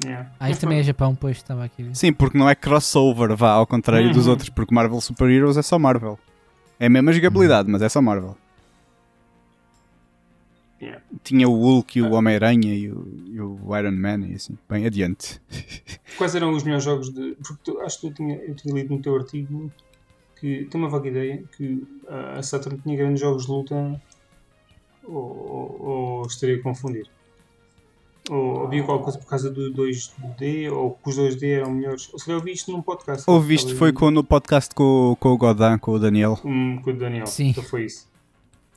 Yeah. 0.04 0.30
Ah, 0.38 0.50
isto 0.50 0.60
também 0.60 0.78
é 0.78 0.82
Japão, 0.82 1.14
pois 1.14 1.36
estava 1.38 1.64
aqui. 1.64 1.88
Sim, 1.94 2.12
porque 2.12 2.36
não 2.38 2.48
é 2.48 2.54
crossover, 2.54 3.34
vá, 3.36 3.52
ao 3.52 3.66
contrário 3.66 4.12
dos 4.12 4.26
Uhum. 4.26 4.32
outros, 4.32 4.48
porque 4.50 4.74
Marvel 4.74 5.00
Super 5.00 5.28
Heroes 5.30 5.56
é 5.56 5.62
só 5.62 5.78
Marvel. 5.78 6.18
É 6.78 6.86
a 6.86 6.90
mesma 6.90 7.12
jogabilidade, 7.12 7.68
mas 7.70 7.80
é 7.82 7.88
só 7.88 8.00
Marvel. 8.02 8.36
Yeah. 10.82 11.02
Tinha 11.22 11.48
o 11.48 11.54
Hulk 11.54 11.98
e 11.98 12.02
o 12.02 12.12
Homem-Aranha 12.12 12.74
e 12.74 12.90
o, 12.90 13.06
e 13.26 13.40
o 13.40 13.76
Iron 13.78 13.92
Man 13.92 14.26
e 14.26 14.34
assim. 14.34 14.58
Bem, 14.68 14.84
adiante. 14.84 15.40
Quais 16.18 16.34
eram 16.34 16.52
os 16.52 16.62
melhores 16.62 16.84
jogos 16.84 17.12
de. 17.12 17.36
Porque 17.36 17.60
tu- 17.64 17.80
acho 17.80 18.00
que 18.00 18.06
eu 18.08 18.12
tinha, 18.14 18.36
eu 18.36 18.54
tinha 18.54 18.74
lido 18.74 18.94
no 18.94 19.00
teu 19.00 19.14
artigo 19.16 19.72
que 20.38 20.64
tenho 20.66 20.84
uma 20.84 20.90
vaga 20.90 21.08
ideia 21.08 21.42
que 21.56 21.86
ah, 22.08 22.38
a 22.38 22.42
Saturn 22.42 22.78
tinha 22.82 22.96
grandes 22.96 23.20
jogos 23.20 23.46
de 23.46 23.50
luta 23.52 24.00
ou, 25.04 25.14
ou, 25.14 25.82
ou 25.82 26.26
estaria 26.26 26.56
a 26.56 26.62
confundir. 26.62 27.06
Ou 28.30 28.66
havia 28.66 28.82
qualquer 28.82 29.04
coisa 29.04 29.18
por 29.18 29.26
causa 29.28 29.50
do 29.50 29.72
2D 29.72 30.70
ou 30.72 30.92
que 31.02 31.10
os 31.10 31.18
2D 31.18 31.60
eram 31.60 31.72
melhores. 31.72 32.10
Ou 32.12 32.18
se 32.18 32.24
calhar 32.26 32.40
ouvi 32.40 32.52
isto 32.52 32.72
num 32.72 32.82
podcast. 32.82 33.28
Ouviste, 33.30 33.66
Estava 33.66 33.78
foi 33.78 33.92
com, 33.92 34.10
no 34.10 34.24
podcast 34.24 34.74
com, 34.74 35.16
com 35.20 35.28
o 35.30 35.36
Godin, 35.38 35.78
com 35.78 35.92
o 35.92 35.98
Daniel. 35.98 36.38
Hum, 36.44 36.80
com 36.82 36.90
o 36.90 36.94
Daniel. 36.96 37.26
Sim. 37.26 37.50
Então 37.50 37.62
foi 37.64 37.84
isso. 37.84 38.08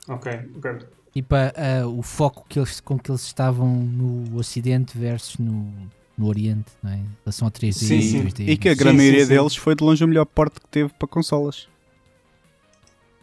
Ok, 0.06 0.32
ok. 0.56 0.86
Tipo, 1.12 1.34
a- 1.34 1.52
a- 1.82 1.86
o 1.86 2.02
foco 2.02 2.44
que 2.48 2.58
eles, 2.58 2.80
com 2.80 2.98
que 2.98 3.10
eles 3.10 3.22
estavam 3.22 3.68
no 3.68 4.36
Ocidente 4.38 4.96
versus 4.96 5.38
no, 5.38 5.72
no 6.16 6.26
Oriente, 6.26 6.70
não 6.82 6.90
é? 6.92 6.96
Em 6.96 7.08
relação 7.24 7.46
ao 7.46 7.50
3D 7.52 7.72
Sim, 7.86 8.00
sim. 8.02 8.24
2D. 8.24 8.48
E 8.48 8.56
que 8.56 8.68
a 8.68 8.74
grande 8.74 8.98
sim, 8.98 9.04
maioria 9.04 9.24
sim. 9.26 9.34
deles 9.34 9.56
foi 9.56 9.74
de 9.74 9.82
longe 9.84 10.04
o 10.04 10.08
melhor 10.08 10.26
porte 10.26 10.60
que 10.60 10.68
teve 10.68 10.92
para 10.98 11.08
consolas. 11.08 11.68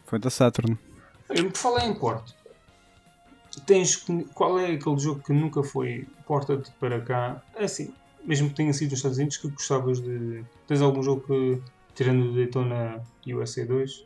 Foi 0.04 0.18
da 0.18 0.30
Saturn. 0.30 0.76
Eu, 1.28 1.50
Por 1.50 1.56
falar 1.58 1.86
em 1.86 1.94
porte, 1.94 2.34
tens, 3.66 3.96
que- 3.96 4.24
qual 4.34 4.58
é 4.58 4.72
aquele 4.72 4.98
jogo 4.98 5.22
que 5.22 5.32
nunca 5.32 5.62
foi 5.62 6.06
porta 6.26 6.62
para 6.78 7.00
cá? 7.00 7.42
É 7.56 7.64
assim, 7.64 7.92
mesmo 8.24 8.48
que 8.50 8.54
tenha 8.54 8.72
sido 8.72 8.90
nos 8.90 8.98
Estados 8.98 9.18
Unidos, 9.18 9.36
que 9.36 9.48
gostavas 9.48 10.00
de. 10.00 10.44
Tens 10.66 10.80
algum 10.80 11.02
jogo 11.02 11.22
que, 11.26 11.60
tirando 11.94 12.30
o 12.30 12.34
Daytona 12.34 13.00
USA 13.26 13.64
2, 13.64 14.04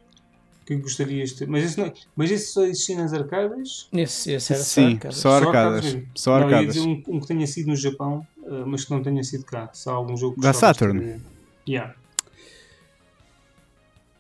que 0.77 0.83
gostarias 0.83 1.31
de 1.31 1.37
ter? 1.37 1.49
Mas 1.49 1.65
esse, 1.65 1.79
não, 1.81 1.93
mas 2.15 2.31
esse 2.31 2.53
só 2.53 2.65
existia 2.65 2.97
nas 2.97 3.13
arcadas? 3.13 3.89
Esse, 3.93 4.33
esse 4.33 4.53
era 4.53 4.63
Sim, 4.63 4.93
arcadas. 4.95 5.17
só 5.17 5.31
arcadas. 5.31 5.99
Só 6.15 6.31
Não, 6.33 6.39
ia 6.39 6.45
arcadas. 6.57 6.75
dizer 6.75 6.87
um, 6.87 7.03
um 7.09 7.21
que 7.21 7.27
tenha 7.27 7.47
sido 7.47 7.69
no 7.69 7.77
Japão, 7.77 8.27
eh, 8.45 8.65
mas 8.67 8.85
que 8.85 8.91
não 8.91 9.03
tenha 9.03 9.23
sido 9.23 9.45
cá. 9.45 9.69
Se 9.73 9.89
há 9.89 9.93
algum 9.93 10.17
jogo 10.17 10.35
que 10.37 10.41
Da 10.41 10.53
Saturn? 10.53 11.21
Yeah. 11.69 11.95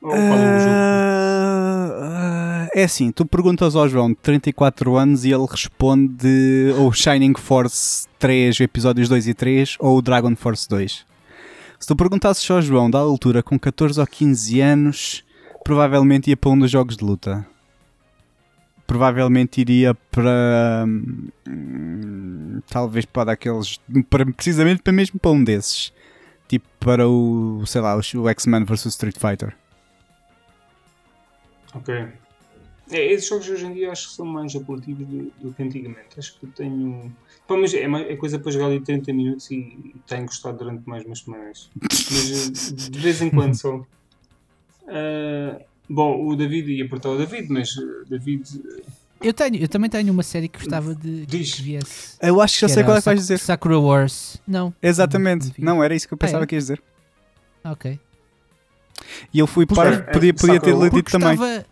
Ou 0.02 0.10
qual 0.10 0.38
é 0.38 1.20
é 2.72 2.84
assim, 2.84 3.10
tu 3.10 3.26
perguntas 3.26 3.74
ao 3.74 3.88
João 3.88 4.10
de 4.10 4.16
34 4.16 4.96
anos 4.96 5.24
e 5.24 5.32
ele 5.32 5.46
responde 5.48 6.72
ou 6.78 6.92
Shining 6.92 7.34
Force 7.36 8.06
3, 8.18 8.60
episódios 8.60 9.08
2 9.08 9.26
e 9.26 9.34
3, 9.34 9.76
ou 9.80 9.98
o 9.98 10.02
Dragon 10.02 10.34
Force 10.36 10.68
2. 10.68 11.04
Se 11.78 11.86
tu 11.86 11.96
perguntasses 11.96 12.48
ao 12.50 12.62
João 12.62 12.88
da 12.90 12.98
altura 12.98 13.42
com 13.42 13.58
14 13.58 13.98
ou 13.98 14.06
15 14.06 14.60
anos, 14.60 15.24
provavelmente 15.64 16.30
ia 16.30 16.36
para 16.36 16.50
um 16.50 16.58
dos 16.58 16.70
jogos 16.70 16.96
de 16.96 17.04
luta. 17.04 17.46
Provavelmente 18.86 19.60
iria 19.60 19.94
para. 19.94 20.84
hum, 20.86 22.60
talvez 22.68 23.04
para 23.04 23.26
daqueles. 23.26 23.80
Para, 24.08 24.26
precisamente 24.26 24.82
para 24.82 24.92
mesmo 24.92 25.20
para 25.20 25.30
um 25.30 25.44
desses. 25.44 25.92
Tipo 26.48 26.66
para 26.80 27.08
o. 27.08 27.62
sei 27.66 27.80
lá, 27.80 27.96
o 27.96 28.28
X-Men 28.28 28.64
vs 28.64 28.86
Street 28.86 29.16
Fighter. 29.16 29.56
Ok. 31.74 32.08
É, 32.90 33.12
esses 33.12 33.28
jogos 33.28 33.48
hoje 33.48 33.66
em 33.66 33.72
dia 33.72 33.92
acho 33.92 34.08
que 34.08 34.14
são 34.14 34.26
mais 34.26 34.54
apelativos 34.56 35.06
do, 35.06 35.32
do 35.40 35.54
que 35.54 35.62
antigamente. 35.62 36.18
Acho 36.18 36.36
que 36.38 36.46
tenho. 36.48 37.12
Pá, 37.46 37.56
mas 37.56 37.72
é, 37.72 37.84
é 37.84 38.16
coisa 38.16 38.38
para 38.38 38.50
jogar 38.50 38.66
ali 38.66 38.80
30 38.80 39.12
minutos 39.12 39.50
e, 39.50 39.54
e 39.54 39.94
tenho 40.06 40.26
gostado 40.26 40.58
durante 40.58 40.88
mais 40.88 41.04
umas 41.04 41.20
semanas. 41.20 41.70
Mas 41.80 42.72
eh, 42.72 42.90
de 42.90 42.98
vez 42.98 43.22
em 43.22 43.30
quando 43.30 43.54
só. 43.54 43.84
Ah, 44.90 45.60
bom, 45.88 46.26
o 46.26 46.36
David 46.36 46.70
ia 46.72 46.84
apertar 46.84 47.10
o 47.10 47.18
David, 47.18 47.48
mas 47.50 47.70
eh, 47.76 48.04
David. 48.08 48.42
eh, 48.78 48.82
Eu, 49.22 49.32
tenho, 49.34 49.56
eu 49.56 49.68
também 49.68 49.88
tenho 49.90 50.12
uma 50.12 50.22
série 50.22 50.48
que 50.48 50.58
gostava 50.58 50.94
de 50.94 51.26
Diz. 51.26 51.54
que 51.54 51.62
viesse. 51.62 52.16
Eu 52.20 52.40
acho 52.40 52.54
que 52.54 52.60
já 52.62 52.68
sei 52.68 52.82
qual 52.84 52.96
é 52.96 53.00
que 53.00 53.04
vais 53.04 53.20
dizer. 53.20 53.38
Sakura 53.38 53.78
Wars. 53.78 54.40
Não. 54.46 54.74
Exatamente. 54.82 55.52
não. 55.58 55.76
Não, 55.76 55.84
era 55.84 55.94
isso 55.94 56.08
que 56.08 56.14
eu 56.14 56.18
pensava 56.18 56.42
Ah, 56.42 56.44
é? 56.44 56.46
que 56.46 56.54
ias 56.54 56.64
dizer. 56.64 56.82
Ok. 57.64 57.98
E 59.32 59.38
eu 59.38 59.46
fui 59.46 59.66
para. 59.66 59.90
é- 59.94 59.98
Podia, 60.02 60.30
é 60.30 60.32
podia 60.32 60.60
ter 60.60 60.74
lido 60.74 60.90
Porque 60.90 61.10
também. 61.10 61.32
estava 61.34 61.66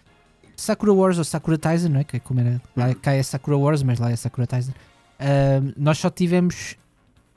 Sakura 0.57 0.93
Wars 0.93 1.19
ou 1.19 1.25
Sakura 1.25 1.57
Taisen, 1.59 1.91
não 1.91 2.01
é? 2.01 2.05
Que 2.05 2.16
é 2.16 2.21
como 2.21 2.41
era. 2.41 2.61
Lá 2.77 2.95
cá 2.95 3.12
é 3.12 3.23
Sakura 3.23 3.57
Wars, 3.57 3.83
mas 3.83 3.99
lá 3.99 4.11
é 4.11 4.16
Sakura 4.16 4.47
Taisen. 4.47 4.75
Ahm, 5.21 5.73
nós 5.77 5.99
só 5.99 6.11
tivemos 6.11 6.77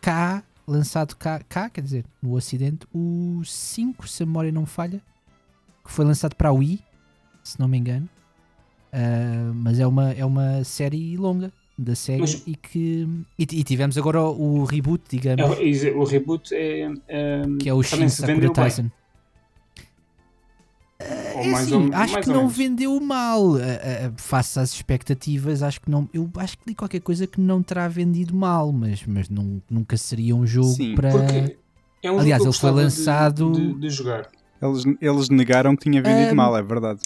cá, 0.02 0.44
lançado 0.68 1.16
cá, 1.16 1.42
cá, 1.48 1.70
quer 1.70 1.82
dizer, 1.82 2.06
no 2.22 2.34
Ocidente, 2.34 2.86
o 2.94 3.42
5, 3.46 4.08
se 4.08 4.24
a 4.24 4.26
memória 4.26 4.52
não 4.52 4.66
falha, 4.66 5.02
que 5.84 5.92
foi 5.92 6.06
lançado 6.06 6.36
para 6.36 6.50
a 6.50 6.52
Wii, 6.54 6.80
se 7.44 7.60
não 7.60 7.68
me 7.68 7.78
engano. 7.78 8.08
Ah, 8.94 9.52
mas 9.56 9.80
é 9.80 9.88
uma, 9.88 10.12
é 10.12 10.26
uma 10.26 10.64
série 10.64 11.16
longa 11.18 11.52
da 11.78 11.96
SEGA 11.96 12.20
Mas- 12.22 12.44
e 12.46 12.56
que. 12.56 13.08
E, 13.40 13.44
e 13.44 13.64
tivemos 13.64 13.98
agora 13.98 14.22
o, 14.22 14.60
o 14.60 14.64
reboot, 14.66 15.04
digamos, 15.10 15.58
é- 15.84 15.92
o 15.92 16.04
reboot 16.04 16.54
é. 16.54 16.92
é 17.08 17.42
que 17.60 17.70
é 17.70 17.74
o 17.74 17.82
Shin 17.82 18.08
Sakura 18.10 18.38
bem. 18.40 18.54
Taisen. 18.54 18.92
Ou 21.34 21.42
É 21.42 21.54
assim, 21.56 21.74
ou- 21.74 21.90
acho 21.96 22.20
que 22.20 22.28
não 22.28 22.36
menos. 22.42 22.56
vendeu 22.56 23.00
mal. 23.00 23.56
A- 23.56 24.08
a- 24.08 24.12
face 24.18 24.60
às 24.60 24.72
expectativas, 24.74 25.64
acho 25.64 25.82
que 25.82 25.90
não. 25.90 26.08
Eu 26.14 26.30
acho 26.36 26.58
que 26.58 26.64
li 26.68 26.76
qualquer 26.76 27.00
coisa 27.00 27.26
que 27.26 27.42
não 27.42 27.64
terá 27.64 27.88
vendido 27.88 28.36
mal, 28.36 28.72
mas, 28.72 29.04
mas 29.08 29.28
não, 29.28 29.60
nunca 29.70 29.98
seria 29.98 30.36
um 30.36 30.46
jogo 30.46 30.68
Sim, 30.70 30.94
para. 30.94 31.10
É 32.04 32.12
um 32.12 32.20
Aliás, 32.20 32.42
ele 32.44 32.52
foi 32.54 32.70
gostava 32.72 32.78
de- 32.78 32.84
lançado- 32.84 33.52
De, 33.52 33.74
de 33.80 33.90
jogar. 33.90 34.28
Eles, 34.62 34.84
eles 35.01 35.30
negaram 35.30 35.76
que 35.76 35.84
tinha 35.89 36.01
vendido 36.01 36.32
Ahm, 36.32 36.36
mal, 36.36 36.55
é 36.57 36.62
verdade. 36.62 36.99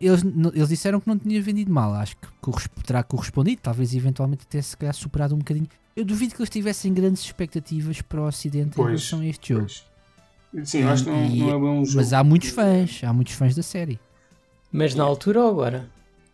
Eles, 0.00 0.22
eles 0.54 0.68
disseram 0.68 1.00
que 1.00 1.08
não 1.08 1.18
tinha 1.18 1.40
vendido 1.42 1.72
mal. 1.72 1.92
Acho 1.94 2.16
que 2.16 2.28
corres- 2.40 2.68
terá 2.86 3.02
correspondido, 3.02 3.60
talvez 3.62 3.94
eventualmente 3.94 4.44
até 4.48 4.62
se 4.62 4.76
calhar 4.76 4.94
superado 4.94 5.34
um 5.34 5.38
bocadinho. 5.38 5.66
Eu 5.96 6.04
duvido 6.04 6.34
que 6.34 6.40
eles 6.40 6.48
tivessem 6.50 6.94
grandes 6.94 7.22
expectativas 7.24 8.00
para 8.00 8.20
o 8.20 8.26
Ocidente 8.26 8.68
em 8.68 8.82
Pois, 8.82 8.86
relação 8.88 9.20
a 9.20 9.26
este 9.26 9.52
jogo. 9.54 9.66
Pois. 9.66 9.84
Sim, 10.68 10.78
eu 10.82 10.88
acho 10.88 11.04
que 11.04 11.10
não, 11.10 11.24
E- 11.26 11.38
não 11.40 11.50
é 11.50 11.56
um 11.56 11.84
jogo. 11.84 11.96
Mas 11.96 12.12
há 12.12 12.22
muitos 12.24 12.48
fãs, 12.50 13.00
há 13.04 13.12
muitos 13.12 13.34
fãs 13.34 13.54
da 13.54 13.62
série. 13.62 13.98
Mas 14.72 14.94
na 14.94 15.02
altura 15.04 15.40
ou 15.42 15.50
agora? 15.50 15.88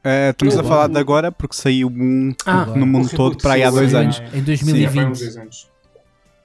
Eh, 0.05 0.31
estamos 0.31 0.55
Eu- 0.55 0.61
a 0.61 0.65
falar 0.65 0.89
de 0.89 0.99
agora 0.99 1.33
porque 1.33 1.57
saiu 1.57 1.89
um 1.89 2.35
Ah, 2.45 2.67
no 2.67 2.87
mundo 2.87 3.09
todo 3.09 3.39
para 3.39 3.55
aí 3.55 3.63
há 3.65 3.71
sim, 3.71 3.77
dois 3.77 3.91
sim, 3.91 3.97
anos. 3.97 4.19
Em 4.21 4.27
Sim, 4.31 4.37
há 4.39 4.41
2020. 4.43 5.07
uns 5.11 5.19
dois 5.21 5.37
anos. 5.39 5.71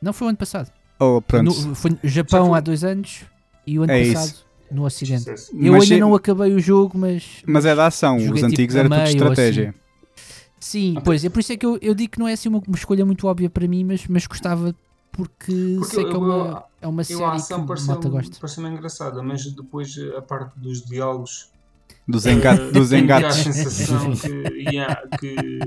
Não 0.02 0.14
foi 0.14 0.28
o 0.28 0.30
ano 0.30 0.38
passado. 0.38 0.72
Oh. 0.98 1.22
No- 1.44 1.76
foi 1.76 1.92
no 1.92 2.00
Japão 2.04 2.48
foi- 2.48 2.58
há 2.58 2.62
dois 2.62 2.84
anos 2.86 3.24
e 3.74 3.80
o 3.80 3.84
ano 3.84 3.92
É 3.94 4.06
passado 4.14 4.28
isso. 4.30 4.46
no 4.72 4.86
Ocidente. 4.86 5.20
Sucesso. 5.22 5.52
Eu 5.56 5.74
Mas 5.74 5.84
ainda 5.84 5.96
sim- 5.96 6.00
não 6.00 6.16
acabei 6.16 6.54
o 6.54 6.60
jogo, 6.60 6.98
mas. 6.98 7.24
Mas 7.46 7.66
é 7.66 7.76
da 7.76 7.88
ação, 7.88 8.18
os 8.18 8.24
tipo 8.24 8.46
antigos 8.46 8.76
a 8.76 8.80
era 8.80 8.90
tudo 8.90 9.00
ou 9.00 9.06
estratégia. 9.08 9.76
Sim, 10.60 10.92
Ok. 10.92 11.04
pois 11.06 11.24
é 11.24 11.30
por 11.30 11.40
isso 11.40 11.54
é 11.54 11.58
que 11.58 11.66
eu, 11.66 11.78
eu 11.82 11.94
digo 11.96 12.12
que 12.14 12.20
não 12.20 12.28
é 12.28 12.34
assim 12.34 12.50
uma, 12.50 12.62
uma 12.68 12.76
escolha 12.76 13.06
muito 13.06 13.26
óbvia 13.28 13.50
para 13.50 13.66
mim, 13.68 13.84
mas, 13.86 14.06
mas 14.08 14.28
gostava 14.28 14.76
porque, 15.12 15.76
Porque 15.80 15.86
sei 15.96 16.04
eu- 16.04 16.10
que 16.10 16.16
é 16.16 16.20
uma, 16.20 16.64
é 16.82 16.88
uma 16.88 17.02
Eu, 17.02 17.26
a 17.26 17.30
série 17.30 17.36
ação 17.38 17.66
que 17.66 18.10
gosta. 18.10 18.38
pareceu-me 18.40 18.70
engraçada, 18.70 19.24
mas 19.24 19.46
depois 19.46 19.96
a 20.18 20.22
parte 20.22 20.60
dos 20.60 20.84
diálogos 20.84 21.50
Dos, 22.08 22.26
enga 22.26 22.54
eh, 22.56 22.72
dos 22.72 22.92
engates. 22.94 23.48
a 23.48 23.54
sensação 23.54 24.14
que, 24.16 24.28
yeah, 24.70 25.02
que 25.20 25.60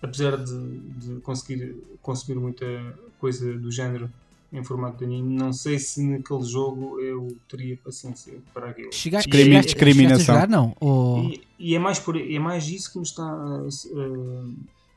apesar 0.00 0.36
de, 0.36 0.78
de 0.78 1.20
conseguir 1.22 1.74
consumir 2.00 2.38
muita 2.38 2.64
coisa 3.18 3.52
do 3.54 3.70
género 3.70 4.08
em 4.52 4.62
formato 4.64 4.98
de 4.98 5.04
anime, 5.04 5.34
não 5.34 5.52
sei 5.52 5.78
se 5.78 6.02
naquele 6.02 6.44
jogo 6.44 7.00
eu 7.00 7.36
teria 7.48 7.76
paciência 7.84 8.38
para 8.54 8.70
aquilo. 8.70 8.92
Chegaste, 8.92 9.28
Discrimi- 9.28 9.50
chegaste, 9.54 9.74
discriminação. 9.74 10.18
chegaste 10.18 10.30
a 10.30 10.34
jogar, 10.34 10.48
não? 10.48 10.76
Ou... 10.80 11.24
E, 11.24 11.40
e 11.58 11.74
é, 11.74 11.78
mais 11.78 11.98
por, 11.98 12.16
é 12.16 12.38
mais 12.38 12.68
isso 12.68 12.92
que 12.92 12.98
me 12.98 13.04
está 13.04 13.24
a, 13.24 13.66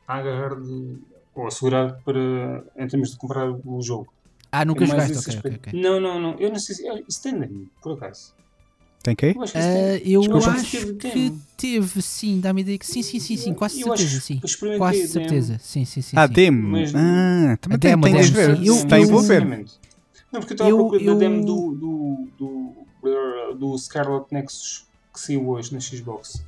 a 0.07 0.17
agarrar 0.17 0.55
de, 0.61 0.97
ou 1.33 1.47
a 1.47 1.51
segurar 1.51 1.93
para, 2.03 2.63
em 2.77 2.87
termos 2.87 3.11
de 3.11 3.17
comprar 3.17 3.49
o 3.51 3.81
jogo. 3.81 4.13
Ah, 4.51 4.65
nunca 4.65 4.83
É 4.83 4.87
mais 4.87 5.07
jogaste? 5.07 5.17
esse 5.17 5.29
Ok, 5.29 5.39
ok, 5.39 5.51
aspecto. 5.51 5.69
ok. 5.69 5.81
Não, 5.81 5.99
não, 5.99 6.19
não. 6.19 6.39
Eu 6.39 6.49
não 6.49 6.59
sei 6.59 6.75
se. 6.75 6.89
olha, 6.89 7.03
Isso 7.07 7.21
tem 7.21 7.33
anime, 7.33 7.67
por 7.81 7.93
acaso. 7.93 8.33
Tem 9.01 9.15
quê? 9.15 9.33
Eu 9.35 9.43
acho 9.43 9.53
que 9.53 9.57
Ah, 9.59 9.99
tem. 10.01 10.11
eu 10.11 10.21
acho 10.45 10.93
que 10.97 11.33
teve, 11.55 12.01
sim, 12.01 12.39
dá-me 12.41 12.61
ideia 12.61 12.77
que 12.77 12.85
sim, 12.85 13.01
sim, 13.01 13.19
sim, 13.19 13.37
sim, 13.37 13.53
quase 13.53 13.79
Eu 13.81 13.87
certeza, 13.87 14.17
acho- 14.17 14.21
sim. 14.25 14.41
Quase 14.77 15.07
certeza, 15.07 15.59
sim, 15.63 15.85
sim, 15.85 16.01
sim. 16.01 16.17
Ah, 16.17 16.27
demo. 16.27 16.67
Mas- 16.69 16.93
Ah, 16.93 17.57
também 17.61 17.75
A 17.75 17.79
tem, 17.79 17.91
demo, 17.91 18.03
tem 18.03 18.13
demo, 18.13 18.33
ver. 18.33 18.55
sim. 18.57 18.61
Se 18.63 18.67
Eu- 18.69 18.75
está 18.75 18.99
envolver. 18.99 19.45
Não, 20.31 20.39
porque 20.41 20.53
eu 20.53 20.55
estava 20.55 20.69
a 20.69 20.75
procurar 20.75 21.01
eu- 21.01 21.13
da 21.13 21.19
demo 21.19 21.45
do, 21.45 22.27
do, 22.37 22.75
do, 23.01 23.55
do 23.57 23.77
Scarlet 23.77 24.25
Nexus 24.31 24.85
que 25.13 25.19
saiu 25.19 25.47
hoje 25.49 25.73
na 25.73 25.79
Xbox. 25.79 26.43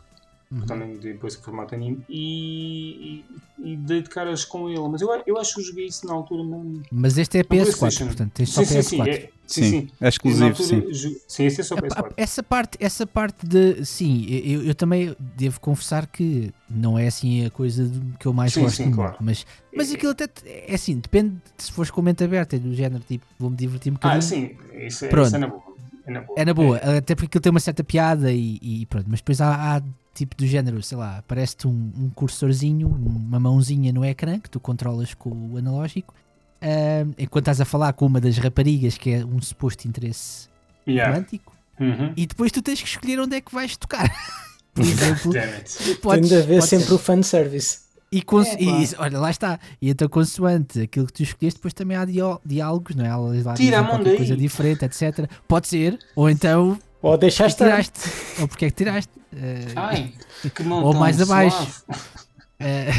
Uhum. 0.51 0.65
também 0.65 0.97
depois 0.97 1.35
que 1.35 1.43
formato 1.45 1.73
anime, 1.73 2.03
e, 2.09 3.23
e, 3.59 3.71
e 3.73 3.77
dei 3.77 4.01
de 4.01 4.09
caras 4.09 4.43
com 4.43 4.69
ele. 4.69 4.87
Mas 4.89 5.01
eu, 5.01 5.09
eu 5.25 5.37
acho 5.37 5.55
que 5.55 5.61
joguei 5.61 5.85
isso 5.85 6.05
na 6.05 6.13
altura 6.13 6.43
mesmo. 6.43 6.81
Mas 6.91 7.17
este 7.17 7.37
é 7.37 7.41
No 7.41 7.45
PS4, 7.49 7.77
PlayStation. 7.77 8.05
portanto, 8.07 8.31
tens 8.33 8.49
só 8.49 8.61
sim, 8.63 8.75
PS4. 8.75 8.83
sim, 8.83 8.89
sim, 8.89 9.01
é, 9.09 9.15
sim, 9.21 9.29
Sim, 9.47 9.63
sim. 9.69 9.89
é 10.01 10.05
Eu, 10.05 10.09
exclusivo, 10.09 10.45
altura, 10.47 10.93
sim. 10.93 11.15
sim, 11.27 11.45
esse 11.45 11.61
é 11.61 11.63
só 11.63 11.75
Epá, 11.75 11.87
PS4. 11.87 12.13
essa 12.17 12.43
parte, 12.43 12.77
essa 12.81 13.07
parte 13.07 13.45
de. 13.47 13.85
Sim, 13.85 14.25
eu, 14.29 14.63
eu 14.65 14.75
também 14.75 15.15
devo 15.37 15.59
confessar 15.61 16.05
que 16.07 16.53
não 16.69 16.97
é 16.99 17.07
assim 17.07 17.45
a 17.45 17.49
coisa 17.49 17.89
que 18.19 18.25
eu 18.25 18.33
mais 18.33 18.51
Sim, 18.53 18.61
gosto 18.63 18.75
sim, 18.75 18.91
claro. 18.91 19.15
Mas, 19.21 19.45
mas 19.73 19.91
aquilo 19.93 20.11
até 20.11 20.27
é 20.45 20.75
assim, 20.75 20.97
depende 20.99 21.35
de 21.57 21.63
se 21.63 21.71
fores 21.71 21.89
com 21.91 22.01
mente 22.01 22.23
aberta, 22.23 22.57
é 22.57 22.59
do 22.59 22.73
género 22.75 23.01
tipo, 23.07 23.25
vou-me 23.39 23.55
divertir 23.55 23.91
um 23.91 23.95
Ah, 24.01 24.19
bocadinho. 24.19 24.21
sim, 24.21 24.57
isso 24.85 25.05
é, 25.05 25.07
Pronto. 25.07 25.27
isso 25.27 25.35
é 25.35 25.39
na 25.39 25.47
boa. 25.47 25.70
É 26.11 26.13
na 26.13 26.21
boa. 26.21 26.35
É 26.39 26.45
na 26.45 26.53
boa, 26.53 26.77
até 26.97 27.15
porque 27.15 27.25
aquilo 27.27 27.41
tem 27.41 27.49
uma 27.51 27.59
certa 27.59 27.83
piada 27.83 28.31
e, 28.31 28.57
e 28.61 28.85
pronto, 28.87 29.05
mas 29.09 29.19
depois 29.19 29.39
há, 29.41 29.77
há 29.77 29.81
tipo 30.13 30.35
do 30.35 30.45
género, 30.45 30.81
sei 30.83 30.97
lá, 30.97 31.17
aparece-te 31.19 31.67
um, 31.67 31.91
um 31.97 32.09
cursorzinho, 32.13 32.87
uma 32.89 33.39
mãozinha 33.39 33.91
no 33.93 34.03
ecrã 34.03 34.39
que 34.39 34.49
tu 34.49 34.59
controlas 34.59 35.13
com 35.13 35.29
o 35.53 35.57
analógico, 35.57 36.13
ah, 36.61 37.05
enquanto 37.17 37.43
estás 37.43 37.61
a 37.61 37.65
falar 37.65 37.93
com 37.93 38.05
uma 38.05 38.19
das 38.21 38.37
raparigas 38.37 38.97
que 38.97 39.11
é 39.11 39.25
um 39.25 39.41
suposto 39.41 39.87
interesse 39.87 40.49
Yeah. 40.87 41.13
romântico, 41.13 41.53
Uhum. 41.79 42.13
e 42.17 42.25
depois 42.27 42.51
tu 42.51 42.61
tens 42.61 42.79
que 42.81 42.87
escolher 42.87 43.19
onde 43.19 43.35
é 43.35 43.41
que 43.41 43.53
vais 43.53 43.75
tocar. 43.77 44.07
Por 44.73 44.83
exemplo, 44.85 45.31
podes, 46.01 46.21
Tem 46.21 46.21
de 46.29 46.35
haver 46.35 46.59
podes- 46.59 46.69
sempre 46.69 46.93
o 46.93 46.97
fanservice. 46.97 47.79
E, 48.13 48.21
cons- 48.21 48.47
É, 48.49 48.57
e 48.61 48.89
olha, 48.97 49.19
lá 49.19 49.29
está. 49.31 49.57
E 49.81 49.89
então, 49.89 50.09
consoante 50.09 50.81
aquilo 50.81 51.05
que 51.07 51.13
tu 51.13 51.23
escolheste, 51.23 51.57
depois 51.59 51.73
também 51.73 51.95
há 51.95 52.05
diálogos, 52.45 52.93
não 52.95 53.05
é? 53.05 53.07
Elas 53.07 53.45
lá 53.45 53.53
Tira 53.53 53.55
dizem 53.55 53.73
a 53.75 53.81
mão 53.81 53.91
qualquer 53.91 54.09
daí. 54.09 54.17
coisa 54.17 54.35
diferente, 54.35 54.83
etc. 54.85 55.29
Pode 55.47 55.67
ser, 55.67 55.97
ou 56.13 56.29
então, 56.29 56.77
Ou 57.01 57.17
deixaste 57.17 57.57
tiraste, 57.57 57.99
ou 58.41 58.47
porque 58.49 58.65
é 58.65 58.69
que 58.69 58.75
tiraste. 58.75 59.11
Eh, 59.33 59.65
Ai, 59.77 60.11
que 60.53 60.61
mão 60.61 60.83
Ou 60.83 60.93
mais 60.93 61.21
abaixo. 61.21 61.85
eh, 62.59 62.91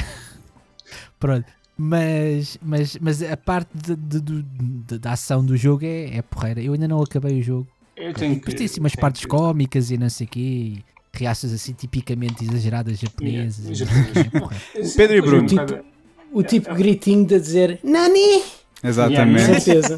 pronto. 1.21 1.45
Mas, 1.77 2.57
mas, 2.63 2.97
mas 2.99 3.23
a 3.23 3.37
parte 3.37 3.69
de, 3.75 3.95
de- 3.97 4.43
de- 4.43 4.99
da 4.99 5.13
ação 5.13 5.45
do 5.45 5.55
jogo 5.57 5.85
é, 5.85 6.17
é 6.17 6.23
porreira. 6.23 6.63
Eu 6.63 6.73
ainda 6.73 6.89
não 6.89 7.03
acabei 7.03 7.39
o 7.39 7.43
jogo. 7.43 7.69
Eu 7.95 8.15
tenho 8.15 8.33
que. 8.35 8.39
Depois 8.41 8.55
tem 8.55 8.65
assim 8.65 8.81
umas 8.81 8.95
partes 8.95 9.23
que- 9.23 9.29
cómicas 9.29 9.91
e 9.91 9.99
não 9.99 10.09
sei 10.09 10.27
o 10.27 10.31
quê. 10.31 10.79
Reações 11.15 11.53
assim 11.53 11.73
tipicamente 11.75 12.43
exageradas 12.45 12.99
japonesas. 12.99 13.79
Yeah, 13.79 14.47
o. 14.47 14.97
Pedro 14.97 15.17
e 15.17 15.21
Bruno. 15.21 15.43
um 15.43 15.47
bocado- 15.47 15.85
O 16.33 16.43
tipo 16.43 16.75
gritinho 16.75 17.27
de 17.27 17.39
dizer 17.39 17.79
Nani! 17.85 18.43
Exatamente. 18.83 19.41
Yeah, 19.43 19.61
Certeza. 19.61 19.97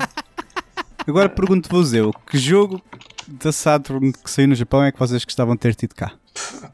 Agora 1.06 1.28
pergunto-vos 1.28 1.92
eu, 1.94 2.12
que 2.28 2.36
jogo 2.38 2.82
da 3.28 3.52
Saturn 3.52 4.12
que 4.12 4.28
saiu 4.30 4.48
no 4.48 4.54
Japão 4.54 4.82
é 4.82 4.90
que 4.90 4.98
vocês 4.98 5.24
gostavam 5.24 5.54
de 5.54 5.60
ter 5.60 5.74
tido 5.74 5.94
cá? 5.94 6.12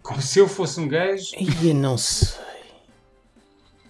Como 0.03 0.23
se 0.23 0.39
eu 0.39 0.49
fosse 0.49 0.81
um 0.81 0.89
gajo. 0.89 1.33
Ia 1.63 1.75
não 1.75 1.99
sei. 1.99 2.39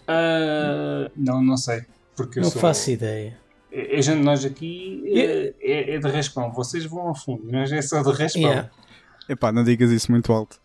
ah, 0.08 1.10
não, 1.16 1.40
não 1.42 1.56
sei. 1.56 1.82
Porque 2.16 2.38
eu 2.38 2.42
Não 2.42 2.50
sou. 2.50 2.60
faço 2.60 2.90
ideia. 2.90 3.38
É, 3.72 3.98
é, 3.98 4.02
gente, 4.02 4.22
nós 4.22 4.44
aqui 4.44 5.02
é, 5.06 5.54
é, 5.60 5.94
é 5.94 5.98
de 5.98 6.08
raspão. 6.08 6.52
Vocês 6.52 6.84
vão 6.84 7.08
a 7.10 7.14
fundo. 7.14 7.44
Nós 7.50 7.70
é 7.70 7.80
só 7.80 8.02
de 8.02 8.10
raspão. 8.10 8.42
Yeah. 8.42 8.70
Epá, 9.30 9.52
não 9.52 9.62
digas 9.64 9.90
isso 9.90 10.10
muito 10.10 10.32
alto. 10.32 10.58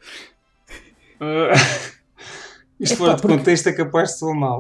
Ah, 1.20 1.52
isto 2.80 2.98
fora 2.98 3.16
de 3.16 3.22
porque- 3.22 3.38
contexto 3.38 3.68
é 3.68 3.74
capaz 3.74 4.10
de 4.14 4.20
soar 4.20 4.36
mal. 4.36 4.58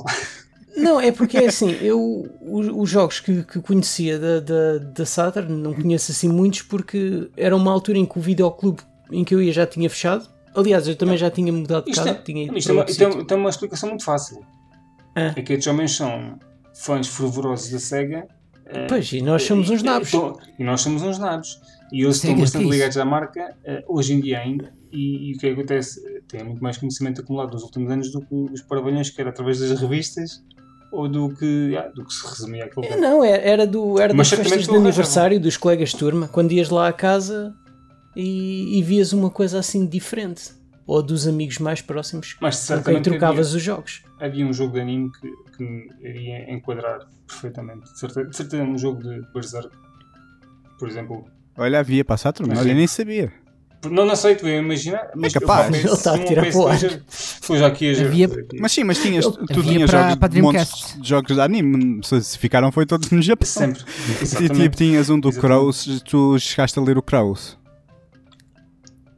Não, 0.77 0.99
é 0.99 1.11
porque 1.11 1.37
é 1.37 1.47
assim, 1.47 1.71
eu 1.81 2.29
os, 2.41 2.67
os 2.67 2.89
jogos 2.89 3.19
que, 3.19 3.43
que 3.43 3.59
conhecia 3.61 4.19
da, 4.19 4.39
da, 4.39 4.77
da 4.79 5.05
Saturn 5.05 5.51
não 5.53 5.73
conheço 5.73 6.11
assim 6.11 6.29
muitos 6.29 6.61
porque 6.61 7.29
era 7.35 7.55
uma 7.55 7.71
altura 7.71 7.97
em 7.97 8.05
que 8.05 8.17
o 8.17 8.21
videoclube 8.21 8.81
em 9.11 9.23
que 9.23 9.33
eu 9.33 9.41
ia 9.41 9.53
já 9.53 9.65
tinha 9.65 9.89
fechado. 9.89 10.27
Aliás, 10.53 10.87
eu 10.87 10.95
também 10.95 11.17
já 11.17 11.29
tinha 11.29 11.51
mudado 11.51 11.85
de 11.85 11.91
Isto, 11.91 12.03
casa, 12.03 12.15
é, 12.17 12.21
tinha 12.21 12.43
ido 12.45 12.57
isto, 12.57 12.73
para 12.73 12.83
é 12.83 12.89
isto 12.91 13.03
é- 13.03 13.23
tem 13.25 13.37
uma 13.37 13.49
explicação 13.49 13.89
muito 13.89 14.03
fácil. 14.05 14.45
Ah. 15.15 15.33
É 15.35 15.41
que 15.41 15.53
estes 15.53 15.67
homens 15.67 15.95
são 15.95 16.37
fãs 16.73 17.07
fervorosos 17.07 17.69
da 17.71 17.79
SEGA. 17.79 18.27
Ah, 18.67 18.85
Pois, 18.87 19.11
e 19.11 19.21
nós 19.21 19.43
somos 19.43 19.69
uns 19.69 19.83
nabos. 19.83 20.11
E, 20.57 20.63
nós 20.63 20.81
somos 20.81 21.01
uns 21.01 21.19
nabos. 21.19 21.59
E 21.91 22.01
eles 22.01 22.17
Sega, 22.17 22.33
estão 22.33 22.41
bastante 22.41 22.65
é 22.65 22.69
ligados 22.69 22.97
à 22.97 23.05
marca 23.05 23.55
ah, 23.65 23.83
hoje 23.87 24.13
em 24.13 24.21
dia 24.21 24.39
ainda. 24.39 24.73
E, 24.91 25.31
e 25.31 25.35
o 25.35 25.37
que 25.37 25.47
é 25.47 25.51
acontece? 25.51 26.01
Tem 26.27 26.43
muito 26.43 26.63
mais 26.63 26.77
conhecimento 26.77 27.21
acumulado 27.21 27.53
nos 27.53 27.63
últimos 27.63 27.91
anos 27.91 28.11
do 28.11 28.21
que 28.21 28.33
os 28.33 28.61
parabalhões 28.61 29.09
que 29.09 29.19
era 29.19 29.29
através 29.29 29.59
das 29.59 29.79
revistas 29.79 30.43
ou 30.91 31.09
do 31.09 31.29
que, 31.35 31.75
ah, 31.77 31.91
do 31.93 32.05
que 32.05 32.13
se 32.13 32.25
resumia 32.25 32.65
aquele 32.65 32.87
É. 32.87 32.97
Não, 32.97 33.23
era, 33.23 33.43
era, 33.43 33.67
do, 33.67 33.99
era 33.99 34.13
Mas 34.13 34.29
das 34.29 34.39
festas 34.39 34.67
de 34.67 34.75
aniversário 34.75 35.39
dos 35.39 35.57
colegas 35.57 35.89
de 35.89 35.97
turma, 35.97 36.27
quando 36.27 36.51
ias 36.53 36.69
lá 36.69 36.87
à 36.87 36.93
casa 36.93 37.53
e, 38.15 38.79
e 38.79 38.81
vias 38.81 39.11
uma 39.11 39.29
coisa 39.29 39.59
assim 39.59 39.85
diferente. 39.85 40.53
Ou 40.87 41.01
dos 41.01 41.27
amigos 41.27 41.57
mais 41.59 41.81
próximos 41.81 42.35
Mas 42.39 42.67
com 42.67 42.81
quem 42.83 43.01
trocavas 43.01 43.47
havia, 43.47 43.57
os 43.57 43.63
jogos. 43.63 44.03
havia 44.19 44.45
um 44.45 44.53
jogo 44.53 44.73
de 44.73 44.81
anime 44.81 45.11
que, 45.19 45.31
que 45.57 45.63
me 45.63 45.89
iria 46.01 46.51
enquadrar 46.53 46.99
perfeitamente. 47.27 47.91
De 47.91 47.99
certeza, 47.99 48.25
de 48.29 48.35
certeza 48.35 48.63
um 48.63 48.77
jogo 48.77 49.01
de 49.01 49.21
Berserk, 49.33 49.69
por 50.77 50.87
exemplo. 50.87 51.25
Olha, 51.57 51.79
havia 51.79 52.05
Saturn, 52.17 52.49
Mas 52.49 52.59
olha, 52.59 52.69
sim. 52.69 52.75
nem 52.75 52.87
sabia. 52.87 53.33
Não, 53.89 54.03
não 54.05 54.15
sei, 54.15 54.35
tu 54.35 54.47
ia 54.47 54.57
imaginar. 54.57 55.09
Mas 55.15 55.31
capaz. 55.33 55.69
eu 55.73 55.79
Ele 55.79 55.89
está 55.93 56.15
a 56.15 56.19
tirar 56.25 56.45
para 56.47 56.57
o 56.57 56.67
ar. 56.67 56.77
que 56.79 56.89
já- 56.89 57.67
aqui 57.67 57.95
a. 57.95 58.01
Havia- 58.05 58.29
Mas 58.59 58.71
sim, 58.71 58.83
mas 58.83 58.99
tinhas, 59.01 59.25
tu 59.25 59.37
Havia 59.49 59.63
tinhas 59.63 59.91
para- 59.91 60.01
jogos, 60.09 60.15
para 60.15 60.41
montes 60.41 61.01
de 61.01 61.07
jogos 61.09 61.35
de 61.35 61.41
anime, 61.41 61.99
se 62.03 62.21
se 62.23 62.37
ficaram 62.39 62.71
foi 62.71 62.85
todos 62.87 63.11
no 63.11 63.21
Japão. 63.21 63.47
Sempre. 63.47 63.83
E 64.19 64.23
Exatamente. 64.23 64.59
tipo, 64.61 64.75
tinhas 64.75 65.09
um 65.09 65.19
do 65.19 65.29
Exatamente. 65.29 65.55
Crows, 65.59 66.01
tu 66.03 66.37
chegaste 66.39 66.79
a 66.79 66.81
ler 66.81 66.97
o 66.97 67.01
Crows. 67.03 67.57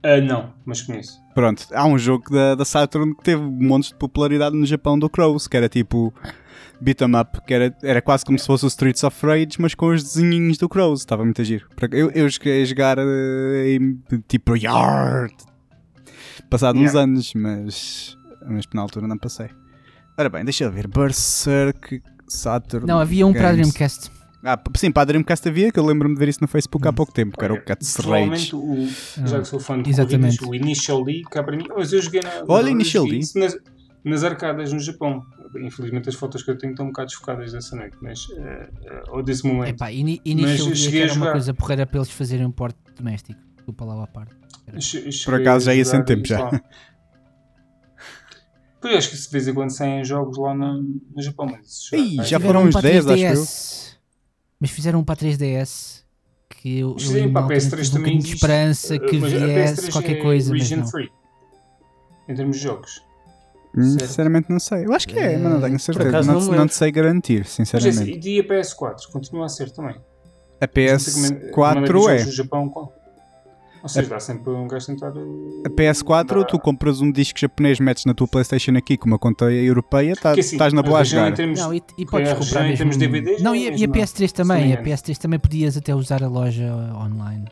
Ah, 0.09 0.21
não, 0.21 0.53
mas 0.65 0.81
conheço. 0.84 1.19
Pronto, 1.35 1.67
há 1.73 1.85
um 1.85 1.97
jogo 1.97 2.31
da, 2.31 2.55
da 2.55 2.63
Saturn 2.63 3.13
que 3.13 3.23
teve 3.23 3.41
montes 3.41 3.89
de 3.89 3.95
popularidade 3.95 4.55
no 4.55 4.65
Japão 4.65 4.97
do 4.97 5.09
Crows, 5.09 5.47
que 5.49 5.57
era 5.57 5.67
tipo 5.67 6.13
beat 6.79 7.01
'em 7.01 7.13
up, 7.19 7.41
que 7.45 7.53
era, 7.53 7.75
era 7.84 8.01
quase 8.01 8.23
como 8.23 8.39
se 8.39 8.45
fosse 8.47 8.63
o 8.63 8.67
Streets 8.67 9.03
of 9.03 9.25
Rage, 9.25 9.57
mas 9.59 9.75
com 9.75 9.88
os 9.88 10.01
desenhinhos 10.03 10.57
do 10.57 10.69
Crows, 10.69 11.01
estava 11.01 11.25
muito 11.25 11.41
a 11.41 11.43
giro. 11.43 11.67
Eu, 11.91 12.09
eu 12.11 12.29
cheguei 12.29 12.61
a 12.61 12.65
jogar 12.65 12.97
eh, 12.99 13.75
em, 13.75 14.01
tipo 14.29 14.55
Yard, 14.55 15.34
passado 16.49 16.77
uns 16.77 16.93
Yeah. 16.93 16.99
anos, 17.01 17.34
mas, 17.34 18.17
mas 18.47 18.65
na 18.73 18.81
altura 18.81 19.07
não 19.07 19.17
passei. 19.17 19.49
Ora 20.17 20.29
bem, 20.29 20.43
deixa 20.45 20.63
eu 20.63 20.71
ver, 20.71 20.88
Berserk, 20.88 22.01
Saturn. 22.27 22.88
Não, 22.88 22.99
havia 22.99 23.27
um 23.27 23.34
para 23.34 23.49
a 23.49 23.51
Games. 23.51 23.73
Dreamcast. 23.73 24.09
Ah, 24.43 24.59
sim, 24.76 24.91
para 24.91 25.01
a 25.01 25.05
Dreamcast 25.05 25.47
havia, 25.49 25.72
que 25.72 25.80
eu 25.80 25.85
lembro-me 25.85 26.14
de 26.15 26.19
ver 26.19 26.30
isso 26.30 26.39
no 26.41 26.47
Facebook 26.47 26.88
há 26.88 26.93
pouco 26.93 27.11
tempo, 27.11 27.38
que 27.38 27.43
era 27.43 27.53
o 27.53 27.61
Cats 27.61 27.95
Rage. 27.97 28.55
o, 28.55 28.88
já 29.26 29.39
que 29.41 29.45
sou 29.47 29.59
fã 29.59 29.81
de 29.81 29.89
Exatamente. 29.89 30.38
corridas, 30.38 30.64
o 30.64 30.65
Initial 30.68 31.03
D, 31.03 31.22
cá 31.30 31.43
para 31.43 31.57
mim. 31.57 31.65
Mas 31.76 31.91
eu 31.91 32.01
joguei 32.01 32.22
na. 32.22 32.43
Olha, 32.47 32.68
eu 32.68 32.72
Initial 32.72 33.05
Nas, 33.35 33.57
nas 34.05 34.23
arcadas 34.23 34.72
no 34.72 34.80
Japão. 34.80 35.23
Infelizmente 35.59 36.07
as 36.09 36.15
fotos 36.15 36.43
que 36.43 36.51
eu 36.51 36.57
tenho 36.57 36.72
estão 36.72 36.85
um 36.85 36.89
bocado 36.89 37.07
desfocadas 37.07 37.51
dessa 37.51 37.76
noite, 37.76 37.97
mas. 38.01 38.27
eh, 38.38 38.69
ou 39.09 39.23
desse 39.23 39.45
momento. 39.45 39.69
Epá, 39.76 39.91
ini 39.91 40.22
Initial 40.23 40.68
eu 40.68 40.73
D 40.73 40.76
cheguei 40.76 41.01
a 41.01 41.05
era 41.05 41.14
uma 41.14 41.31
coisa 41.31 41.53
porreira 41.53 41.85
para 41.85 41.97
eles 41.97 42.09
fazerem 42.11 42.45
um 42.45 42.51
porte 42.51 42.77
doméstico. 42.95 43.39
Desculpa 43.55 43.85
lá 43.85 44.03
à 44.03 44.07
parte. 44.07 44.35
Che- 44.80 45.09
Por 45.26 45.34
acaso 45.35 45.65
já 45.65 45.73
ia 45.73 45.84
sem 45.84 46.03
tempo, 46.05 46.27
já. 46.27 46.51
Pois 48.80 48.95
acho 48.95 49.09
que 49.09 49.18
de 49.18 49.30
vez 49.30 49.47
em 49.47 49.53
quando 49.53 49.72
saem 49.72 50.03
jogos 50.05 50.38
lá 50.38 50.53
no, 50.53 50.81
no 50.84 51.22
Japão, 51.22 51.47
mas 51.47 51.88
já, 51.89 51.97
já 51.97 52.23
Fizeram 52.23 52.41
foram 52.41 52.64
uns 52.65 52.73
para 52.73 52.81
10, 52.81 53.07
acho 53.07 53.23
3DS. 53.23 53.86
Mas 54.59 54.69
fizeram 54.71 54.99
um 54.99 55.03
para 55.03 55.15
3DS 55.15 56.03
que 56.49 56.79
eu, 56.79 56.91
eu 56.93 56.99
Sim, 56.99 57.13
lembro 57.13 57.34
para 57.34 57.41
na 57.41 57.47
a 57.47 57.53
altura 57.57 57.57
PS3 57.59 57.69
tive 57.84 57.89
um 57.89 57.93
também 57.93 58.11
de 58.13 58.17
existe. 58.19 58.34
esperança 58.35 58.99
que 58.99 59.17
Mas 59.19 59.34
a 59.34 59.38
viesse 59.38 59.81
PS3 59.81 59.91
qualquer 59.91 60.17
é 60.17 60.21
coisa, 60.21 60.51
mas 60.51 60.61
region 60.61 60.77
não. 60.77 60.88
free. 60.88 61.11
Em 62.29 62.35
termos 62.35 62.57
de 62.57 62.63
jogos. 62.63 63.01
Hum. 63.75 63.84
Sinceramente 63.99 64.49
não 64.49 64.59
sei. 64.59 64.85
Eu 64.85 64.93
acho 64.93 65.07
que 65.07 65.19
é, 65.19 65.38
mas 65.38 65.51
não 65.53 65.61
tenho 65.61 65.79
certeza. 65.79 66.09
acaso 66.09 66.31
Não, 66.31 66.39
não 66.39 66.51
não 66.55 66.67
te 66.67 66.73
sei 66.75 66.91
garantir, 66.91 67.39
Mas 67.41 67.49
sinceramente. 67.49 68.11
esse, 68.11 68.29
e 68.29 68.39
a 68.39 68.43
PS4 68.43 69.11
continua 69.11 69.45
a 69.45 69.49
ser 69.49 69.69
também. 69.71 69.95
a 69.95 70.65
Manda 70.65 70.67
PS4 70.67 71.88
jogos 71.88 72.09
é. 72.09 72.31
Japão 72.31 72.69
Ou 73.83 73.89
seja, 73.89 74.09
dá 74.09 74.19
sempre 74.19 74.51
um 74.51 74.67
gajo 74.67 74.85
tentar. 74.87 75.09
A 75.65 75.69
PS4, 75.69 76.45
tu 76.45 76.59
compras 76.59 76.99
um 76.99 77.11
disco 77.11 77.39
japonês, 77.39 77.79
metes 77.79 78.05
na 78.05 78.13
tua 78.13 78.27
Playstation 78.27 78.75
aqui 78.75 78.97
com 78.97 79.05
uma 79.05 79.19
conta 79.19 79.51
europeia, 79.51 80.15
tá- 80.15 80.31
assim, 80.31 80.41
estás 80.55 80.73
na 80.73 80.81
boa 80.81 80.99
a 80.99 81.03
jogar. 81.03 81.33
termos- 81.33 81.59
Não, 81.59 81.73
e, 81.73 81.81
e 81.97 82.05
podes 82.05 82.29
a 82.31 82.35
comprar 82.35 82.61
mesmo. 82.63 82.77
termos 82.77 82.97
de 82.97 83.07
DVDs, 83.07 83.41
não, 83.41 83.53
é 83.53 83.57
e, 83.57 83.63
e 83.63 83.67
a 83.67 83.71
mesma. 83.71 83.93
PS3 83.93 84.31
também. 84.31 84.73
A 84.73 84.81
PS3 84.81 85.17
também 85.17 85.39
podias 85.39 85.77
até 85.77 85.93
usar 85.95 86.23
a 86.23 86.27
loja 86.27 86.73
online. 86.95 87.45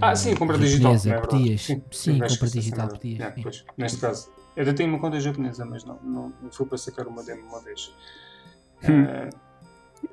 Ah, 0.00 0.14
sim, 0.14 0.34
compra 0.36 0.56
digital. 0.56 0.96
Japonesa, 0.96 1.10
é 1.14 1.20
podias. 1.20 1.60
Sim, 1.62 1.82
Sim, 1.90 2.18
compra 2.20 2.26
é 2.46 2.50
digital 2.50 2.88
podias. 2.88 3.18
Yeah, 3.18 3.34
sim. 3.34 3.42
pois, 3.42 3.64
neste 3.76 3.98
caso. 3.98 4.28
Eu 4.56 4.62
até 4.62 4.72
tenho 4.72 4.88
uma 4.90 4.98
conta 4.98 5.20
japonesa, 5.20 5.64
mas 5.64 5.84
não, 5.84 5.98
não, 6.04 6.32
foi 6.52 6.66
para 6.66 6.78
sacar 6.78 7.06
uma 7.06 7.22
demo 7.22 7.42
uma 7.48 7.60
vez. 7.60 7.92
Hum. 8.84 9.02
Eh, 9.04 9.30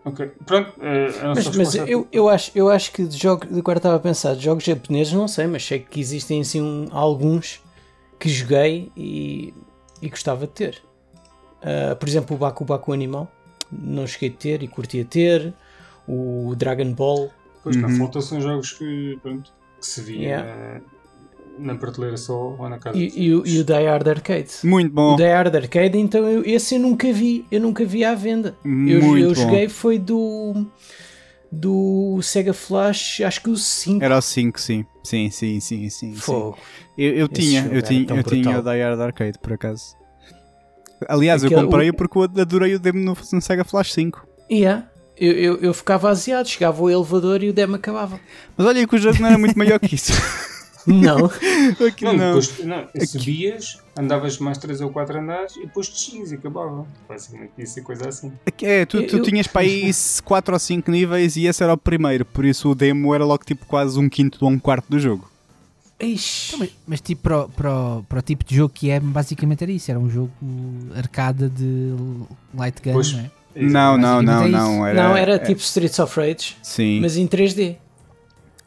ok, 0.06 0.32
pronto. 0.46 0.74
eh, 0.82 1.06
nossa 1.24 1.50
Mas, 1.50 1.56
mas 1.58 1.76
eu, 1.76 2.08
eu, 2.12 2.30
acho, 2.30 2.52
eu 2.56 2.70
acho 2.70 2.92
que 2.92 3.06
de 3.06 3.18
jogos, 3.18 3.48
agora 3.58 3.78
estava 3.80 3.96
a 3.96 4.00
pensar, 4.00 4.36
de 4.36 4.44
jogos 4.44 4.64
japoneses 4.64 5.14
não 5.14 5.28
sei, 5.28 5.48
mas 5.48 5.66
sei 5.66 5.80
que 5.80 6.00
existem 6.00 6.42
assim 6.42 6.62
um- 6.62 6.88
alguns 6.92 7.62
que 8.20 8.30
joguei 8.30 8.92
e, 8.96 9.54
e 10.02 10.10
gostava 10.10 10.46
de 10.48 10.54
ter. 10.54 10.82
Ah, 11.62 11.96
por 11.96 12.08
exemplo, 12.08 12.36
o 12.36 12.40
Baku 12.40 12.64
Baku 12.66 12.94
Animal, 12.94 13.32
não 13.72 14.06
cheguei 14.08 14.30
a 14.30 14.34
ter 14.34 14.64
e 14.64 14.68
curtia 14.68 15.04
ter. 15.06 15.54
O 16.08 16.54
Dragon 16.56 16.94
Ball, 16.94 17.32
Pois 17.64 17.76
não, 17.78 17.90
Uhum. 17.90 17.98
faltam 17.98 18.22
são 18.22 18.40
jogos 18.40 18.74
que, 18.74 19.18
pronto, 19.24 19.52
que 19.80 19.86
se 19.88 20.00
via 20.02 20.20
Yeah. 20.22 20.82
Na 21.60 21.76
prateleira 21.76 22.18
só 22.18 22.56
ou 22.58 22.70
na 22.70 22.78
casa. 22.78 22.98
E, 22.98 23.12
e, 23.16 23.34
o- 23.34 23.46
e 23.46 23.60
o 23.60 23.64
Die 23.64 23.74
Hard 23.74 24.08
Arcade. 24.08 24.50
Muito 24.64 24.92
O 24.92 24.94
bom. 24.94 25.16
Die 25.16 25.24
Hard 25.28 25.56
Arcade, 25.56 25.98
então 25.98 26.28
eu- 26.30 26.44
esse 26.46 26.76
eu 26.76 26.80
nunca 26.80 27.12
vi, 27.14 27.46
eu 27.52 27.60
nunca 27.62 27.84
vi 27.86 28.04
à 28.04 28.14
venda. 28.16 28.56
Eu, 28.64 28.70
Muito 28.72 29.18
eu 29.18 29.30
bom. 29.30 29.36
joguei 29.36 29.70
foi 29.70 29.98
do 30.00 30.66
do 31.52 32.20
Sega 32.22 32.54
Flash, 32.54 33.22
acho 33.22 33.42
que 33.42 33.50
o 33.50 33.56
5. 33.56 34.04
Era 34.04 34.18
o 34.18 34.22
5, 34.22 34.60
sim. 34.60 34.86
Sim, 35.04 35.30
sim, 35.30 35.60
sim, 35.60 35.90
sim. 35.90 36.14
sim. 36.14 36.16
Fogo. 36.16 36.58
Eu, 36.98 37.14
eu 37.14 37.26
Esse 37.32 37.42
tinha, 37.42 37.62
eu 37.72 37.82
tinha, 37.82 38.02
eu 38.10 38.24
tinha 38.24 38.60
o. 38.60 38.62
Die 38.62 38.82
Hard 38.82 39.00
Arcade, 39.00 39.40
por 39.40 39.54
acaso. 39.54 39.96
Aliás, 41.08 41.44
eu 41.44 41.48
Aquele- 41.48 41.62
comprei-o 41.64 41.94
porque 41.94 42.18
eu 42.18 42.24
adorei 42.24 42.74
o 42.76 42.80
demo 42.80 43.00
no, 43.00 43.16
no 43.34 43.42
Sega 43.42 43.64
Flash 43.64 43.94
5. 43.94 44.28
Yeah. 44.52 44.88
Eu, 45.18 45.32
eu, 45.32 45.58
eu 45.62 45.74
ficava 45.74 46.10
aziado, 46.10 46.48
chegava 46.50 46.82
ao 46.82 46.90
elevador 46.90 47.42
e 47.42 47.50
o 47.50 47.54
demo 47.54 47.76
acabava. 47.76 48.20
Mas 48.58 48.68
olha 48.68 48.86
que 48.86 48.96
o 48.96 49.00
jogo 49.00 49.18
não 49.22 49.30
era 49.30 49.38
muito 49.38 49.58
maior 49.58 49.80
que 49.80 49.96
isso. 49.96 50.12
Não. 50.88 51.26
Aquilo 51.88 52.14
Não, 52.14 52.18
não. 52.34 52.40
depois 52.40 52.64
não, 52.66 53.06
subias, 53.08 53.80
andavas 53.98 54.38
mais 54.38 54.58
3 54.58 54.82
ou 54.82 54.90
4 54.92 55.20
andares 55.20 55.56
e 55.56 55.62
depois 55.62 55.88
descias 55.90 56.32
e 56.32 56.36
acabava. 56.36 56.86
Basicamente 57.10 57.52
ia 57.58 57.66
ser 57.66 57.82
coisa 57.82 58.08
assim. 58.10 58.32
É, 58.62 58.86
tu, 58.86 59.02
tu 59.08 59.18
Eu- 59.18 59.24
tinhas 59.24 59.48
para 59.48 59.62
aí 59.62 59.92
4 60.24 60.54
ou 60.54 60.60
5 60.60 60.92
níveis 60.92 61.36
e 61.38 61.46
esse 61.48 61.64
era 61.64 61.74
o 61.74 61.78
primeiro, 61.78 62.24
por 62.26 62.46
isso 62.46 62.70
o 62.70 62.76
demo 62.76 63.14
era 63.16 63.26
logo 63.26 63.44
tipo 63.44 63.66
quase 63.66 63.98
um 64.00 64.08
quinto 64.08 64.38
ou 64.46 64.52
um 64.52 64.60
quarto 64.60 64.86
do 64.90 65.00
jogo. 65.00 65.30
Ixi. 66.00 66.48
Então, 66.56 66.60
mas, 66.60 66.70
mas 66.86 67.02
tipo, 67.02 67.22
para, 67.24 67.40
o- 67.46 67.50
para, 67.50 67.74
o- 67.74 68.04
para 68.04 68.20
o 68.20 68.22
tipo 68.22 68.44
de 68.44 68.56
jogo 68.56 68.74
que 68.74 68.90
é, 68.92 69.00
basicamente 69.00 69.64
era 69.64 69.72
isso. 69.72 69.90
Era 69.90 70.00
um 70.00 70.10
jogo 70.10 70.32
arcada 70.96 71.50
de 71.50 71.94
light 72.54 72.82
gun, 72.84 72.94
Pois. 72.94 73.14
não 73.14 73.20
é? 73.22 73.32
Não, 73.58 73.98
não, 73.98 74.22
não, 74.22 74.44
é 74.44 74.50
não. 74.50 74.86
Era, 74.86 75.04
não, 75.08 75.16
era 75.18 75.36
é- 75.36 75.40
tipo 75.40 75.62
Streets 75.62 75.98
of 76.00 76.20
Rage, 76.20 76.58
Sim, 76.62 77.00
mas 77.00 77.16
em 77.16 77.26
3D. 77.26 77.78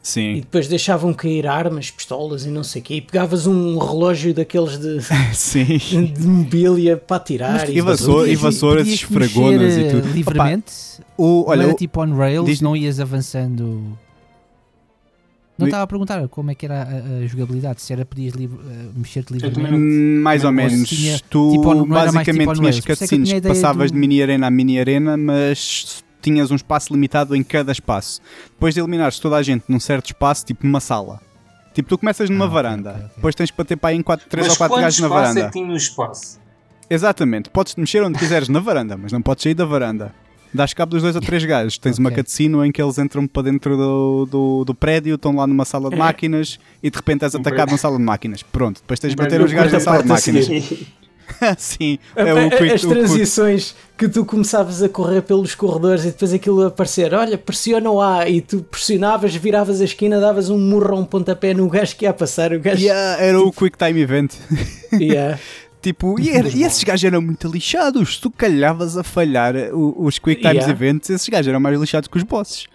E 0.01 0.07
sim. 0.07 0.35
depois 0.35 0.67
deixavam 0.67 1.13
cair 1.13 1.45
armas, 1.45 1.91
pistolas 1.91 2.45
e 2.45 2.49
não 2.49 2.63
sei 2.63 2.81
o 2.81 2.85
quê. 2.85 2.95
E 2.95 3.01
pegavas 3.01 3.45
um 3.45 3.77
relógio 3.77 4.33
daqueles 4.33 4.77
de, 4.77 4.99
Sim. 5.35 5.65
de 6.13 6.25
mobília 6.25 6.95
para 6.97 7.19
tirar. 7.21 7.51
Mas 7.59 7.69
e 7.69 7.73
e 7.73 7.81
vassoura- 7.81 8.29
e 8.29 8.35
vassouras 8.35 8.87
mexer, 8.87 9.77
e 9.77 9.91
tudo. 9.91 10.07
eh, 10.07 10.11
Livremente. 10.13 10.71
O, 11.17 11.43
Olha, 11.49 11.63
era 11.63 11.71
o- 11.73 11.75
tipo 11.75 12.01
on 12.01 12.15
rails, 12.15 12.45
diz- 12.45 12.61
não 12.61 12.75
ias 12.77 12.99
avançando. 12.99 13.97
Não 15.57 15.67
estava 15.67 15.83
a 15.83 15.87
perguntar 15.87 16.25
como 16.29 16.49
é 16.51 16.55
que 16.55 16.65
era 16.65 16.83
a, 16.83 17.21
a 17.21 17.27
jogabilidade, 17.27 17.81
se 17.81 17.91
era 17.91 18.05
podias 18.05 18.33
livre- 18.33 18.57
eh, 18.65 18.85
mexer-te 18.95 19.33
livremente. 19.33 19.75
Mais 19.75 20.45
ou 20.45 20.53
menos. 20.53 20.87
tinha, 20.87 21.19
tu 21.29 21.51
tipo, 21.51 21.85
basicamente 21.85 22.39
tipo 22.39 22.53
tinhas 22.53 22.77
é 22.77 22.81
que 22.81 22.87
cutscenes 22.87 23.33
que 23.33 23.41
passavas 23.41 23.91
do- 23.91 23.95
de 23.95 23.99
mini 23.99 24.21
arena 24.23 24.47
a 24.47 24.49
mini 24.49 24.79
arena, 24.79 25.17
mas 25.17 26.01
tinhas 26.21 26.51
um 26.51 26.55
espaço 26.55 26.93
limitado 26.93 27.35
em 27.35 27.43
cada 27.43 27.71
espaço. 27.71 28.21
Depois 28.51 28.73
de 28.73 28.79
eliminares 28.79 29.19
toda 29.19 29.35
a 29.35 29.41
gente 29.43 29.63
num 29.67 29.79
certo 29.79 30.07
espaço, 30.07 30.45
tipo 30.45 30.65
numa 30.65 30.79
sala. 30.79 31.21
Tipo, 31.73 31.89
tu 31.89 31.97
começas 31.97 32.29
numa 32.29 32.45
Ah, 32.45 32.47
varanda, 32.47 32.89
ok, 32.91 33.01
ok. 33.03 33.11
depois 33.15 33.35
tens 33.35 33.51
que 33.51 33.57
bater 33.57 33.77
para 33.77 33.89
aí 33.91 33.97
em 33.97 34.01
3 34.01 34.19
Mas 34.33 34.49
ou 34.49 34.57
4 34.57 34.73
quanto 34.75 34.81
gajos 34.83 34.99
na 34.99 35.07
espaço 35.07 35.21
varanda. 35.23 35.39
é 35.39 35.45
que 35.45 35.51
tinha 35.51 35.71
o 35.71 35.75
espaço? 35.77 36.39
Exatamente, 36.89 37.49
podes 37.49 37.73
te 37.75 37.79
mexer 37.79 38.03
onde 38.03 38.17
quiseres 38.17 38.49
na 38.49 38.59
varanda, 38.59 38.97
mas 38.97 39.11
não 39.11 39.21
podes 39.21 39.43
sair 39.43 39.53
da 39.53 39.65
varanda. 39.65 40.13
Dás 40.51 40.73
cabo 40.73 40.89
dos 40.89 41.03
dois 41.03 41.15
ou 41.15 41.21
três 41.21 41.45
gajos. 41.45 41.77
Tens 41.77 41.99
uma 41.99 42.09
Ok. 42.09 42.23
cutscene 42.23 42.57
em 42.67 42.71
que 42.71 42.81
eles 42.81 42.97
entram 42.97 43.27
para 43.27 43.43
dentro 43.43 43.77
do, 43.77 44.25
do, 44.25 44.65
do 44.65 44.73
prédio, 44.73 45.13
estão 45.13 45.35
lá 45.35 45.45
numa 45.45 45.63
sala 45.63 45.89
de 45.89 45.95
É. 45.95 45.99
máquinas 45.99 46.59
e 46.81 46.89
de 46.89 46.97
repente 46.97 47.23
és 47.23 47.35
Um 47.35 47.39
atacado 47.39 47.67
numa 47.69 47.77
sala 47.77 47.97
de 47.97 48.03
máquinas. 48.03 48.41
Pronto, 48.41 48.81
depois 48.81 48.99
tens 48.99 49.13
de 49.15 49.21
Um 49.21 49.23
bater 49.23 49.39
os 49.41 49.51
gajos 49.53 49.71
na 49.73 49.79
sala 49.79 50.01
de 50.01 50.09
a 50.11 50.13
máquinas. 50.15 50.47
Sim, 51.57 51.97
A- 52.15 52.21
é 52.21 52.33
o 52.33 52.37
As 52.37 52.45
o 52.45 52.57
quick- 52.57 52.87
transições 52.87 53.75
que 53.97 54.07
tu 54.07 54.23
começavas 54.25 54.81
a 54.81 54.89
correr 54.89 55.21
pelos 55.21 55.53
corredores 55.55 56.03
e 56.03 56.07
depois 56.07 56.33
aquilo 56.33 56.63
a 56.63 56.67
aparecer, 56.67 57.13
olha, 57.13 57.37
pressiona 57.37 57.89
o 57.89 58.01
A 58.01 58.29
e 58.29 58.41
tu 58.41 58.61
pressionavas, 58.63 59.35
viravas 59.35 59.81
a 59.81 59.83
esquina, 59.83 60.19
davas 60.19 60.49
um 60.49 60.57
murro 60.57 60.97
um 60.99 61.05
pontapé 61.05 61.53
no 61.53 61.67
gajo 61.69 61.95
que 61.95 62.05
ia 62.05 62.13
passar, 62.13 62.53
o 62.53 62.59
gajo. 62.59 62.81
Yeah, 62.81 63.21
era 63.23 63.39
o 63.39 63.51
Quick 63.51 63.77
Time 63.77 63.99
Event. 64.01 64.33
Yeah. 64.93 65.37
Tipo, 65.81 66.19
e, 66.19 66.29
era- 66.31 66.49
e 66.49 66.63
esses 66.63 66.83
gajos 66.83 67.05
eram 67.05 67.21
muito 67.21 67.47
lixados. 67.47 68.17
Tu 68.19 68.29
calhavas 68.31 68.97
a 68.97 69.03
falhar 69.03 69.55
o- 69.73 69.95
os 70.03 70.19
Quick 70.19 70.41
Times 70.41 70.57
Yeah. 70.65 70.71
Events, 70.73 71.09
esses 71.09 71.29
gajos 71.29 71.47
eram 71.47 71.59
mais 71.61 71.79
lixados 71.79 72.09
que 72.09 72.17
os 72.17 72.23
bosses. 72.23 72.65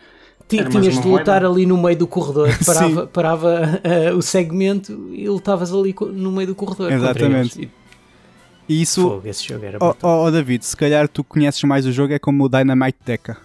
Tinhas 0.48 1.00
de 1.00 1.06
lutar 1.08 1.44
ali 1.44 1.66
no 1.66 1.76
meio 1.82 1.96
do 1.98 2.06
corredor, 2.06 2.48
parava, 2.64 3.06
parava 3.06 3.80
eh, 3.82 4.12
o 4.12 4.22
segmento 4.22 5.10
e 5.12 5.28
lutavas 5.28 5.72
ali 5.72 5.94
no 6.12 6.30
meio 6.32 6.48
do 6.48 6.54
corredor. 6.54 6.90
contra 6.90 7.10
Exatamente. 7.10 7.70
E 8.68 8.80
isso, 8.80 9.02
fogo, 9.02 9.28
esse 9.28 9.46
jogo 9.46 9.64
era 9.64 9.76
oh, 9.80 9.88
brutal. 9.92 10.24
oh, 10.24 10.30
David, 10.30 10.64
se 10.64 10.76
calhar 10.76 11.06
tu 11.08 11.22
conheces 11.22 11.62
mais 11.64 11.84
o 11.86 11.92
jogo, 11.92 12.12
é 12.14 12.18
como 12.18 12.44
o 12.44 12.48
Dynamite 12.48 12.98
Deca. 13.04 13.36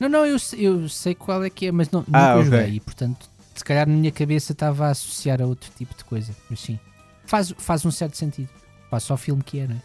Não, 0.00 0.08
não, 0.08 0.26
eu, 0.26 0.38
sei- 0.38 0.60
eu 0.66 0.88
sei 0.88 1.14
qual 1.14 1.42
é 1.44 1.50
que 1.50 1.66
é, 1.66 1.72
mas 1.72 1.90
não, 1.90 2.00
Ah, 2.12 2.34
nunca 2.34 2.38
ok. 2.38 2.44
joguei. 2.44 2.74
E 2.76 2.80
portanto, 2.80 3.28
se 3.54 3.64
calhar 3.64 3.86
na 3.88 3.94
minha 3.94 4.12
cabeça 4.12 4.52
estava 4.52 4.86
a 4.86 4.90
associar 4.90 5.40
a 5.42 5.46
outro 5.46 5.70
tipo 5.76 5.94
de 5.96 6.04
coisa. 6.04 6.34
Mas 6.50 6.60
sim, 6.60 6.78
faz, 7.26 7.52
faz 7.58 7.84
um 7.84 7.90
certo 7.90 8.16
sentido. 8.16 8.48
Pá, 8.90 9.00
só 9.00 9.14
o 9.14 9.16
filme 9.18 9.42
que 9.42 9.58
é, 9.60 9.66
não 9.66 9.76
é? 9.76 9.80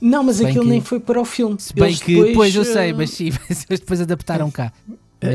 Não, 0.00 0.22
mas 0.24 0.36
se 0.36 0.46
aquilo 0.46 0.64
que- 0.64 0.70
nem 0.70 0.80
foi 0.80 0.98
para 0.98 1.20
o 1.20 1.24
filme. 1.24 1.56
Se 1.60 1.72
bem 1.72 1.84
Eles 1.86 2.02
que, 2.02 2.14
depois, 2.14 2.34
pois 2.34 2.54
eu 2.56 2.64
sei, 2.64 2.90
eh, 2.90 2.92
mas 2.92 3.10
sim, 3.10 3.30
mas 3.48 3.64
eles 3.70 3.80
depois 3.80 4.00
adaptaram 4.00 4.50
cá. 4.50 4.72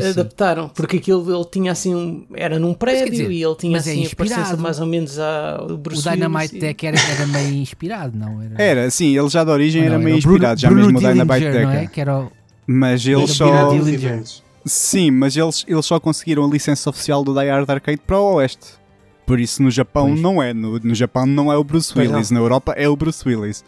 Sim. 0.02 0.08
adaptaram, 0.10 0.68
porque 0.68 0.98
aquilo 0.98 1.34
ele 1.34 1.44
tinha 1.50 1.72
assim 1.72 1.94
um. 1.94 2.26
Era 2.34 2.58
num 2.58 2.74
prédio 2.74 3.10
dizer, 3.10 3.30
e 3.30 3.42
ele 3.42 3.54
tinha 3.56 3.76
é 3.76 3.80
assim 3.80 4.06
a 4.06 4.10
parecença 4.16 4.40
inspirado. 4.40 4.62
mais 4.62 4.78
ou 4.80 4.86
menos 4.86 5.18
ao 5.18 5.76
Bruce 5.78 6.06
O 6.06 6.10
Dynamite 6.12 6.54
Willis 6.54 6.60
Deck 6.60 6.86
era, 6.86 6.96
era 6.98 7.26
meio 7.26 7.54
inspirado, 7.54 8.16
não? 8.16 8.40
Era, 8.42 8.62
Era, 8.62 8.90
sim, 8.90 9.16
ele 9.18 9.28
já 9.28 9.42
de 9.44 9.50
origem 9.50 9.80
Ou 9.82 9.86
era 9.88 9.96
não, 9.98 10.04
meio 10.04 10.16
o 10.18 10.20
Bruno- 10.20 10.36
inspirado, 10.36 10.60
já 10.60 10.68
Bruno 10.68 10.86
mesmo 10.86 10.98
o 10.98 11.00
Dynamite 11.00 11.38
Dillinger, 11.40 11.62
não 11.66 11.72
é? 11.72 11.86
Que 11.86 12.00
era 12.00 12.18
o- 12.20 12.32
Mas 12.66 13.06
Era 13.06 13.18
eles 13.18 13.30
o 13.30 13.34
só. 13.34 13.68
Dillinger. 13.70 14.22
Sim, 14.64 15.10
mas 15.10 15.36
eles, 15.36 15.64
eles 15.66 15.86
só 15.86 15.98
conseguiram 15.98 16.44
a 16.44 16.48
licença 16.48 16.90
oficial 16.90 17.24
do 17.24 17.32
Die 17.32 17.48
Hard 17.48 17.68
Arcade 17.70 18.00
para 18.06 18.18
o 18.20 18.34
Oeste. 18.34 18.78
Por 19.26 19.40
isso 19.40 19.62
no 19.62 19.70
Japão 19.70 20.08
Pois. 20.08 20.20
não 20.20 20.42
é. 20.42 20.52
No, 20.52 20.78
no 20.78 20.94
Japão 20.94 21.24
não 21.24 21.50
é 21.52 21.56
o 21.56 21.64
Bruce 21.64 21.92
Pois 21.94 22.10
Willis. 22.10 22.30
Na 22.30 22.40
Europa 22.40 22.74
é 22.76 22.88
o 22.88 22.94
Bruce 22.96 23.26
Willis. 23.26 23.64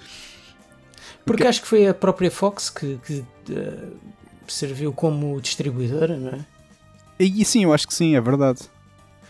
Porque 1.25 1.47
acho 1.47 1.63
que 1.63 1.69
foi 1.69 1.87
a 1.87 1.95
própria 1.95 2.31
Fox 2.31 2.69
que, 2.69 2.99
que, 3.07 3.25
eh, 3.51 3.79
serviu 4.53 4.93
como 4.93 5.41
distribuidora, 5.41 6.17
não 6.17 6.31
é? 6.31 6.45
E, 7.19 7.45
sim, 7.45 7.65
eu 7.65 7.73
acho 7.73 7.87
que 7.87 7.95
sim, 7.95 8.17
é 8.17 8.21
verdade. 8.21 8.61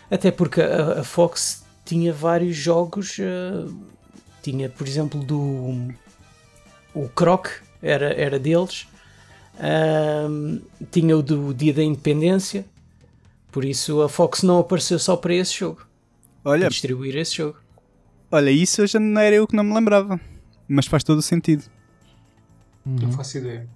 Até 0.09 0.31
porque 0.31 0.61
a, 0.61 0.99
a 1.01 1.03
Fox 1.03 1.63
tinha 1.85 2.11
vários 2.13 2.55
jogos. 2.55 3.17
eh, 3.19 3.65
tinha, 4.41 4.69
por 4.69 4.87
exemplo, 4.87 5.23
do. 5.23 5.93
O 6.93 7.07
Croc 7.09 7.47
era, 7.81 8.13
era 8.13 8.39
deles. 8.39 8.87
Ahm, 9.59 10.59
tinha 10.91 11.15
o 11.17 11.21
do 11.21 11.53
Dia 11.53 11.73
da 11.73 11.83
Independência. 11.83 12.65
Por 13.51 13.63
isso 13.63 14.01
a 14.01 14.09
Fox 14.09 14.41
não 14.43 14.59
apareceu 14.59 14.97
só 14.97 15.15
para 15.15 15.33
esse 15.35 15.53
jogo. 15.59 15.85
Olha, 16.43 16.61
Para 16.61 16.69
distribuir 16.69 17.15
esse 17.15 17.35
jogo. 17.35 17.57
olha, 18.31 18.49
isso 18.49 18.81
eu 18.81 18.87
já 18.87 18.99
não 18.99 19.21
era 19.21 19.35
eu 19.35 19.47
que 19.47 19.55
não 19.55 19.63
me 19.63 19.73
lembrava. 19.73 20.19
Mas 20.67 20.87
faz 20.87 21.03
todo 21.03 21.19
o 21.19 21.21
sentido. 21.21 21.63
Não 22.85 23.05
Uhum. 23.09 23.11
faço 23.11 23.37
ideia. 23.37 23.67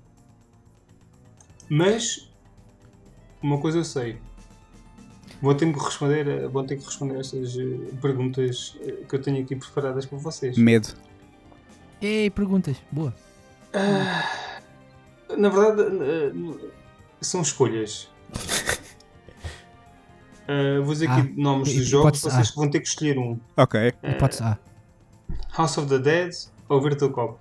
Mas 1.69 2.29
uma 3.41 3.59
coisa 3.59 3.79
eu 3.79 3.83
sei. 3.85 4.17
Vou 5.41 5.53
ter 5.53 5.71
que 5.71 5.79
responder, 5.79 6.45
a- 6.45 6.47
vou 6.47 6.63
ter 6.63 6.77
que 6.77 6.85
responder 6.85 7.19
estas 7.19 7.55
eh, 7.57 7.63
perguntas 8.01 8.75
eh, 8.81 9.03
que 9.07 9.15
eu 9.15 9.21
tenho 9.21 9.43
aqui 9.43 9.55
preparadas 9.55 10.05
para 10.05 10.17
vocês. 10.17 10.57
Medo. 10.57 10.87
Ei, 12.01 12.29
perguntas. 12.29 12.77
Boa. 12.91 13.13
Na 15.37 15.49
verdade, 15.49 15.81
eh, 16.01 16.31
são 17.21 17.41
escolhas. 17.41 18.09
Eh, 20.47 20.79
vou 20.81 20.93
dizer 20.93 21.07
aqui 21.09 21.21
Ah, 21.21 21.33
nomes 21.41 21.69
de 21.69 21.83
jogos, 21.83 22.19
vocês 22.21 22.51
vão 22.55 22.69
ter 22.69 22.79
que 22.79 22.87
escolher 22.87 23.19
um. 23.19 23.39
Ok. 23.55 23.93
Hipótese 24.03 24.43
A. 24.43 24.57
House 25.55 25.77
of 25.77 25.87
the 25.87 25.99
Dead 25.99 26.33
ou 26.69 26.81
Virtual 26.81 27.11
Cop? 27.11 27.39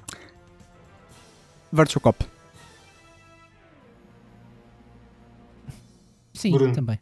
Virtual 1.73 2.01
Cop. 2.03 2.25
Sim, 6.37 6.53
Bruno. 6.53 6.73
também. 6.75 6.99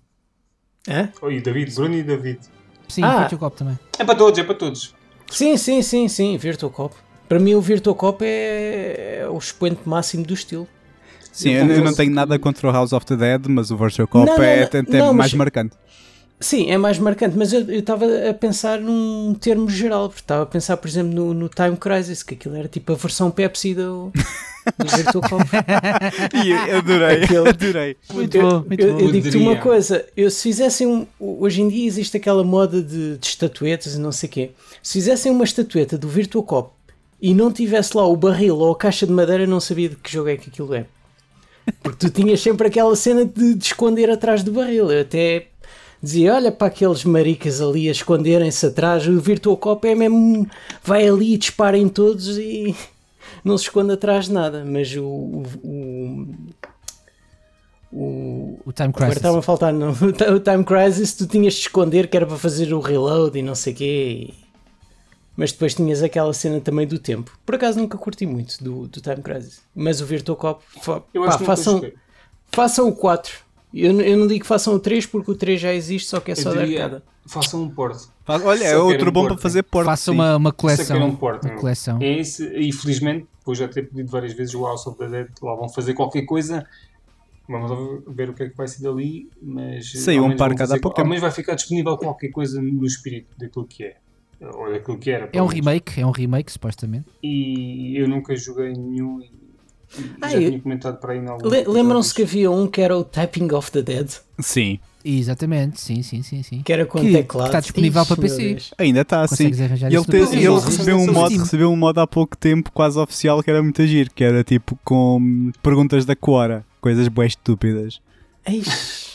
Hã? 0.88 1.08
Oh, 1.22 1.30
e 1.30 1.40
David, 1.40 1.74
Bruno 1.74 1.94
e 1.94 2.02
David. 2.02 2.40
Sim, 2.88 3.02
Ah. 3.02 3.20
Virtual 3.20 3.38
Cop 3.38 3.56
também. 3.56 3.78
É 3.98 4.04
para 4.04 4.14
todos, 4.14 4.38
é 4.38 4.44
para 4.44 4.54
todos. 4.54 4.94
Sim, 5.30 5.56
sim, 5.56 5.80
sim, 5.82 6.08
sim. 6.08 6.36
Virtual 6.36 6.70
Cop. 6.70 6.94
Para 7.28 7.38
mim, 7.40 7.54
o 7.54 7.60
Virtual 7.60 7.96
Cop 7.96 8.22
é, 8.24 9.20
é 9.22 9.28
o 9.28 9.38
expoente 9.38 9.80
máximo 9.86 10.24
do 10.24 10.34
estilo. 10.34 10.68
Sim, 11.32 11.50
Eu 11.52 11.66
eu, 11.66 11.82
não 11.84 11.94
tenho 11.94 12.12
nada 12.12 12.38
contra 12.38 12.68
o 12.68 12.70
House 12.70 12.92
of 12.92 13.04
the 13.06 13.16
Dead, 13.16 13.46
mas 13.48 13.70
o 13.70 13.76
Virtual 13.76 14.06
Cop 14.06 14.26
Não, 14.26 14.36
não, 14.36 14.44
é 14.44 14.56
não, 14.60 14.64
até 14.66 14.82
não, 14.82 15.06
mais 15.14 15.32
mas- 15.32 15.34
marcante. 15.34 15.76
Sim, 16.38 16.70
é 16.70 16.76
mais 16.76 16.98
marcante, 16.98 17.36
mas 17.38 17.52
eu 17.52 17.60
eu 17.70 17.78
estava 17.78 18.04
a 18.28 18.34
pensar 18.34 18.78
num 18.78 19.34
termo 19.34 19.70
geral, 19.70 20.08
porque 20.08 20.20
estava 20.20 20.42
a 20.42 20.46
pensar, 20.46 20.76
por 20.76 20.86
exemplo, 20.88 21.12
no, 21.14 21.32
no 21.32 21.48
Time 21.48 21.76
Crisis, 21.76 22.22
que 22.22 22.34
aquilo 22.34 22.56
era 22.56 22.68
tipo 22.68 22.92
a 22.92 22.96
versão 22.96 23.30
Pepsi 23.30 23.72
do, 23.74 24.12
do 24.78 24.96
Virtual 24.96 25.22
Cop. 25.28 25.44
E 26.44 26.52
adorei, 26.72 27.24
Aquele- 27.24 27.48
adorei. 27.48 27.96
Muito 28.12 28.36
eu, 28.36 28.42
bom, 28.48 28.64
muito 28.66 28.80
eu, 28.80 28.94
bom. 28.94 29.00
eu 29.00 29.12
digo-te 29.12 29.36
uma 29.36 29.56
coisa, 29.56 30.04
eu, 30.16 30.30
se 30.30 30.42
fizessem 30.42 30.86
um, 30.86 31.06
hoje 31.18 31.62
em 31.62 31.68
dia 31.68 31.86
existe 31.86 32.16
aquela 32.16 32.42
moda 32.44 32.82
de, 32.82 33.18
de 33.18 33.26
estatuetas 33.26 33.94
e 33.94 33.98
não 34.00 34.12
sei 34.12 34.28
o 34.28 34.32
quê. 34.32 34.50
Se 34.82 34.94
fizessem 34.94 35.30
uma 35.32 35.44
estatueta 35.44 35.96
do 35.98 36.08
Virtual 36.08 36.44
Cop 36.44 36.70
e 37.20 37.34
não 37.34 37.52
tivesse 37.52 37.96
lá 37.96 38.06
o 38.06 38.16
barril 38.16 38.56
ou 38.58 38.72
a 38.72 38.76
caixa 38.76 39.06
de 39.06 39.12
madeira, 39.12 39.46
não 39.46 39.60
sabia 39.60 39.88
de 39.88 39.96
que 39.96 40.12
jogo 40.12 40.28
é 40.28 40.36
que 40.36 40.50
aquilo 40.50 40.74
é. 40.74 40.86
Porque 41.82 42.06
tu 42.06 42.10
tinhas 42.10 42.40
sempre 42.40 42.66
aquela 42.68 42.94
cena 42.94 43.24
de, 43.24 43.54
de 43.54 43.64
esconder 43.64 44.10
atrás 44.10 44.42
do 44.42 44.52
barril. 44.52 44.90
Eu 44.92 45.00
até 45.00 45.46
dizia: 46.02 46.34
Olha 46.34 46.52
para 46.52 46.66
aqueles 46.66 47.04
maricas 47.04 47.58
ali 47.62 47.88
a 47.88 47.92
esconderem-se 47.92 48.66
atrás, 48.66 49.06
o 49.08 49.18
Virtual 49.18 49.56
Cop 49.56 49.86
é 49.88 49.94
mesmo. 49.94 50.46
vai 50.82 51.08
ali 51.08 51.32
e 51.34 51.38
dispara 51.38 51.78
em 51.78 51.88
todos 51.88 52.36
e 52.36 52.74
não 53.44 53.58
se 53.58 53.64
esconde 53.64 53.92
atrás 53.92 54.26
de 54.26 54.32
nada. 54.32 54.64
Mas 54.64 54.94
o. 54.96 55.04
o, 55.04 56.26
o, 57.92 58.58
O 58.64 58.72
Time 58.72 58.88
Agora 58.88 58.92
Crisis. 59.06 59.16
estava 59.16 59.38
a 59.38 59.42
faltar 59.42 59.72
não. 59.72 59.90
o 60.34 60.40
Time 60.40 60.64
Crisis, 60.64 61.14
tu 61.14 61.26
tinhas 61.26 61.54
de 61.54 61.60
esconder 61.60 62.08
que 62.08 62.16
era 62.16 62.26
para 62.26 62.36
fazer 62.36 62.72
o 62.72 62.80
reload 62.80 63.38
e 63.38 63.42
não 63.42 63.54
sei 63.54 63.72
o 63.72 63.76
quê. 63.76 64.28
e- 64.30 64.34
Mas 65.36 65.52
depois 65.52 65.74
tinhas 65.74 66.02
aquela 66.02 66.32
cena 66.32 66.60
também 66.60 66.86
do 66.86 66.98
tempo. 66.98 67.36
Por 67.44 67.54
acaso 67.54 67.78
nunca 67.78 67.96
curti 67.98 68.26
muito 68.26 68.62
do, 68.62 68.88
do 68.88 69.00
Time 69.00 69.22
Crisis. 69.22 69.60
Mas 69.74 70.00
o 70.00 70.06
Virtual 70.06 70.36
Cop, 70.36 70.62
fa- 70.82 71.02
Eu 71.12 71.22
pá, 71.22 71.28
acho 71.28 71.38
que 71.38 71.44
nunca 71.44 71.56
façam, 71.56 71.92
façam 72.52 72.88
o 72.88 72.92
4. 72.94 73.44
Eu, 73.72 74.00
eu 74.00 74.16
não 74.16 74.28
digo 74.28 74.40
que 74.42 74.46
façam 74.46 74.74
o 74.74 74.78
3 74.78 75.04
porque 75.06 75.30
o 75.32 75.34
3 75.34 75.60
já 75.60 75.74
existe, 75.74 76.08
só 76.08 76.20
que 76.20 76.30
é 76.30 76.34
Eu 76.34 76.36
só 76.36 76.52
da 76.54 76.60
diria, 76.62 76.84
arcada. 76.84 77.02
façam 77.26 77.60
um 77.62 77.68
porte. 77.68 78.06
Olha, 78.26 78.58
Só 78.60 78.64
é 78.64 78.76
outro 78.78 79.10
um 79.10 79.12
bom 79.12 79.20
porte. 79.22 79.34
para 79.34 79.42
fazer 79.42 79.62
porte. 79.64 79.86
Faça 79.86 80.04
sim. 80.04 80.10
uma, 80.12 80.36
uma 80.36 80.52
coleção. 80.52 81.04
um 81.04 81.16
porte, 81.16 81.46
uma 81.46 81.56
coleção. 81.56 81.98
É 82.00 82.18
esse, 82.20 82.46
e 82.56 82.72
felizmente, 82.72 83.26
depois 83.44 83.58
já 83.58 83.68
ter 83.68 83.82
pedido 83.88 84.10
várias 84.10 84.32
vezes 84.32 84.54
o 84.54 84.64
House 84.64 84.86
of 84.86 84.96
the 84.98 85.06
Dead, 85.06 85.28
lá 85.42 85.54
vão 85.54 85.68
fazer 85.68 85.92
qualquer 85.92 86.22
coisa. 86.22 86.66
Vamos 87.46 88.02
ver 88.08 88.30
o 88.30 88.32
que 88.32 88.44
é 88.44 88.48
que 88.48 88.56
vai 88.56 88.66
ser 88.66 88.82
dali, 88.82 89.28
mas 89.42 89.92
Saiu 89.92 90.24
um 90.24 90.34
par 90.34 90.54
cada 90.54 90.80
pouco 90.80 91.02
menos 91.04 91.20
vai 91.20 91.30
ficar 91.30 91.54
disponível 91.54 91.94
qualquer 91.98 92.30
coisa 92.30 92.60
no 92.62 92.86
espírito 92.86 93.26
daquilo 93.36 93.66
que 93.66 93.84
é. 93.84 93.96
Ou 94.40 94.72
daquilo 94.72 94.96
que 94.98 95.10
era. 95.10 95.28
É 95.30 95.42
um 95.42 95.46
menos. 95.46 95.52
remake, 95.54 96.00
é 96.00 96.06
um 96.06 96.10
remake, 96.10 96.50
supostamente. 96.50 97.04
E 97.22 97.98
eu 97.98 98.08
nunca 98.08 98.34
joguei 98.34 98.72
nenhum 98.72 99.22
Ah, 100.22 100.28
já 100.30 100.40
eu- 100.40 100.48
tinha 100.48 100.60
comentado 100.62 100.98
para 100.98 101.12
aí 101.12 101.18
em 101.18 101.26
algum 101.28 101.46
Le- 101.46 101.64
Lembram-se 101.68 102.14
que 102.14 102.22
havia 102.22 102.50
um 102.50 102.66
que 102.66 102.80
era 102.80 102.96
o 102.96 103.04
Typing 103.04 103.52
of 103.52 103.70
the 103.70 103.82
Dead, 103.82 104.10
Sim, 104.40 104.80
Exatamente, 105.04 105.80
sim, 105.80 106.02
sim, 106.02 106.22
sim, 106.22 106.42
sim. 106.42 106.62
que 106.64 106.72
era 106.72 106.86
com 106.86 106.98
Que- 107.00 107.12
teclado. 107.12 107.44
que 107.44 107.48
está 107.50 107.60
disponível 107.60 108.02
Ixi, 108.02 108.08
para 108.14 108.22
PC. 108.22 108.56
Ainda 108.78 109.00
está 109.02 109.20
assim. 109.20 109.46
Arranjar 109.62 109.92
E 109.92 109.96
ele, 109.96 110.04
te- 110.04 110.16
ele 110.16 110.26
Sim, 110.26 110.64
recebeu, 110.64 110.96
um 110.96 111.04
sim, 111.04 111.10
mod, 111.10 111.32
sim. 111.34 111.38
recebeu 111.40 111.70
um 111.72 111.76
mod 111.76 112.00
há 112.00 112.06
pouco 112.06 112.36
tempo, 112.36 112.72
quase 112.72 112.98
oficial, 112.98 113.42
que 113.42 113.50
era 113.50 113.62
muito 113.62 113.82
agir, 113.82 114.08
que 114.14 114.24
era 114.24 114.42
tipo 114.42 114.78
com 114.84 115.50
perguntas 115.62 116.06
da 116.06 116.16
Quora, 116.16 116.64
coisas 116.80 117.06
bem 117.08 117.26
estúpidas. 117.26 118.00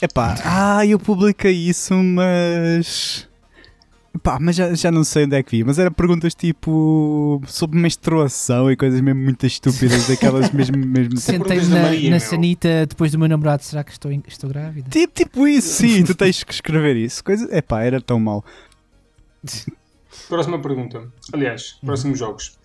Epá, 0.02 0.36
ah, 0.44 0.86
eu 0.86 1.00
publiquei 1.00 1.52
isso, 1.54 1.94
mas. 1.96 3.28
Epá, 4.20 4.38
mas 4.40 4.56
já, 4.56 4.74
já 4.74 4.92
não 4.92 5.04
sei 5.06 5.24
onde 5.26 5.36
é 5.38 5.42
que 5.42 5.52
vi. 5.58 5.64
Mas 5.64 5.80
era 5.80 5.90
perguntas 5.90 6.36
tipo 6.36 7.42
sobre 7.48 7.80
menstruação 7.80 8.70
e 8.70 8.76
coisas 8.76 9.00
mesmo 9.00 9.22
muito 9.24 9.46
estúpidas, 9.46 10.08
daquelas 10.08 10.52
mesmo. 10.54 10.76
mesmo 10.78 11.16
Sentei-me 11.18 11.46
perguntas 11.46 11.70
da 11.70 11.76
na, 11.78 11.82
Maria, 11.84 12.10
na 12.10 12.20
sanita 12.20 12.86
depois 12.86 13.12
do 13.14 13.18
meu 13.20 13.30
namorado. 13.30 13.64
Será 13.64 13.82
que 13.84 13.92
estou, 13.92 14.12
estou 14.28 14.50
grávida? 14.50 14.90
tipo, 14.90 15.14
tipo 15.14 15.48
isso, 15.48 15.74
sim, 15.74 16.04
tu 16.04 16.14
tens 16.14 16.44
que 16.44 16.52
escrever 16.54 16.98
isso. 16.98 17.24
Coisa, 17.24 17.48
epá, 17.56 17.82
era 17.82 18.02
tão 18.02 18.20
mal. 18.20 18.44
Próxima 20.28 20.60
pergunta. 20.60 21.08
Aliás, 21.32 21.78
Hum. 21.82 21.86
próximos 21.88 22.20
jogos. 22.20 22.58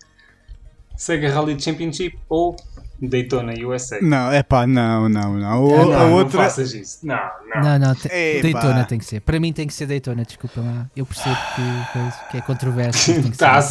Sega 0.97 1.29
Rally 1.31 1.59
Championship 1.59 2.17
ou 2.29 2.55
Daytona 3.01 3.53
USA? 3.65 3.99
Não, 4.01 4.33
epá, 4.33 4.65
não, 4.65 5.09
não, 5.09 5.33
não. 5.37 5.63
O- 5.65 5.75
Ah, 5.75 5.81
a 5.81 5.85
não, 6.07 6.13
outra. 6.13 6.37
não 6.39 6.45
faças 6.45 6.73
isso. 6.73 6.99
Não, 7.05 7.15
não. 7.53 7.61
Não, 7.61 7.79
não, 7.79 7.95
te-. 7.95 8.41
Daytona 8.41 8.83
tem 8.85 8.97
que 8.99 9.05
ser. 9.05 9.19
Para 9.21 9.39
mim 9.39 9.51
tem 9.51 9.67
que 9.67 9.73
ser 9.73 9.85
Daytona, 9.85 10.23
desculpa 10.23 10.61
lá. 10.61 10.89
Eu 10.95 11.05
percebo 11.05 11.35
que, 11.35 12.31
que 12.31 12.37
é 12.37 12.41
que 12.41 12.51
ser 12.97 13.19
Está 13.29 13.57
a. 13.57 13.61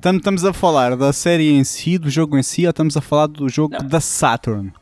Tam- 0.00 0.16
Estamos 0.16 0.44
a 0.44 0.52
falar 0.52 0.96
da 0.96 1.12
série 1.12 1.52
em 1.52 1.64
si, 1.64 1.98
do 1.98 2.10
jogo 2.10 2.36
em 2.38 2.42
si, 2.42 2.64
ou 2.64 2.70
estamos 2.70 2.96
a 2.96 3.00
falar 3.00 3.26
do 3.28 3.48
jogo 3.48 3.74
Não. 3.80 3.86
da 3.88 4.00
Saturn? 4.00 4.72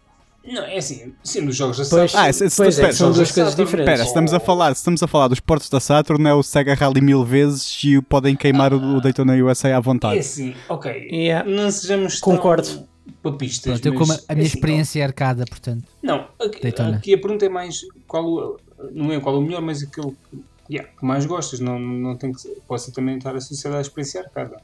Não, 0.48 0.62
é 0.62 0.76
assim, 0.78 1.12
sendo 1.24 1.48
os 1.48 1.56
jogos 1.56 1.76
da 1.76 1.84
Pois, 1.84 2.12
Saturn- 2.12 2.30
Ah, 2.30 2.32
se- 2.32 2.48
se- 2.50 2.56
pois 2.56 2.68
é, 2.68 2.82
espera, 2.82 2.92
são 2.92 3.10
duas 3.12 3.32
coisas 3.32 3.50
Saturn- 3.52 3.64
diferentes. 3.66 3.92
Espera, 3.92 4.04
se 4.04 4.08
estamos 4.10 4.32
a 4.32 4.38
falar, 4.40 4.74
se 4.74 4.80
estamos 4.80 5.02
a 5.02 5.06
falar 5.08 5.26
dos 5.28 5.40
portos 5.40 5.68
da 5.68 5.80
Saturn, 5.80 6.24
é 6.28 6.32
o 6.32 6.42
Sega 6.42 6.72
Rally 6.74 7.00
mil 7.00 7.24
vezes 7.24 7.78
e 7.82 8.00
podem 8.00 8.36
queimar 8.36 8.72
o, 8.72 8.96
o 8.96 9.00
Daytona 9.00 9.34
USA 9.34 9.68
à 9.68 9.70
É 9.72 9.80
vontade. 9.80 10.18
assim, 10.20 10.54
ok. 10.68 11.08
Yeah. 11.10 11.48
Não 11.50 11.68
sejamos 11.70 12.20
Concordo. 12.20 12.62
tão 12.68 12.95
papistas. 13.22 13.80
Pronto, 13.80 13.86
eu 13.86 13.94
como 13.94 14.12
a, 14.12 14.16
a 14.28 14.34
minha 14.34 14.44
é 14.44 14.46
assim, 14.46 14.56
experiência 14.56 15.00
é 15.00 15.04
arcada, 15.04 15.44
portanto. 15.44 15.84
Não, 16.02 16.28
aqui, 16.40 16.60
Daytona. 16.62 16.96
aqui 16.96 17.14
a 17.14 17.18
pergunta 17.18 17.46
é 17.46 17.48
mais 17.48 17.80
qual 18.06 18.24
o, 18.26 18.56
não 18.92 19.12
é 19.12 19.20
qual 19.20 19.38
o 19.38 19.42
melhor, 19.42 19.62
mas 19.62 19.82
aquele 19.82 20.10
que, 20.30 20.38
yeah, 20.74 20.90
que 20.98 21.04
mais 21.04 21.26
gostas. 21.26 21.60
Não, 21.60 21.78
não 21.78 22.16
tem 22.16 22.32
que 22.32 22.40
ser 22.40 22.92
também 22.92 23.16
estar 23.18 23.34
associado 23.34 23.76
à 23.76 23.80
experiência 23.80 24.20
arcada. 24.20 24.60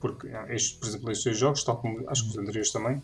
Porque 0.00 0.28
ah, 0.28 0.46
estes, 0.48 0.72
por 0.72 0.88
exemplo, 0.88 1.10
estes 1.10 1.24
dois 1.24 1.38
jogos, 1.38 1.62
tal 1.64 1.76
como 1.76 2.02
acho 2.08 2.24
que 2.24 2.30
os 2.30 2.38
anteriores 2.38 2.70
também, 2.72 3.02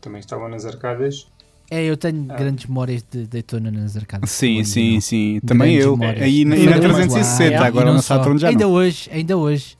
também 0.00 0.20
estavam 0.20 0.48
nas 0.48 0.64
arcadas. 0.66 1.26
É, 1.70 1.84
eu 1.84 1.96
tenho 1.96 2.26
Ah. 2.28 2.34
grandes 2.36 2.66
memórias 2.66 3.02
de 3.08 3.26
Daytona 3.26 3.70
nas 3.70 3.96
arcadas. 3.96 4.28
Sim, 4.30 4.64
sim, 4.64 4.94
não. 4.94 5.00
sim. 5.00 5.40
Também 5.46 5.68
Grandes 5.78 5.86
eu. 5.86 5.96
memórias. 5.96 6.22
Aí 6.24 6.44
na, 6.44 6.56
e 6.56 6.64
na 6.64 6.70
muito 6.72 6.82
360, 6.82 7.60
lá, 7.60 7.66
agora 7.66 7.84
E 7.84 7.86
não 7.86 7.94
na. 7.94 8.02
Saturn 8.02 8.38
já 8.40 8.48
Ainda 8.48 8.64
não. 8.64 8.72
hoje, 8.72 9.08
ainda 9.12 9.36
hoje. 9.36 9.78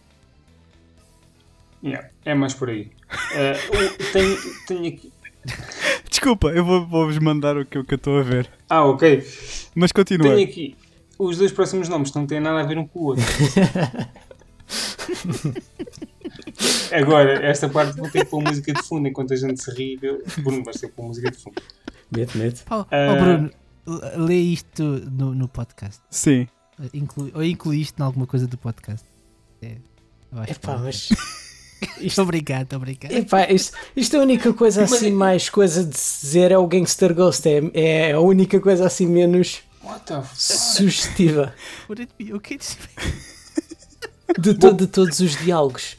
Yeah, 1.83 2.09
é 2.25 2.35
mais 2.35 2.55
por 2.55 2.69
aí. 2.69 2.91
O- 3.71 4.13
tenho, 4.13 4.37
tenho 4.67 4.87
aqui. 4.89 5.13
Desculpa, 6.09 6.49
eu 6.49 6.65
vou- 6.65 6.87
vou-vos 6.87 7.19
mandar 7.19 7.57
o 7.57 7.65
que 7.65 7.79
eu 7.79 7.85
que 7.85 7.95
eu 7.95 7.97
estou 7.97 8.19
a 8.19 8.23
ver. 8.23 8.51
Ah, 8.69 8.85
ok. 8.85 9.27
Mas 9.75 9.91
continua. 9.93 10.35
Tenho 10.35 10.47
aqui 10.47 10.77
os 11.19 11.39
dois 11.39 11.51
próximos 11.53 11.89
nomes 11.89 12.11
que 12.11 12.19
não 12.19 12.27
têm 12.27 12.41
nada 12.41 12.61
a 12.61 12.65
ver 12.65 12.77
um 12.79 12.87
com 12.87 12.99
o 12.99 13.03
outro. 13.05 13.25
Agora, 16.93 17.45
esta 17.47 17.69
parte 17.69 17.97
vou 17.97 18.09
ter 18.11 18.25
que 18.25 18.31
pôr 18.31 18.43
música 18.43 18.73
de 18.73 18.83
fundo 18.83 19.09
enquanto 19.09 19.33
a 19.33 19.37
gente 19.37 19.63
se 19.63 19.71
ri. 19.73 19.99
Eu- 20.03 20.23
Bruno, 20.43 20.63
vais 20.65 20.79
ter 20.81 20.89
que 20.89 20.95
pôr 20.95 21.07
música 21.07 21.31
de 21.31 21.39
fundo. 21.39 21.61
Mete, 22.15 22.37
mete. 22.37 22.63
Oh, 22.71 22.85
oh. 22.85 23.21
Bruno, 23.23 23.51
lê 24.27 24.37
isto 24.37 24.83
no, 25.11 25.35
no 25.35 25.49
podcast. 25.49 26.01
Sim. 26.11 26.47
Inclui, 26.95 27.31
ou 27.35 27.43
inclui 27.45 27.81
isto 27.81 27.99
em 27.99 28.03
alguma 28.03 28.27
coisa 28.27 28.47
do 28.47 28.57
podcast. 28.59 29.07
É, 29.63 29.77
eu 30.33 30.39
acho 30.41 30.53
Epá, 30.53 30.77
que- 30.77 30.83
mas. 30.83 31.09
Estou 32.01 32.25
obrigado, 32.25 32.63
estou 32.65 32.77
obrigado. 32.79 33.13
Epá, 33.13 33.51
isto, 33.51 33.77
isto 33.97 34.17
é 34.17 34.19
a 34.19 34.23
única 34.23 34.53
coisa 34.53 34.85
assim, 34.85 35.09
é- 35.09 35.11
mais 35.11 35.49
coisa 35.49 35.85
de 35.85 35.97
se 35.99 36.21
dizer 36.27 36.53
é 36.53 36.59
o 36.59 36.67
Gangster 36.67 37.15
Ghost. 37.15 37.47
É, 37.49 37.61
é 37.75 38.13
a 38.13 38.21
única 38.21 38.61
coisa 38.61 38.87
assim 38.87 39.07
menos 39.07 39.61
What 39.83 40.05
the 40.07 40.21
fuck? 40.23 40.37
sugestiva 40.37 41.55
Would 41.89 42.03
it 42.03 42.13
be 42.19 42.35
okay 42.35 42.59
to 42.59 42.65
say- 42.65 42.77
de, 44.39 44.55
to- 44.55 44.73
de 44.75 44.87
todos 44.87 45.21
os 45.21 45.37
diálogos. 45.37 45.97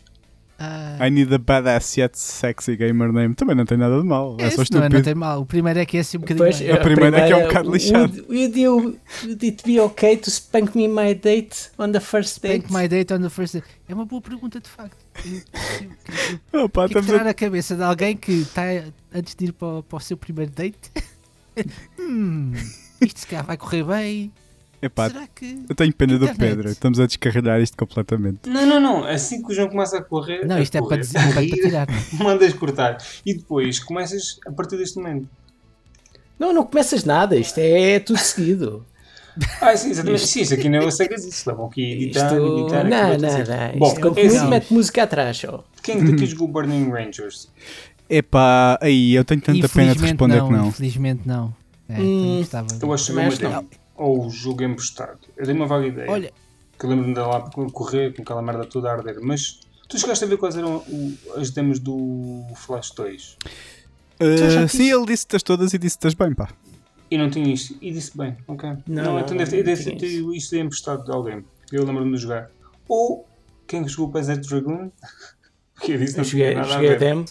Ah, 0.63 1.07
I 1.07 1.09
need 1.09 1.33
a 1.33 1.39
badass 1.39 1.97
yet 1.97 2.15
sexy 2.15 2.75
gamer 2.75 3.11
name. 3.11 3.33
Também 3.33 3.55
não 3.55 3.65
tem 3.65 3.79
nada 3.79 3.99
de 3.99 4.05
mal. 4.05 4.37
É, 4.39 4.51
só 4.51 4.57
não, 4.57 4.59
é, 4.59 4.63
estúpido. 4.63 4.93
não 4.93 5.01
tem 5.01 5.15
mal. 5.15 5.41
O 5.41 5.45
primeiro 5.45 5.79
é 5.79 5.85
que 5.87 5.97
é 5.97 6.01
assim 6.01 6.17
um 6.17 6.21
bocadinho. 6.21 6.45
Pois, 6.45 6.61
mais. 6.61 6.73
A 6.73 6.77
primeira 6.77 7.17
é 7.17 7.27
que 7.27 7.33
é 7.33 7.37
um 7.37 7.47
bocado 7.47 7.71
lixado. 7.71 8.13
Would, 8.13 8.21
would, 8.29 8.59
you, 8.59 8.99
would 9.23 9.45
it 9.47 9.63
be 9.65 9.79
okay 9.79 10.17
to 10.17 10.29
spank 10.29 10.77
me 10.77 10.87
my 10.87 11.15
date 11.15 11.71
on 11.79 11.91
the 11.91 11.99
first 11.99 12.43
date? 12.43 12.67
Thank 12.67 12.71
my 12.71 12.87
date 12.87 13.11
on 13.11 13.21
the 13.21 13.29
first 13.31 13.53
day. 13.53 13.63
É 13.89 13.93
uma 13.95 14.05
boa 14.05 14.21
pergunta, 14.21 14.59
de 14.59 14.69
facto. 14.69 14.97
Eu, 16.53 16.65
Opa, 16.65 16.87
que 16.87 17.01
tirar 17.01 17.25
a... 17.25 17.31
a 17.31 17.33
cabeça 17.33 17.75
de 17.75 17.81
alguém 17.81 18.15
que 18.15 18.33
está 18.33 18.61
antes 19.11 19.33
de 19.33 19.45
ir 19.45 19.53
para, 19.53 19.67
o- 19.79 19.83
para 19.83 19.97
o 19.97 19.99
seu 19.99 20.15
primeiro 20.15 20.51
date. 20.51 20.91
hum, 21.99 22.53
isto 23.01 23.21
se 23.21 23.27
calhar 23.27 23.45
vai 23.45 23.57
correr 23.57 23.83
bem. 23.83 24.31
Epá, 24.81 25.09
Será 25.09 25.27
que. 25.27 25.63
eu 25.69 25.75
tenho 25.75 25.93
pena 25.93 26.17
do. 26.17 26.35
Pedro. 26.35 26.69
Estamos 26.69 26.99
a 26.99 27.05
descarrilhar 27.05 27.61
isto 27.61 27.77
completamente. 27.77 28.49
Não, 28.49 28.65
não, 28.65 28.79
não. 28.79 29.03
Assim 29.05 29.43
que 29.43 29.51
o 29.51 29.55
João 29.55 29.69
começa 29.69 29.97
a 29.97 30.03
correr. 30.03 30.45
Não, 30.45 30.59
isto 30.59 30.75
é 30.75 30.79
para, 30.79 30.87
correr, 30.89 31.01
dizer, 31.01 31.19
para, 31.19 31.33
para 31.33 31.45
tirar. 31.47 31.87
é? 31.89 31.93
Mandas 32.23 32.53
cortar. 32.53 32.97
E 33.25 33.33
depois 33.35 33.79
começas 33.79 34.39
a 34.47 34.51
partir 34.51 34.77
deste 34.77 34.97
momento. 34.97 35.29
Não, 36.39 36.51
não 36.51 36.65
começas 36.65 37.03
nada. 37.03 37.35
Isto 37.35 37.59
é 37.59 37.99
tudo 37.99 38.19
seguido. 38.19 38.85
Ah, 39.61 39.73
sim, 39.77 39.91
exatamente. 39.91 40.27
Sim, 40.27 40.41
isto 40.41 40.53
aqui 40.55 40.67
não 40.67 40.79
é 40.79 40.85
o 40.85 40.91
Segas, 40.91 41.23
isso 41.23 41.49
levam 41.49 41.67
aqui 41.67 41.81
a 41.81 41.95
editar, 41.95 42.33
Isto... 42.33 42.59
editar. 42.59 42.83
Não, 42.83 43.17
não, 43.17 43.17
não. 43.17 43.79
Bom, 43.79 43.87
Isto 43.87 44.01
quando 44.01 44.17
é 44.17 44.23
muito 44.23 44.35
assim, 44.35 44.49
mete 44.49 44.73
música 44.73 45.03
atrás. 45.03 45.37
Só. 45.37 45.63
quem 45.81 46.03
daqui 46.03 46.25
jogou 46.25 46.49
Burning 46.49 46.89
Rangers? 46.89 47.49
Epá, 48.09 48.77
aí 48.81 49.13
eu 49.13 49.23
tenho 49.23 49.39
tanta 49.39 49.69
pena 49.69 49.95
de 49.95 50.01
responder 50.01 50.35
não, 50.35 50.47
que 50.47 50.53
não. 50.53 50.67
Infelizmente 50.67 51.21
não. 51.25 51.55
É, 51.87 52.01
Hum. 52.01 52.43
Eu 52.81 52.93
acho 52.93 53.13
que 53.13 53.43
não. 53.43 53.65
Ou 54.01 54.25
o 54.25 54.29
jogo 54.29 54.63
emprestado. 54.63 55.19
Eu 55.37 55.45
dei 55.45 55.53
uma 55.55 55.67
vaga 55.67 55.85
ideia. 55.87 56.09
Olha, 56.09 56.31
que 56.79 56.85
eu 56.85 56.89
lembro-me 56.89 57.13
de 57.13 57.19
andar 57.19 57.27
lá 57.29 57.37
a 57.37 57.71
correr 57.71 58.13
com 58.15 58.21
aquela 58.23 58.41
merda 58.41 58.65
toda 58.65 58.89
a 58.89 58.93
arder. 58.93 59.19
Mas 59.21 59.59
tu 59.87 59.99
chegaste 59.99 60.23
a 60.23 60.27
ver 60.27 60.37
quais 60.37 60.55
eram 60.57 60.77
o- 60.77 61.17
as 61.37 61.51
demos 61.51 61.79
do 61.79 62.43
Flash 62.55 62.91
2 62.91 63.37
Uh, 64.19 64.37
já 64.51 64.67
sim, 64.67 64.77
fiz. 64.77 64.91
ele 64.91 65.05
disse-te 65.07 65.37
todas 65.43 65.73
e 65.73 65.77
disse-te 65.79 66.15
bem, 66.15 66.33
pá. 66.33 66.49
e 67.09 67.17
não 67.17 67.29
tinha 67.29 67.51
isto. 67.53 67.75
E 67.81 67.91
disse 67.91 68.15
bem, 68.17 68.37
ok. 68.47 68.69
Não, 68.69 68.81
Não, 68.87 69.03
não, 69.03 69.19
então 69.19 69.35
deve, 69.35 69.57
não 69.57 69.63
deve 69.63 69.83
ter 69.95 70.05
isto 70.35 70.55
emprestado 70.55 71.03
de 71.03 71.11
alguém. 71.11 71.43
Eu 71.71 71.83
lembro-me 71.85 72.11
de 72.15 72.21
jogar. 72.21 72.49
Ou 72.87 73.27
quem 73.67 73.87
jogou 73.87 74.07
o 74.09 74.11
Panzer 74.11 74.39
Dragoon? 74.39 74.91
Porque 75.75 75.93
eu 75.93 75.97
disse 75.97 76.17
não 76.17 76.23
Eu 76.23 76.29
joguei, 76.29 76.53
nada 76.55 76.67
joguei 76.67 76.89
a 76.89 76.91
a 76.91 76.97
ver. 76.97 76.99
demo. 76.99 77.25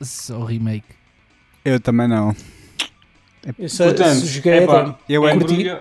só 0.00 0.38
o 0.38 0.44
remake. 0.44 0.86
Eu 1.64 1.78
também 1.80 2.08
não. 2.08 2.34
Eu 3.58 3.68
só, 3.68 3.84
Portanto, 3.84 4.20
só 4.20 4.26
joguei 4.26 4.52
a 4.52 4.62
epá, 4.62 4.82
demo. 4.82 4.98
Eu 5.08 5.26
é 5.28 5.32
é- 5.32 5.38
curti. 5.38 5.76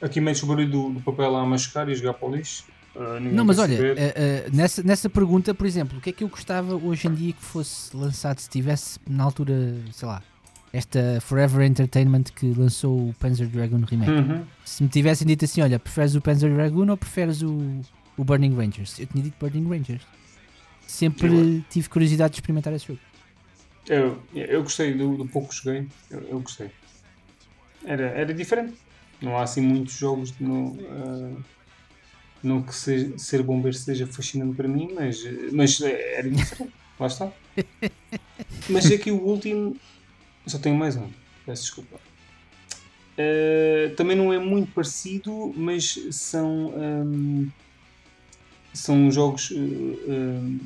aqui 0.00 0.20
metes 0.20 0.42
o 0.42 0.46
barulho 0.46 0.70
do, 0.70 0.90
do 0.90 1.00
papel 1.00 1.34
a 1.36 1.46
machucar 1.46 1.88
e 1.88 1.94
jogar 1.94 2.14
para 2.14 2.28
o 2.28 2.34
lixo. 2.36 2.64
Ninguém 2.96 3.32
Não, 3.32 3.44
mas 3.44 3.58
olha, 3.58 3.74
eh, 3.74 3.94
eh, 4.14 4.46
nessa, 4.52 4.80
nessa 4.82 5.10
pergunta, 5.10 5.52
por 5.52 5.66
exemplo, 5.66 5.98
o 5.98 6.00
que 6.00 6.10
é 6.10 6.12
que 6.12 6.22
eu 6.22 6.28
gostava 6.28 6.76
hoje 6.76 7.08
em 7.08 7.14
dia 7.14 7.32
que 7.32 7.42
fosse 7.42 7.96
lançado 7.96 8.38
se 8.38 8.48
tivesse 8.48 9.00
na 9.08 9.24
altura, 9.24 9.74
sei 9.92 10.06
lá, 10.06 10.22
esta 10.72 11.20
Forever 11.20 11.66
Entertainment 11.66 12.24
que 12.34 12.52
lançou 12.52 13.08
o 13.08 13.14
Panzer 13.18 13.48
Dragoon 13.48 13.80
Remake. 13.84 14.12
Uhum. 14.12 14.44
Se 14.64 14.82
me 14.82 14.88
tivessem 14.88 15.26
dito 15.26 15.44
assim, 15.44 15.60
olha, 15.60 15.78
preferes 15.78 16.14
o 16.14 16.20
Panzer 16.20 16.52
Dragoon 16.54 16.88
ou 16.88 16.96
preferes 16.96 17.42
o, 17.42 17.80
o 18.16 18.22
Burning 18.24 18.54
Rangers? 18.54 18.98
Eu 19.00 19.06
tinha 19.06 19.24
dito 19.24 19.34
Burning 19.40 19.68
Rangers. 19.68 20.02
Sempre 20.86 21.26
Eu- 21.28 21.62
tive 21.68 21.88
curiosidade 21.88 22.34
de 22.34 22.36
experimentar 22.38 22.72
esse 22.74 22.86
jogo. 22.86 23.00
Eu, 23.88 24.22
eu 24.34 24.62
gostei 24.62 24.94
do, 24.94 25.16
do 25.16 25.26
pouco 25.26 25.48
que 25.48 25.56
joguei. 25.56 25.86
Eu, 26.10 26.20
eu 26.28 26.40
gostei. 26.40 26.70
Era, 27.84 28.08
era 28.08 28.34
diferente. 28.34 28.74
Não 29.20 29.36
há 29.38 29.42
assim 29.42 29.60
muitos 29.60 29.94
jogos 29.94 30.34
no, 30.38 30.76
ah, 30.90 31.42
não 32.42 32.62
que 32.62 32.74
seja, 32.74 33.16
ser 33.18 33.42
bombeiro 33.42 33.76
seja 33.76 34.06
fascinante 34.06 34.54
para 34.54 34.68
mim, 34.68 34.90
mas, 34.94 35.24
eh, 35.24 35.48
mas 35.52 35.80
eh, 35.80 36.18
era 36.18 36.28
diferente. 36.28 36.72
Lá 37.00 37.06
está. 37.06 37.32
Mas 38.68 38.86
aqui 38.90 39.10
o 39.10 39.20
último. 39.20 39.76
Só 40.46 40.58
tenho 40.58 40.76
mais 40.76 40.96
um. 40.96 41.08
Peço 41.44 41.62
desculpa. 41.62 41.98
Ah, 43.18 43.94
também 43.96 44.16
não 44.16 44.32
é 44.32 44.38
muito 44.38 44.72
parecido, 44.72 45.52
mas 45.56 45.98
são. 46.10 46.72
ahm, 46.76 47.48
são 48.72 49.10
jogos 49.10 49.52
eh, 49.52 50.12
ahm, 50.12 50.58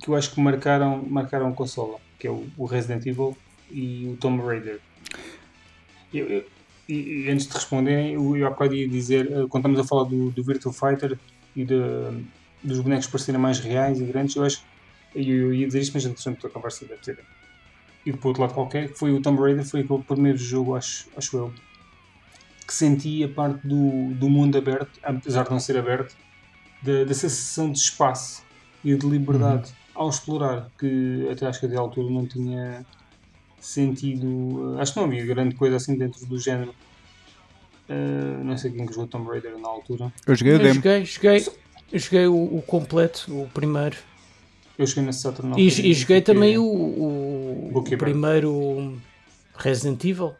que 0.00 0.08
eu 0.08 0.14
acho 0.14 0.32
que 0.32 0.40
marcaram, 0.40 1.02
marcaram 1.02 1.48
a 1.48 1.52
consola, 1.52 1.98
que 2.18 2.26
é 2.26 2.30
o, 2.30 2.46
o 2.56 2.64
Resident 2.64 3.04
Evil 3.06 3.36
e 3.70 4.06
o 4.06 4.16
Tomb 4.16 4.42
Raider. 4.42 4.80
Eu- 6.18 6.28
eu- 6.28 6.44
e, 6.88 7.30
antes 7.30 7.46
de 7.48 7.54
responderem, 7.54 8.14
eu, 8.14 8.36
eu 8.36 8.46
há 8.46 8.50
bocado 8.50 8.74
ia 8.74 8.88
dizer, 8.88 9.26
eh, 9.26 9.46
quando 9.48 9.62
estamos 9.68 9.80
a 9.80 9.84
falar 9.84 10.04
do, 10.04 10.30
do 10.32 10.44
Virtua 10.44 10.72
Fighter 10.72 11.18
e 11.56 11.64
de, 11.64 11.74
dos 12.62 12.80
bonecos 12.80 13.06
parecerem 13.06 13.40
mais 13.40 13.58
reais 13.58 14.00
e 14.00 14.06
grandes, 14.06 14.36
eu 14.36 14.44
acho 14.44 14.58
eu, 15.14 15.22
eu 15.24 15.54
ia 15.54 15.66
dizer 15.66 15.80
isto, 15.80 15.94
mas 15.94 16.04
entretanto 16.04 16.46
a 16.46 16.50
conversa 16.50 16.86
deve 16.86 17.00
ter 17.00 17.18
e 18.06 18.12
por 18.12 18.28
outro 18.28 18.42
lado 18.42 18.54
qualquer, 18.54 18.92
que 18.92 18.98
foi 18.98 19.12
o 19.12 19.22
Tomb 19.22 19.40
Raider, 19.40 19.64
foi 19.64 19.80
aquele 19.80 20.02
primeiro 20.04 20.36
jogo, 20.36 20.74
acho, 20.74 21.08
acho 21.16 21.36
eu, 21.38 21.54
que 22.66 22.74
senti 22.74 23.24
a 23.24 23.28
parte 23.28 23.66
do, 23.66 24.14
do 24.14 24.28
mundo 24.28 24.58
aberto, 24.58 24.98
apesar 25.02 25.44
de 25.44 25.50
não 25.50 25.58
ser 25.58 25.76
aberto, 25.78 26.14
da, 26.82 27.04
da 27.04 27.14
sensação 27.14 27.70
de 27.72 27.78
espaço 27.78 28.42
e 28.84 28.94
de 28.94 29.06
liberdade 29.08 29.72
ao 29.94 30.08
explorar, 30.08 30.70
que 30.78 31.26
até 31.30 31.46
acho 31.46 31.60
que 31.60 31.66
até 31.66 31.76
à 31.76 31.80
altura 31.80 32.10
não 32.12 32.26
tinha 32.26 32.84
sentido. 33.66 34.76
eh, 34.78 34.80
Acho 34.82 34.92
que 34.94 34.98
não 35.00 35.06
havia 35.06 35.24
grande 35.26 35.54
coisa 35.54 35.76
assim 35.76 35.96
dentro 35.96 36.24
do 36.26 36.38
género. 36.38 36.74
Eh, 37.88 38.42
não 38.44 38.56
sei 38.56 38.70
quem 38.72 38.86
que 38.86 38.92
jogou 38.92 39.08
Tomb 39.08 39.28
Raider 39.28 39.58
na 39.58 39.68
altura. 39.68 40.12
Eu 40.26 40.34
joguei 40.34 40.54
o 40.54 40.56
Eu 40.56 40.58
demo. 40.60 40.74
joguei, 40.74 41.04
joguei, 41.04 41.46
eu 41.92 41.98
joguei 41.98 42.26
o, 42.26 42.56
o 42.58 42.62
completo, 42.62 43.42
o 43.42 43.48
primeiro. 43.48 43.96
Eu 44.78 44.86
cheguei 44.86 45.04
nesse 45.04 45.20
Saturn 45.20 45.50
na 45.52 45.58
E, 45.58 45.66
e 45.66 45.94
joguei 45.94 46.20
também 46.20 46.58
o, 46.58 46.64
o, 46.64 47.70
o 47.78 47.82
primeiro 47.98 48.98
Resident 49.56 50.02
Evil. 50.04 50.34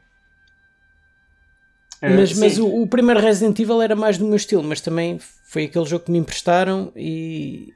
Eh, 2.02 2.08
mas 2.16 2.36
mas 2.38 2.58
o, 2.58 2.66
o 2.82 2.86
primeiro 2.86 3.20
Resident 3.20 3.58
Evil 3.60 3.80
era 3.80 3.94
mais 3.94 4.18
do 4.18 4.24
meu 4.26 4.36
estilo, 4.36 4.62
mas 4.64 4.80
também 4.80 5.18
foi 5.44 5.64
aquele 5.64 5.84
jogo 5.84 6.04
que 6.06 6.10
me 6.10 6.18
emprestaram 6.18 6.92
e 6.96 7.72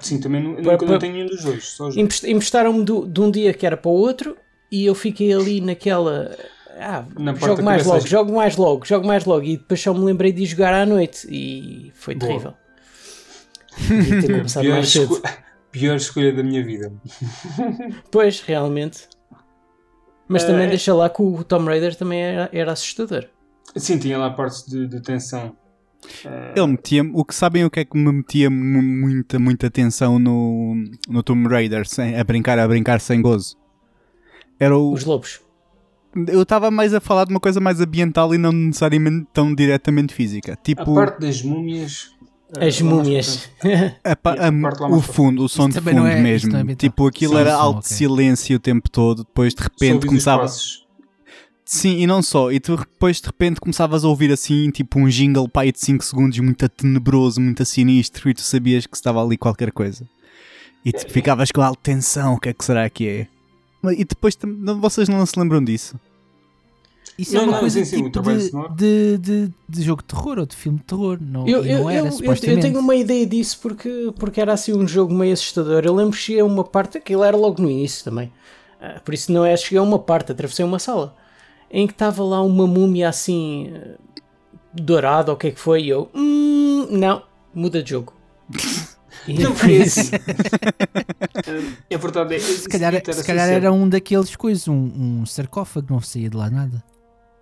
Sim, 0.00 0.20
também 0.20 0.42
nu- 0.42 0.54
Para- 0.54 0.62
nunca 0.72 0.78
para- 0.78 0.88
não 0.92 0.98
tenho 0.98 1.12
nenhum 1.12 1.26
dos 1.26 1.42
dois. 1.42 1.76
Joguei. 1.76 2.02
emprestaram-me 2.02 2.84
do- 2.84 3.06
de 3.06 3.20
um 3.20 3.30
dia 3.30 3.52
que 3.54 3.66
era 3.66 3.76
para 3.76 3.90
o 3.90 3.94
outro 3.94 4.36
e 4.70 4.84
eu 4.86 4.94
fiquei 4.94 5.32
ali 5.32 5.60
naquela. 5.60 6.36
Ah, 6.80 7.04
Na 7.18 7.34
jogo 7.34 7.62
mais 7.62 7.84
logo, 7.84 8.06
jogo 8.06 8.32
mais 8.32 8.56
logo, 8.56 8.84
jogo 8.84 9.06
mais 9.06 9.24
logo. 9.24 9.44
E 9.44 9.56
depois 9.56 9.80
só 9.80 9.92
me 9.92 10.00
lembrei 10.04 10.32
de 10.32 10.42
ir 10.42 10.46
jogar 10.46 10.72
à 10.72 10.86
noite 10.86 11.26
e 11.28 11.90
foi 11.94 12.14
Boa. 12.14 12.28
terrível. 12.28 12.54
Ter 14.20 14.26
começado 14.36 14.62
pior, 14.62 14.74
mais 14.74 14.88
cedo. 14.88 15.14
esco- 15.14 15.28
pior 15.72 15.96
escolha 15.96 16.32
da 16.32 16.42
minha 16.42 16.64
vida. 16.64 16.92
Pois, 18.10 18.40
realmente. 18.40 19.08
Mas 20.28 20.44
Eh, 20.44 20.46
também 20.46 20.66
é- 20.66 20.70
deixa 20.70 20.94
lá 20.94 21.08
que 21.08 21.22
o 21.22 21.42
Tomb 21.44 21.66
Raider 21.66 21.94
também 21.96 22.20
era, 22.22 22.48
era 22.52 22.72
assustador. 22.72 23.24
Sim, 23.76 23.98
tinha 23.98 24.16
lá 24.18 24.30
partes 24.30 24.64
de, 24.66 24.86
de 24.86 25.00
tensão. 25.02 25.56
Eh, 26.24 26.54
Ele 26.56 26.66
metia 26.68 27.02
o 27.12 27.24
que 27.24 27.34
sabem 27.34 27.64
o 27.64 27.70
que 27.70 27.80
é 27.80 27.84
que 27.84 27.96
me 27.98 28.12
metia 28.12 28.48
mu- 28.48 28.82
muita, 28.82 29.38
muita 29.38 29.66
atenção 29.66 30.18
no, 30.18 30.74
no 31.08 31.22
Tomb 31.22 31.48
Raider, 31.48 31.86
sem, 31.88 32.16
a 32.18 32.22
brincar, 32.24 32.58
a 32.58 32.68
brincar 32.68 33.00
sem 33.00 33.20
gozo. 33.20 33.56
Era 34.58 34.76
o, 34.76 34.92
Os 34.92 35.04
lobos. 35.04 35.40
eu 36.26 36.42
estava 36.42 36.70
mais 36.70 36.92
a 36.94 37.00
falar 37.00 37.24
de 37.24 37.30
uma 37.32 37.40
coisa 37.40 37.60
mais 37.60 37.80
ambiental 37.80 38.34
e 38.34 38.38
não 38.38 38.50
necessariamente 38.52 39.26
tão 39.32 39.54
diretamente 39.54 40.12
física. 40.14 40.54
a 40.54 40.56
Tipo, 40.56 40.94
parte 40.94 41.20
das 41.20 41.42
múmias. 41.42 42.10
eh, 42.58 42.66
As 42.66 42.80
múmias. 42.80 43.48
a 44.04 44.16
pa- 44.16 44.34
a- 44.38 44.80
lá 44.80 44.88
o 44.96 45.00
fundo, 45.00 45.44
o 45.44 45.48
som 45.48 45.68
de 45.68 45.80
fundo 45.80 45.92
não 45.94 46.06
é- 46.06 46.14
isso 46.14 46.22
mesmo. 46.22 46.52
não 46.52 46.60
é 46.60 46.74
tipo, 46.74 47.06
aquilo 47.06 47.34
Sim, 47.34 47.40
era 47.40 47.50
som, 47.52 47.56
alto 47.58 47.78
ok. 47.78 47.88
silêncio 47.96 48.56
o 48.56 48.60
tempo 48.60 48.88
todo. 48.90 49.18
Depois 49.24 49.54
de 49.54 49.62
repente 49.62 50.06
começava. 50.06 50.46
Sim, 51.64 51.98
e 51.98 52.06
não 52.06 52.22
só. 52.22 52.50
E 52.50 52.58
tu 52.58 52.76
depois 52.78 53.20
de 53.20 53.26
repente 53.26 53.60
começavas 53.60 54.02
a 54.02 54.08
ouvir 54.08 54.32
assim, 54.32 54.70
tipo 54.70 54.98
um 54.98 55.06
jingle 55.06 55.46
pai 55.48 55.70
de 55.70 55.78
5 55.78 56.02
segundos, 56.02 56.38
muito 56.38 56.66
tenebroso, 56.70 57.40
muito 57.42 57.62
sinistro, 57.66 58.30
e 58.30 58.34
tu 58.34 58.40
sabias 58.40 58.86
que 58.86 58.96
estava 58.96 59.22
ali 59.22 59.36
qualquer 59.36 59.70
coisa. 59.70 60.08
E 60.82 60.90
tu 60.92 61.06
ficavas 61.10 61.52
com 61.52 61.60
alta 61.60 61.78
tensão, 61.82 62.34
o 62.34 62.40
que 62.40 62.48
é 62.48 62.54
que 62.54 62.64
será 62.64 62.88
que 62.88 63.06
é? 63.06 63.26
E 63.84 64.04
depois 64.04 64.36
não- 64.44 64.80
vocês 64.80 65.08
não 65.08 65.24
se 65.24 65.38
lembram 65.38 65.62
disso? 65.62 65.94
Isso 67.16 67.34
Não, 67.34 67.40
é 67.40 67.44
uma 67.46 67.52
não, 67.54 67.60
coisa 67.60 67.84
sim, 67.84 67.96
sim, 67.96 68.04
tipo 68.10 68.20
de, 68.22 68.50
de, 68.76 69.18
de, 69.18 69.52
de 69.68 69.82
jogo 69.82 70.02
de 70.02 70.06
terror 70.14 70.38
ou 70.38 70.46
de 70.46 70.54
filme 70.54 70.78
de 70.78 70.84
terror. 70.84 71.18
Não, 71.20 71.48
Eu, 71.48 71.64
eu, 71.64 71.78
não 71.80 71.90
era, 71.90 72.06
eu- 72.06 72.12
supostamente. 72.12 72.58
eu 72.58 72.60
tenho 72.72 72.78
uma 72.78 72.94
ideia 72.94 73.26
disso 73.26 73.58
porque, 73.60 74.12
porque 74.16 74.40
era 74.40 74.52
assim 74.52 74.72
um 74.72 74.86
jogo 74.86 75.12
meio 75.12 75.32
assustador. 75.32 75.82
Eu 75.84 75.94
lembro 75.96 76.12
que 76.12 76.18
cheguei 76.18 76.40
a 76.42 76.44
uma 76.44 76.62
parte, 76.62 76.98
aquilo 76.98 77.24
era 77.24 77.36
logo 77.36 77.60
no 77.60 77.68
início 77.68 78.04
também. 78.04 78.32
Ah, 78.80 79.00
por 79.04 79.14
isso 79.14 79.32
não 79.32 79.44
é, 79.44 79.56
cheguei 79.56 79.78
a 79.78 79.82
uma 79.82 79.98
parte, 79.98 80.30
atravessei 80.30 80.64
uma 80.64 80.78
sala 80.78 81.16
em 81.70 81.86
que 81.88 81.92
estava 81.92 82.22
lá 82.22 82.40
uma 82.40 82.66
múmia 82.68 83.08
assim 83.08 83.72
eh, 83.74 83.96
dourada 84.72 85.32
ou 85.32 85.36
o 85.36 85.38
que 85.38 85.48
é 85.48 85.50
que 85.50 85.58
foi. 85.60 85.82
E 85.84 85.88
eu, 85.88 86.08
hum, 86.14 86.86
não, 86.90 87.22
muda 87.52 87.82
de 87.82 87.90
jogo. 87.90 88.12
Não 89.28 89.54
foi 89.54 89.72
isso- 89.76 90.00
assim. 90.00 90.10
É 91.90 91.96
verdade. 91.98 92.34
É, 92.34 92.38
Se 92.38 92.68
calhar, 92.68 92.92
se 93.14 93.24
calhar 93.24 93.48
era 93.48 93.72
um 93.72 93.88
daqueles 93.88 94.34
coisas, 94.36 94.66
um, 94.68 94.74
um 95.20 95.26
sarcófago, 95.26 95.86
não 95.90 96.00
saía 96.00 96.30
de 96.30 96.36
lá 96.36 96.48
nada. 96.50 96.82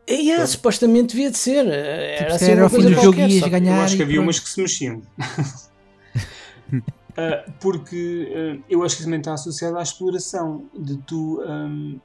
Yeah, 0.09 0.47
supostamente 0.47 1.15
devia 1.17 1.31
de 1.33 1.39
ser. 1.39 1.67
eh, 1.67 2.17
Tipo, 2.19 2.25
Era 2.29 2.39
se 2.39 2.45
assim 2.45 2.53
era 2.53 2.63
ao 2.63 2.69
fim 2.69 2.83
do 2.83 2.95
jogo 2.95 3.19
ias 3.21 3.49
ganhar. 3.49 3.77
Eu 3.79 3.83
acho 3.83 3.97
que 3.97 4.03
havia 4.03 4.15
pronto. 4.15 4.27
umas 4.27 4.39
que 4.39 4.49
se 4.49 4.61
mexiam. 4.61 5.03
Ah, 7.19 7.45
porque 7.61 8.31
ah, 8.35 8.63
eu 8.69 8.83
acho 8.83 8.95
que 8.97 9.01
isso 9.01 9.05
também 9.09 9.21
está 9.21 9.33
associado 9.33 9.79
à 9.79 9.83
exploração 9.83 10.67
de 10.79 10.99
tu. 10.99 11.41
ahm, 11.47 11.99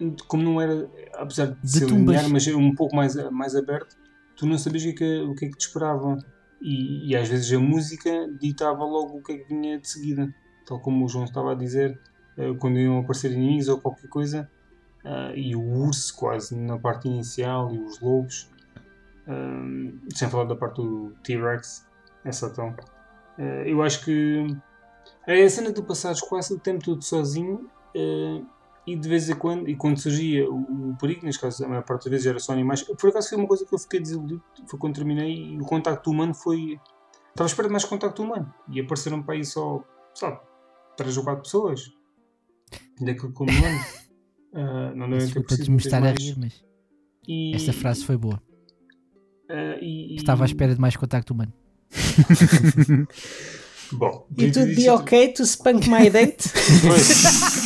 de- 0.00 0.22
como 0.26 0.42
não 0.42 0.60
era, 0.60 0.88
apesar 1.14 1.46
de, 1.46 1.56
De 1.62 1.70
ser 1.70 1.86
linear, 1.88 2.28
mas 2.28 2.44
um 2.48 2.74
pouco 2.74 2.96
mais, 2.96 3.14
mais 3.30 3.54
aberto, 3.54 3.96
tu 4.36 4.44
não 4.44 4.58
sabias 4.58 4.82
o 4.82 4.86
que, 4.86 4.92
é 4.92 4.96
que, 4.96 5.20
o 5.20 5.34
que 5.36 5.44
é 5.44 5.48
que 5.48 5.56
te 5.56 5.66
esperava. 5.66 6.18
E, 6.60 7.10
e 7.10 7.16
às 7.16 7.28
vezes 7.28 7.52
a 7.52 7.58
música 7.58 8.28
ditava 8.40 8.84
logo 8.84 9.18
o 9.18 9.22
que 9.22 9.32
é 9.32 9.38
que 9.38 9.48
vinha 9.48 9.78
de 9.78 9.88
seguida. 9.88 10.34
Tal 10.66 10.80
como 10.80 11.04
o 11.04 11.08
João 11.08 11.24
estava 11.24 11.52
a 11.52 11.54
dizer, 11.54 11.98
ah, 12.38 12.56
quando 12.58 12.78
iam 12.78 12.98
aparecer 12.98 13.32
inimigos 13.32 13.68
ou 13.68 13.80
qualquer 13.80 14.08
coisa, 14.08 14.50
ah, 15.04 15.32
e 15.34 15.54
o 15.54 15.62
urso 15.62 16.16
quase 16.16 16.56
na 16.56 16.78
parte 16.78 17.08
inicial, 17.08 17.72
e 17.74 17.78
os 17.78 18.00
lobos. 18.00 18.50
Um, 19.28 19.98
sem 20.14 20.30
falar 20.30 20.44
da 20.44 20.54
parte 20.54 20.76
do 20.76 21.12
T-Rex, 21.24 21.84
essa 22.24 22.48
tão. 22.48 22.76
Eu 23.66 23.82
acho 23.82 24.04
que 24.04 24.46
a 25.26 25.48
cena 25.48 25.72
de 25.72 25.82
passares 25.82 26.20
quase 26.20 26.54
o 26.54 26.60
tempo 26.60 26.84
todo 26.84 27.02
sozinho 27.02 27.68
e 28.86 28.94
de 28.96 29.08
vez 29.08 29.28
em 29.28 29.34
quando, 29.34 29.68
e 29.68 29.74
quando 29.74 29.98
surgia 29.98 30.48
o, 30.48 30.90
o 30.90 30.96
perigo, 30.96 31.24
neste 31.26 31.40
caso 31.40 31.64
a 31.64 31.68
maior 31.68 31.82
parte 31.82 32.04
das 32.04 32.10
vezes 32.12 32.26
era 32.26 32.38
só 32.38 32.52
animais, 32.52 32.82
por 32.82 33.10
acaso 33.10 33.30
foi 33.30 33.38
uma 33.38 33.48
coisa 33.48 33.66
que 33.66 33.74
eu 33.74 33.78
fiquei 33.78 34.00
desiludido, 34.00 34.42
foi 34.66 34.78
quando 34.78 34.94
terminei 34.94 35.54
e 35.54 35.60
o 35.60 35.64
contacto 35.64 36.10
humano 36.10 36.32
foi. 36.34 36.78
Estava 37.30 37.48
a 37.48 37.50
esperar 37.50 37.68
mais 37.68 37.84
contacto 37.84 38.22
humano 38.22 38.52
e 38.70 38.80
apareceram 38.80 39.22
para 39.22 39.34
aí 39.34 39.44
só, 39.44 39.82
sabe, 40.14 40.38
3 40.96 41.16
ou 41.18 41.24
4 41.24 41.42
pessoas 41.42 41.92
daquilo 43.00 43.32
como 43.32 43.50
ano. 43.50 43.80
Uh, 44.52 44.94
não 44.96 45.10
devem 45.10 45.28
ter 45.32 45.40
preciso 45.42 45.64
de 45.64 45.70
me 45.72 45.76
estar 45.78 46.02
a 46.02 46.12
rir, 46.12 46.34
mas 46.38 46.64
E- 47.28 47.54
esta 47.54 47.72
frase 47.74 48.04
foi 48.04 48.16
boa. 48.16 48.40
uh, 49.50 49.78
e- 49.82 50.14
e- 50.14 50.16
Estava 50.16 50.44
à 50.44 50.46
espera 50.46 50.74
de 50.74 50.80
mais 50.80 50.96
contacto 50.96 51.34
humano. 51.34 51.52
Bom, 53.92 54.26
It 54.30 54.46
dito 54.46 54.58
would 54.60 54.74
be 54.74 54.90
okay 54.90 55.32
to 55.32 55.44
spunk 55.46 55.88
my 55.88 56.10
date? 56.10 56.48
Pois. 56.82 57.65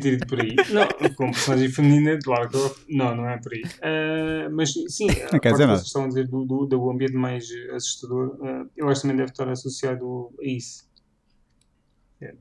Ter 0.00 0.12
ido 0.14 0.26
por 0.26 0.40
aí. 0.40 0.54
Não, 0.70 1.14
como 1.14 1.32
personagem 1.32 1.68
feminina 1.70 2.18
de 2.18 2.28
Lara 2.28 2.48
Croft, 2.48 2.78
não, 2.88 3.14
não 3.16 3.28
é 3.28 3.38
por 3.38 3.52
aí. 3.52 3.62
Ah, 3.82 4.48
mas 4.50 4.72
sim, 4.88 5.08
a 5.10 5.14
Não 5.32 5.38
parte 5.38 5.40
que 5.40 5.50
vocês 5.66 5.82
estão 5.86 6.04
a 6.04 6.08
dizer 6.08 6.26
do, 6.28 6.44
do, 6.44 6.66
do 6.66 6.90
ambiente 6.90 7.14
mais 7.14 7.48
assustador, 7.74 8.38
ah, 8.42 8.64
eu 8.76 8.88
acho 8.88 9.00
que 9.00 9.08
também 9.08 9.16
deve 9.18 9.30
estar 9.30 9.48
associado 9.48 10.30
a 10.40 10.44
isso. 10.46 10.86
É. 12.20 12.34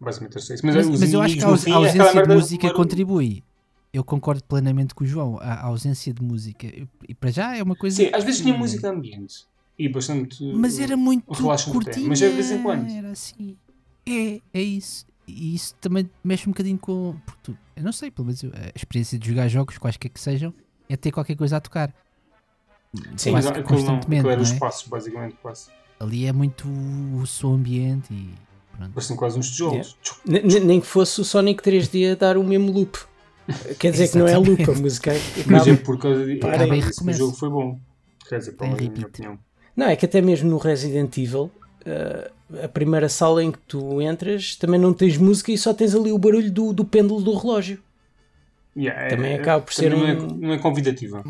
Basicamente 0.00 0.38
acho 0.38 0.54
isso. 0.54 0.66
Mas, 0.66 0.76
Mas, 0.76 0.86
os 0.88 1.00
mas 1.00 1.12
eu 1.12 1.20
acho 1.20 1.34
que 1.36 1.40
a, 1.40 1.48
inimigos 1.48 1.52
aus- 1.52 1.60
a 1.60 1.64
fim 1.64 1.70
é 1.70 1.74
ausência 2.02 2.22
de 2.26 2.34
música 2.34 2.72
contribui. 2.74 3.44
Eu 3.92 4.04
concordo 4.04 4.42
plenamente 4.44 4.94
com 4.94 5.02
o 5.04 5.06
João. 5.06 5.36
A, 5.40 5.54
a 5.54 5.66
ausência 5.66 6.14
de 6.14 6.22
música. 6.22 6.66
E 7.08 7.14
para 7.14 7.30
já 7.30 7.56
é 7.56 7.62
uma 7.62 7.74
coisa. 7.74 7.96
Sim, 7.96 8.10
às 8.14 8.22
vezes 8.24 8.40
tinha 8.40 8.56
música 8.56 8.88
ambiente. 8.88 9.44
E 9.78 9.88
bastante. 9.88 10.44
Mas 10.54 10.78
era 10.78 10.96
muito 10.96 11.32
relaxante 11.32 11.70
até, 11.76 11.84
curtinha. 11.86 12.08
mas 12.08 12.22
é 12.22 12.28
de 12.28 12.34
vez 12.34 12.50
em 12.50 12.62
quando. 12.62 12.88
Era 12.90 13.10
assim. 13.10 13.56
É, 14.06 14.40
é 14.54 14.62
isso. 14.62 15.06
E 15.36 15.54
isso 15.54 15.74
também 15.80 16.08
mexe 16.24 16.48
um 16.48 16.52
bocadinho 16.52 16.78
com. 16.78 17.16
Porque 17.24 17.40
tu, 17.42 17.58
eu 17.76 17.82
não 17.82 17.92
sei, 17.92 18.10
pelo 18.10 18.26
menos 18.26 18.42
eu- 18.42 18.52
a 18.54 18.72
experiência 18.76 19.18
de 19.18 19.28
jogar 19.28 19.48
jogos, 19.48 19.78
quaisquer 19.78 20.08
que 20.10 20.20
sejam, 20.20 20.52
é 20.88 20.96
ter 20.96 21.10
qualquer 21.12 21.36
coisa 21.36 21.56
a 21.56 21.60
tocar. 21.60 21.92
Sim, 23.16 23.30
Mas 23.32 23.44
Quase 23.44 23.52
que 23.52 23.60
aquilo, 23.60 23.78
não, 23.78 23.86
constantemente. 23.86 24.20
aquilo 24.20 24.30
era 24.32 24.36
não 24.36 24.42
os 24.42 24.52
é? 24.52 24.58
passos, 24.58 24.88
basicamente, 24.88 25.36
quase. 25.40 25.68
Ali 26.00 26.26
é 26.26 26.32
muito 26.32 26.66
o 26.68 27.24
som 27.26 27.54
ambiente 27.54 28.12
e 28.12 28.30
pronto. 28.76 28.92
Parecem 28.94 29.16
quase 29.16 29.38
uns 29.38 29.50
tijolos. 29.50 29.96
N- 30.26 30.60
Nem 30.60 30.80
que 30.80 30.86
fosse 30.86 31.20
o 31.20 31.24
Sonic 31.24 31.62
3D 31.62 32.12
a 32.12 32.14
dar 32.16 32.36
o 32.36 32.42
mesmo 32.44 32.72
loop. 32.72 32.98
Quer 33.78 33.92
dizer 33.92 34.08
que 34.08 34.18
não 34.18 34.26
é 34.26 34.36
loop, 34.38 34.62
a 34.62 34.74
música 34.74 35.12
Mas 35.46 35.62
acaba. 35.62 35.70
é 35.70 35.76
por 35.76 35.98
causa 35.98 36.24
de, 36.24 36.36
Para 36.36 36.64
é 36.64 36.80
que 36.80 37.02
o 37.04 37.12
jogo 37.12 37.36
foi 37.36 37.50
bom. 37.50 37.78
Quer 38.28 38.38
dizer, 38.38 38.56
na 38.60 38.66
minha 38.68 39.06
opinião. 39.06 39.38
Não, 39.76 39.86
é 39.86 39.96
que 39.96 40.04
até 40.06 40.20
mesmo 40.20 40.48
no 40.50 40.58
Resident 40.58 41.16
Evil, 41.18 41.50
eh, 41.84 42.30
a 42.64 42.68
primeira 42.68 43.08
sala 43.08 43.42
em 43.44 43.50
que 43.52 43.58
tu 43.66 44.00
entras, 44.02 44.56
também 44.56 44.78
não 44.80 44.92
tens 44.92 45.16
música 45.16 45.52
e 45.52 45.58
só 45.58 45.72
tens 45.74 45.94
ali 45.94 46.10
o 46.12 46.18
barulho 46.18 46.50
do, 46.50 46.72
do 46.72 46.84
pêndulo 46.84 47.22
do 47.22 47.34
relógio. 47.36 47.82
Yeah, 48.76 49.02
é- 49.02 49.08
Também 49.08 49.32
é- 49.32 49.40
acaba 49.40 49.62
por 49.62 49.72
ser 49.74 49.90
não 49.90 50.06
é, 50.06 50.12
um- 50.14 50.26
não 50.36 50.52
é 50.52 50.58
convidativa. 50.58 51.24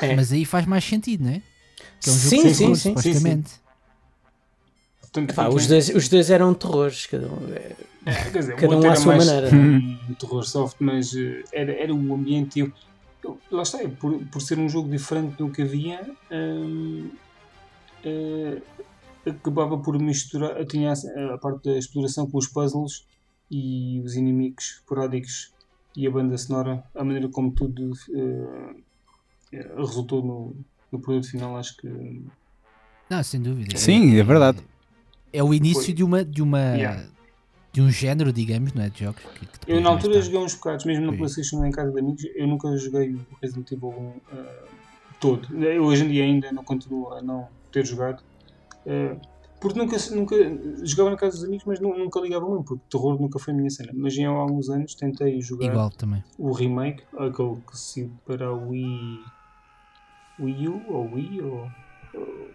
É. 0.00 0.14
Mas 0.14 0.32
aí 0.32 0.44
faz 0.44 0.64
mais 0.66 0.84
sentido, 0.84 1.24
não 1.24 1.30
é? 1.32 1.42
Que 2.00 2.10
é 2.10 2.12
um 2.12 2.16
jogo 2.16 2.30
Sim, 2.30 2.54
sim, 2.54 2.74
sim. 2.74 2.90
supostamente. 2.96 3.50
Portanto, 5.00 5.34
Pá, 5.34 5.44
fica- 5.44 5.54
os, 5.56 5.66
dois, 5.66 5.88
os 5.88 6.08
dois 6.08 6.30
eram 6.30 6.54
terrores, 6.54 7.06
cada 7.06 7.26
um. 7.26 7.52
é- 7.54 7.72
É, 8.06 8.14
quer 8.30 8.38
dizer, 8.38 8.56
Cada 8.56 8.76
um 8.76 8.90
à 8.90 8.96
sua 8.96 9.16
maneira. 9.16 9.48
um 9.54 10.14
terror 10.18 10.42
soft, 10.44 10.76
mas 10.80 11.14
eh, 11.14 11.42
era, 11.52 11.72
era 11.72 11.94
o 11.94 12.14
ambiente. 12.14 12.60
Eu, 12.60 12.72
eu- 13.22 13.38
lá 13.50 13.62
está, 13.62 13.78
por, 14.00 14.18
por 14.32 14.40
ser 14.40 14.58
um 14.58 14.68
jogo 14.68 14.88
diferente 14.88 15.36
do 15.36 15.50
que 15.50 15.60
havia, 15.62 16.08
hum, 16.30 17.10
eh, 18.04 18.58
acabava 19.30 19.78
por 19.78 19.98
misturar. 19.98 20.64
Tinha 20.66 20.92
a, 20.92 21.38
parte 21.38 21.64
da 21.64 21.78
exploração 21.78 22.28
com 22.30 22.38
os 22.38 22.46
puzzles 22.46 23.06
e 23.50 24.00
os 24.04 24.14
inimigos 24.14 24.76
esporádicos 24.80 25.52
e 25.96 26.06
a 26.06 26.10
banda 26.10 26.36
sonora, 26.38 26.84
a 26.94 27.02
maneira 27.02 27.28
como 27.28 27.50
tudo 27.50 27.92
eh, 28.14 28.74
resultou 29.76 30.22
no, 30.22 30.56
no 30.92 31.00
produto 31.00 31.30
final, 31.30 31.56
acho 31.56 31.76
que. 31.76 32.22
Não, 33.10 33.22
sem 33.22 33.40
dúvida. 33.40 33.76
Sim, 33.76 34.16
é 34.18 34.22
verdade. 34.22 34.58
É 35.32 35.42
o 35.42 35.52
início 35.52 35.84
Foi. 35.84 35.94
de 35.94 36.04
uma, 36.04 36.24
de 36.24 36.42
uma 36.42 36.58
Yeah. 36.58 37.04
de 37.72 37.82
um 37.82 37.90
género, 37.90 38.32
digamos, 38.32 38.72
não 38.72 38.82
é? 38.82 38.90
De 38.90 39.04
jogos. 39.04 39.22
Que, 39.34 39.46
que 39.46 39.72
Eu 39.72 39.80
na 39.80 39.90
altura 39.90 40.14
tarde- 40.14 40.26
joguei 40.26 40.40
uns 40.44 40.54
bocados, 40.54 40.84
mesmo 40.84 41.02
na 41.04 41.12
Foi. 41.12 41.18
Playstation 41.18 41.64
em 41.64 41.70
casa 41.70 41.90
de 41.92 41.98
amigos, 41.98 42.24
eu 42.34 42.46
nunca 42.46 42.76
joguei 42.76 43.14
o 43.14 43.26
Resident 43.42 43.72
Evil 43.72 43.88
1 43.88 44.36
eh, 44.36 44.64
todo. 45.20 45.64
Eu 45.64 45.84
hoje 45.84 46.04
em 46.04 46.08
dia 46.08 46.24
ainda 46.24 46.52
não 46.52 46.62
continuo 46.64 47.12
a 47.12 47.22
não 47.22 47.48
ter 47.72 47.84
jogado. 47.84 48.22
Eh, 48.88 49.16
porque 49.60 49.78
nunca, 49.78 49.96
nunca 50.14 50.36
jogava 50.84 51.10
na 51.10 51.16
casa 51.16 51.36
dos 51.36 51.44
amigos, 51.44 51.64
mas 51.66 51.80
nu- 51.80 51.96
nunca 51.98 52.20
ligava 52.20 52.46
muito, 52.48 52.64
porque 52.64 52.84
terror 52.90 53.20
nunca 53.20 53.38
foi 53.38 53.52
a 53.52 53.56
minha 53.56 53.70
cena. 53.70 53.92
Mas 53.94 54.16
há 54.18 54.28
alguns 54.28 54.68
anos 54.70 54.94
tentei 54.94 55.40
jogar 55.40 55.66
Igual 55.66 55.90
também. 55.90 56.22
o 56.38 56.52
remake, 56.52 57.02
aquele 57.16 57.56
que 57.68 57.76
saiu 57.78 58.10
para 58.24 58.52
o 58.52 58.68
Wii, 58.70 59.18
Wii 60.40 60.68
U 60.68 60.82
ou 60.88 61.14
Wii 61.14 61.40
ou 61.42 61.70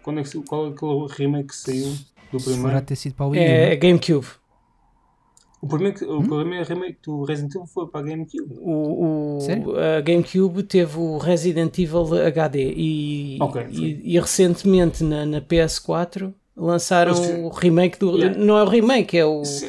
quando 0.02 0.20
é 0.20 0.22
que 0.22 0.42
qual 0.42 0.66
é 0.66 0.70
aquele 0.70 1.06
remake 1.08 1.48
que 1.48 1.56
saiu 1.56 1.94
do 2.32 2.40
Se 2.40 2.50
primeiro? 2.52 2.80
ter 2.82 2.96
sido 2.96 3.14
para 3.14 3.26
o 3.26 3.30
Wii 3.30 3.40
U, 3.40 3.44
É, 3.44 3.72
é 3.72 3.76
GameCube. 3.76 4.26
O 5.64 5.68
primeiro, 5.68 5.96
que- 5.98 6.04
o 6.04 6.18
Hum? 6.18 6.28
primeiro 6.28 6.64
remake 6.68 6.98
do 7.04 7.22
Resident 7.24 7.54
Evil 7.54 7.66
foi 7.66 7.86
para 7.88 8.00
a 8.00 8.02
GameCube. 8.10 8.54
O, 8.60 9.36
o- 9.36 9.40
Sério? 9.40 9.74
a 9.78 10.00
GameCube 10.02 10.62
teve 10.64 10.98
o 10.98 11.16
Resident 11.16 11.78
Evil 11.78 12.14
HD 12.26 12.74
e, 12.76 13.38
Ok, 13.40 13.62
foi. 13.64 13.72
e, 13.74 14.14
e 14.16 14.20
recentemente 14.20 15.02
na, 15.02 15.24
na 15.24 15.40
PS4 15.40 16.34
lançaram 16.56 17.14
o 17.44 17.48
remake 17.48 17.98
do. 17.98 18.16
Yeah. 18.18 18.38
Não 18.38 18.58
é 18.58 18.62
o 18.62 18.68
remake, 18.68 19.16
é 19.16 19.24
o, 19.24 19.42
Sim. 19.44 19.66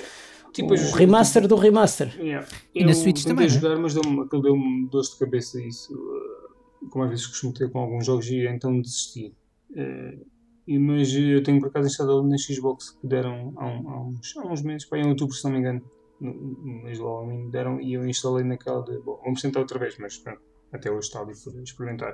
o 0.47 0.51
Tipo, 0.51 0.75
eu- 0.75 0.91
remaster 0.91 1.47
do 1.47 1.55
remaster. 1.55 2.13
Yeah. 2.19 2.45
E 2.73 2.83
na 2.83 2.91
Eu 2.91 2.95
Switch 2.95 3.23
tentei 3.23 3.33
também, 3.33 3.47
não 3.47 3.55
é? 3.55 3.59
jogar, 3.61 3.77
mas 3.81 3.93
deu-me, 3.93 4.21
aquilo 4.21 4.41
deu-me 4.41 4.87
dores 4.89 5.09
de 5.11 5.17
cabeça 5.19 5.61
isso. 5.61 5.93
uh, 5.93 6.89
Como 6.89 7.03
às 7.05 7.09
vezes 7.09 7.25
costumo 7.27 7.53
ter 7.53 7.71
com 7.71 7.79
alguns 7.79 8.05
jogos 8.05 8.27
e 8.27 8.45
então 8.47 8.79
desisti. 8.81 9.33
Uh, 9.71 9.75
e, 9.79 10.25
mas 10.67 11.13
eu 11.13 11.43
tenho 11.43 11.59
por 11.59 11.69
acaso 11.69 11.87
instalado 11.87 12.23
na 12.23 12.37
Xbox 12.37 12.91
que 12.99 13.07
deram 13.07 13.53
há, 13.57 13.65
um- 13.67 13.89
há 13.89 14.01
uns, 14.07 14.37
há 14.37 14.47
uns 14.51 14.61
meses, 14.63 14.85
pá, 14.87 14.97
em 14.97 15.07
outubro 15.07 15.35
se 15.35 15.43
não 15.43 15.51
me 15.51 15.59
engano. 15.59 15.81
No, 16.19 16.33
no 16.33 16.83
mês 16.83 16.97
de 16.97 17.03
Halloween 17.03 17.49
deram 17.49 17.79
e 17.81 17.93
eu 17.93 18.07
instalei 18.07 18.43
naquela 18.45 18.81
de. 18.83 18.97
Bom, 18.99 19.19
vamos 19.23 19.41
tentar 19.41 19.59
outra 19.59 19.77
vez, 19.77 19.97
mas 19.99 20.17
pronto, 20.17 20.41
até 20.71 20.89
hoje 20.89 21.07
está 21.07 21.19
ali 21.19 21.33
por 21.43 21.53
experimentar. 21.61 22.13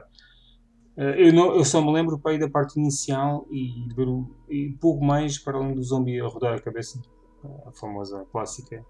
Uh, 0.97 1.01
eu, 1.17 1.31
não, 1.31 1.55
eu 1.55 1.63
só 1.63 1.81
me 1.81 1.91
lembro 1.93 2.19
para 2.19 2.33
ir 2.33 2.39
da 2.39 2.49
parte 2.49 2.77
inicial 2.79 3.47
e 3.49 3.87
e 4.49 4.69
pouco 4.81 5.05
mais 5.05 5.37
para 5.37 5.57
além 5.57 5.73
do 5.75 5.81
zombie 5.83 6.19
a 6.19 6.27
rodar 6.27 6.55
a 6.55 6.59
cabeça, 6.59 6.99
a 7.65 7.71
famosa 7.71 8.25
clássica. 8.31 8.83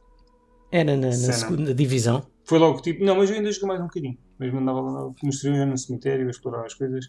Era 0.72 0.96
na, 0.96 1.08
na 1.08 1.12
Cena. 1.12 1.34
segunda 1.34 1.74
divisão. 1.76 2.26
Foi 2.46 2.58
logo 2.58 2.82
tipo, 2.82 3.04
não, 3.04 3.18
mas 3.18 3.30
eu 3.30 3.36
ainda 3.36 3.52
joguei 3.52 3.68
mais 3.68 3.82
um 3.82 3.86
bocadinho. 3.88 4.18
Mas 4.40 4.54
mandava 4.54 4.80
lá 4.82 5.02
no 5.22 5.30
exterior, 5.30 5.58
já 5.58 5.66
no 5.66 5.78
cemitério, 5.78 6.26
a 6.28 6.32
explorar 6.32 6.66
as 6.66 6.74
coisas. 6.74 7.06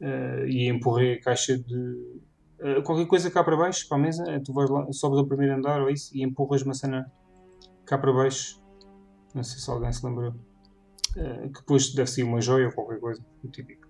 Eh, 0.00 0.46
e 0.48 0.68
empurrei 0.68 1.14
a 1.14 1.20
caixa 1.20 1.58
de. 1.58 2.20
eh, 2.60 2.80
qualquer 2.82 3.06
coisa 3.06 3.30
cá 3.30 3.44
para 3.44 3.56
baixo, 3.56 3.86
para 3.88 3.98
a 3.98 4.00
mesa, 4.00 4.24
eh, 4.30 4.38
tu 4.40 4.52
vais 4.52 4.68
lá, 4.70 4.90
sobes 4.92 5.18
ao 5.18 5.26
primeiro 5.26 5.54
andar 5.54 5.80
ou 5.82 5.90
isso 5.90 6.10
e 6.16 6.22
empurras 6.22 6.62
uma 6.62 6.72
cena 6.74 7.10
cá 7.84 7.98
para 7.98 8.12
baixo. 8.12 8.60
Não 9.34 9.42
sei 9.44 9.58
se 9.60 9.70
alguém 9.70 9.92
se 9.92 10.04
lembrou. 10.06 10.34
Eh, 11.16 11.48
que 11.48 11.60
depois 11.60 11.92
deve 11.94 12.08
ser 12.10 12.22
uma 12.22 12.40
joia 12.40 12.66
ou 12.66 12.72
qualquer 12.72 12.98
coisa, 12.98 13.20
o 13.44 13.48
típico. 13.48 13.88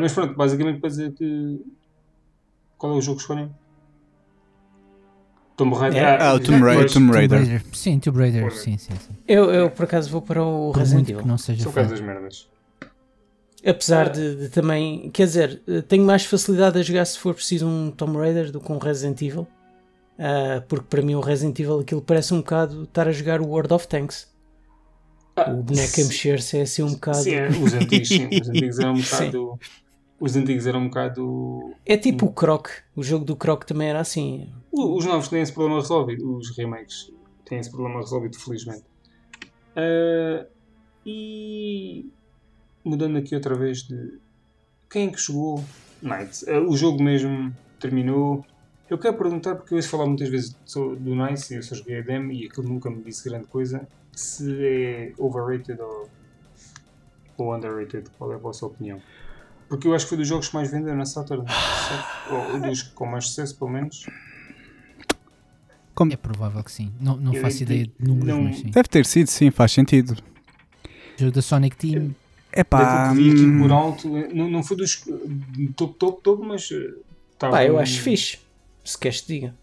Mas 0.00 0.12
pronto, 0.12 0.34
basicamente 0.36 0.78
para 0.80 0.88
dizer 0.90 1.12
que. 1.14 1.60
Qual 2.78 2.92
é 2.92 2.96
o 2.96 3.00
jogo 3.00 3.16
que 3.16 3.22
escolhem? 3.22 3.50
Tomb 5.56 5.74
Raider. 5.74 6.02
É, 6.02 6.22
Ah, 6.22 6.34
o 6.34 6.40
Tomb 6.40 6.60
Raider. 6.60 6.90
Tomb 6.92 7.06
Tomb 7.06 7.12
Raider. 7.12 7.62
Sim, 7.72 7.98
Tomb 7.98 8.18
Raider. 8.18 8.52
Sim, 8.52 8.78
sim, 8.78 8.94
sim. 8.94 9.12
Eu, 9.26 9.50
eu 9.52 9.70
por 9.70 9.84
acaso 9.84 10.10
vou 10.10 10.22
para 10.22 10.42
o 10.42 10.70
Resident 10.70 10.94
muito 11.00 11.10
Evil. 11.10 11.22
que 11.22 11.28
não 11.28 11.36
seja 11.38 11.62
São 11.64 11.72
casas 11.72 12.00
merdas. 12.00 12.48
Apesar 13.66 14.06
Ah. 14.06 14.10
de, 14.10 14.36
de 14.36 14.48
também, 14.48 15.10
quer 15.10 15.24
dizer, 15.26 15.62
eh, 15.68 15.82
tenho 15.82 16.04
mais 16.04 16.24
facilidade 16.24 16.78
a 16.78 16.82
jogar 16.82 17.04
se 17.04 17.18
for 17.18 17.34
preciso 17.34 17.66
um 17.66 17.90
Tomb 17.90 18.16
Raider 18.16 18.50
do 18.50 18.60
que 18.60 18.72
um 18.72 18.78
Resident 18.78 19.20
Evil. 19.20 19.46
Ah, 20.18 20.62
porque 20.68 20.86
para 20.88 21.02
mim 21.02 21.14
o 21.14 21.20
Resident 21.20 21.58
Evil 21.60 21.80
aquilo 21.80 22.00
parece 22.02 22.32
um 22.34 22.38
bocado 22.38 22.84
estar 22.84 23.06
a 23.08 23.12
jogar 23.12 23.40
o 23.40 23.46
World 23.48 23.72
of 23.74 23.86
Tanks. 23.88 24.28
Ah, 25.36 25.50
O 25.52 25.62
boneco 25.62 26.00
a 26.00 26.04
mexer-se 26.04 26.58
é 26.58 26.62
assim 26.62 26.82
um 26.82 26.92
bocado. 26.92 27.18
Sim, 27.18 27.34
é, 27.34 27.48
os 27.48 27.72
antigos, 27.74 28.08
sim. 28.08 28.28
Os 28.40 28.48
antigos 28.48 28.78
eram 28.78 28.92
um 28.92 28.96
Sim. 29.02 29.10
bocado. 29.26 29.58
Os 30.18 30.36
antigos 30.36 30.66
eram 30.66 30.80
um 30.80 30.88
bocado. 30.88 31.74
É 31.86 31.96
tipo 31.96 32.26
o 32.26 32.32
Croc. 32.32 32.68
O 32.94 33.02
jogo 33.02 33.24
do 33.24 33.34
Croc 33.36 33.64
também 33.64 33.88
era 33.88 34.00
assim. 34.00 34.52
Os 34.72 35.04
novos 35.06 35.28
têm 35.28 35.40
esse 35.40 35.52
problema 35.52 35.80
resolvido. 35.80 36.36
Os 36.36 36.54
remakes 36.56 37.10
têm 37.46 37.58
esse 37.58 37.70
problema 37.70 38.00
resolvido, 38.00 38.38
felizmente. 38.38 38.84
Ah, 39.76 40.46
e. 41.06 42.06
Mudando 42.84 43.18
aqui 43.18 43.34
outra 43.34 43.54
vez 43.54 43.82
de. 43.82 44.18
Quem 44.90 45.08
é 45.08 45.10
que 45.10 45.20
jogou 45.20 45.64
Night? 46.02 46.44
Ah, 46.48 46.60
o 46.60 46.76
jogo 46.76 47.02
mesmo 47.02 47.54
terminou. 47.78 48.44
Eu 48.88 48.98
quero 48.98 49.16
perguntar, 49.16 49.54
porque 49.54 49.72
eu 49.74 49.76
ouço 49.76 49.88
falar 49.88 50.06
muitas 50.06 50.28
vezes 50.28 50.56
do 50.74 51.14
Nice, 51.14 51.54
eu 51.54 51.62
só 51.62 51.76
joguei 51.76 51.98
a 52.00 52.02
demo 52.02 52.32
e 52.32 52.46
aquilo 52.46 52.68
nunca 52.68 52.90
me 52.90 53.02
disse 53.02 53.28
grande 53.28 53.46
coisa. 53.46 53.86
Se 54.12 54.64
é 54.64 55.12
overrated 55.16 55.80
ou, 55.80 56.10
ou 57.36 57.54
underrated, 57.54 58.10
qual 58.18 58.32
é 58.32 58.34
a 58.34 58.38
vossa 58.38 58.66
opinião? 58.66 59.00
Porque 59.68 59.86
eu 59.86 59.94
acho 59.94 60.06
que 60.06 60.08
foi 60.08 60.18
dos 60.18 60.26
jogos 60.26 60.48
que 60.48 60.54
mais 60.54 60.70
venderam 60.72 60.96
na 60.96 61.04
Saturn. 61.04 61.44
ou 62.54 62.60
dos 62.60 62.82
com 62.82 63.06
mais 63.06 63.26
sucesso, 63.28 63.56
pelo 63.56 63.70
menos. 63.70 64.06
É 66.10 66.16
provável 66.16 66.64
que 66.64 66.72
sim. 66.72 66.90
Não, 66.98 67.16
não 67.16 67.34
faço 67.34 67.62
ideia 67.62 67.84
de 67.86 67.92
números, 67.98 68.28
não- 68.28 68.42
mas 68.42 68.58
sim. 68.58 68.70
Deve 68.70 68.88
ter 68.88 69.04
sido, 69.06 69.28
sim, 69.28 69.50
faz 69.50 69.70
sentido. 69.70 70.16
jogo 71.16 71.32
da 71.32 71.42
Sonic 71.42 71.76
Team. 71.76 72.14
É 72.52 72.64
Daquilo 72.64 72.68
pá. 72.80 73.08
que 73.10 73.14
vi 73.16 73.30
aqui 73.30 73.40
hum, 73.42 73.60
por 73.62 73.72
alto, 73.72 74.08
não, 74.08 74.50
não 74.50 74.62
foi 74.62 74.76
dos 74.76 75.04
topo, 75.76 75.94
topo, 75.94 76.20
topo, 76.20 76.44
mas. 76.44 76.68
eh, 76.72 76.94
estava 77.32 77.52
Pá, 77.52 77.64
eu 77.64 77.74
um- 77.76 77.78
acho 77.78 78.00
fixe. 78.00 78.38
Se 78.84 78.98
queres 78.98 79.20
te 79.22 79.28
diga. 79.34 79.54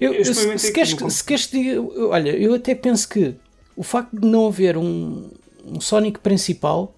Eu, 0.00 0.12
Eu 0.12 0.24
se, 0.34 0.72
queres, 0.72 0.94
no 1.00 1.10
se 1.10 1.24
queres 1.24 1.46
te 1.46 1.52
diga, 1.58 1.70
eu- 1.70 2.10
olha, 2.10 2.30
eu 2.36 2.54
até 2.54 2.74
penso 2.74 3.08
que 3.08 3.34
o 3.76 3.82
facto 3.82 4.18
de 4.20 4.26
não 4.26 4.46
haver 4.48 4.76
um, 4.76 5.30
um 5.64 5.80
Sonic 5.80 6.18
principal 6.18 6.94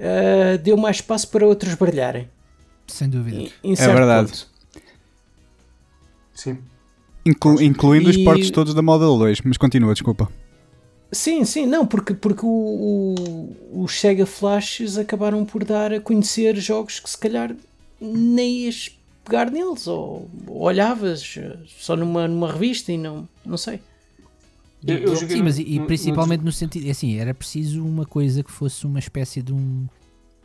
ah, 0.00 0.56
deu 0.56 0.76
mais 0.76 0.96
espaço 0.96 1.28
para 1.28 1.46
outros 1.46 1.74
brilharem. 1.74 2.28
Sem 2.88 3.08
dúvida. 3.08 3.36
Em- 3.36 3.52
em 3.62 3.76
certo 3.76 3.94
verdade. 3.96 4.28
ponto. 4.30 4.48
Sim. 6.34 6.58
inclu- 7.24 7.62
incluindo 7.62 8.10
os 8.10 8.16
E- 8.16 8.24
portos 8.24 8.50
todos 8.50 8.74
da 8.74 8.82
Model 8.82 9.16
2, 9.18 9.40
mas 9.44 9.56
continua, 9.56 9.92
desculpa. 9.94 10.28
Sim, 11.14 11.44
sim, 11.44 11.64
não, 11.66 11.86
porque, 11.86 12.12
porque 12.14 12.44
o, 12.44 12.48
o- 12.48 13.82
os 13.84 13.98
Sega 14.00 14.26
Flashes 14.26 14.98
acabaram 14.98 15.44
por 15.44 15.64
dar 15.64 15.92
a 15.92 16.00
conhecer 16.00 16.56
jogos 16.56 16.98
que 17.00 17.08
se 17.08 17.16
calhar 17.16 17.54
nem 18.00 18.64
ias 18.64 18.90
pegar 19.24 19.50
neles, 19.50 19.86
ou, 19.86 20.28
ou 20.46 20.62
olhavas 20.62 21.36
eh, 21.38 21.56
só 21.78 21.96
numa, 21.96 22.26
numa 22.28 22.52
revista 22.52 22.92
e 22.92 22.98
não, 22.98 23.26
não 23.46 23.56
sei. 23.56 23.80
Eu, 24.86 24.98
eu 24.98 25.16
Sim, 25.16 25.36
no- 25.38 25.44
mas 25.44 25.58
e, 25.58 25.64
no- 25.64 25.80
no- 25.82 25.86
principalmente 25.86 26.42
no 26.42 26.52
sentido, 26.52 26.86
é 26.88 26.90
assim, 26.90 27.16
era 27.18 27.32
preciso 27.32 27.82
uma 27.84 28.04
coisa 28.04 28.42
que 28.42 28.50
fosse 28.52 28.84
uma 28.84 28.98
espécie 28.98 29.40
de 29.40 29.52
um. 29.52 29.86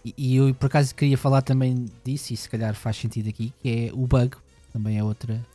E, 0.06 0.14
e 0.18 0.36
eu 0.38 0.54
por 0.56 0.68
acaso 0.68 0.96
queria 0.96 1.18
falar 1.18 1.42
também 1.42 1.88
disso, 2.06 2.34
e 2.34 2.38
se 2.38 2.48
calhar 2.48 2.74
faz 2.74 2.96
sentido 2.96 3.28
aqui, 3.28 3.52
que 3.62 3.70
é 3.70 3.94
o 3.94 4.08
bug, 4.08 4.38
também 4.72 4.98
é 4.98 5.04
outra. 5.04 5.46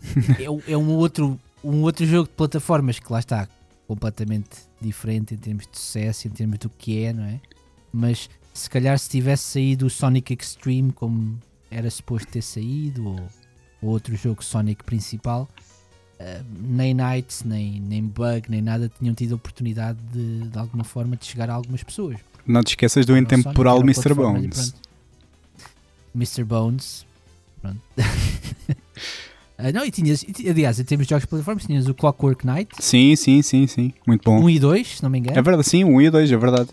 é, 0.38 0.72
é 0.72 0.76
um 0.76 0.96
outro 0.96 1.38
um 1.62 1.82
outro 1.82 2.04
jogo 2.06 2.28
de 2.28 2.34
plataformas 2.34 2.98
que 2.98 3.10
lá 3.12 3.18
está 3.20 3.48
completamente 3.86 4.68
diferente 4.80 5.34
em 5.34 5.38
termos 5.38 5.66
de 5.70 5.78
sucesso, 5.78 6.28
em 6.28 6.30
termos 6.30 6.58
do 6.58 6.68
que 6.68 7.04
é, 7.04 7.12
não 7.12 7.24
é? 7.24 7.40
Mas 7.92 8.28
se 8.52 8.68
calhar 8.70 8.98
se 8.98 9.08
tivesse 9.08 9.44
saído 9.44 9.86
o 9.86 9.90
Sonic 9.90 10.34
Extreme 10.34 10.92
como 10.92 11.38
era 11.70 11.90
suposto 11.90 12.28
ter 12.28 12.42
saído, 12.42 13.06
ou, 13.06 13.28
ou 13.82 13.90
outro 13.90 14.14
jogo 14.16 14.42
Sonic 14.42 14.84
principal, 14.84 15.48
eh, 16.18 16.42
nem 16.60 16.94
Knights, 16.94 17.42
nem, 17.42 17.80
nem 17.80 18.02
Bug, 18.02 18.50
nem 18.50 18.62
nada 18.62 18.90
tinham 18.98 19.14
tido 19.14 19.32
a 19.32 19.36
oportunidade 19.36 19.98
de, 20.12 20.48
de 20.48 20.58
alguma 20.58 20.84
forma 20.84 21.16
de 21.16 21.26
chegar 21.26 21.50
a 21.50 21.54
algumas 21.54 21.82
pessoas. 21.82 22.18
Não 22.46 22.62
te 22.62 22.68
esqueças 22.68 23.04
do 23.04 23.16
intemporal 23.16 23.80
Mr. 23.80 24.14
Bones. 24.14 24.74
Mr. 26.14 26.44
Bones. 26.44 27.04
Pronto. 27.60 27.80
Ah, 29.56 29.70
não, 29.72 29.84
e 29.84 29.90
tinhas, 29.90 30.22
e 30.24 30.32
ti- 30.32 30.48
aliás, 30.48 30.80
em 30.80 30.84
termos 30.84 31.06
de 31.06 31.10
jogos 31.10 31.22
de 31.22 31.28
plataformas, 31.28 31.64
tinhas 31.64 31.86
o 31.88 31.94
Clockwork 31.94 32.44
Knight, 32.46 32.70
Sim, 32.80 33.14
sim, 33.14 33.40
sim, 33.40 33.66
sim. 33.68 33.92
Muito 34.06 34.22
bom. 34.24 34.40
1 34.42 34.50
e 34.50 34.58
2, 34.58 34.96
se 34.96 35.02
não 35.02 35.08
me 35.10 35.18
engano. 35.20 35.38
É 35.38 35.42
verdade, 35.42 35.68
sim, 35.68 35.84
um 35.84 36.00
e 36.00 36.10
dois, 36.10 36.30
é 36.30 36.36
verdade. 36.36 36.68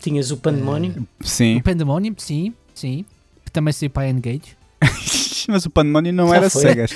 Tinhas 0.00 0.30
o 0.30 0.36
Pandemonium. 0.36 1.04
Sim. 1.20 1.56
O 1.56 1.62
Pandemonium, 1.62 2.14
sim, 2.16 2.54
sim. 2.74 3.04
Que 3.44 3.50
também 3.50 3.72
saiu 3.72 3.90
para 3.90 4.04
a 4.04 4.08
N-Gage. 4.10 4.56
Mas 5.48 5.64
o 5.66 5.70
Pandemonium 5.70 6.12
não 6.14 6.28
Já 6.28 6.36
era 6.36 6.50
foi? 6.50 6.62
cegas. 6.62 6.92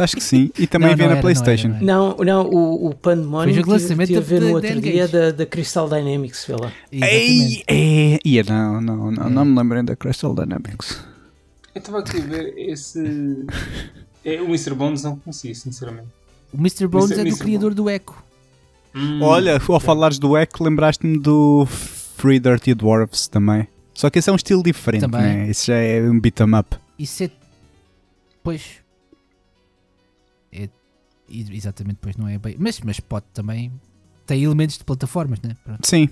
Acho 0.00 0.16
que 0.16 0.22
sim. 0.22 0.50
E 0.58 0.66
também 0.68 0.86
Não, 0.88 0.92
havia 0.94 1.06
não 1.06 1.12
na 1.14 1.18
era, 1.18 1.22
não 1.22 1.30
era, 1.30 1.42
Playstation. 1.44 1.68
não 1.68 1.76
era. 1.76 1.84
Não, 1.84 2.16
não, 2.44 2.46
o, 2.50 2.86
o 2.88 2.94
Pandemonium 2.94 3.54
Foi 3.54 3.62
tive, 3.62 3.70
lançamento 3.70 4.06
tive 4.08 4.18
a 4.18 4.22
ver 4.22 4.40
no 4.40 4.50
outro 4.54 4.70
Engage. 4.70 4.92
dia 4.92 5.08
da, 5.08 5.30
da 5.32 5.46
Crystal 5.46 5.88
Dynamics, 5.88 6.44
vê 6.46 6.54
lá. 6.54 6.72
Exatamente. 6.90 7.64
Ei, 7.68 8.14
é, 8.14 8.18
ia, 8.24 8.42
não, 8.44 8.80
não, 8.80 9.10
não, 9.10 9.26
É. 9.26 9.30
não 9.30 9.44
me 9.44 9.58
lembrem 9.58 9.84
da 9.84 9.94
Crystal 9.94 10.34
Dynamics. 10.34 10.98
Eu 11.76 11.80
estava 11.80 11.98
aqui 11.98 12.16
a 12.16 12.20
ver 12.20 12.54
esse. 12.56 13.46
É, 14.24 14.40
o 14.40 14.46
Mr. 14.46 14.72
Bones 14.74 15.02
não 15.02 15.18
conhecia, 15.18 15.54
sinceramente. 15.54 16.08
O 16.50 16.56
Mr. 16.56 16.86
Bones 16.88 17.10
Mr. 17.10 17.20
é 17.20 17.24
do 17.24 17.28
Mr. 17.28 17.44
criador 17.44 17.74
do 17.74 17.90
Echo. 17.90 18.24
Hum, 18.94 19.20
Olha, 19.20 19.60
ao 19.68 19.78
falares 19.78 20.18
do 20.18 20.38
Echo, 20.38 20.64
lembraste-me 20.64 21.18
do 21.18 21.66
Free 21.66 22.40
Dirty 22.40 22.72
Dwarfs 22.72 23.28
também. 23.28 23.68
Só 23.92 24.08
que 24.08 24.18
esse 24.20 24.30
é 24.30 24.32
um 24.32 24.36
estilo 24.36 24.62
diferente, 24.62 25.02
Também. 25.02 25.20
né? 25.20 25.50
Isso 25.50 25.66
já 25.66 25.74
é 25.76 26.00
um 26.00 26.18
beat 26.18 26.40
'em 26.40 26.58
up. 26.58 26.78
Isso 26.98 27.24
é. 27.24 27.30
Pois. 28.42 28.62
É, 30.50 30.70
exatamente, 31.28 31.98
pois 32.00 32.16
não 32.16 32.26
é 32.26 32.38
bem. 32.38 32.56
Mas, 32.58 32.80
mas 32.80 33.00
pode 33.00 33.26
também. 33.34 33.70
Tem 34.24 34.42
elementos 34.42 34.78
de 34.78 34.84
plataformas, 34.84 35.42
né? 35.42 35.54
Pronto. 35.62 35.86
Sim, 35.86 36.08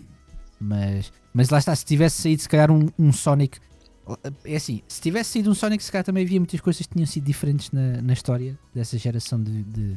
Mas, 0.61 1.11
mas 1.33 1.49
lá 1.49 1.57
está, 1.59 1.75
se 1.75 1.87
tivesse 1.87 2.21
saído 2.21 2.43
se 2.43 2.49
calhar 2.51 2.71
um, 2.71 2.91
um 2.99 3.11
Sonic. 3.15 3.59
É 4.45 4.57
assim, 4.57 4.83
se 4.87 5.01
tivesse 5.01 5.33
saído 5.33 5.51
um 5.51 5.55
Sonic, 5.55 5.83
se 5.83 5.91
calhar 5.91 6.05
também 6.05 6.25
havia 6.25 6.39
muitas 6.39 6.61
coisas 6.61 6.87
que 6.87 6.93
tinham 6.93 7.07
sido 7.07 7.25
diferentes 7.25 7.71
na, 7.71 8.03
na 8.03 8.13
história 8.13 8.59
dessa 8.75 8.99
geração 8.99 9.43
de, 9.43 9.63
de 9.63 9.97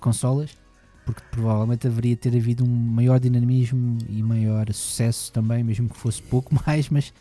consolas. 0.00 0.56
Porque 1.04 1.22
provavelmente 1.30 1.86
haveria 1.86 2.16
ter 2.16 2.34
havido 2.36 2.64
um 2.64 2.68
maior 2.68 3.20
dinamismo 3.20 3.98
e 4.08 4.22
maior 4.22 4.72
sucesso 4.72 5.30
também, 5.32 5.62
mesmo 5.62 5.88
que 5.88 5.96
fosse 5.96 6.20
pouco 6.20 6.54
mais, 6.66 6.88
mas 6.88 7.12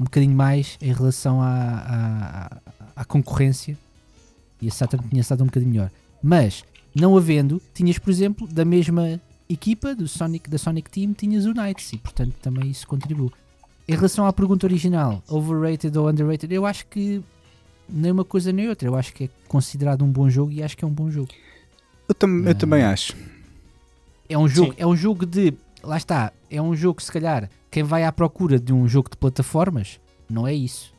um 0.00 0.04
bocadinho 0.04 0.34
mais 0.34 0.78
em 0.80 0.92
relação 0.92 1.42
à, 1.42 2.60
à, 2.94 3.00
à 3.00 3.04
concorrência. 3.04 3.76
E 4.60 4.68
a 4.68 4.70
Saturn 4.70 5.06
tinha 5.08 5.20
estado 5.20 5.42
um 5.42 5.46
bocadinho 5.46 5.72
melhor. 5.72 5.90
Mas, 6.22 6.64
não 6.94 7.16
havendo, 7.16 7.60
tinhas, 7.74 7.98
por 7.98 8.10
exemplo, 8.10 8.46
da 8.46 8.64
mesma 8.64 9.20
equipa 9.48 9.94
do 9.94 10.08
Sonic, 10.08 10.48
da 10.48 10.58
Sonic 10.58 10.90
Team, 10.90 11.12
tinhas 11.12 11.44
o 11.44 11.52
Knights 11.52 11.92
e, 11.92 11.98
portanto, 11.98 12.34
também 12.40 12.70
isso 12.70 12.86
contribuiu. 12.86 13.32
Em 13.88 13.94
relação 13.94 14.26
à 14.26 14.32
pergunta 14.32 14.66
original, 14.66 15.22
overrated 15.28 15.96
ou 15.96 16.08
underrated, 16.08 16.52
eu 16.52 16.66
acho 16.66 16.86
que 16.86 17.22
nem 17.88 18.10
uma 18.10 18.24
coisa 18.24 18.50
nem 18.52 18.68
outra. 18.68 18.88
Eu 18.88 18.96
acho 18.96 19.12
que 19.12 19.24
é 19.24 19.28
considerado 19.46 20.04
um 20.04 20.10
bom 20.10 20.28
jogo 20.28 20.50
e 20.50 20.62
acho 20.62 20.76
que 20.76 20.84
é 20.84 20.88
um 20.88 20.92
bom 20.92 21.10
jogo. 21.10 21.28
eu, 22.08 22.14
tam- 22.14 22.42
eu 22.44 22.50
Ah. 22.50 22.54
também 22.54 22.82
acho. 22.82 23.14
É 24.28 24.36
um 24.36 24.48
jogo, 24.48 24.72
Sim. 24.72 24.78
é 24.80 24.86
um 24.86 24.96
jogo 24.96 25.24
de. 25.26 25.54
Lá 25.82 25.96
está, 25.96 26.32
é 26.50 26.60
um 26.60 26.74
jogo, 26.74 27.00
se 27.00 27.12
calhar, 27.12 27.48
quem 27.70 27.82
vai 27.84 28.02
à 28.04 28.10
procura 28.10 28.58
de 28.58 28.72
um 28.72 28.88
jogo 28.88 29.08
de 29.10 29.16
plataformas, 29.16 30.00
não 30.28 30.46
é 30.48 30.52
isso. 30.54 30.92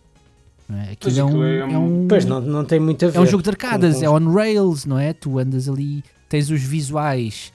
Não 0.69 0.77
é? 0.77 0.84
Aquilo 0.91 0.97
Pois, 0.99 1.18
é 1.18 1.23
um, 1.23 1.43
é 1.43 1.57
é 1.59 1.65
um- 1.77 2.03
um- 2.03 2.07
Pois 2.07 2.23
não, 2.26 2.39
não 2.41 2.64
tem 2.65 2.80
muito 2.80 3.05
a 3.05 3.09
ver. 3.09 3.18
é 3.18 3.22
um 3.22 3.26
jogo 3.26 3.43
de 3.43 3.49
arcadas, 3.49 4.01
é 4.01 4.09
on 4.09 4.31
rails, 4.34 4.85
não 4.85 4.97
é? 4.97 5.11
Tu 5.14 5.38
andas 5.39 5.68
ali, 5.68 6.03
tens 6.30 6.49
os 6.49 6.61
visuais 6.61 7.51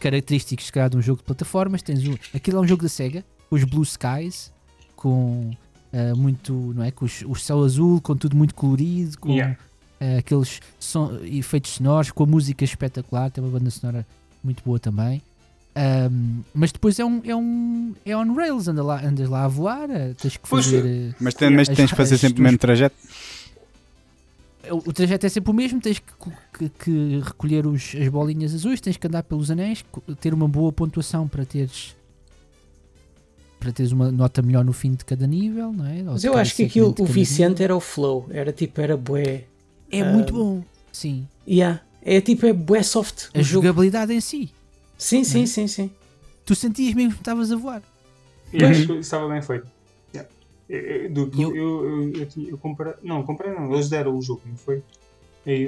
característicos, 0.00 0.66
se 0.66 0.72
calhar, 0.72 0.90
de 0.90 0.96
um 0.98 1.02
jogo 1.02 1.18
de 1.18 1.24
plataformas. 1.24 1.80
Tens 1.82 2.06
o, 2.06 2.18
aquilo 2.34 2.58
é 2.58 2.60
um 2.60 2.66
jogo 2.68 2.82
da 2.82 2.88
Sega, 2.90 3.24
os 3.50 3.64
Blue 3.64 3.82
Skies, 3.84 4.52
com 5.06 5.52
ah, 5.92 6.14
muito, 6.16 6.52
não 6.74 6.82
é? 6.82 6.90
Com 6.90 7.04
os, 7.04 7.22
o 7.26 7.34
céu 7.36 7.62
azul, 7.62 8.00
com 8.00 8.16
tudo 8.16 8.36
muito 8.36 8.54
colorido, 8.54 9.16
com 9.18 9.30
Yeah. 9.32 9.56
ah, 10.00 10.18
aqueles 10.18 10.60
son- 10.80 11.18
efeitos 11.24 11.72
sonoros, 11.72 12.10
com 12.10 12.24
a 12.24 12.26
música 12.26 12.64
espetacular. 12.64 13.30
Tem 13.30 13.42
uma 13.42 13.50
banda 13.56 13.70
sonora 13.70 14.04
muito 14.42 14.62
boa 14.64 14.78
também. 14.80 15.22
Ahm, 15.78 16.40
mas 16.54 16.72
depois 16.72 16.98
é 16.98 17.04
um, 17.04 17.20
é 17.24 17.36
um 17.36 17.94
é 18.04 18.16
on 18.16 18.34
rails, 18.34 18.66
anda 18.66 18.82
lá, 18.82 19.00
andas 19.04 19.28
lá 19.28 19.44
a 19.44 19.48
voar, 19.48 19.88
ah, 19.90 20.14
tens 20.20 20.36
que 20.36 20.48
fazer. 20.48 21.12
ah, 21.12 21.16
Mas, 21.20 21.34
tem- 21.34 21.50
mas 21.50 21.68
As- 21.68 21.76
tens 21.76 21.90
de 21.90 21.94
fazer 21.94 22.14
as 22.16 22.20
sempre 22.22 22.40
o 22.40 22.42
mesmo 22.44 22.58
trajeto. 22.58 22.96
o 24.70 24.76
o 24.88 24.92
trajeto 24.92 25.26
é 25.26 25.28
sempre 25.28 25.50
o 25.50 25.54
mesmo, 25.54 25.80
tens 25.80 25.98
que, 26.00 26.12
que- 26.58 26.68
que 26.70 27.20
recolher 27.22 27.66
os- 27.66 27.94
as 27.94 28.08
bolinhas 28.08 28.52
azuis, 28.54 28.80
tens 28.80 28.96
que 28.96 29.06
andar 29.06 29.22
pelos 29.22 29.50
anéis, 29.50 29.84
ter 30.20 30.32
uma 30.34 30.48
boa 30.48 30.72
pontuação 30.72 31.28
para 31.28 31.44
teres 31.44 31.94
para 33.66 33.72
teres 33.72 33.90
uma 33.90 34.12
nota 34.12 34.40
melhor 34.42 34.64
no 34.64 34.72
fim 34.72 34.92
de 34.94 35.04
cada 35.04 35.26
nível, 35.26 35.72
não 35.72 35.84
é? 35.86 35.98
Ou 35.98 36.04
Mas 36.12 36.22
eu 36.22 36.36
acho 36.36 36.54
que 36.54 36.62
aquilo, 36.64 36.94
o 36.96 37.04
Vicente 37.04 37.48
nível. 37.50 37.64
era 37.64 37.76
o 37.76 37.80
flow. 37.80 38.26
Era 38.30 38.52
tipo, 38.52 38.80
era 38.80 38.96
bué. 38.96 39.42
é 39.90 40.00
ah, 40.02 40.12
muito 40.12 40.32
bom, 40.32 40.62
sim. 40.92 41.26
Yeah. 41.48 41.80
É 42.00 42.20
tipo, 42.20 42.46
é 42.46 42.52
bué 42.52 42.82
soft. 42.84 43.24
A 43.34 43.40
o 43.40 43.42
jogo. 43.42 43.66
jogabilidade 43.66 44.12
em 44.12 44.20
si, 44.20 44.52
Sim, 44.96 45.24
sim, 45.24 45.40
Né? 45.40 45.46
sim, 45.46 45.66
sim. 45.66 45.90
tu 46.44 46.54
sentias 46.54 46.94
mesmo 46.94 47.12
que 47.14 47.18
estavas 47.20 47.50
a 47.50 47.56
voar. 47.56 47.82
Yeah, 48.54 48.68
Pois. 48.76 48.78
isso 48.88 48.92
estava 49.00 49.28
bem 49.28 49.42
feito. 49.42 49.66
Yeah. 50.14 50.30
Eu, 50.68 50.78
eu, 50.80 51.30
E 51.34 51.42
eu- 51.42 51.56
eu, 51.56 51.84
eu, 51.90 52.12
eu, 52.20 52.26
tinha- 52.26 52.48
eu 52.50 52.58
comprei. 52.58 52.92
Não, 53.02 53.24
comprei 53.24 53.52
não. 53.52 53.72
Eles 53.74 53.88
deram 53.88 54.16
o 54.16 54.22
jogo, 54.22 54.42
não 54.46 54.56
foi? 54.56 54.80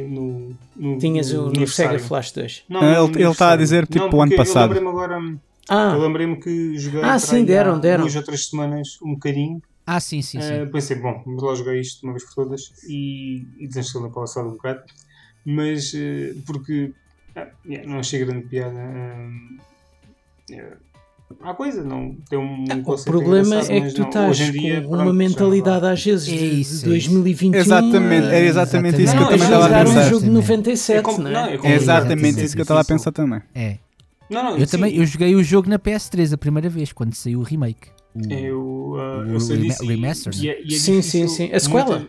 No, 0.09 0.57
no, 0.77 0.99
Tinhas 0.99 1.33
o 1.33 1.51
no. 1.51 1.67
Sega 1.67 1.99
Flash 1.99 2.31
2. 2.33 2.63
Não, 2.69 2.81
Ah, 2.81 2.99
no 3.09 3.11
ele- 3.11 3.23
está 3.29 3.53
a 3.53 3.57
dizer, 3.57 3.87
tipo, 3.87 4.07
Não, 4.07 4.15
o 4.19 4.23
ano 4.23 4.35
passado. 4.37 4.73
Eu 4.75 4.81
lembrei-me 4.81 4.89
agora. 4.89 5.37
Eu 5.71 5.77
Ah, 5.77 5.97
lembrei-me 5.97 6.41
que 6.41 6.79
joguei 6.79 7.03
Ah, 7.03 7.19
sim, 7.19 7.45
deram, 7.45 7.75
há 7.75 7.79
deram. 7.79 8.03
duas 8.05 8.17
ou 8.17 8.23
três 8.23 8.49
semanas 8.49 8.89
um 9.03 9.13
bocadinho. 9.15 9.61
Ah, 9.87 10.01
sim, 10.01 10.23
sim, 10.23 10.41
sim. 10.41 10.53
Eh, 10.55 10.67
pensei, 10.67 10.97
bom, 10.99 11.23
vamos 11.25 11.43
lá 11.43 11.55
jogar 11.55 11.77
isto 11.77 12.01
de 12.01 12.07
uma 12.07 12.13
vez 12.15 12.25
por 12.25 12.45
todas 12.45 12.61
e, 12.89 13.43
e 13.65 13.69
desinstalei 13.69 14.11
para 14.11 14.21
passar 14.23 14.45
um 14.47 14.51
bocado. 14.53 14.81
Mas 15.47 15.93
eh, 15.95 16.33
porque 16.47 16.93
ah, 17.37 17.47
yeah, 17.67 17.89
não 17.89 17.99
achei 17.99 18.25
grande 18.25 18.47
piada. 18.49 18.79
hum, 18.79 19.59
eh, 20.53 20.77
há 21.43 21.55
coisa, 21.55 21.83
não 21.85 22.17
tem 22.29 22.39
um 22.39 22.65
o 22.65 22.83
conceito 22.83 23.11
problema 23.11 23.57
é 23.61 23.81
que 23.81 23.93
tu 23.95 24.01
não- 24.01 24.09
estás 24.09 24.37
dia, 24.39 24.81
com 24.83 24.89
pronto, 24.89 24.95
uma 25.03 25.05
já 25.07 25.13
mentalidade 25.13 25.87
às 25.87 26.05
vezes 26.05 26.29
É 26.29 26.37
de, 26.37 26.61
isso, 26.61 26.79
de 26.81 26.85
é 26.85 26.89
2021. 26.89 27.61
Exatamente, 27.61 28.27
era 28.27 28.37
Ah, 28.37 28.41
exatamente 28.41 29.03
isso 29.03 29.17
que 29.17 29.23
eu 29.23 29.27
também 29.29 29.41
é 29.41 29.45
estava 29.45 29.65
a 29.65 29.69
jogar 29.69 29.81
um 29.83 29.85
pensar. 29.95 30.09
jogo 30.09 30.25
de 30.25 30.31
97, 30.31 30.99
É 30.99 31.03
como- 31.03 31.19
não 31.19 31.31
não, 31.31 31.41
é? 31.41 31.43
é 31.43 31.55
É 31.55 31.55
exatamente 31.55 31.83
Exatamente, 31.83 32.45
isso 32.45 32.55
que 32.55 32.61
eu 32.61 32.65
estava 32.65 32.81
a 32.81 32.85
pensar 32.85 33.13
também. 33.13 33.41
É. 33.55 33.79
Não, 34.31 34.43
não, 34.43 34.59
Eu 34.59 34.67
sim, 34.67 34.73
também 34.77 34.95
eu 34.97 35.07
joguei 35.07 35.35
o 35.35 35.43
jogo 35.43 35.69
na 35.69 35.79
PS3 35.79 36.33
a 36.35 36.39
primeira 36.39 36.69
vez, 36.69 36.93
quando 36.93 37.15
saiu 37.15 37.41
o 37.41 37.43
remake. 37.43 37.89
O, 38.15 38.33
Eu, 38.33 38.95
ah, 38.99 39.19
o 39.27 39.31
eu 39.33 39.41
sei 39.41 39.59
disso. 39.59 39.85
e- 39.85 39.87
remaster, 39.87 40.33
e 40.37 40.49
é- 40.49 40.61
e 40.63 40.75
é 40.75 40.79
Sim, 40.79 41.01
sim, 41.03 41.29
sim. 41.29 41.51
A 41.53 41.59
sequela? 41.61 42.07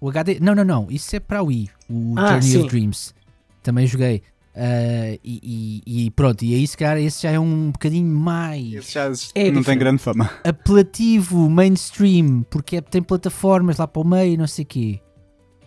o 0.00 0.08
HD. 0.08 0.38
Não, 0.40 0.54
não, 0.54 0.64
não. 0.64 0.86
Isso 0.90 1.14
é 1.16 1.20
para 1.20 1.42
o 1.42 1.46
Wii. 1.46 1.70
O 1.90 2.14
Ah, 2.16 2.28
Journey 2.32 2.42
sim. 2.50 2.58
of 2.58 2.68
Dreams. 2.68 3.14
Também 3.62 3.86
joguei. 3.86 4.22
Ah, 4.56 5.18
e, 5.24 5.82
e- 5.86 6.06
e 6.06 6.10
pronto, 6.12 6.44
e 6.44 6.54
aí 6.54 6.66
se 6.66 6.76
calhar 6.76 6.96
esse 6.98 7.22
já 7.24 7.30
é 7.32 7.40
um 7.40 7.72
bocadinho 7.72 8.06
mais 8.16 8.72
Esse 8.74 8.92
já 8.92 9.10
É 9.34 9.50
não 9.50 9.64
tem 9.64 9.76
grande 9.76 9.98
fama. 10.00 10.30
apelativo, 10.44 11.50
mainstream, 11.50 12.44
porque 12.50 12.76
é- 12.76 12.80
tem 12.80 13.02
plataformas 13.02 13.78
lá 13.78 13.88
para 13.88 14.00
o 14.02 14.06
meio, 14.06 14.38
não 14.38 14.46
sei 14.46 14.62
o 14.64 14.68
quê. 14.68 15.00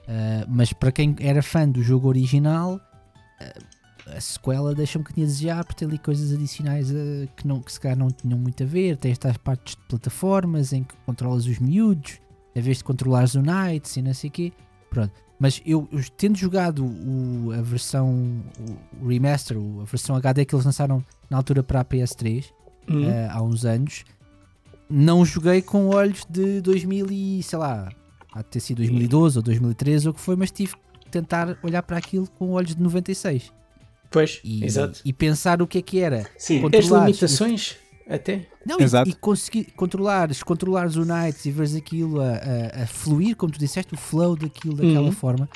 Ah, 0.07 0.45
mas 0.47 0.71
para 0.71 0.91
quem 0.91 1.13
era 1.19 1.43
fã 1.43 1.67
do 1.67 1.81
jogo 1.83 2.07
original, 2.07 2.79
ah, 3.41 3.53
a 4.15 4.21
sequela 4.21 4.73
deixa 4.73 4.97
um 4.97 5.01
bocadinho 5.01 5.25
a 5.25 5.29
desejar, 5.29 5.63
porque 5.65 5.79
tem 5.79 5.87
ali 5.87 5.97
coisas 5.97 6.31
adicionais 6.33 6.89
ah, 6.91 7.27
que, 7.35 7.47
não, 7.47 7.61
que 7.61 7.71
se 7.71 7.79
calhar 7.79 7.97
não 7.97 8.09
tinham 8.09 8.37
muito 8.39 8.63
a 8.63 8.65
ver. 8.65 8.97
Tem 8.97 9.11
estas 9.11 9.35
partes 9.37 9.75
de 9.75 9.81
plataformas 9.87 10.73
em 10.73 10.83
que 10.83 10.95
controlas 11.05 11.45
os 11.45 11.59
miúdos, 11.59 12.19
em 12.55 12.61
vez 12.61 12.77
de 12.77 12.83
controlares 12.83 13.35
o 13.35 13.41
Knights 13.41 13.97
e 13.97 14.01
não 14.01 14.13
sei 14.13 14.29
o 14.29 14.33
quê. 14.33 14.53
Pronto. 14.89 15.11
Mas 15.39 15.61
eu, 15.65 15.87
eu 15.91 16.01
tendo 16.17 16.35
jogado 16.37 16.83
o- 16.85 17.51
a 17.51 17.61
versão, 17.61 18.41
o, 19.01 19.07
remaster, 19.07 19.55
a 19.57 19.83
versão 19.83 20.15
HD 20.15 20.45
que 20.45 20.55
eles 20.55 20.65
lançaram 20.65 21.03
na 21.29 21.37
altura 21.37 21.61
para 21.61 21.81
a 21.81 21.85
PS3, 21.85 22.45
Hum. 22.89 23.03
eh, 23.03 23.27
há 23.29 23.41
uns 23.43 23.65
anos, 23.65 24.03
não 24.89 25.25
joguei 25.25 25.61
com 25.61 25.87
olhos 25.89 26.25
de 26.29 26.61
2000 26.61 27.07
e 27.11 27.43
sei 27.43 27.59
lá, 27.59 27.89
há 28.33 28.41
de 28.41 28.47
ter 28.47 28.59
sido 28.61 28.77
2012 28.77 29.37
ou 29.37 29.43
2013 29.43 30.07
ou 30.07 30.11
o 30.11 30.15
que 30.15 30.21
foi, 30.21 30.35
mas 30.35 30.49
tive 30.51 30.73
que 30.75 31.09
tentar 31.11 31.57
olhar 31.61 31.83
para 31.83 31.97
aquilo 31.97 32.27
com 32.39 32.51
olhos 32.51 32.73
de 32.75 32.81
96 32.81 33.51
Pois, 34.11 34.39
e, 34.43 34.63
exato. 34.63 35.01
e 35.03 35.11
pensar 35.13 35.61
o 35.61 35.67
que 35.67 35.77
é 35.77 35.81
que 35.81 35.99
era. 35.99 36.25
Sim, 36.37 36.61
As 36.77 36.85
limitações, 36.85 37.75
até. 38.09 38.47
Não, 38.65 38.79
e- 38.79 38.83
Exato. 38.83 39.09
e, 39.09 39.13
conseguir 39.13 39.65
controlares, 39.75 40.41
controlares 40.43 40.95
o 40.95 41.03
Knights 41.05 41.45
e 41.45 41.51
veres 41.51 41.75
aquilo 41.75 42.21
a, 42.21 42.31
a- 42.33 42.83
a 42.83 42.87
fluir, 42.87 43.35
como 43.35 43.51
tu 43.51 43.59
disseste, 43.59 43.93
o 43.93 43.97
flow 43.97 44.35
daquilo 44.35 44.75
daquela 44.75 45.01
Uhum. 45.07 45.11
forma. 45.11 45.49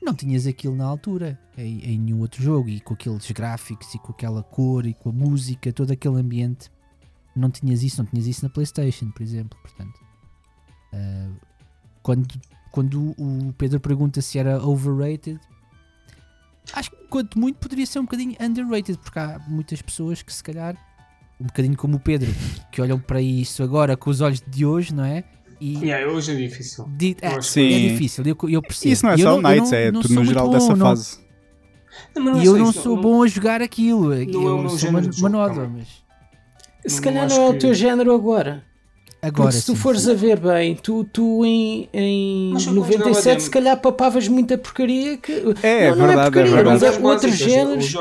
não 0.00 0.14
tinhas 0.14 0.46
aquilo 0.46 0.74
na 0.74 0.86
altura 0.86 1.38
em, 1.58 1.80
em 1.84 1.98
nenhum 1.98 2.20
outro 2.20 2.42
jogo 2.42 2.70
e 2.70 2.80
com 2.80 2.94
aqueles 2.94 3.30
gráficos 3.30 3.92
e 3.94 3.98
com 3.98 4.10
aquela 4.12 4.42
cor 4.42 4.86
e 4.86 4.94
com 4.94 5.10
a 5.10 5.12
música, 5.12 5.70
todo 5.70 5.90
aquele 5.90 6.16
ambiente. 6.18 6.70
Não 7.36 7.50
tinhas 7.50 7.82
isso, 7.82 8.02
não 8.02 8.06
tinhas 8.10 8.26
isso 8.26 8.42
na 8.42 8.48
PlayStation, 8.48 9.10
por 9.10 9.22
exemplo. 9.22 9.58
Portanto, 9.60 10.00
ah, 10.94 11.28
quando, 12.02 12.26
quando 12.72 13.14
o 13.18 13.52
Pedro 13.58 13.80
pergunta 13.80 14.22
se 14.22 14.38
era 14.38 14.64
overrated, 14.64 15.38
acho 16.72 16.90
que 16.90 16.96
quanto 17.08 17.38
muito 17.38 17.56
poderia 17.58 17.86
ser 17.86 17.98
um 17.98 18.02
bocadinho 18.04 18.36
underrated, 18.40 18.98
porque 18.98 19.18
há 19.18 19.40
muitas 19.48 19.80
pessoas 19.82 20.22
que 20.22 20.32
se 20.32 20.42
calhar, 20.42 20.76
um 21.40 21.46
bocadinho 21.46 21.76
como 21.76 21.96
o 21.96 22.00
Pedro, 22.00 22.30
que 22.72 22.80
olham 22.82 22.98
para 22.98 23.20
isso 23.22 23.62
agora 23.62 23.96
com 23.96 24.10
os 24.10 24.20
olhos 24.20 24.42
de 24.46 24.64
hoje, 24.66 24.94
não 24.94 25.04
é? 25.04 25.24
E 25.60 25.76
Yeah, 25.84 26.12
hoje 26.12 26.32
é 26.32 26.34
difícil. 26.36 26.84
di- 26.96 27.16
é, 27.20 27.28
é 27.34 27.38
difícil, 27.90 28.24
eu, 28.24 28.36
eu 28.48 28.62
percebo. 28.62 28.92
Isso 28.92 29.04
não 29.06 29.12
é 29.12 29.14
eu 29.14 29.18
só 29.18 29.34
o 29.34 29.38
eu 29.38 29.42
Knights, 29.42 29.70
não- 29.70 29.78
é 29.78 29.90
não 29.90 30.00
tudo 30.02 30.14
no 30.14 30.24
geral 30.24 30.46
bom, 30.46 30.52
dessa 30.52 30.76
não- 30.76 30.86
fase. 30.86 31.18
Não, 32.14 32.40
E 32.40 32.44
eu 32.46 32.52
sei, 32.54 32.62
não 32.62 32.72
sou 32.72 33.00
bom 33.00 33.22
a 33.24 33.26
jogar 33.26 33.60
aquilo. 33.60 34.12
é 34.12 34.18
o 34.18 34.20
Eu 34.30 34.58
meu 34.58 34.68
sou 34.68 34.78
género 34.78 35.02
man- 35.04 35.10
de 35.10 35.16
jogo 35.16 35.22
manódromo, 35.32 35.66
também. 35.68 35.86
mas 36.84 36.92
Se 36.92 36.96
Não 36.98 37.02
calhar 37.04 37.28
não 37.28 37.36
é 37.36 37.48
o 37.48 37.52
que- 37.54 37.58
teu 37.58 37.74
género 37.74 38.14
agora. 38.14 38.64
Agora 39.22 39.48
Porque 39.50 39.60
se 39.60 39.66
tu 39.66 39.72
sim. 39.72 39.78
fores 39.78 40.08
a 40.08 40.14
ver 40.14 40.38
bem, 40.40 40.74
tu, 40.76 41.04
tu 41.04 41.44
em, 41.44 41.88
em 41.92 42.50
Mas 42.52 42.66
eu 42.66 42.72
quando 42.74 42.84
jogava 42.86 42.98
97 42.98 43.24
demo- 43.34 43.40
se 43.40 43.50
calhar 43.50 43.80
papavas 43.80 44.28
muita 44.28 44.56
porcaria 44.58 45.16
que. 45.16 45.32
É, 45.62 45.90
não, 45.90 45.96
não 45.96 46.06
verdade, 46.06 46.20
é 46.20 46.24
porcaria, 46.24 46.50
verdade. 46.52 46.68
mas 46.84 46.96
há 46.96 47.00
outros 47.08 47.34
géneros 47.36 47.92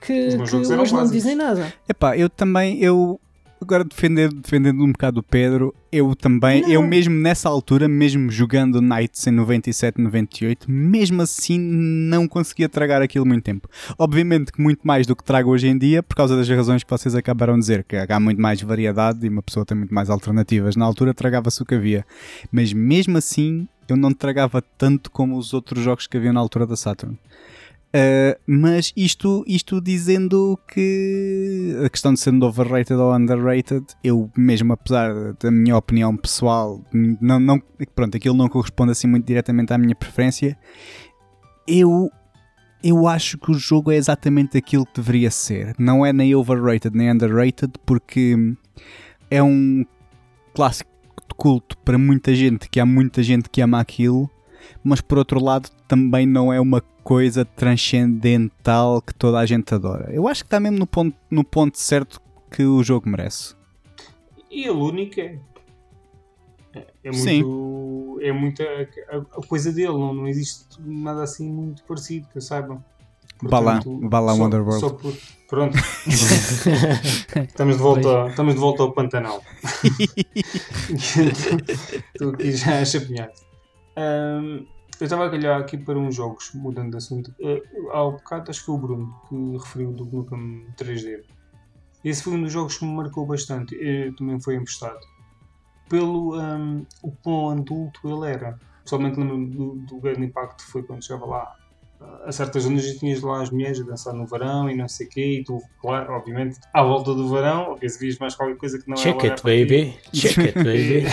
que, 0.00 0.36
que 0.38 0.56
hoje 0.56 0.92
não 0.94 1.10
dizem 1.10 1.34
nada. 1.34 1.72
Epá, 1.88 2.16
eu 2.16 2.28
também, 2.28 2.78
eu 2.82 3.20
agora 3.60 3.84
defendendo, 3.84 4.34
defendendo 4.40 4.82
um 4.82 4.92
bocado 4.92 5.20
o 5.20 5.22
Pedro, 5.22 5.74
eu 5.90 6.14
também, 6.14 6.62
Não. 6.62 6.68
eu 6.70 6.82
mesmo 6.82 7.14
nessa 7.14 7.48
altura, 7.48 7.88
mesmo 7.88 8.30
jogando 8.30 8.80
Knights 8.80 9.26
em 9.26 9.30
97, 9.30 10.00
98, 10.00 10.70
mesmo 10.70 11.22
assim 11.22 11.58
não 11.58 12.26
conseguia 12.28 12.68
tragar 12.68 13.00
aquilo 13.02 13.24
muito 13.24 13.44
tempo. 13.44 13.68
Obviamente 13.98 14.52
que 14.52 14.60
muito 14.60 14.80
mais 14.82 15.06
do 15.06 15.14
que 15.16 15.24
trago 15.24 15.50
hoje 15.50 15.68
em 15.68 15.78
dia, 15.78 16.02
por 16.02 16.14
causa 16.16 16.36
das 16.36 16.48
razões 16.48 16.82
que 16.82 16.90
vocês 16.90 17.14
acabaram 17.14 17.54
de 17.54 17.60
dizer, 17.60 17.84
que 17.84 17.96
há 17.96 18.20
muito 18.20 18.40
mais 18.40 18.60
variedade 18.60 19.24
e 19.24 19.28
uma 19.28 19.42
pessoa 19.42 19.64
tem 19.64 19.76
muito 19.76 19.94
mais 19.94 20.10
alternativas. 20.10 20.76
Na 20.76 20.84
altura 20.84 21.14
tragava-se 21.14 21.62
o 21.62 21.66
que 21.66 21.74
havia, 21.74 22.04
mas 22.52 22.72
mesmo 22.72 23.16
assim 23.16 23.66
eu 23.88 23.96
não 23.96 24.12
tragava 24.12 24.62
tanto 24.78 25.10
como 25.10 25.36
os 25.36 25.52
outros 25.52 25.82
jogos 25.82 26.06
que 26.06 26.16
havia 26.16 26.32
na 26.32 26.40
altura 26.40 26.66
da 26.66 26.76
Saturn. 26.76 27.18
Uh, 27.94 28.34
mas 28.44 28.92
isto, 28.96 29.44
isto 29.46 29.80
dizendo 29.80 30.58
que 30.66 31.76
a 31.86 31.88
questão 31.88 32.12
de 32.12 32.18
sendo 32.18 32.44
overrated 32.44 32.94
ou 32.94 33.14
underrated, 33.14 33.86
eu 34.02 34.28
mesmo 34.36 34.72
apesar 34.72 35.32
da 35.34 35.48
minha 35.48 35.76
opinião 35.76 36.16
pessoal, 36.16 36.82
não, 36.92 37.38
não, 37.38 37.62
pronto, 37.94 38.16
aquilo 38.16 38.36
não 38.36 38.48
corresponde 38.48 38.90
assim 38.90 39.06
muito 39.06 39.24
diretamente 39.24 39.72
à 39.72 39.78
minha 39.78 39.94
preferência, 39.94 40.58
eu, 41.68 42.10
eu 42.82 43.06
acho 43.06 43.38
que 43.38 43.52
o 43.52 43.54
jogo 43.54 43.92
é 43.92 43.96
exatamente 43.96 44.58
aquilo 44.58 44.84
que 44.84 45.00
deveria 45.00 45.30
ser. 45.30 45.72
Não 45.78 46.04
é 46.04 46.12
nem 46.12 46.34
overrated 46.34 46.96
nem 46.96 47.12
underrated, 47.12 47.74
porque 47.86 48.34
é 49.30 49.40
um 49.40 49.86
clássico 50.52 50.90
de 51.28 51.34
culto 51.36 51.78
para 51.78 51.96
muita 51.96 52.34
gente, 52.34 52.68
que 52.68 52.80
há 52.80 52.86
muita 52.86 53.22
gente 53.22 53.48
que 53.48 53.60
ama 53.60 53.78
aquilo, 53.78 54.28
mas 54.82 55.00
por 55.00 55.18
outro 55.18 55.42
lado 55.42 55.68
também 55.88 56.26
não 56.26 56.52
é 56.52 56.60
uma 56.60 56.80
coisa 57.02 57.44
transcendental 57.44 59.00
que 59.02 59.14
toda 59.14 59.38
a 59.38 59.46
gente 59.46 59.74
adora. 59.74 60.10
Eu 60.12 60.26
acho 60.28 60.42
que 60.42 60.46
está 60.46 60.58
mesmo 60.60 60.78
no 60.78 60.86
ponto, 60.86 61.16
no 61.30 61.44
ponto 61.44 61.78
certo 61.78 62.20
que 62.50 62.64
o 62.64 62.82
jogo 62.82 63.08
merece. 63.08 63.54
E 64.50 64.62
ele 64.62 64.70
único 64.78 65.20
é. 65.20 65.38
É, 66.74 66.86
é 67.04 67.12
Sim. 67.12 67.42
muito. 67.42 68.20
É 68.22 68.32
muito 68.32 68.62
a, 68.62 68.66
a- 69.16 69.18
a 69.38 69.46
coisa 69.46 69.70
dele, 69.72 69.88
não, 69.92 70.14
não 70.14 70.26
existe 70.28 70.66
nada 70.80 71.22
assim 71.22 71.46
muito 71.50 71.82
parecido, 71.84 72.26
que 72.32 72.38
eu 72.38 72.42
saiba. 72.42 72.82
Vá 73.42 73.58
lá, 73.58 73.80
Portanto, 73.82 74.10
só- 74.36 74.42
Wonderworld. 74.42 74.80
só 74.80 74.90
por- 74.90 75.14
pronto. 75.48 75.76
estamos, 77.48 77.76
de 77.76 77.82
volta, 77.82 78.28
estamos 78.30 78.54
de 78.54 78.60
volta 78.60 78.82
ao 78.84 78.92
Pantanal. 78.92 79.42
Estou 82.14 82.30
aqui 82.30 82.52
já 82.52 82.78
a 82.78 82.84
Ahm, 83.96 84.66
eu 85.00 85.04
estava 85.04 85.26
a 85.26 85.30
calhar 85.30 85.60
aqui 85.60 85.76
para 85.76 85.98
uns 85.98 86.14
jogos, 86.14 86.50
mudando 86.54 86.90
de 86.90 86.96
assunto. 86.96 87.34
Uh, 87.40 87.90
há 87.90 88.10
bocado 88.10 88.50
acho 88.50 88.64
que 88.64 88.70
o 88.70 88.78
Bruno 88.78 89.14
que 89.28 89.56
referiu 89.58 89.92
do 89.92 90.04
Nukem 90.04 90.66
3D. 90.76 91.24
Esse 92.04 92.22
foi 92.22 92.34
um 92.34 92.42
dos 92.42 92.52
jogos 92.52 92.76
que 92.76 92.84
me 92.84 92.94
marcou 92.94 93.26
bastante. 93.26 93.74
eh, 93.80 94.12
também 94.16 94.40
foi 94.40 94.56
emprestado. 94.56 95.00
Pelo 95.88 96.34
ahm, 96.34 96.82
o 97.02 97.10
quão 97.10 97.50
adulto 97.50 98.00
ele 98.04 98.32
era. 98.32 98.58
Pessoalmente 98.82 99.18
lembro 99.18 99.46
do, 99.46 99.74
do 99.86 99.96
grande 99.98 100.26
impacto 100.26 100.64
que 100.64 100.70
foi 100.70 100.82
quando 100.82 101.04
chegava 101.04 101.24
lá 101.24 101.56
a 102.00 102.32
certas 102.32 102.62
zonas 102.62 102.84
tinhas 102.98 103.20
lá 103.20 103.42
as 103.42 103.50
mulheres 103.50 103.80
a 103.80 103.84
dançar 103.84 104.14
no 104.14 104.26
verão 104.26 104.68
e 104.68 104.76
não 104.76 104.88
sei 104.88 105.06
o 105.06 105.10
quê, 105.10 105.38
e 105.40 105.44
tu, 105.44 105.60
claro, 105.80 106.12
obviamente, 106.12 106.58
à 106.72 106.82
volta 106.82 107.14
do 107.14 107.28
verão, 107.28 107.70
ou 107.70 107.78
vias 107.78 108.18
mais 108.18 108.34
qualquer 108.34 108.56
coisa 108.56 108.78
que 108.78 108.88
não 108.88 108.96
Check 108.96 109.24
é 109.24 109.30
it, 109.30 109.42
baby. 109.42 109.98
Check 110.12 110.38
it, 110.38 110.54
baby. 110.54 111.04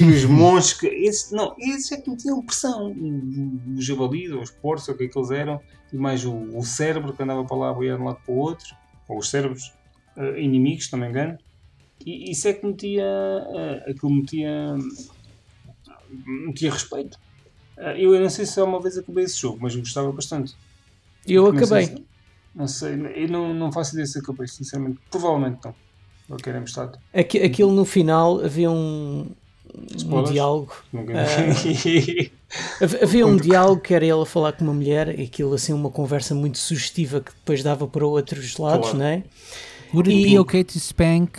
e 0.00 0.04
os 0.04 0.24
monstros, 0.24 0.80
que, 0.80 0.86
esse, 0.86 1.34
não, 1.34 1.54
esses 1.58 1.90
é 1.92 1.96
que 2.00 2.10
metiam 2.10 2.44
pressão. 2.44 2.92
O, 2.92 3.76
o 3.76 3.80
javali, 3.80 4.30
ou 4.32 4.42
os 4.42 4.50
porcos, 4.50 4.88
ou 4.88 4.94
o 4.94 4.98
que 4.98 5.04
é 5.04 5.08
que 5.08 5.18
eles 5.18 5.30
eram, 5.30 5.60
e 5.92 5.96
mais 5.96 6.24
o, 6.24 6.34
o 6.34 6.62
cérebro 6.62 7.12
que 7.12 7.22
andava 7.22 7.44
para 7.44 7.56
lá, 7.56 7.72
boiando 7.72 7.98
de 7.98 8.02
um 8.02 8.06
lado 8.06 8.20
para 8.24 8.34
o 8.34 8.38
outro, 8.38 8.74
ou 9.08 9.18
os 9.18 9.30
cérebros 9.30 9.72
eh, 10.16 10.42
inimigos, 10.42 10.86
se 10.86 10.92
não 10.92 11.00
me 11.00 11.08
engano. 11.08 11.38
E 12.04 12.30
isso 12.30 12.48
é 12.48 12.52
que 12.52 12.66
metia, 12.66 13.04
uh, 13.04 13.90
aquilo 13.90 14.12
metia, 14.12 14.74
metia 16.26 16.70
respeito. 16.70 17.18
Eh, 17.84 18.04
eu 18.04 18.18
não 18.20 18.30
sei 18.30 18.46
se 18.46 18.52
só 18.54 18.64
uma 18.64 18.80
vez 18.80 18.96
acabei 18.98 19.24
esse 19.24 19.36
jogo, 19.40 19.58
mas 19.60 19.74
eu 19.74 19.80
gostava 19.80 20.10
bastante. 20.12 20.54
Eu 21.26 21.52
Não 21.52 21.64
sei 21.66 21.84
acabei. 21.84 22.04
Não 22.54 22.68
sei, 22.68 22.92
eu 23.24 23.28
não, 23.28 23.54
não 23.54 23.72
faço 23.72 23.92
ideia 23.94 24.06
se 24.06 24.18
acabei, 24.18 24.46
sinceramente. 24.46 24.98
Provavelmente 25.10 25.58
não. 25.64 25.74
Eu 26.28 26.36
quero 26.36 26.58
emprestado. 26.58 26.98
Aqui, 27.12 27.38
aquilo 27.38 27.72
no 27.72 27.84
final 27.84 28.44
havia 28.44 28.70
um, 28.70 29.26
um 30.06 30.24
diálogo. 30.24 30.74
Hav- 32.80 33.02
Havia 33.02 33.26
um 33.26 33.36
diálogo 33.36 33.80
que 33.80 33.94
era 33.94 34.04
ele 34.04 34.20
a 34.20 34.26
falar 34.26 34.52
com 34.52 34.64
uma 34.64 34.74
mulher, 34.74 35.18
e 35.18 35.24
aquilo 35.24 35.54
assim, 35.54 35.72
uma 35.72 35.90
conversa 35.90 36.34
muito 36.34 36.58
sugestiva 36.58 37.20
que 37.20 37.30
depois 37.32 37.62
dava 37.62 37.86
para 37.86 38.06
outros 38.06 38.56
lados, 38.58 38.90
Claro. 38.90 38.98
não 38.98 39.06
é? 39.06 39.22
Would 39.94 40.10
it 40.10 40.22
E- 40.22 40.30
be 40.32 40.38
okay 40.38 40.64
to 40.64 40.78
spank? 40.78 41.38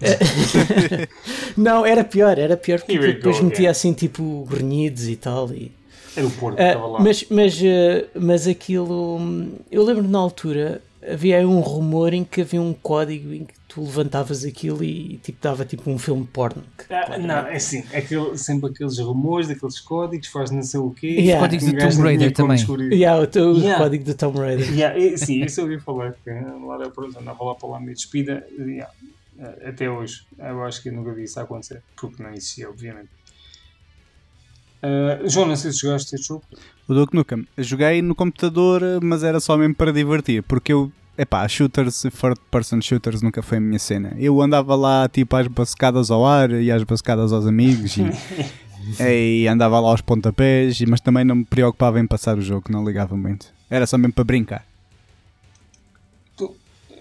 Não, 1.56 1.84
era 1.84 2.04
pior, 2.04 2.38
era 2.38 2.56
pior 2.56 2.78
porque 2.80 2.98
depois 2.98 3.38
go 3.38 3.44
metia 3.44 3.58
again. 3.58 3.66
assim 3.70 3.92
tipo 3.92 4.46
grunhidos 4.48 5.08
e 5.08 5.16
tal. 5.16 5.52
E, 5.52 5.70
Era 6.16 6.26
o 6.26 6.30
porco 6.30 6.56
que 6.56 6.62
Ah, 6.62 6.68
estava 6.68 6.86
lá. 6.86 7.00
mas, 7.00 7.24
mas, 7.30 7.60
ah, 7.62 8.08
mas 8.14 8.46
aquilo. 8.46 9.20
Eu 9.70 9.84
lembro 9.84 10.06
na 10.08 10.18
altura 10.18 10.82
havia 11.08 11.38
aí 11.38 11.46
um 11.46 11.60
rumor 11.60 12.12
em 12.12 12.22
que 12.24 12.42
havia 12.42 12.60
um 12.60 12.74
código 12.74 13.32
em 13.32 13.44
que 13.44 13.54
tu 13.66 13.80
levantavas 13.82 14.44
aquilo 14.44 14.82
e 14.84 15.18
tipo 15.22 15.38
dava 15.40 15.64
tipo 15.64 15.88
um 15.90 15.96
filme 15.98 16.28
porno. 16.30 16.62
que, 16.76 16.92
Ah, 16.92 17.16
não, 17.16 17.46
é 17.46 17.54
assim, 17.56 17.82
aquele, 17.94 18.36
sempre 18.36 18.68
aqueles 18.70 18.98
rumores, 18.98 19.48
daqueles 19.48 19.78
códigos, 19.80 20.26
faz 20.28 20.50
não 20.50 20.62
sei 20.62 20.78
o 20.80 20.90
quê. 20.90 21.06
Yeah. 21.06 21.40
Códigos 21.40 21.66
um 21.68 21.72
do 21.72 21.78
Tomb 21.78 22.02
Raider 22.02 22.32
também. 22.32 22.58
Yeah, 22.92 23.18
o, 23.22 23.22
o 23.52 23.58
Yeah. 23.58 23.78
código 23.82 24.04
do 24.04 24.14
Tomb 24.14 24.38
Raider. 24.40 24.70
Yeah, 24.74 24.98
e- 24.98 25.16
sim, 25.16 25.42
isso 25.44 25.60
eu 25.60 25.64
ouvi 25.64 25.78
falar. 25.80 26.14
Que 26.24 26.30
lá 26.30 26.74
era 26.74 26.90
pronto, 26.90 27.18
andava 27.18 27.42
lá 27.44 27.54
para 27.54 27.68
lá 27.68 27.80
meio 27.80 27.94
despida. 27.94 28.44
Yeah, 28.58 28.90
até 29.66 29.90
hoje. 29.90 30.26
Eu 30.38 30.64
acho 30.64 30.82
que 30.82 30.90
nunca 30.90 31.12
vi 31.12 31.24
isso 31.24 31.40
acontecer. 31.40 31.82
Porque 31.96 32.22
não 32.22 32.30
existia, 32.30 32.68
obviamente. 32.68 33.08
Ah, 34.82 35.20
João, 35.26 35.46
não 35.46 35.56
sei 35.56 35.72
se 35.72 35.80
jogaste 35.80 36.14
este 36.14 36.28
jogo. 36.28 36.44
O 36.88 36.94
Duke 36.94 37.14
Nukem. 37.14 37.46
Joguei 37.58 38.02
no 38.02 38.14
computador, 38.14 38.82
mas 39.02 39.22
era 39.22 39.40
só 39.40 39.56
mesmo 39.56 39.74
para 39.74 39.92
divertir, 39.92 40.42
porque 40.42 40.72
eu, 40.72 40.90
epá, 41.16 41.46
shooters, 41.46 42.06
first 42.10 42.40
person 42.50 42.80
shooters 42.80 43.22
nunca 43.22 43.42
foi 43.42 43.58
a 43.58 43.60
minha 43.60 43.78
cena. 43.78 44.14
Eu 44.18 44.40
andava 44.40 44.74
lá 44.74 45.08
tipo 45.08 45.36
às 45.36 45.46
bascadas 45.46 46.10
ao 46.10 46.26
ar 46.26 46.50
e 46.50 46.70
às 46.70 46.82
bascadas 46.82 47.32
aos 47.32 47.46
amigos 47.46 47.96
e, 47.96 48.10
e 49.44 49.46
andava 49.46 49.78
lá 49.78 49.90
aos 49.90 50.00
pontapés, 50.00 50.80
mas 50.82 51.00
também 51.00 51.24
não 51.24 51.36
me 51.36 51.44
preocupava 51.44 52.00
em 52.00 52.06
passar 52.06 52.38
o 52.38 52.40
jogo, 52.40 52.64
não 52.70 52.84
ligava 52.84 53.16
muito. 53.16 53.46
Era 53.68 53.86
só 53.86 53.96
mesmo 53.96 54.14
para 54.14 54.24
brincar. 54.24 54.66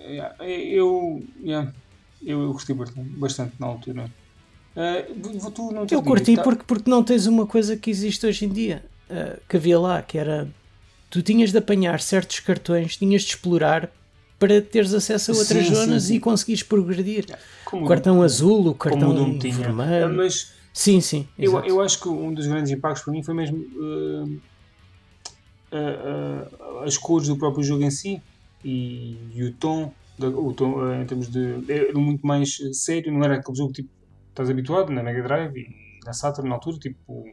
Yeah, 0.09 0.35
eu, 0.43 1.23
yeah, 1.43 1.71
eu, 2.25 2.41
eu 2.43 2.53
gostei 2.53 2.75
bastante, 2.75 3.53
na 3.59 3.67
altura. 3.67 4.09
Ah, 4.75 5.03
tu- 5.53 5.71
não 5.71 5.85
Eu 5.89 6.01
curti 6.03 6.35
tá- 6.35 6.43
porque, 6.43 6.63
porque 6.65 6.89
não 6.89 7.03
tens 7.03 7.25
uma 7.27 7.45
coisa 7.45 7.75
que 7.75 7.89
existe 7.89 8.25
hoje 8.25 8.45
em 8.45 8.49
dia, 8.49 8.83
ah, 9.09 9.37
que 9.47 9.57
havia 9.57 9.79
lá, 9.79 10.01
que 10.01 10.17
era 10.17 10.47
tu 11.09 11.21
tinhas 11.21 11.51
de 11.51 11.57
apanhar 11.57 11.99
certos 11.99 12.39
cartões, 12.39 12.95
tinhas 12.97 13.23
de 13.23 13.29
explorar 13.29 13.89
para 14.37 14.61
teres 14.61 14.93
acesso 14.93 15.31
a 15.31 15.35
outras 15.35 15.65
Sim, 15.65 15.73
sim, 15.75 15.75
zonas 15.75 16.03
sim. 16.03 16.15
e 16.15 16.19
conseguires 16.19 16.63
progredir. 16.63 17.25
como 17.65 17.85
O 17.85 17.87
cartão 17.87 18.21
azul, 18.21 18.67
o 18.67 18.73
cartão 18.75 19.09
o 19.09 19.13
Doom 19.13 19.37
tinha. 19.37 19.53
Ah, 19.55 19.57
vermelho. 19.73 20.15
mas 20.15 20.53
Sim, 20.73 21.01
sim. 21.01 21.27
Eu, 21.37 21.51
exato. 21.51 21.67
eu 21.67 21.81
acho 21.81 21.99
que 21.99 22.07
um 22.07 22.33
dos 22.33 22.47
grandes 22.47 22.71
impactos 22.71 23.03
para 23.03 23.11
mim 23.11 23.21
foi 23.23 23.33
mesmo 23.33 23.57
uh, 23.57 24.41
uh, 25.73 26.75
uh, 26.75 26.83
as 26.83 26.97
cores 26.97 27.27
do 27.27 27.37
próprio 27.37 27.63
jogo 27.63 27.83
em 27.83 27.91
si 27.91 28.21
e, 28.63 29.17
e 29.33 29.43
o 29.43 29.53
tom, 29.55 29.91
o 30.27 30.53
tom 30.53 30.75
uh, 30.77 31.01
em 31.01 31.05
termos 31.05 31.29
de. 31.29 31.63
Era 31.71 31.97
muito 31.97 32.25
mais 32.25 32.59
uh, 32.59 32.73
sério, 32.73 33.11
não 33.11 33.23
era 33.23 33.35
aquele 33.35 33.57
jogo 33.57 33.71
tipo 33.73 33.89
estás 34.29 34.49
habituado 34.49 34.91
na 34.91 35.03
Mega 35.03 35.21
Drive 35.23 35.57
e 35.57 36.05
na 36.05 36.13
Saturn 36.13 36.49
na 36.49 36.55
altura, 36.55 36.77
tipo 36.77 37.25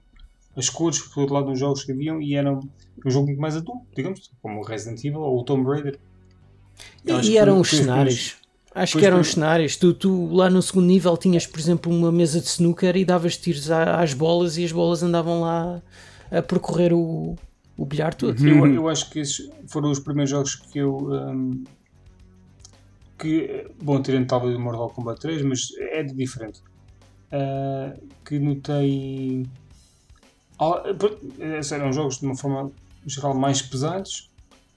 as 0.56 0.70
cores 0.70 0.98
por 1.00 1.14
todo 1.14 1.34
lado 1.34 1.50
dos 1.50 1.58
jogos 1.58 1.84
que 1.84 1.92
haviam 1.92 2.20
e 2.20 2.34
era 2.34 2.52
um 2.52 3.10
jogo 3.10 3.26
muito 3.26 3.40
mais 3.40 3.56
adulto, 3.56 3.86
digamos, 3.94 4.30
como 4.40 4.60
o 4.60 4.64
Resident 4.64 5.04
Evil 5.04 5.20
ou 5.20 5.40
o 5.40 5.44
Tomb 5.44 5.68
Raider. 5.68 5.98
Acho 7.08 7.28
E, 7.28 7.32
que 7.32 7.38
eram 7.38 7.60
os 7.60 7.68
cenários. 7.68 8.36
Acho 8.74 8.92
Pois 8.92 9.02
que 9.02 9.06
eram 9.06 9.20
os 9.20 9.28
cenários. 9.28 9.76
Tu, 9.76 9.94
tu 9.94 10.34
lá 10.34 10.50
no 10.50 10.60
segundo 10.60 10.86
nível 10.86 11.16
tinhas, 11.16 11.46
por 11.46 11.60
exemplo, 11.60 11.92
uma 11.92 12.10
mesa 12.12 12.40
de 12.40 12.46
snooker 12.46 12.96
e 12.96 13.04
davas 13.04 13.36
tiros 13.36 13.70
à- 13.70 14.00
às 14.02 14.12
bolas 14.12 14.56
e 14.58 14.64
as 14.64 14.72
bolas 14.72 15.02
andavam 15.02 15.40
lá 15.40 15.82
a 16.30 16.42
percorrer 16.42 16.92
o, 16.92 17.36
o 17.76 17.86
bilhar 17.86 18.14
todo. 18.14 18.36
Eu, 18.46 18.66
eu 18.66 18.88
acho 18.88 19.10
que 19.10 19.20
esses 19.20 19.48
foram 19.68 19.90
os 19.90 19.98
primeiros 20.00 20.30
jogos 20.30 20.56
que 20.56 20.78
eu. 20.78 20.96
hum, 21.10 21.64
que, 23.18 23.66
bom, 23.80 24.00
tirando 24.02 24.26
talvez 24.26 24.54
o 24.56 24.60
Mortal 24.60 24.90
Kombat 24.90 25.20
3, 25.20 25.42
mas 25.42 25.68
é 25.78 26.02
de 26.02 26.14
diferente. 26.14 26.62
Ah, 27.32 27.94
que 28.24 28.38
notei. 28.38 29.46
Ah, 30.58 30.82
eram 31.72 31.92
jogos 31.92 32.18
de 32.18 32.26
uma 32.26 32.36
forma 32.36 32.70
geral 33.06 33.34
mais 33.34 33.62
pesados. 33.62 34.30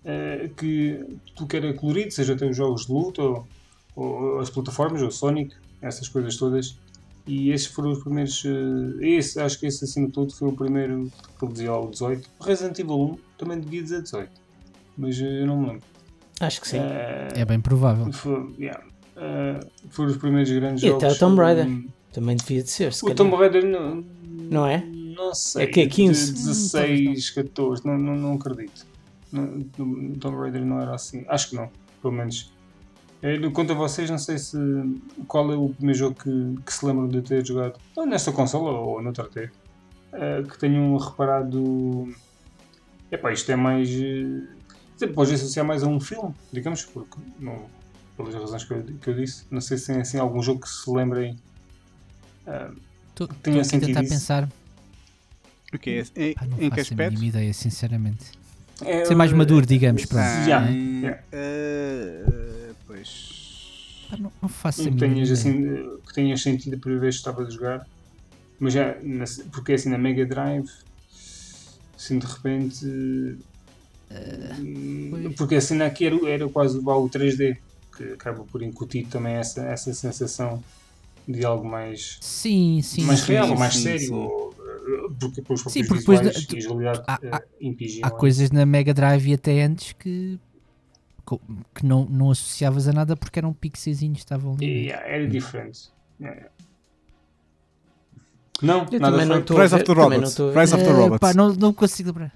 ah, 0.06 0.50
que 0.58 1.04
tu 1.36 1.46
quer 1.48 1.64
é 1.66 1.74
colorido, 1.74 2.12
seja 2.12 2.34
até 2.34 2.46
os 2.50 2.56
jogos 2.56 2.86
de 2.86 2.92
luta 2.94 3.22
ou, 3.22 3.48
ou 3.96 4.40
as 4.40 4.50
plataformas, 4.50 5.02
ou 5.02 5.12
Sonic, 5.12 5.56
essas 5.82 6.08
coisas 6.08 6.38
todas. 6.38 6.78
E 7.28 7.52
esses 7.52 7.68
foram 7.68 7.92
os 7.92 8.00
primeiros. 8.02 8.44
esse, 9.02 9.40
acho 9.40 9.60
que 9.60 9.68
esse 9.68 9.84
acima 9.84 10.08
de 10.08 10.14
tudo 10.14 10.34
foi 10.34 10.48
o 10.48 10.54
primeiro 10.54 11.12
que 11.38 11.46
ele 11.46 11.54
dizia 11.54 11.70
ao 11.72 11.90
18. 11.90 12.30
O 12.40 12.44
Resident 12.44 12.80
Evil 12.80 13.02
1 13.02 13.18
também 13.38 13.60
devia 13.60 13.84
dizer 13.84 14.02
18, 14.02 14.32
mas 14.98 15.20
eu 15.20 15.46
não 15.46 15.58
me 15.62 15.68
lembro. 15.68 15.99
Acho 16.40 16.62
que 16.62 16.68
sim. 16.68 16.78
Eh, 16.80 17.28
É 17.36 17.46
bem 17.46 17.60
provável. 17.60 18.12
foi- 18.14 18.54
yeah. 18.60 18.82
Eh, 19.18 19.60
foram 19.90 20.12
os 20.12 20.18
primeiros 20.18 20.50
grandes 20.52 20.84
E 20.84 20.88
jogos. 20.88 21.04
até 21.04 21.14
o 21.14 21.20
Tomb 21.20 21.40
Raider. 21.42 21.68
hum, 21.68 21.88
Também 22.14 22.36
devia 22.36 22.64
de 22.64 22.70
ser, 22.70 22.92
se 22.94 23.00
O 23.04 23.08
calhar. 23.08 23.18
Tomb 23.18 23.36
Raider 23.36 23.66
não, 23.66 24.04
Não 24.50 24.66
é? 24.66 24.84
Não 24.86 25.34
sei. 25.36 25.64
É 25.64 25.68
que 25.68 25.82
é 25.82 25.88
15? 25.88 26.28
de 26.34 26.40
16, 26.40 27.30
14, 27.30 27.86
não, 27.86 27.98
não, 27.98 28.16
não 28.16 28.34
acredito. 28.36 28.86
Não, 29.32 29.44
o 29.78 30.18
Tomb 30.20 30.38
Raider 30.38 30.66
não 30.66 30.82
era 30.82 30.96
assim. 30.96 31.24
Acho 31.28 31.50
que 31.52 31.56
não, 31.56 31.70
pelo 32.02 32.14
menos. 32.14 32.52
Eu, 33.22 33.52
quanto 33.52 33.74
a 33.74 33.76
vocês, 33.76 34.10
não 34.10 34.18
sei 34.18 34.38
se 34.38 34.58
qual 35.28 35.52
é 35.52 35.56
o 35.58 35.70
primeiro 35.70 36.00
jogo 36.00 36.16
que, 36.16 36.56
que 36.66 36.74
se 36.74 36.86
lembram 36.86 37.08
de 37.10 37.22
ter 37.22 37.46
jogado 37.46 37.78
ou 37.96 38.06
nesta 38.08 38.32
consola 38.32 38.72
ou 38.72 39.02
noutra 39.04 39.26
até 39.26 39.52
eh, 40.14 40.42
que 40.50 40.58
tenham 40.58 40.96
reparado. 40.98 42.08
Epá, 43.12 43.32
isto 43.34 43.52
é 43.52 43.56
mais. 43.56 43.90
eh, 43.92 44.48
quer 45.00 45.06
dizer, 45.06 45.16
Pode 45.16 45.34
associar 45.34 45.66
mais 45.66 45.84
a 45.84 45.88
um 45.88 46.00
filme, 46.00 46.34
digamos, 46.52 46.84
porque 46.86 47.18
não, 47.40 47.66
pelas 48.18 48.34
razões 48.36 48.64
que 48.64 48.74
eu, 48.74 48.84
que 48.84 49.10
eu 49.10 49.16
disse. 49.16 49.46
Não 49.50 49.62
sei 49.62 49.78
se 49.78 49.88
tem 49.88 50.02
assim, 50.02 50.18
algum 50.20 50.42
jogo 50.44 50.62
que 50.62 50.70
se 50.70 50.90
lembrem. 50.92 51.38
eh, 52.46 52.70
Estou 53.10 53.28
Tinha 53.44 53.56
aqui 53.56 53.60
a 53.60 53.64
sentido 53.64 53.88
tentar 53.88 54.04
isso. 54.04 54.14
pensar. 54.14 54.50
O 55.74 55.78
que 55.78 55.90
é? 55.92 56.04
Em, 56.16 56.34
Pá, 56.34 56.46
não 56.46 56.58
em 56.60 56.70
que 56.70 56.80
aspecto? 56.80 57.14
mínima 57.14 57.26
ideia, 57.26 57.54
sinceramente. 57.54 58.32
é, 58.82 59.06
Ser 59.06 59.16
mais 59.16 59.32
maduro, 59.34 59.66
digamos, 59.66 60.06
pronto. 60.06 60.24
Ah, 60.24 60.46
Yeah, 60.46 60.70
yeah. 60.70 61.24
eh, 61.32 62.72
pois. 62.88 64.06
Pá, 64.10 64.18
não, 64.18 64.32
não 64.42 64.50
faço 64.50 64.84
que 64.84 64.92
tenhas, 64.98 65.30
ideia. 65.30 65.34
assim, 65.34 65.68
eh, 65.68 65.98
que 66.08 66.14
tenhas 66.14 66.42
sentido 66.42 66.76
a 66.76 66.80
primeira 66.80 67.02
vez 67.02 67.16
que 67.16 67.20
estava 67.20 67.44
a 67.44 67.50
jogar, 67.50 67.86
mas 68.60 68.74
já, 68.74 68.96
porque 69.52 69.74
assim 69.74 69.90
na 69.90 69.98
Mega 69.98 70.26
Drive, 70.26 70.68
assim 71.96 72.18
de 72.18 72.26
repente, 72.26 73.38
hum, 74.12 75.34
porque 75.38 75.56
assim 75.56 75.82
aqui 75.82 76.06
era, 76.06 76.30
era 76.30 76.50
quase 76.50 76.78
o 76.78 76.82
o 76.90 77.10
3D, 77.10 77.58
que 77.96 78.04
acaba 78.14 78.44
por 78.44 78.62
incutir 78.64 79.08
também 79.08 79.36
essa, 79.36 79.62
essa 79.64 79.94
sensação 79.94 80.64
de 81.28 81.46
algo 81.46 81.68
mais, 81.68 82.18
Sim, 82.22 82.82
sim. 82.82 83.04
mais 83.04 83.20
sim, 83.22 83.34
real, 83.34 83.48
sim, 83.50 83.56
mais 83.56 83.74
sim, 83.74 83.82
sério, 83.84 84.00
sim. 84.08 84.14
ou, 84.14 84.56
eh, 84.60 85.14
porque 85.20 85.42
depois 85.42 85.62
Sim, 85.62 85.84
porque 85.86 86.00
depois 86.00 86.22
da- 86.22 86.30
a 86.30 86.32
agilidade 86.32 87.02
há- 87.08 87.20
eh, 87.24 87.30
há-. 87.32 87.44
Há 88.02 88.10
coisas 88.12 88.50
na 88.52 88.66
Mega 88.66 88.94
Drive 88.94 89.28
e 89.30 89.34
até 89.34 89.62
antes 89.62 89.94
que, 89.94 90.40
que 91.76 91.86
não, 91.86 92.06
não 92.06 92.32
associavas 92.32 92.88
a 92.88 92.94
nada 92.94 93.16
porque 93.16 93.38
eram 93.38 93.54
pixezinhos 93.54 94.18
que 94.20 94.24
estavam 94.24 94.54
ali. 94.54 94.66
E, 94.66 94.86
yeah, 94.88 95.08
era 95.08 95.28
diferente. 95.28 95.90
Yeah. 96.20 96.48
Não, 98.62 98.80
Eu 98.92 99.00
nada 99.00 99.12
também 99.12 99.26
não 99.26 99.36
a 99.36 99.40
também 99.94 100.20
não 100.20 100.28
Robots. 100.28 100.40
a 100.40 100.52
ver. 100.52 100.60
Rise 100.60 100.74
of 100.76 100.84
the 100.84 100.90
Eh, 100.90 100.94
Robots. 100.94 101.20
pá, 101.20 101.34
não, 101.34 101.54
não 101.54 101.74
consigo 101.74 102.10
lembrar. 102.10 102.34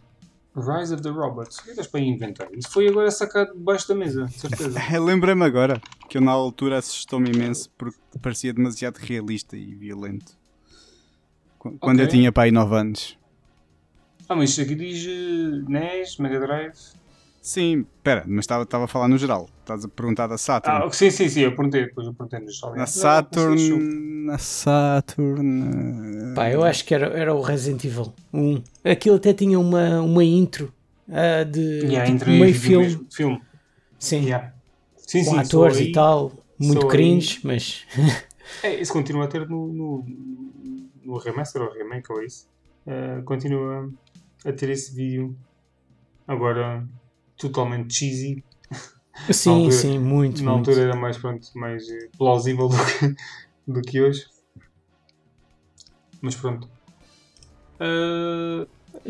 Rise 0.56 0.94
of 0.94 1.02
the 1.02 1.10
Robots. 1.10 1.58
O 1.58 1.64
que 1.64 1.72
é 1.72 1.76
que 1.76 1.88
para 1.88 2.00
inventar? 2.00 2.48
Isso 2.54 2.70
foi 2.70 2.88
agora 2.88 3.10
sacado 3.10 3.54
debaixo 3.54 3.88
da 3.88 3.96
mesa, 3.96 4.26
de 4.26 4.34
certeza. 4.34 4.80
Eu 4.94 5.04
Lembrei-me 5.06 5.44
agora 5.44 5.82
que 6.08 6.18
eu 6.18 6.22
na 6.22 6.32
altura 6.32 6.78
assustou-me 6.78 7.32
imenso 7.32 7.70
porque 7.78 7.98
parecia 8.22 8.54
demasiado 8.54 8.98
realista 8.98 9.58
e 9.58 9.74
violento. 9.74 10.38
Qu- 11.58 11.78
Quando 11.80 12.00
eu 12.02 12.06
Ok. 12.06 12.18
tinha 12.20 12.32
aí 12.36 12.52
9 12.52 12.76
anos. 12.76 13.18
ah, 14.30 14.36
mas 14.36 14.52
isto 14.52 14.62
aqui 14.62 14.76
diz 14.76 15.06
eh, 15.08 15.64
NES, 15.70 16.18
Mega 16.18 16.40
Drive. 16.40 16.78
Sim, 17.44 17.86
pera, 18.02 18.24
mas 18.26 18.44
estava 18.46 18.64
estava 18.64 18.86
a 18.86 18.88
falar 18.88 19.10
no 19.10 19.18
geral. 19.18 19.50
Estás 19.60 19.84
a 19.84 19.90
perguntar 19.90 20.28
da 20.28 20.38
Saturn. 20.38 20.86
Ah, 20.86 20.90
sim, 20.94 21.12
sim, 21.12 21.28
sim, 21.28 21.42
eu 21.42 21.54
perguntei 21.54 21.84
depois, 21.86 22.08
eu 22.08 22.14
perguntei 22.14 22.40
nos 22.40 22.62
na 22.74 22.86
Saturn. 22.86 24.24
Na 24.26 24.38
Saturn. 24.38 26.30
eh, 26.32 26.34
Pá, 26.36 26.50
eu 26.50 26.64
acho 26.64 26.86
que 26.86 26.96
era, 26.96 27.08
era 27.08 27.36
o 27.36 27.42
Resident 27.42 27.84
Evil 27.84 28.14
1. 28.34 28.64
Aquilo 28.86 29.18
até 29.18 29.34
tinha 29.34 29.60
uma, 29.60 30.00
uma 30.00 30.24
intro 30.24 30.74
ah, 31.10 31.44
de 31.44 31.60
Yeah, 31.86 32.18
tipo, 32.18 32.30
meio 32.32 32.56
filme. 32.56 32.86
mesmo, 32.86 33.08
filme. 33.12 33.42
Sim, 34.00 34.22
Yeah. 34.24 34.54
Sim, 34.96 35.26
com 35.26 35.32
sim, 35.32 35.40
atores 35.40 35.80
e 35.82 35.92
tal. 35.92 36.32
Muito 36.58 36.80
só 36.80 36.88
aí- 36.88 36.92
cringe, 36.92 37.42
mas 37.44 37.86
É, 38.64 38.80
isso 38.80 38.94
continua 38.94 39.26
a 39.26 39.28
ter 39.28 39.50
no, 39.50 39.68
no, 39.68 40.06
no 41.04 41.18
remaster 41.18 41.62
ou 41.62 41.74
remake 41.74 42.10
ou 42.10 42.24
isso. 42.24 42.48
Eh, 42.88 43.22
continua 43.26 43.92
a 44.46 44.52
ter 44.54 44.70
esse 44.70 44.96
vídeo. 44.96 45.36
Agora 46.26 46.88
totalmente 47.48 47.94
cheesy. 47.94 48.44
sim, 49.32 49.50
altura- 49.52 49.72
sim, 49.72 50.00
muito. 50.00 50.44
Na 50.44 50.52
muito. 50.54 50.70
altura 50.70 50.86
era 50.88 50.96
mais, 50.96 51.18
pronto, 51.18 51.48
mais 51.56 51.88
eh, 51.90 52.10
plausível 52.18 52.68
do 52.70 52.76
que, 52.78 53.16
do 53.72 53.82
que 53.82 54.02
hoje. 54.02 54.26
Mas 56.22 56.36
pronto. 56.36 56.68
Bruno, 57.80 58.68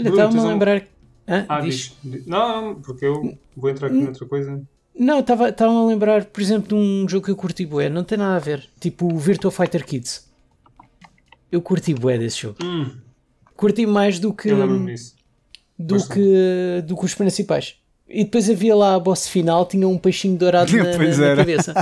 Estava-me 0.09 0.39
a 0.39 0.43
um- 0.43 0.47
lembrar. 0.47 0.87
Hã? 1.27 1.45
ah, 1.47 1.61
Diz? 1.61 1.95
diz. 2.03 2.11
Diz- 2.19 2.25
Não, 2.27 2.81
porque 2.81 3.05
eu 3.05 3.37
vou 3.55 3.69
entrar 3.69 3.87
aqui 3.87 3.97
noutra 4.01 4.25
coisa. 4.27 4.61
Não, 4.97 5.19
estava 5.21 5.47
a 5.57 5.85
lembrar, 5.87 6.25
por 6.25 6.41
exemplo, 6.41 6.67
de 6.69 6.75
um 6.75 7.07
jogo 7.09 7.25
que 7.25 7.31
eu 7.31 7.35
curti 7.35 7.65
bué, 7.65 7.89
não 7.89 8.03
tem 8.03 8.17
nada 8.17 8.35
a 8.35 8.39
ver. 8.39 8.67
Tipo 8.79 9.11
o 9.11 9.17
Virtua 9.17 9.51
Fighter 9.51 9.85
Kids. 9.85 10.31
Eu 11.51 11.61
curti 11.61 11.93
bué 11.93 12.17
desse 12.17 12.41
jogo. 12.41 12.57
Hum, 12.63 12.91
Curti 13.55 13.85
mais 13.85 14.19
do 14.19 14.33
que 14.33 14.49
eu 14.49 14.57
lembro-me 14.57 14.91
disso. 14.91 15.15
do 15.77 15.95
Bastante. 15.95 16.13
que 16.19 16.83
do 16.87 16.97
que 16.97 17.05
os 17.05 17.13
principais. 17.15 17.77
E 18.07 18.23
depois 18.25 18.49
havia 18.49 18.75
lá 18.75 18.95
a 18.95 18.99
boss 18.99 19.27
final, 19.27 19.65
tinha 19.65 19.87
um 19.87 19.97
peixinho 19.97 20.37
dourado 20.37 20.71
na, 20.77 20.83
na- 20.97 21.17
na 21.17 21.35
cabeça. 21.35 21.73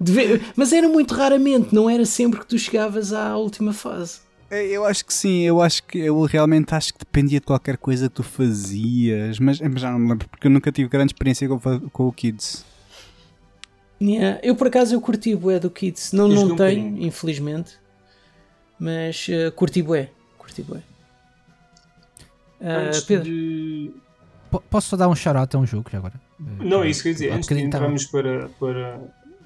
De 0.00 0.12
ver- 0.12 0.40
Mas 0.56 0.72
era 0.72 0.88
muito 0.88 1.12
raramente, 1.14 1.74
não 1.74 1.90
era 1.90 2.04
sempre 2.06 2.40
que 2.40 2.46
tu 2.46 2.58
chegavas 2.58 3.12
à 3.12 3.36
última 3.36 3.72
fase. 3.72 4.20
É, 4.50 4.64
Eu 4.66 4.84
acho 4.84 5.04
que 5.04 5.12
sim, 5.14 5.42
eu 5.42 5.60
acho 5.60 5.82
que 5.84 5.98
eu 5.98 6.20
realmente 6.22 6.74
acho 6.74 6.92
que 6.92 6.98
dependia 7.00 7.40
de 7.40 7.46
qualquer 7.46 7.76
coisa 7.76 8.08
que 8.08 8.14
tu 8.16 8.22
fazias, 8.22 9.38
mas, 9.38 9.60
mas 9.60 9.80
já 9.80 9.90
não 9.92 9.98
me 9.98 10.08
lembro 10.08 10.28
porque 10.28 10.46
eu 10.46 10.50
nunca 10.50 10.72
tive 10.72 10.88
grande 10.88 11.12
experiência 11.12 11.48
com, 11.48 11.58
com 11.90 12.08
o 12.08 12.12
Kids. 12.12 12.64
Yeah, 14.02 14.40
Eu 14.42 14.56
por 14.56 14.66
acaso 14.68 14.94
eu 14.94 15.00
curti 15.00 15.36
bué 15.36 15.58
do 15.60 15.68
Kids. 15.70 16.12
Não, 16.12 16.26
não 16.26 16.44
um 16.52 16.56
tenho, 16.56 16.96
infelizmente. 17.04 17.72
Mas 18.78 19.26
eh, 19.28 19.50
curti 19.50 19.82
bué. 19.82 20.08
Curti 20.38 20.62
bué. 20.62 20.80
Ah, 22.60 22.86
Antes 22.86 23.00
Pedro, 23.02 23.24
de... 23.24 23.90
Po- 24.50 24.60
Posso 24.68 24.88
só 24.88 24.96
dar 24.96 25.08
um 25.08 25.14
shout-out 25.14 25.54
a 25.54 25.58
um 25.58 25.66
jogo 25.66 25.88
já 25.90 25.98
agora? 25.98 26.14
Não, 26.38 26.82
é 26.82 26.88
isso 26.90 27.02
que 27.02 27.08
eu 27.08 27.10
ia 27.10 27.14
dizer. 27.14 27.32
Antes 27.32 27.48
de 27.48 27.60
entrarmos 27.60 28.06
para, 28.06 28.48
para, 28.58 29.00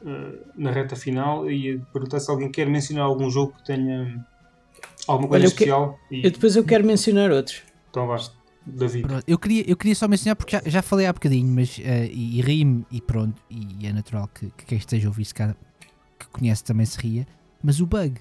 eh, 0.06 0.38
na 0.56 0.70
reta 0.70 0.96
final, 0.96 1.50
ia 1.50 1.78
perguntar 1.92 2.20
se 2.20 2.30
alguém 2.30 2.50
quer 2.50 2.66
mencionar 2.68 3.04
algum 3.04 3.30
jogo 3.30 3.52
que 3.58 3.64
tenha 3.66 4.24
alguma 5.06 5.28
coisa 5.28 5.44
Olha, 5.44 5.52
eu 5.52 5.56
que- 5.56 5.64
especial. 5.64 5.98
E, 6.10 6.24
eu 6.24 6.30
depois 6.30 6.56
eu 6.56 6.64
quero 6.64 6.84
mencionar 6.84 7.30
outros. 7.30 7.62
Então 7.90 8.06
vá, 8.06 8.16
David. 8.66 9.06
Eu 9.26 9.38
queria, 9.38 9.68
eu 9.70 9.76
queria 9.76 9.94
só 9.94 10.08
mencionar 10.08 10.36
porque 10.36 10.56
já, 10.56 10.62
já 10.64 10.82
falei 10.82 11.06
há 11.06 11.12
bocadinho, 11.12 11.48
mas 11.54 11.78
eh, 11.82 12.06
e, 12.10 12.38
e 12.38 12.40
ri-me 12.42 12.86
e 12.90 13.00
pronto, 13.00 13.40
e 13.50 13.86
é 13.86 13.92
natural 13.92 14.28
que, 14.34 14.50
que 14.56 14.64
quem 14.64 14.78
esteja 14.78 15.06
a 15.06 15.10
ouvir 15.10 15.24
se 15.26 15.34
calhar, 15.34 15.54
que 16.18 16.26
conhece 16.28 16.64
também 16.64 16.86
se 16.86 16.98
ria, 16.98 17.26
mas 17.62 17.80
o 17.80 17.86
bug. 17.86 18.14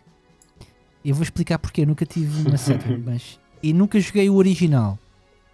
Eu 1.06 1.16
vou 1.16 1.24
explicar 1.24 1.60
porque 1.60 1.82
eu 1.82 1.88
nunca 1.88 2.06
tive 2.06 2.46
uma 2.48 2.56
Saturn, 2.58 3.02
mas 3.06 3.40
e 3.62 3.72
nunca 3.74 4.00
joguei 4.00 4.30
o 4.30 4.36
original, 4.36 5.00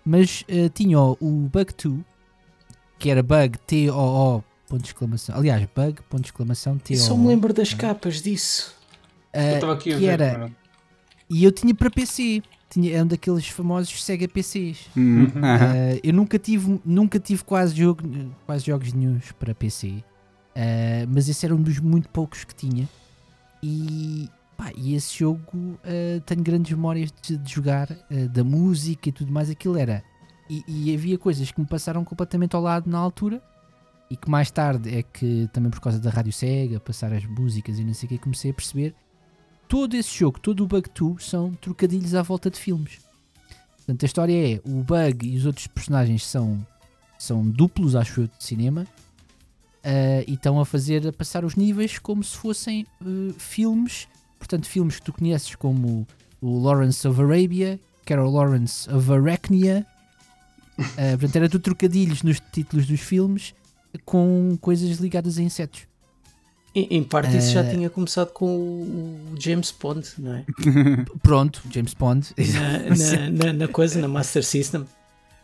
mas 0.05 0.43
eh, 0.47 0.69
tinha 0.69 0.99
o, 0.99 1.17
o 1.19 1.31
Bug 1.51 1.73
2, 1.83 1.99
que 2.97 3.09
era 3.09 3.21
bug 3.23 3.57
T-O-O, 3.59 4.43
ponto 4.67 4.81
de 4.81 4.87
exclamação, 4.89 5.35
aliás, 5.35 5.67
bug, 5.75 6.01
ponto 6.09 6.21
de 6.21 6.27
exclamação, 6.27 6.73
Eu 6.73 6.79
T-O-O. 6.79 6.99
só 6.99 7.15
me 7.17 7.27
lembro 7.27 7.53
das 7.53 7.73
capas 7.73 8.21
disso. 8.21 8.75
Eu 9.33 9.41
eh, 9.41 9.53
estava 9.55 9.73
aqui 9.73 9.91
a 9.91 9.95
que 9.95 9.99
ver. 9.99 10.07
era, 10.21 10.37
mano. 10.39 10.55
e 11.29 11.43
eu 11.43 11.51
tinha 11.51 11.73
para 11.73 11.89
PC, 11.89 12.41
tinha, 12.69 12.97
é 12.97 13.03
um 13.03 13.07
daqueles 13.07 13.47
famosos 13.47 14.03
Sega 14.03 14.27
PCs. 14.27 14.87
Hum, 14.97 15.21
Uhum. 15.23 15.25
Uh, 15.25 15.99
eu 16.03 16.13
nunca 16.13 16.37
tive, 16.39 16.79
nunca 16.85 17.19
tive 17.19 17.43
quase, 17.43 17.75
jogo, 17.75 18.03
quase 18.45 18.65
jogos 18.65 18.91
nenhums 18.93 19.31
para 19.33 19.53
PC, 19.55 19.87
uh, 19.87 20.03
mas 21.07 21.29
esse 21.29 21.45
era 21.45 21.55
um 21.55 21.61
dos 21.61 21.79
muito 21.79 22.09
poucos 22.09 22.43
que 22.43 22.53
tinha. 22.55 22.87
E 23.61 24.29
Pá, 24.59 24.73
e 24.75 24.93
esse 24.93 25.17
jogo 25.17 25.39
uh, 25.55 26.19
tenho 26.25 26.43
grandes 26.43 26.73
memórias 26.73 27.13
de, 27.21 27.37
de 27.37 27.49
jogar, 27.49 27.89
uh, 27.89 28.27
da 28.27 28.43
música 28.43 29.07
e 29.07 29.11
tudo 29.11 29.31
mais. 29.31 29.49
Aquilo 29.49 29.77
era. 29.77 30.03
E, 30.49 30.65
e, 30.67 30.93
havia 30.93 31.17
coisas 31.17 31.49
que 31.49 31.61
me 31.61 31.65
passaram 31.65 32.03
completamente 32.03 32.57
ao 32.57 32.61
lado 32.61 32.89
na 32.89 32.97
altura 32.97 33.41
e 34.11 34.17
que 34.17 34.29
mais 34.29 34.51
tarde 34.51 34.93
é 34.93 35.01
que, 35.01 35.47
também 35.53 35.71
por 35.71 35.79
causa 35.79 35.97
da 35.97 36.09
Rádio 36.09 36.33
Sega, 36.33 36.77
passar 36.77 37.13
as 37.13 37.23
músicas 37.23 37.79
e 37.79 37.85
não 37.85 37.93
sei 37.93 38.07
o 38.07 38.09
que, 38.09 38.17
comecei 38.17 38.51
a 38.51 38.53
perceber. 38.53 38.93
Todo 39.69 39.93
esse 39.95 40.13
jogo, 40.13 40.41
todo 40.41 40.61
o 40.65 40.67
Bug 40.67 40.89
2 40.93 41.23
são 41.23 41.53
trocadilhos 41.53 42.13
à 42.13 42.21
volta 42.21 42.49
de 42.49 42.59
filmes. 42.59 42.99
Portanto, 43.77 44.03
a 44.03 44.05
história 44.05 44.55
é: 44.55 44.61
o 44.69 44.83
Bug 44.83 45.25
e 45.25 45.37
os 45.37 45.45
outros 45.45 45.67
personagens 45.67 46.25
são, 46.25 46.67
são 47.17 47.47
duplos, 47.47 47.95
acho 47.95 48.21
eu, 48.21 48.27
de 48.27 48.43
cinema. 48.43 48.85
Uh, 49.85 50.27
e 50.27 50.33
estão 50.33 50.59
a 50.59 50.65
fazer, 50.65 51.07
a 51.07 51.13
passar 51.13 51.45
os 51.45 51.55
níveis 51.55 51.97
como 51.97 52.21
se 52.21 52.35
fossem 52.35 52.85
filmes 53.37 54.05
portanto, 54.39 54.67
filmes 54.67 54.95
que 54.95 55.03
tu 55.03 55.13
conheces 55.13 55.53
como 55.53 56.07
o 56.41 56.59
Lawrence 56.59 57.07
of 57.07 57.21
Arabia, 57.21 57.79
Carol 58.05 58.31
Lawrence 58.31 58.89
of 58.91 59.11
Arachnia. 59.11 59.85
Uh, 60.79 61.17
portanto, 61.19 61.35
era 61.35 61.49
tudo 61.49 61.61
trocadilhos 61.61 62.23
nos 62.23 62.39
títulos 62.51 62.87
dos 62.87 63.01
filmes 63.01 63.53
com 64.05 64.57
coisas 64.61 64.97
ligadas 64.97 65.37
a 65.37 65.41
insetos. 65.41 65.81
Em, 66.73 66.87
em 66.91 67.03
parte, 67.03 67.35
isso 67.35 67.51
já 67.51 67.63
eh, 67.63 67.71
tinha 67.71 67.89
começado 67.89 68.31
com 68.31 68.45
o 68.45 69.35
James 69.39 69.71
Bond, 69.71 70.07
não 70.19 70.35
é? 70.35 70.45
Pronto, 71.21 71.61
James 71.71 71.93
Bond. 71.93 72.27
Na, 72.37 72.95
na, 72.95 73.29
na, 73.45 73.53
na 73.53 73.67
coisa, 73.67 73.99
na 73.99 74.07
Master 74.07 74.43
System. 74.43 74.81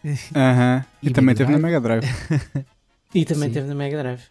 Uh 0.03 0.11
-huh. 0.11 0.85
E, 1.01 1.07
e 1.07 1.11
também 1.11 1.34
teve 1.34 1.51
na 1.51 1.57
Mega 1.57 1.81
Drive. 1.81 2.05
e 3.13 3.26
também 3.26 3.49
Sim. 3.49 3.53
teve 3.53 3.67
na 3.67 3.76
Mega 3.76 3.97
Drive. 3.97 4.22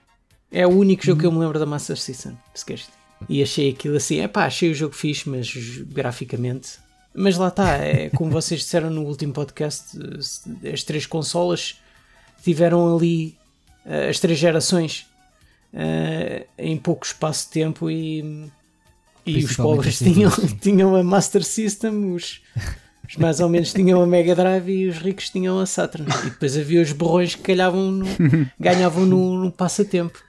É 0.52 0.64
o 0.66 0.70
único 0.70 1.04
jogo 1.04 1.20
que 1.20 1.26
eu 1.26 1.32
me 1.32 1.38
lembro 1.38 1.58
da 1.58 1.66
Master 1.66 1.96
System, 1.96 2.38
se 2.54 2.64
queres. 2.64 2.88
E 3.28 3.42
achei 3.42 3.70
aquilo 3.70 3.96
assim, 3.96 4.20
é 4.20 4.28
pá, 4.28 4.46
achei 4.46 4.70
o 4.70 4.74
jogo 4.74 4.94
fixe, 4.94 5.28
mas 5.28 5.52
graficamente. 5.86 6.78
Mas 7.14 7.36
lá 7.36 7.48
está, 7.48 7.76
é 7.76 8.10
como 8.10 8.30
vocês 8.32 8.60
disseram 8.60 8.90
no 8.90 9.02
último 9.02 9.32
podcast, 9.32 9.96
as 10.72 10.82
três 10.82 11.06
consolas 11.06 11.80
tiveram 12.42 12.94
ali 12.94 13.36
uh, 13.86 14.10
as 14.10 14.20
três 14.20 14.38
gerações 14.38 15.06
uh, 15.72 16.46
em 16.58 16.76
pouco 16.76 17.06
espaço 17.06 17.46
de 17.46 17.52
tempo 17.52 17.90
e, 17.90 18.50
e 19.24 19.44
os 19.44 19.56
pobres 19.56 19.98
tinham, 19.98 20.30
tinham 20.60 20.94
a 20.94 21.02
Master 21.02 21.42
System, 21.42 22.12
os, 22.12 22.42
os 23.08 23.16
mais 23.16 23.40
ou 23.40 23.48
menos 23.48 23.72
tinham 23.72 24.02
a 24.02 24.06
Mega 24.06 24.34
Drive 24.34 24.68
e 24.68 24.88
os 24.88 24.98
ricos 24.98 25.30
tinham 25.30 25.58
a 25.58 25.66
Saturn. 25.66 26.06
E 26.26 26.30
depois 26.30 26.56
havia 26.56 26.82
os 26.82 26.92
borrões 26.92 27.34
que 27.34 27.42
calhavam 27.42 27.90
no, 27.90 28.06
ganhavam 28.60 29.06
no, 29.06 29.44
no 29.44 29.52
passatempo. 29.52 30.22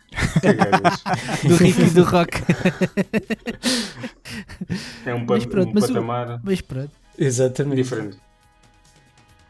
Do 1.47 1.55
Rick 1.55 1.81
e 1.81 1.89
do 1.89 2.03
Rock. 2.03 2.41
É 5.05 5.13
um, 5.13 5.25
mas 5.25 5.45
pronto, 5.45 5.69
um 5.69 5.73
mas 5.73 5.87
patamar 5.87 6.35
o, 6.37 6.39
mas 6.43 6.61
pronto. 6.61 6.91
Exatamente. 7.17 7.75
diferente. 7.77 8.17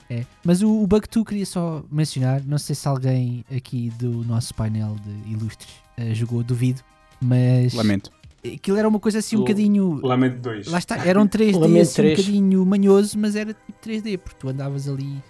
É. 0.10 0.24
Mas 0.44 0.62
o, 0.62 0.84
o 0.84 0.88
Bug 0.88 1.08
2 1.12 1.26
queria 1.26 1.46
só 1.46 1.84
mencionar, 1.92 2.44
não 2.46 2.58
sei 2.58 2.76
se 2.76 2.88
alguém 2.88 3.44
aqui 3.56 3.90
do 3.98 4.24
nosso 4.24 4.54
painel 4.54 4.96
de 5.04 5.32
ilustres 5.32 5.74
uh, 5.98 6.14
jogou, 6.14 6.44
duvido, 6.44 6.82
mas. 7.20 7.74
Lamento. 7.74 8.12
Aquilo 8.46 8.78
era 8.78 8.88
uma 8.88 9.00
coisa 9.00 9.18
assim 9.20 9.36
um 9.36 9.40
bocadinho. 9.40 10.00
Lamento 10.04 10.40
2. 10.40 10.68
Lá 10.68 10.78
está, 10.78 10.98
era 11.04 11.20
um 11.20 11.28
3D 11.28 11.82
assim, 11.82 12.02
um 12.02 12.10
bocadinho 12.12 12.66
manhoso, 12.66 13.18
mas 13.18 13.36
era 13.36 13.54
tipo 13.54 13.80
3D, 13.84 14.20
porque 14.20 14.38
tu 14.40 14.50
andavas 14.50 14.88
ali 14.88 15.24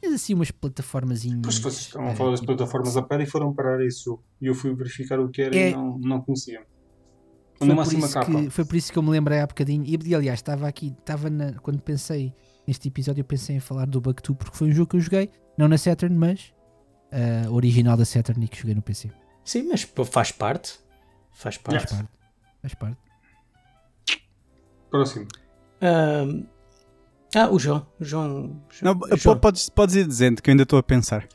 Tens 0.00 0.14
assim 0.14 0.34
umas 0.34 0.50
plataformas. 0.50 1.24
Pois 1.42 1.58
vocês 1.58 1.86
estavam 1.86 2.08
a 2.08 2.14
falar 2.14 2.30
das 2.30 2.40
plataformas 2.40 2.96
a 2.96 3.02
pé 3.02 3.22
e 3.22 3.26
foram 3.26 3.52
parar 3.52 3.84
isso. 3.84 4.18
E 4.40 4.46
eu 4.46 4.54
fui 4.54 4.74
verificar 4.74 5.20
o 5.20 5.28
que 5.28 5.42
era 5.42 5.56
é, 5.56 5.70
e 5.70 5.72
não, 5.72 5.98
não 5.98 6.20
conhecia. 6.20 6.62
Foi 7.58 7.68
por, 7.68 8.24
que, 8.24 8.50
foi 8.50 8.64
por 8.64 8.76
isso 8.76 8.90
que 8.90 8.98
eu 8.98 9.02
me 9.02 9.10
lembrei 9.10 9.38
há 9.40 9.46
bocadinho. 9.46 9.84
E 9.86 10.14
aliás, 10.14 10.38
estava 10.38 10.66
aqui, 10.66 10.96
estava 10.98 11.28
na, 11.28 11.52
quando 11.60 11.82
pensei 11.82 12.32
neste 12.66 12.88
episódio, 12.88 13.20
eu 13.20 13.24
pensei 13.24 13.56
em 13.56 13.60
falar 13.60 13.86
do 13.86 14.00
Bug 14.00 14.22
2 14.22 14.38
porque 14.38 14.56
foi 14.56 14.68
um 14.68 14.72
jogo 14.72 14.90
que 14.90 14.96
eu 14.96 15.00
joguei, 15.00 15.30
não 15.58 15.68
na 15.68 15.76
Saturn, 15.76 16.16
mas 16.16 16.54
uh, 17.12 17.52
original 17.52 17.96
da 17.98 18.04
Saturn 18.06 18.42
e 18.42 18.48
que 18.48 18.56
joguei 18.56 18.74
no 18.74 18.80
PC. 18.80 19.10
Sim, 19.44 19.68
mas 19.68 19.82
faz 19.82 20.32
parte. 20.32 20.78
Faz 21.32 21.58
parte. 21.58 21.86
Faz 21.86 21.92
parte. 21.92 22.08
Faz 22.62 22.74
parte. 22.74 22.98
Próximo. 24.90 25.26
Um, 25.82 26.46
ah, 27.34 27.48
o 27.50 27.58
João. 27.58 27.86
O 28.00 28.04
João, 28.04 28.60
Não, 28.82 28.98
João. 29.16 29.38
Podes, 29.38 29.68
podes 29.68 29.94
ir 29.94 30.06
dizendo 30.06 30.42
que 30.42 30.50
eu 30.50 30.52
ainda 30.52 30.64
estou 30.64 30.78
a 30.78 30.82
pensar. 30.82 31.28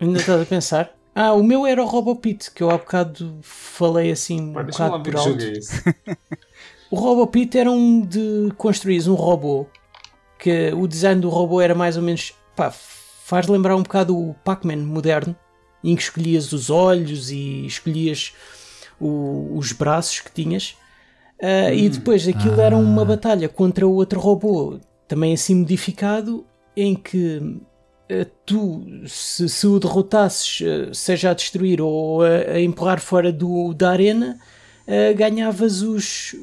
Ainda 0.00 0.18
estás 0.18 0.40
a 0.40 0.44
pensar? 0.44 0.90
Ah, 1.14 1.32
o 1.32 1.42
meu 1.42 1.66
era 1.66 1.82
o 1.82 1.86
Robopit, 1.86 2.52
que 2.52 2.62
eu 2.62 2.70
há 2.70 2.78
bocado 2.78 3.38
falei 3.42 4.12
assim 4.12 4.40
um 4.40 4.52
Pá, 4.52 4.62
bocado 4.62 5.02
por 5.02 5.16
alto. 5.16 5.38
o 6.90 6.96
Robopit 6.96 7.58
era 7.58 7.70
um 7.70 8.00
de 8.00 8.52
construir 8.56 9.08
um 9.08 9.14
robô, 9.14 9.66
que 10.38 10.72
o 10.72 10.86
design 10.86 11.20
do 11.20 11.28
robô 11.28 11.60
era 11.60 11.74
mais 11.74 11.96
ou 11.96 12.02
menos, 12.02 12.32
pá, 12.54 12.70
faz 12.70 13.48
lembrar 13.48 13.74
um 13.74 13.82
bocado 13.82 14.16
o 14.16 14.34
Pac-Man 14.44 14.76
moderno, 14.76 15.34
em 15.82 15.96
que 15.96 16.02
escolhias 16.02 16.52
os 16.52 16.70
olhos 16.70 17.32
e 17.32 17.66
escolhias 17.66 18.32
o, 19.00 19.56
os 19.56 19.72
braços 19.72 20.20
que 20.20 20.30
tinhas. 20.30 20.76
Uh, 21.42 21.70
hum. 21.70 21.74
E 21.74 21.88
depois 21.88 22.28
aquilo 22.28 22.60
ah. 22.60 22.64
era 22.64 22.76
uma 22.76 23.04
batalha 23.04 23.48
contra 23.48 23.84
o 23.84 23.92
outro 23.92 24.20
robô 24.20 24.78
também 25.08 25.32
assim 25.32 25.54
modificado, 25.54 26.46
em 26.76 26.94
que 26.94 27.38
uh, 27.38 28.30
tu, 28.44 28.84
se, 29.06 29.48
se, 29.48 29.66
o 29.66 29.80
derrotasses, 29.80 30.60
uh, 30.60 30.94
seja 30.94 31.30
a 31.30 31.34
destruir 31.34 31.80
ou 31.80 32.22
a, 32.22 32.52
a 32.52 32.60
empurrar 32.60 33.00
fora 33.00 33.32
do, 33.32 33.72
da 33.72 33.90
arena, 33.90 34.38
uh, 34.86 35.16
ganhavas 35.16 35.82
os, 35.82 36.36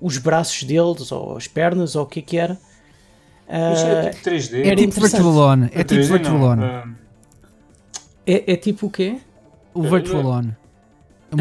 os 0.00 0.16
braços 0.18 0.62
deles, 0.62 1.10
ou 1.10 1.36
as 1.36 1.48
pernas, 1.48 1.96
ou 1.96 2.04
o 2.04 2.06
que 2.06 2.20
é 2.20 2.22
que 2.22 2.38
era. 2.38 2.58
Isso 3.74 3.86
é 3.86 4.10
tipo 4.10 4.30
3D? 4.30 4.66
É 4.66 4.74
tipo 4.74 5.00
Virtual 5.00 5.36
On. 5.36 5.68
É 5.72 5.84
tipo 5.84 6.02
Virtual 6.02 6.42
On. 6.42 6.96
É, 8.26 8.52
é 8.52 8.56
tipo 8.56 8.86
o 8.86 8.90
quê? 8.90 9.18
O 9.72 9.82
Virtual 9.82 10.24
On. 10.26 10.65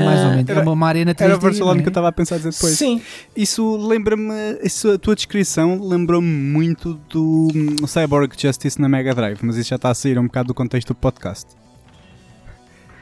Mais 0.04 0.20
ou 0.22 0.30
menos. 0.32 0.50
Era, 0.50 0.62
é 0.62 0.64
uma 0.64 0.88
arena 0.88 1.14
3D. 1.14 1.26
Era 1.26 1.36
o 1.36 1.40
Barcelona 1.40 1.80
é? 1.80 1.82
que 1.82 1.88
eu 1.88 1.92
estava 1.92 2.08
a 2.08 2.12
pensar 2.12 2.38
dizer 2.38 2.52
depois. 2.52 2.74
Sim. 2.74 3.02
Isso 3.36 3.78
lembra-me. 3.78 4.32
A 4.34 4.98
tua 4.98 5.16
descrição 5.16 5.80
lembrou-me 5.82 6.28
muito 6.28 6.96
do 7.10 7.48
um, 7.54 7.88
Cyborg 7.88 8.34
Justice 8.38 8.80
na 8.82 8.90
Mega 8.90 9.14
Drive, 9.14 9.40
mas 9.42 9.58
isso 9.58 9.70
já 9.70 9.76
está 9.76 9.90
a 9.90 9.94
sair 9.94 10.18
um 10.20 10.26
bocado 10.26 10.48
do 10.48 10.54
contexto 10.54 10.90
do 10.90 10.96
podcast. 10.96 11.48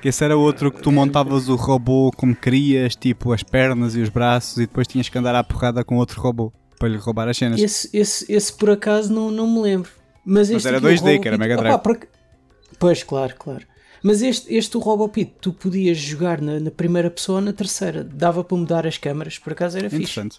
Que 0.01 0.09
esse 0.09 0.23
era 0.23 0.35
outro 0.35 0.71
que 0.71 0.81
tu 0.81 0.91
montavas 0.91 1.47
o 1.47 1.55
robô 1.55 2.11
como 2.15 2.35
querias, 2.35 2.95
tipo 2.95 3.31
as 3.31 3.41
pernas 3.41 3.95
e 3.95 4.01
os 4.01 4.09
braços, 4.09 4.57
e 4.57 4.61
depois 4.61 4.85
tinhas 4.85 5.07
que 5.07 5.17
andar 5.17 5.33
à 5.33 5.43
porrada 5.43 5.83
com 5.83 5.95
outro 5.95 6.21
robô 6.21 6.51
para 6.77 6.89
lhe 6.89 6.97
roubar 6.97 7.29
as 7.29 7.37
cenas. 7.37 7.61
Esse, 7.61 7.89
esse, 7.93 8.29
esse 8.29 8.51
por 8.51 8.69
acaso 8.69 9.13
não, 9.13 9.31
não 9.31 9.49
me 9.49 9.61
lembro. 9.61 9.89
Mas, 10.25 10.49
mas 10.51 10.65
era 10.65 10.81
2D, 10.81 11.21
que 11.21 11.27
era 11.27 11.37
Mega 11.37 11.55
Drive. 11.55 11.75
Opa, 11.75 11.97
Pois, 12.79 13.03
claro, 13.03 13.33
claro. 13.37 13.65
Mas 14.03 14.21
este, 14.21 14.53
este 14.53 14.75
o 14.75 14.81
Robopit, 14.81 15.33
tu 15.39 15.53
podias 15.53 15.97
jogar 15.97 16.41
na, 16.41 16.59
na, 16.59 16.69
primeira 16.69 17.09
pessoa 17.09 17.37
ou 17.37 17.41
na 17.41 17.53
terceira. 17.53 18.03
Dava 18.03 18.43
para 18.43 18.57
mudar 18.57 18.85
as 18.85 18.97
câmaras, 18.97 19.39
por 19.39 19.53
acaso 19.53 19.77
era 19.77 19.89
fixe. 19.89 20.29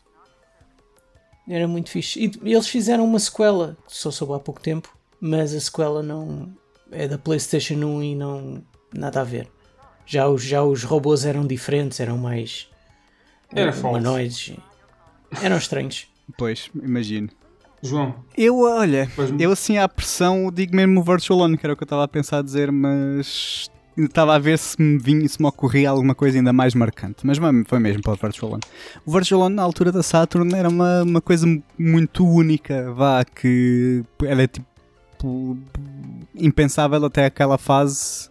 Era 1.48 1.66
muito 1.66 1.88
fixe. 1.88 2.20
E 2.20 2.52
eles 2.52 2.68
fizeram 2.68 3.04
uma 3.04 3.18
sequela, 3.18 3.76
só 3.88 4.10
soube 4.10 4.34
há 4.34 4.38
pouco 4.38 4.60
tempo, 4.60 4.94
mas 5.18 5.54
a 5.54 5.60
sequela 5.60 6.02
não 6.02 6.54
é 6.92 7.08
da 7.08 7.16
PlayStation 7.16 7.76
1 7.76 8.02
e 8.02 8.14
não 8.14 8.62
nada 8.92 9.22
a 9.22 9.24
ver. 9.24 9.50
Já 10.04 10.28
os, 10.28 10.42
já 10.42 10.62
os 10.62 10.84
robôs 10.84 11.24
eram 11.24 11.46
diferentes, 11.46 11.98
eram 12.00 12.18
mais 12.18 12.68
Era 13.50 13.74
humanoides. 13.74 14.52
Eram 15.42 15.56
estranhos. 15.56 16.06
Pois, 16.36 16.70
imagino. 16.74 17.30
João. 17.84 18.14
Eu, 18.36 18.60
olha, 18.60 19.08
eu 19.38 19.52
assim 19.52 19.76
à 19.76 19.86
pressão 19.86 20.50
digo 20.52 20.74
mesmo 20.74 21.00
o 21.00 21.04
Virtual 21.04 21.40
On, 21.40 21.56
que 21.56 21.66
era 21.66 21.74
o 21.74 21.76
que 21.76 21.82
eu 21.82 21.86
estava 21.86 22.04
a 22.04 22.08
pensar 22.08 22.38
a 22.38 22.42
dizer, 22.42 22.72
mas 22.72 23.70
estava 23.96 24.34
a 24.34 24.38
ver 24.38 24.58
se 24.58 24.80
me 24.80 24.98
vinha, 24.98 25.28
se 25.28 25.40
me 25.40 25.46
ocorria 25.46 25.90
alguma 25.90 26.14
coisa 26.14 26.38
ainda 26.38 26.52
mais 26.52 26.74
marcante. 26.74 27.26
Mas 27.26 27.38
foi 27.66 27.78
mesmo 27.78 28.02
para 28.02 28.14
o 28.14 28.16
Virtual 28.16 28.54
On. 28.54 28.60
O 29.04 29.12
Virtual 29.12 29.42
On 29.42 29.48
na 29.50 29.62
altura 29.62 29.92
da 29.92 30.02
Saturn 30.02 30.52
era 30.54 30.68
uma, 30.68 31.02
uma 31.02 31.20
coisa 31.20 31.46
muito 31.78 32.26
única, 32.26 32.90
vá, 32.92 33.22
que 33.24 34.02
era 34.24 34.48
tipo 34.48 35.58
impensável 36.34 37.04
até 37.04 37.26
aquela 37.26 37.58
fase 37.58 38.30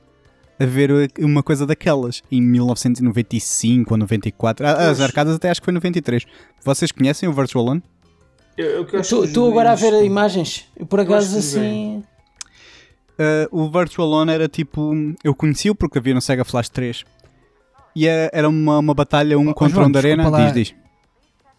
haver 0.60 1.12
uma 1.20 1.42
coisa 1.42 1.66
daquelas 1.66 2.22
em 2.32 2.42
1995 2.42 3.94
ou 3.94 3.98
94. 3.98 4.66
As 4.66 5.00
arcadas 5.00 5.36
até 5.36 5.50
acho 5.50 5.62
que 5.62 5.66
foi 5.66 5.74
93. 5.74 6.26
Vocês 6.64 6.92
conhecem 6.92 7.28
o 7.30 7.34
Virtual 7.34 7.68
On? 7.68 7.82
Estou 8.58 9.50
agora 9.50 9.72
a 9.72 9.76
ver 9.76 10.04
imagens. 10.04 10.66
Por 10.88 11.00
acaso 11.00 11.38
assim. 11.38 12.04
Uh, 13.14 13.48
o 13.52 13.70
Virtual 13.70 14.12
On 14.12 14.30
era 14.30 14.48
tipo. 14.48 14.94
Eu 15.24 15.34
conheci-o 15.34 15.76
porque 15.76 15.98
havia 15.98 16.14
no 16.14 16.22
Sega 16.22 16.44
Flash 16.44 16.70
3. 16.70 17.06
E 17.96 18.08
era, 18.08 18.30
era 18.34 18.50
uma, 18.50 18.80
uma 18.80 18.94
batalha 18.94 19.38
um 19.38 19.50
oh, 19.50 19.54
contra 19.54 19.76
João, 19.76 19.88
um 19.88 19.92
da 19.92 20.00
arena. 20.00 20.30
Lá, 20.30 20.46
diz, 20.46 20.54
diz. 20.54 20.76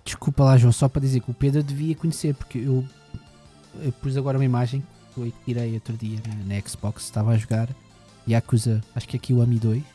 Desculpa 0.04 0.44
lá, 0.44 0.56
João, 0.56 0.72
só 0.72 0.88
para 0.88 1.00
dizer 1.00 1.20
que 1.20 1.30
o 1.30 1.34
Pedro 1.34 1.62
devia 1.62 1.94
conhecer, 1.94 2.34
porque 2.34 2.58
eu, 2.58 2.84
eu 3.82 3.92
pus 3.92 4.16
agora 4.16 4.36
uma 4.36 4.44
imagem 4.44 4.84
que 5.14 5.20
eu 5.20 5.32
tirei 5.44 5.74
outro 5.74 5.96
dia 5.96 6.18
na, 6.26 6.54
na 6.54 6.60
Xbox, 6.60 7.04
estava 7.04 7.30
a 7.30 7.36
jogar 7.36 7.68
Yakuza, 8.28 8.82
acho 8.94 9.08
que 9.08 9.16
aqui 9.16 9.32
o 9.32 9.40
Ami 9.40 9.58
2. 9.58 9.82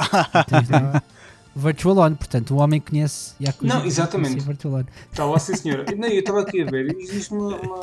Virtual 1.56 1.98
On, 1.98 2.16
portanto, 2.16 2.52
o 2.56 2.58
homem 2.58 2.80
conhece 2.80 3.34
Yakuza. 3.42 3.74
Não, 3.74 3.86
exatamente. 3.86 4.40
Virtual 4.42 4.76
On. 4.76 4.84
Está 5.12 5.26
lá, 5.26 5.40
sim 5.40 5.56
senhora. 5.56 5.86
Não, 5.98 6.08
eu 6.08 6.20
estava 6.20 6.42
aqui 6.42 6.62
a 6.62 6.66
ver. 6.66 6.96
Existe 7.00 7.34
uma. 7.34 7.58
uma 7.58 7.80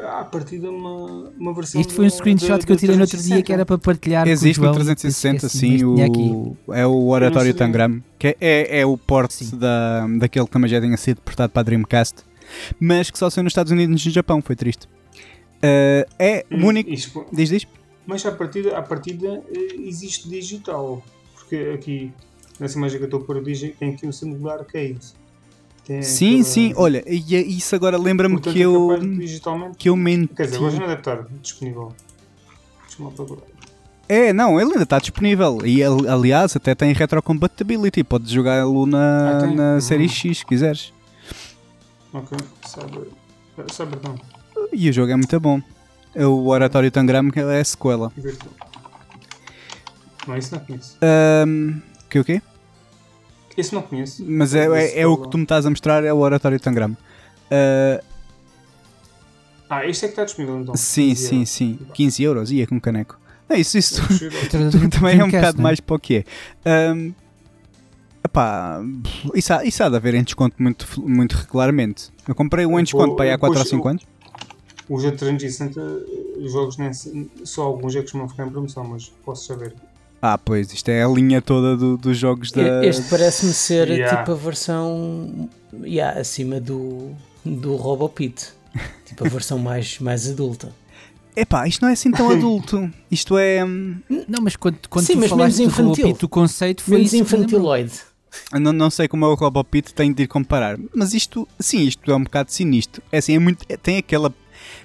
à 0.00 0.24
partida, 0.24 0.70
uma, 0.70 1.28
uma 1.38 1.52
versão. 1.54 1.80
Isto 1.80 1.92
foi 1.92 2.06
um 2.06 2.10
screenshot 2.10 2.58
da- 2.58 2.58
que 2.66 2.70
eu 2.70 2.76
tirei 2.76 2.94
no 2.94 3.00
outro 3.02 3.16
dia 3.16 3.42
360. 3.42 3.42
que 3.46 3.52
era 3.52 3.66
para 3.66 3.78
partilhar 3.78 4.28
Existe 4.28 4.60
com 4.60 4.66
o 4.66 4.72
João. 4.72 4.74
360, 4.76 5.46
Esqueci-me, 5.46 5.78
sim, 5.78 5.84
o, 5.84 6.56
é 6.72 6.86
o 6.86 7.08
Oratório. 7.08 7.52
Tangram, 7.52 8.00
que 8.16 8.28
é, 8.28 8.36
é, 8.40 8.80
é 8.80 8.86
o 8.86 8.96
porte 8.96 9.44
da, 9.56 10.06
daquele 10.18 10.44
que 10.46 10.52
também 10.52 10.70
já 10.70 10.80
tinha 10.80 10.96
sido 10.96 11.20
portado 11.20 11.52
para 11.52 11.60
a 11.62 11.64
Dreamcast, 11.64 12.18
mas 12.78 13.10
que 13.10 13.18
só 13.18 13.28
saiu 13.28 13.42
nos 13.42 13.50
Estados 13.50 13.72
Unidos 13.72 14.00
e 14.04 14.08
no 14.08 14.14
Japão, 14.14 14.40
foi 14.40 14.54
triste. 14.54 14.86
Uh, 14.86 16.06
é 16.16 16.44
o 16.48 16.56
Hum, 16.58 16.66
único. 16.66 16.90
isto- 16.90 17.26
Diz, 17.32 17.48
diz? 17.48 17.66
Mas 18.06 18.24
à 18.24 18.30
partida, 18.30 18.78
à 18.78 18.82
partida 18.82 19.42
eh, 19.52 19.74
existe 19.80 20.28
digital. 20.28 21.02
Porque 21.34 21.72
aqui, 21.74 22.12
nessa 22.60 22.76
imagem 22.78 22.98
que 22.98 23.04
eu 23.04 23.06
estou 23.08 23.20
a 23.20 23.24
pôr, 23.24 23.42
diz- 23.42 23.72
tem 23.78 23.90
aqui 23.94 24.06
um 24.06 24.12
símbolo 24.12 24.44
da 24.44 24.54
arcade. 24.54 24.98
Tem 25.86 26.02
Sim, 26.02 26.28
aquela- 26.40 26.44
sim, 26.44 26.72
olha, 26.76 27.02
e 27.06 27.34
é- 27.36 27.40
isso 27.40 27.74
agora 27.74 27.96
lembra-me 27.96 28.38
que 28.40 28.50
é 28.50 28.64
eu, 28.66 28.98
de 29.00 29.16
digitalmente. 29.18 29.76
que 29.78 29.88
eu 29.88 29.96
menti. 29.96 30.34
Quer 30.34 30.44
dizer, 30.46 30.58
já 30.58 30.78
não 30.80 30.86
deve 30.86 30.94
estar 31.00 31.26
disponível. 31.40 31.94
Deixa-me 32.86 33.10
procurar. 33.12 33.42
É, 34.08 34.32
não, 34.32 34.58
ele 34.60 34.70
ainda 34.72 34.82
está 34.84 34.98
disponível. 34.98 35.58
E 35.64 35.82
ali- 35.82 36.08
aliás, 36.08 36.56
até 36.56 36.74
tem 36.74 36.92
retrocompatibility. 36.92 38.02
Podes 38.04 38.30
jogá-lo 38.30 38.86
na, 38.86 39.30
Ah, 39.42 39.46
na 39.46 39.74
Uhum. 39.74 39.80
série 39.80 40.08
X, 40.08 40.38
se 40.38 40.46
quiseres. 40.46 40.92
Ok, 42.12 42.36
eh, 42.38 43.64
Cyber 43.70 43.98
não. 44.02 44.14
E 44.72 44.88
o 44.88 44.92
jogo 44.92 45.12
é 45.12 45.16
muito 45.16 45.38
bom. 45.40 45.60
É 46.14 46.26
o 46.26 46.46
Oratório 46.46 46.90
Tangram, 46.90 47.30
que 47.30 47.38
é 47.38 47.60
a 47.60 47.64
sequela. 47.64 48.10
Não, 50.26 50.36
isso 50.36 50.54
não 50.54 50.64
conheço. 50.64 50.96
Ahm, 51.02 51.80
que 52.08 52.18
o 52.18 52.24
quê? 52.24 52.40
Esse 53.56 53.74
não 53.74 53.82
conheço. 53.82 54.24
Mas 54.26 54.54
é, 54.54 54.66
é, 54.66 55.00
é 55.00 55.06
o 55.06 55.16
que 55.16 55.28
tu 55.30 55.36
me 55.36 55.42
estás 55.44 55.66
a 55.66 55.70
mostrar, 55.70 56.04
é 56.04 56.12
o 56.12 56.18
Oratório 56.18 56.60
Tangram. 56.60 56.96
Ah, 57.50 58.00
Ah, 59.70 59.86
este 59.86 60.04
é 60.04 60.08
que 60.08 60.12
está 60.12 60.24
disponível 60.24 60.60
então. 60.60 60.76
sim, 60.76 61.08
15 61.08 61.26
sim, 61.26 61.34
euros. 61.36 61.50
sim. 61.50 61.78
15 61.94 62.22
euros, 62.22 62.50
ia 62.52 62.66
com 62.66 62.80
caneco. 62.80 63.18
Não, 63.48 63.56
isso, 63.56 63.76
isso 63.78 64.00
Outra- 64.02 64.88
também 64.90 65.18
é 65.18 65.24
um 65.24 65.30
bocado 65.30 65.56
não 65.58 65.62
mais 65.64 65.80
para 65.80 65.96
o 65.96 65.98
que 65.98 66.16
é. 66.18 66.24
Ahm, 66.90 67.12
epá, 68.24 68.80
isso, 69.34 69.52
há, 69.52 69.64
isso 69.64 69.82
há 69.82 69.88
de 69.88 69.96
haver 69.96 70.14
em 70.14 70.22
desconto 70.22 70.54
muito, 70.62 70.86
muito 71.02 71.32
regularmente. 71.34 72.10
Eu 72.26 72.34
comprei 72.34 72.64
um 72.66 72.78
em 72.78 72.84
desconto 72.84 73.16
para 73.16 73.24
aí 73.26 73.30
há 73.32 73.38
4 73.38 73.58
ou 73.58 73.62
Pois, 73.64 73.68
5 73.70 73.86
eu- 73.86 73.90
anos. 73.90 74.04
Os 74.88 75.02
de 75.02 75.12
360 75.12 75.80
eh, 75.80 76.48
jogos 76.48 76.78
nem 76.78 76.90
só 77.44 77.62
alguns 77.64 77.94
é 77.94 77.98
que 77.98 78.04
costumam 78.04 78.26
ficar 78.28 78.46
em 78.46 78.50
promoção, 78.50 78.84
mas 78.84 79.08
posso 79.24 79.44
saber. 79.46 79.74
Ah, 80.20 80.36
pois, 80.36 80.72
isto 80.72 80.88
é 80.88 81.02
a 81.04 81.08
linha 81.08 81.40
toda 81.40 81.76
do- 81.76 81.96
dos 81.96 82.16
jogos 82.18 82.50
da. 82.50 82.84
Este 82.84 83.02
parece-me 83.08 83.52
ser 83.52 83.88
Yeah. 83.88 84.18
tipo 84.18 84.32
a 84.32 84.34
versão 84.34 85.48
yeah, 85.82 86.18
acima 86.20 86.60
do, 86.60 87.12
do 87.44 87.76
Robopit. 87.76 88.48
Tipo 89.06 89.26
a 89.26 89.28
versão 89.28 89.58
mais, 89.58 89.98
mais 90.00 90.28
adulta. 90.28 90.72
Epá, 91.36 91.68
isto 91.68 91.82
não 91.82 91.88
é 91.88 91.92
assim 91.92 92.10
tão 92.10 92.30
adulto. 92.30 92.90
Isto 93.10 93.38
é. 93.38 93.64
hum, 93.64 93.96
Não, 94.28 94.40
mas 94.42 94.56
quando, 94.56 94.76
quando 94.90 95.06
Sim, 95.06 95.12
tu 95.14 95.18
mas 95.20 95.30
falaste 95.30 95.58
menos 95.58 95.72
infantil. 95.72 96.04
Robopit, 96.06 96.24
o 96.24 96.28
conceito 96.28 96.82
foi 96.82 96.96
Menos 96.98 97.14
infantiloide. 97.14 97.92
Não, 98.52 98.72
não 98.72 98.90
sei 98.90 99.06
como 99.08 99.24
é 99.24 99.28
o 99.28 99.34
Robopit, 99.34 99.94
tenho 99.94 100.12
de 100.12 100.24
ir 100.24 100.26
comparar. 100.26 100.76
Mas 100.94 101.14
isto, 101.14 101.46
sim, 101.60 101.82
isto 101.86 102.10
é 102.10 102.14
um 102.16 102.24
bocado 102.24 102.52
sinistro. 102.52 103.00
É 103.12 103.18
assim, 103.18 103.36
é 103.36 103.38
muito, 103.38 103.64
é- 103.68 103.76
tem 103.76 103.96
aquela. 103.98 104.34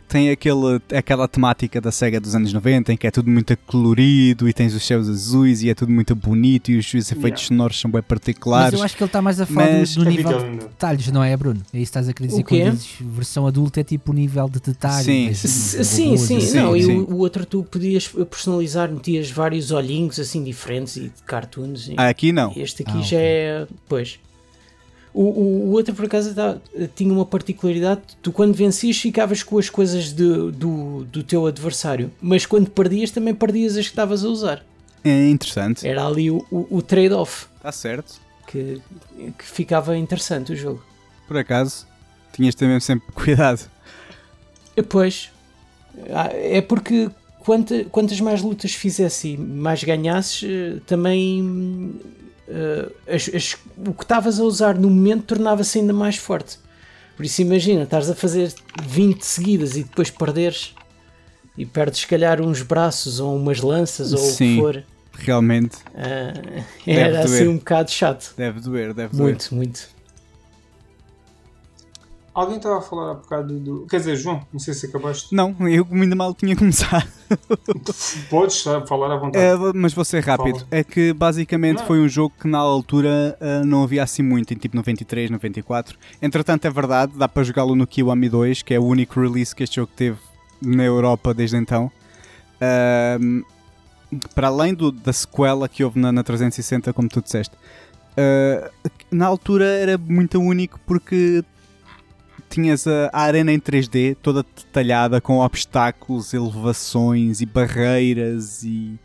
Tem 0.08 0.30
aquele, 0.30 0.80
aquela 0.96 1.28
temática 1.28 1.82
da 1.82 1.92
SEGA 1.92 2.20
dos 2.20 2.36
anos 2.36 2.54
90 2.54 2.94
em 2.94 2.98
que 2.98 3.08
é 3.08 3.12
tudo 3.12 3.30
muito 3.30 3.56
colorido 3.66 4.48
e 4.48 4.54
tens 4.54 4.74
os 4.76 4.86
céus 4.86 5.10
azuis 5.10 5.64
e 5.64 5.70
é 5.70 5.74
tudo 5.76 5.92
muito 5.92 6.16
bonito 6.16 6.72
e 6.72 6.78
os, 6.78 6.86
os 6.94 7.12
efeitos 7.12 7.24
Yeah. 7.44 7.48
sonoros 7.48 7.80
são 7.80 7.90
bem 7.90 8.00
Mas 8.02 8.08
particulares. 8.08 8.78
eu 8.80 8.84
acho 8.86 8.96
que 8.96 9.04
ele 9.04 9.10
está 9.10 9.22
mais 9.22 9.40
a 9.42 9.46
falar 9.46 9.68
do- 9.72 9.78
Mas- 9.80 9.96
do, 9.96 10.04
É 10.06 10.10
nível 10.10 10.40
de 10.52 10.58
detalhes, 10.60 11.08
não 11.12 11.24
é, 11.24 11.36
Bruno? 11.36 11.60
É 11.60 11.62
isso 11.62 11.68
que 11.74 11.82
estás 11.82 12.10
a 12.10 12.14
querer 12.14 12.28
dizer 12.30 12.44
quando 12.44 12.72
dizes 12.72 12.90
versão 13.02 13.48
adulta 13.48 13.80
é 13.82 13.84
tipo 13.84 14.12
o 14.12 14.14
nível 14.16 14.48
de 14.50 14.60
detalhe. 14.60 15.04
Sim. 15.04 15.28
das- 15.30 15.46
S- 15.46 15.78
dos 15.78 15.88
Sim, 15.88 16.18
sim, 16.18 16.38
assim. 16.38 16.58
não, 16.58 16.76
e 16.76 16.84
sim. 16.84 16.92
o, 16.98 17.14
o 17.14 17.18
outro 17.18 17.46
tu 17.46 17.64
podias 17.64 18.08
personalizar, 18.08 18.92
metias 18.92 19.32
vários 19.32 19.72
olhinhos 19.72 20.20
assim 20.20 20.44
diferentes 20.44 20.96
e 20.98 21.02
de 21.04 21.24
cartoons. 21.26 21.88
e- 21.90 21.96
Ah, 21.98 22.10
aqui 22.10 22.32
não. 22.32 22.54
Este 22.56 22.84
aqui 22.84 22.92
Ah, 22.98 23.02
já 23.02 23.18
ok. 23.18 23.20
é. 23.20 23.68
Pois. 23.90 24.20
O, 25.14 25.22
o, 25.24 25.44
o 25.68 25.72
outro, 25.74 25.94
por 25.94 26.06
acaso, 26.06 26.34
tá- 26.34 26.58
tinha 26.96 27.14
uma 27.14 27.26
particularidade: 27.26 28.02
tu, 28.22 28.32
quando 28.32 28.54
vencias, 28.56 28.98
ficavas 28.98 29.44
com 29.44 29.58
as 29.60 29.70
coisas 29.70 30.06
de- 30.14 30.52
do, 30.52 31.04
do 31.06 31.22
teu 31.24 31.46
adversário, 31.46 32.12
mas 32.22 32.46
quando 32.46 32.70
perdias, 32.70 33.12
também 33.12 33.34
perdias 33.36 33.74
as 33.78 33.86
que 33.86 33.92
estavas 33.92 34.24
a 34.26 34.28
usar. 34.28 34.66
É 35.04 35.30
interessante. 35.30 35.88
Era 35.88 36.06
ali 36.08 36.32
o, 36.32 36.46
o, 36.52 36.82
trade-off 36.82 37.46
Está 37.58 37.72
certo. 37.72 38.20
que, 38.48 38.82
que 39.38 39.46
ficava 39.46 39.98
interessante 39.98 40.54
o 40.54 40.56
jogo. 40.56 40.82
Por 41.28 41.38
acaso, 41.38 41.86
tinhas 42.32 42.56
também 42.56 42.80
sempre 42.80 43.06
cuidado. 43.14 43.62
Pois, 44.90 45.30
ah, 46.10 46.30
é 46.34 46.60
porque 46.62 47.10
quanta- 47.40 47.84
quantas 47.92 48.20
mais 48.20 48.42
lutas 48.42 48.74
fizesse 48.74 49.34
e 49.34 49.38
mais 49.38 49.84
ganhasses, 49.84 50.42
eh, 50.50 50.80
também 50.88 51.94
eh, 52.48 52.90
as- 53.08 53.30
as- 53.34 53.58
o 53.78 53.94
que 53.94 54.04
estavas 54.04 54.40
a 54.40 54.44
usar 54.44 54.76
no 54.78 54.90
momento 54.90 55.24
tornava-se 55.26 55.80
ainda 55.80 55.94
mais 55.94 56.16
forte. 56.18 56.58
Por 57.16 57.26
isso, 57.26 57.42
imagina, 57.42 57.84
estás 57.84 58.10
a 58.10 58.16
fazer 58.16 58.52
20 58.84 59.22
seguidas 59.24 59.76
e 59.78 59.84
depois 59.84 60.10
perderes 60.10 60.74
e 61.58 61.66
perdes, 61.66 62.00
se 62.02 62.08
calhar, 62.08 62.42
uns 62.42 62.62
braços 62.64 63.20
ou 63.20 63.36
umas 63.36 63.62
lanças 63.62 64.12
ou 64.14 64.20
o 64.20 64.32
Sim. 64.32 64.56
que 64.56 64.62
for. 64.62 64.84
Realmente, 65.16 65.78
Ah, 65.96 66.34
era 66.88 67.20
assim 67.24 67.48
um 67.48 67.58
bocado 67.58 67.92
chato. 67.92 68.34
deve 68.36 68.60
doer, 68.60 68.96
deve 68.96 69.16
doer. 69.16 69.24
Muito, 69.30 69.54
muito. 69.54 69.88
Alguém 72.34 72.58
estava 72.58 72.80
a 72.80 72.82
falar 72.82 73.12
há 73.12 73.14
bocado 73.14 73.60
do. 73.60 73.86
Quer 73.88 73.98
dizer, 73.98 74.16
João, 74.16 74.42
não 74.52 74.60
sei 74.60 74.74
se 74.74 74.88
acabaste. 74.88 75.36
Não, 75.36 75.56
eu 75.70 75.86
ainda 75.92 76.16
mal 76.16 76.34
tinha 76.34 76.56
começado. 76.58 77.08
Podes 78.30 78.64
falar 78.88 79.12
à 79.14 79.18
vontade. 79.18 79.44
É, 79.46 79.56
mas 79.76 79.94
vou 79.94 80.04
ser 80.04 80.24
rápido. 80.24 80.56
Fala. 80.60 80.68
É 80.72 80.84
que 80.84 81.14
basicamente 81.14 81.80
Não. 81.80 81.86
foi 81.86 82.00
um 82.00 82.08
jogo 82.10 82.34
que 82.42 82.48
na 82.48 82.58
altura 82.58 83.38
ah, 83.40 83.64
não 83.64 83.84
havia 83.84 84.02
assim 84.02 84.24
muito, 84.24 84.52
em 84.54 84.58
tipo 84.58 84.76
93, 84.76 85.30
94. 85.30 85.98
Entretanto, 86.22 86.66
é 86.66 86.72
verdade, 86.72 87.12
dá 87.16 87.28
para 87.28 87.44
jogá-lo 87.44 87.76
no 87.76 87.86
Kiwami 87.86 88.30
2, 88.30 88.64
que 88.64 88.74
é 88.74 88.80
o 88.80 88.84
único 88.86 89.20
release 89.22 89.56
que 89.56 89.64
este 89.64 89.76
jogo 89.76 89.92
teve 89.96 90.18
na 90.62 90.84
Europa 90.84 91.34
desde 91.36 91.58
então. 91.58 91.92
Ahm, 92.60 93.44
para 94.34 94.48
além 94.48 94.74
do- 94.74 94.92
da 94.92 95.12
sequela 95.14 95.68
que 95.68 95.84
houve 95.84 96.00
na, 96.00 96.12
na 96.12 96.24
360, 96.24 96.94
como 96.94 97.10
tu 97.10 97.22
disseste, 97.22 97.56
ah, 98.18 98.72
na 99.12 99.26
altura 99.28 99.66
era 99.66 99.98
muito 99.98 100.40
único 100.40 100.80
porque 100.86 101.44
tinhas 102.54 102.86
a, 102.86 103.10
a 103.12 103.22
arena 103.22 103.52
em 103.52 103.60
3D 103.60 104.16
toda 104.22 104.44
detalhada 104.44 105.20
com 105.20 105.40
obstáculos, 105.40 106.34
elevações 106.34 107.42
e 107.42 107.46
barreiras 107.46 108.64
e 108.64 109.00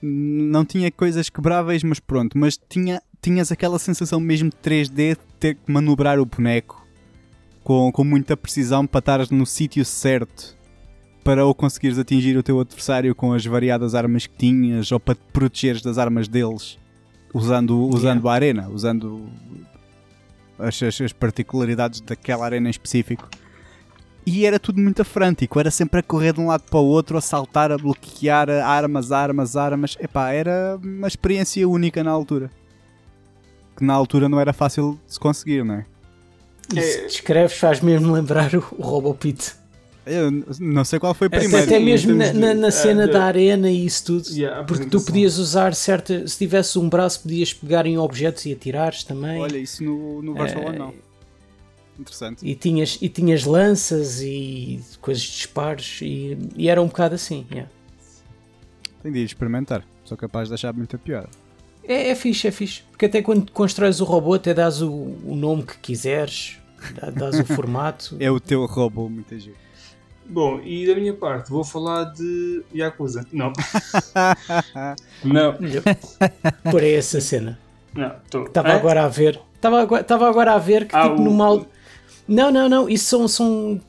não 0.00 0.64
tinha 0.64 0.90
coisas 0.90 1.28
quebráveis, 1.28 1.82
mas 1.82 2.00
pronto, 2.00 2.38
mas 2.38 2.58
tinha, 2.68 3.02
tinhas 3.20 3.52
aquela 3.52 3.78
sensação 3.78 4.18
mesmo 4.18 4.50
de 4.50 4.56
3D 4.56 4.90
de 4.90 5.18
ter 5.38 5.54
que 5.56 5.70
manobrar 5.70 6.18
o 6.18 6.24
boneco 6.24 6.86
com, 7.62 7.92
com 7.92 8.04
muita 8.04 8.36
precisão 8.36 8.86
para 8.86 8.98
estar 8.98 9.30
no 9.30 9.44
sítio 9.44 9.84
certo 9.84 10.56
para 11.22 11.44
ou 11.44 11.54
conseguires 11.54 11.98
atingir 11.98 12.36
o 12.36 12.42
teu 12.42 12.60
adversário 12.60 13.14
com 13.14 13.32
as 13.32 13.44
variadas 13.44 13.94
armas 13.94 14.26
que 14.26 14.36
tinhas 14.36 14.90
ou 14.90 15.00
para 15.00 15.14
te 15.14 15.22
protegeres 15.32 15.82
das 15.82 15.96
armas 15.96 16.28
deles 16.28 16.78
usando, 17.32 17.78
usando 17.88 18.28
a 18.28 18.32
arena, 18.32 18.68
usando 18.68 19.26
as, 20.58 20.82
as- 20.82 21.00
as 21.00 21.12
particularidades 21.12 22.00
daquela 22.00 22.44
arena 22.44 22.68
em 22.68 22.70
específico. 22.70 23.28
E 24.26 24.46
era 24.46 24.58
tudo 24.58 24.80
muito 24.80 25.02
afrântico, 25.02 25.60
era 25.60 25.70
sempre 25.70 26.00
a 26.00 26.02
correr 26.02 26.32
de 26.32 26.40
um 26.40 26.46
lado 26.46 26.62
para 26.62 26.78
o 26.78 26.84
outro, 26.86 27.18
a 27.18 27.20
saltar, 27.20 27.70
a 27.70 27.76
bloquear 27.76 28.48
armas, 28.48 29.12
armas, 29.12 29.54
armas. 29.56 29.96
Epá, 30.00 30.30
era 30.32 30.78
uma 30.82 31.06
experiência 31.08 31.68
única 31.68 32.02
na 32.02 32.10
altura. 32.10 32.50
Que 33.76 33.84
na 33.84 33.92
altura 33.92 34.28
não 34.28 34.40
era 34.40 34.52
fácil 34.52 34.98
de 35.06 35.12
se 35.14 35.20
conseguir, 35.20 35.62
não 35.64 35.74
é? 35.74 35.86
E 36.72 36.78
É. 36.78 36.82
se 36.82 37.02
descreves, 37.02 37.58
faz 37.58 37.80
mesmo 37.82 38.10
lembrar 38.12 38.54
o, 38.54 38.64
o 38.78 38.82
Robopit. 38.82 39.52
Eu 40.06 40.30
não 40.60 40.84
sei 40.84 40.98
qual 40.98 41.14
foi 41.14 41.28
Até, 41.28 41.38
primeiro. 41.38 41.64
até 41.66 41.78
mesmo 41.78 42.14
na, 42.14 42.32
na- 42.32 42.54
na 42.54 42.70
cena 42.70 43.06
de- 43.06 43.12
da 43.14 43.24
arena 43.24 43.70
e 43.70 43.86
isso 43.86 44.04
tudo. 44.04 44.28
Yeah, 44.30 44.60
a 44.60 44.64
porque 44.64 44.84
tu 44.86 45.00
podias 45.00 45.38
usar 45.38 45.74
certa. 45.74 46.26
Se 46.28 46.36
tivesse 46.38 46.78
um 46.78 46.88
braço, 46.88 47.20
podias 47.22 47.54
pegar 47.54 47.86
em 47.86 47.96
objetos 47.96 48.44
e 48.44 48.52
atirares 48.52 49.02
também. 49.02 49.40
Olha, 49.40 49.56
isso 49.58 49.82
no, 49.82 50.20
no 50.22 50.34
Virtual 50.34 50.72
Eh, 50.74 50.78
não. 50.78 50.94
Interessante. 51.98 52.44
E 52.46 52.54
tinhas, 52.54 52.98
e 53.00 53.08
tinhas 53.08 53.44
lanças 53.44 54.20
e 54.20 54.80
coisas 55.00 55.22
de 55.22 55.30
disparos 55.30 56.00
e, 56.02 56.36
e 56.56 56.68
era 56.68 56.82
um 56.82 56.86
bocado 56.88 57.14
assim. 57.14 57.46
yeah. 57.50 57.70
Tenho 59.02 59.14
de 59.14 59.24
experimentar. 59.24 59.84
Sou 60.04 60.16
capaz 60.16 60.48
de 60.48 60.54
achar 60.54 60.72
muito 60.74 60.98
pior. 60.98 61.28
É, 61.86 62.08
é 62.10 62.14
fixe, 62.14 62.48
é 62.48 62.50
fixe. 62.50 62.82
Porque 62.90 63.06
até 63.06 63.22
quando 63.22 63.50
constróis 63.52 64.00
o 64.00 64.04
robô, 64.04 64.34
até 64.34 64.52
dás 64.52 64.82
o, 64.82 64.90
o 64.92 65.34
nome 65.36 65.62
que 65.62 65.78
quiseres, 65.78 66.56
dá- 66.94 67.10
dás 67.10 67.38
o 67.38 67.44
formato. 67.54 68.16
É 68.18 68.30
o 68.30 68.40
teu 68.40 68.64
robô, 68.66 69.08
muita 69.08 69.38
gente. 69.38 69.56
Bom, 70.26 70.60
e 70.62 70.86
da 70.86 70.94
minha 70.94 71.12
parte, 71.14 71.50
vou 71.50 71.62
falar 71.64 72.04
de 72.04 72.62
Yakuza. 72.74 73.26
Não. 73.32 73.52
não. 75.24 75.54
Por 76.70 76.82
essa 76.82 77.20
cena. 77.20 77.58
Não, 77.94 78.16
estou. 78.24 78.44
Estava 78.46 78.72
agora 78.72 79.04
a 79.04 79.08
ver. 79.08 79.40
Estava 79.54 79.80
agora, 79.82 80.00
estava 80.02 80.28
agora 80.28 80.52
a 80.54 80.58
ver 80.58 80.86
que 80.86 80.96
Ah, 80.96 81.08
tipo 81.08 81.20
o- 81.20 81.24
no 81.24 81.30
mal. 81.32 81.66
Não, 82.26 82.50
não, 82.50 82.68
não. 82.68 82.88
Isso 82.88 83.04
são, 83.04 83.28
são 83.28 83.80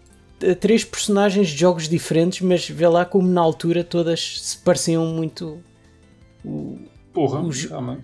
eh, 0.41 0.53
três 0.55 0.83
personagens 0.83 1.47
de 1.49 1.57
jogos 1.57 1.87
diferentes, 1.87 2.41
mas 2.41 2.67
vê 2.69 2.87
lá 2.87 3.05
como 3.05 3.27
na 3.27 3.41
altura 3.41 3.83
todas 3.83 4.39
se 4.41 4.57
pareciam 4.57 5.05
muito. 5.07 5.59
O- 6.43 6.77
Porra, 7.13 7.39
o 7.39 7.49
jo- 7.51 7.69
realmente. 7.69 8.03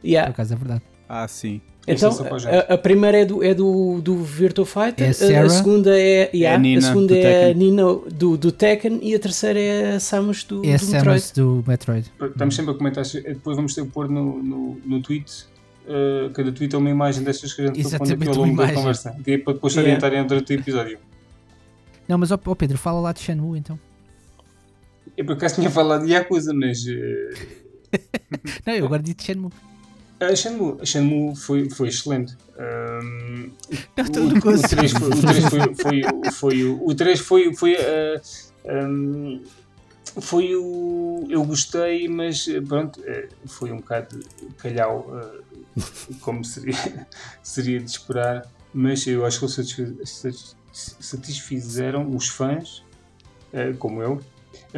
Por 0.00 0.06
Yeah. 0.08 0.30
acaso 0.30 0.52
é 0.52 0.56
verdade. 0.56 0.82
Ah, 1.08 1.26
sim. 1.26 1.60
Então, 1.88 2.10
é 2.10 2.28
para 2.28 2.58
a 2.72 2.74
a, 2.74 2.78
primeira 2.78 3.18
é 3.18 3.24
do, 3.24 3.44
é 3.44 3.54
do, 3.54 4.00
do 4.00 4.16
Virtua 4.24 4.66
Fighter, 4.66 5.06
É 5.20 5.36
a 5.38 5.44
a- 5.44 5.48
segunda 5.48 5.96
é, 5.96 6.28
yeah, 6.34 6.56
a 6.56 6.58
Nina, 6.58 6.78
a 6.80 6.82
segunda 6.82 7.14
do 7.14 7.20
é. 7.20 7.54
Nina 7.54 7.82
do, 8.12 8.36
do 8.36 8.50
Tekken 8.50 8.98
e 9.02 9.14
a 9.14 9.18
terceira 9.20 9.60
é 9.60 9.94
a 9.94 10.00
Samus 10.00 10.42
do, 10.42 10.64
É 10.66 10.76
do 10.76 10.86
Metroid. 10.86 11.20
Samus 11.20 11.30
do 11.30 11.64
Metroid. 11.66 12.12
Estamos 12.20 12.56
sempre 12.56 12.72
a 12.72 12.74
comentar. 12.74 13.04
Depois 13.04 13.56
vamos 13.56 13.72
ter 13.74 13.84
que 13.84 13.90
pôr 13.90 14.08
no, 14.08 14.42
no, 14.42 14.80
no 14.84 15.00
tweet. 15.00 15.46
eh, 15.86 16.28
cada 16.34 16.50
tweet 16.50 16.74
é 16.74 16.78
uma 16.78 16.90
imagem 16.90 17.22
destas 17.22 17.52
que 17.54 17.62
a 17.62 17.66
gente 17.66 17.82
pondo 17.96 18.12
aqui 18.14 18.28
ao 18.28 18.34
longo 18.34 18.56
da 18.56 18.72
conversa. 18.72 19.16
Que 19.24 19.30
é 19.32 19.38
para 19.38 19.52
depois 19.52 19.72
Yeah. 19.74 19.88
orientarem 19.92 20.26
durante 20.26 20.52
o 20.52 20.58
episódio. 20.58 20.98
Não, 22.08 22.18
mas 22.18 22.32
ó 22.32 22.38
ó 22.44 22.54
Pedro, 22.56 22.76
fala 22.78 23.00
lá 23.00 23.12
de 23.12 23.20
Shenmue 23.20 23.58
então. 23.60 23.78
Eu 25.16 25.24
por 25.24 25.34
acaso 25.34 25.54
tinha 25.54 25.70
falado 25.70 26.04
de 26.04 26.12
Yakuza, 26.12 26.52
mas. 26.52 26.84
eh, 26.88 27.34
Não, 28.66 28.74
eu 28.74 28.86
agora 28.86 29.00
disse 29.02 29.18
Shenmue. 29.24 29.50
A 30.18 30.34
Shenmue, 30.34 30.78
Shenmue 30.84 31.36
foi, 31.36 31.68
foi 31.68 31.88
excelente. 31.88 32.36
Não, 32.58 34.24
o, 34.24 34.28
o 34.38 34.40
consegues. 34.40 34.92
3 34.92 34.92
foi, 34.92 35.08
o 35.10 35.20
3 35.20 35.44
foi, 35.44 35.74
foi, 35.74 36.00
o- 36.02 36.32
foi, 36.32 36.64
o- 36.64 36.86
o 36.88 36.94
3 36.94 37.20
foi, 37.20 37.54
foi, 37.54 37.76
ah, 37.76 38.20
ahm, 38.66 39.42
foi 40.20 40.54
o. 40.56 41.26
Eu 41.28 41.44
gostei, 41.44 42.08
mas 42.08 42.46
pronto, 42.66 43.00
eh, 43.04 43.28
foi 43.46 43.70
um 43.72 43.76
bocado 43.76 44.18
calhau, 44.56 45.06
ah, 45.12 45.82
como 46.20 46.42
seria, 46.44 46.74
seria 47.42 47.78
de 47.80 47.90
esperar. 47.90 48.46
Mas 48.72 49.06
eu 49.06 49.24
acho 49.26 49.38
que 49.40 49.44
eles 49.82 50.56
satisfizeram 51.00 52.14
os 52.14 52.28
fãs, 52.28 52.82
eh, 53.52 53.72
como 53.78 54.02
eu. 54.02 54.20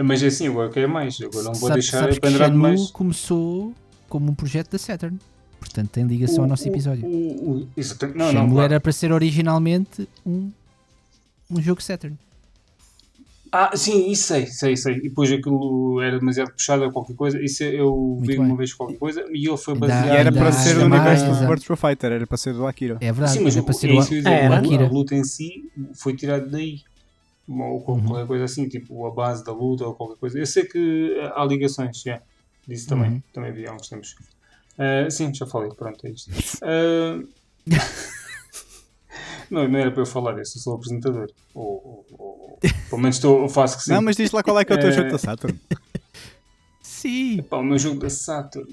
Mas 0.05 0.23
assim, 0.23 0.49
agora 0.49 0.69
quero 0.71 0.89
mais. 0.89 1.21
Agora 1.21 1.45
não 1.45 1.53
vou 1.55 1.69
Sabe- 1.69 1.75
deixar 1.81 2.21
pendurado 2.21 2.57
mais. 2.57 2.91
começou 2.91 3.73
como 4.09 4.31
um 4.31 4.35
projeto 4.35 4.71
da 4.73 4.79
Saturn. 4.79 5.19
Portanto, 5.61 5.91
tem 5.91 6.05
ligação 6.07 6.39
ao 6.39 6.45
O- 6.45 6.49
nosso 6.49 6.65
o- 6.65 6.73
episódio. 6.73 7.05
o- 7.07 7.51
o- 7.63 7.69
exatamente. 7.77 8.17
Não, 8.19 8.33
não, 8.33 8.49
claro. 8.51 8.73
era 8.73 8.81
para 8.81 8.93
ser 8.93 9.11
originalmente 9.13 10.09
um, 10.25 10.51
um 11.51 11.61
jogo 11.61 11.83
Saturn. 11.83 12.17
Ah, 13.51 13.75
sim, 13.75 14.11
isso 14.11 14.25
sei, 14.25 14.47
sei, 14.47 14.77
sei. 14.77 14.97
E 14.97 15.03
depois 15.05 15.33
aquilo 15.33 16.03
era 16.03 16.19
demasiado 16.19 16.53
puxado 16.53 16.85
ou 16.85 16.93
qualquer 16.93 17.17
coisa. 17.17 17.43
Isso 17.43 17.65
eu 17.65 18.19
vi 18.21 18.29
bem. 18.37 18.41
uma 18.41 18.55
vez 18.55 18.75
qualquer 18.75 18.99
coisa 18.99 19.25
e 19.33 19.49
ele 19.49 19.57
foi 19.57 19.75
baseado. 19.75 20.07
E 20.07 20.11
era 20.11 20.31
para 20.31 20.53
ser 20.53 20.77
o 20.77 20.85
universo 20.85 21.25
do. 21.27 21.47
Virtua 21.49 21.77
Fighter, 21.77 22.13
era 22.13 22.27
para 22.27 22.37
ser 22.37 22.53
do 22.53 22.67
Akira. 22.67 22.99
É 23.01 23.11
verdade, 23.11 23.39
Sim, 23.39 23.45
mas 23.45 23.55
era 23.57 23.63
o, 23.63 23.65
para 23.65 23.75
ser 23.75 23.89
é 23.91 23.95
o, 23.95 24.53
a- 24.53 24.59
Akira. 24.59 24.85
a 24.85 24.89
luta 24.91 25.15
em 25.15 25.25
si 25.25 25.65
foi 25.95 26.15
tirada 26.15 26.47
daí. 26.47 26.81
Ou 27.49 27.81
qualquer 27.81 28.05
Uhum. 28.21 28.27
coisa 28.27 28.45
assim, 28.45 28.69
tipo 28.69 29.07
a 29.07 29.11
base 29.11 29.43
da 29.43 29.53
luta 29.53 29.87
ou 29.87 29.95
qualquer 29.95 30.17
coisa. 30.19 30.39
Eu 30.39 30.45
sei 30.47 30.65
que 30.65 31.17
há 31.35 31.43
ligações, 31.47 32.03
já. 32.03 32.21
Disso 32.69 32.87
também. 32.89 33.11
Uhum. 33.11 33.23
Também 33.33 33.53
vi 33.53 33.67
há 33.67 33.73
uns 33.73 33.89
tempos. 33.89 34.15
Ah, 34.79 35.11
sim, 35.11 35.35
já 35.35 35.47
falei, 35.47 35.71
pronto, 35.71 36.07
é 36.07 36.11
isto. 36.11 36.31
Ah, 36.63 37.19
não, 39.51 39.67
não 39.67 39.79
era 39.79 39.91
para 39.91 40.03
eu 40.03 40.07
falar, 40.07 40.39
eu 40.39 40.45
sou 40.45 40.61
só 40.63 40.71
o 40.73 40.75
apresentador. 40.75 41.27
Ou, 41.55 42.07
ou, 42.13 42.17
ou- 42.19 42.59
pelo 42.89 43.01
menos 43.01 43.17
estou, 43.17 43.43
eu 43.43 43.49
faço 43.49 43.79
que 43.79 43.85
sim. 43.85 43.93
Não, 43.93 44.03
mas 44.03 44.17
diz 44.17 44.31
lá 44.33 44.43
qual 44.43 44.59
é 44.61 44.65
que 44.65 44.73
é 44.73 44.77
o 44.77 44.81
teu 44.81 44.91
Eh, 44.91 44.93
jogo 44.93 45.11
da 45.11 45.19
Saturn. 45.19 45.59
Sim, 46.83 47.43
Pá, 47.49 47.57
o 47.59 47.63
meu 47.65 47.79
jogo 47.79 48.01
da 48.01 48.11
Saturn. 48.11 48.69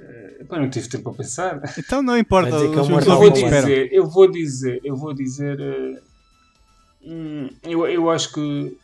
eh, 0.00 0.44
Pá, 0.48 0.58
não 0.58 0.68
tive 0.70 0.88
tempo 0.88 1.04
para 1.04 1.18
pensar. 1.18 1.60
Então 1.78 2.02
não 2.02 2.16
importa, 2.18 2.50
dizer 2.50 2.64
é 2.66 2.68
Eu 2.68 2.84
vou 2.84 2.96
ouvintes 2.96 3.06
Kombat. 3.14 3.36
esperam. 3.44 3.68
dizer, 3.68 3.92
eu 3.92 4.06
vou 4.08 4.30
dizer, 4.30 4.80
eu 4.84 4.96
vou 4.96 5.14
dizer. 5.14 5.58
eu, 7.62 7.86
eu 7.86 8.10
acho 8.10 8.32
que. 8.32 8.76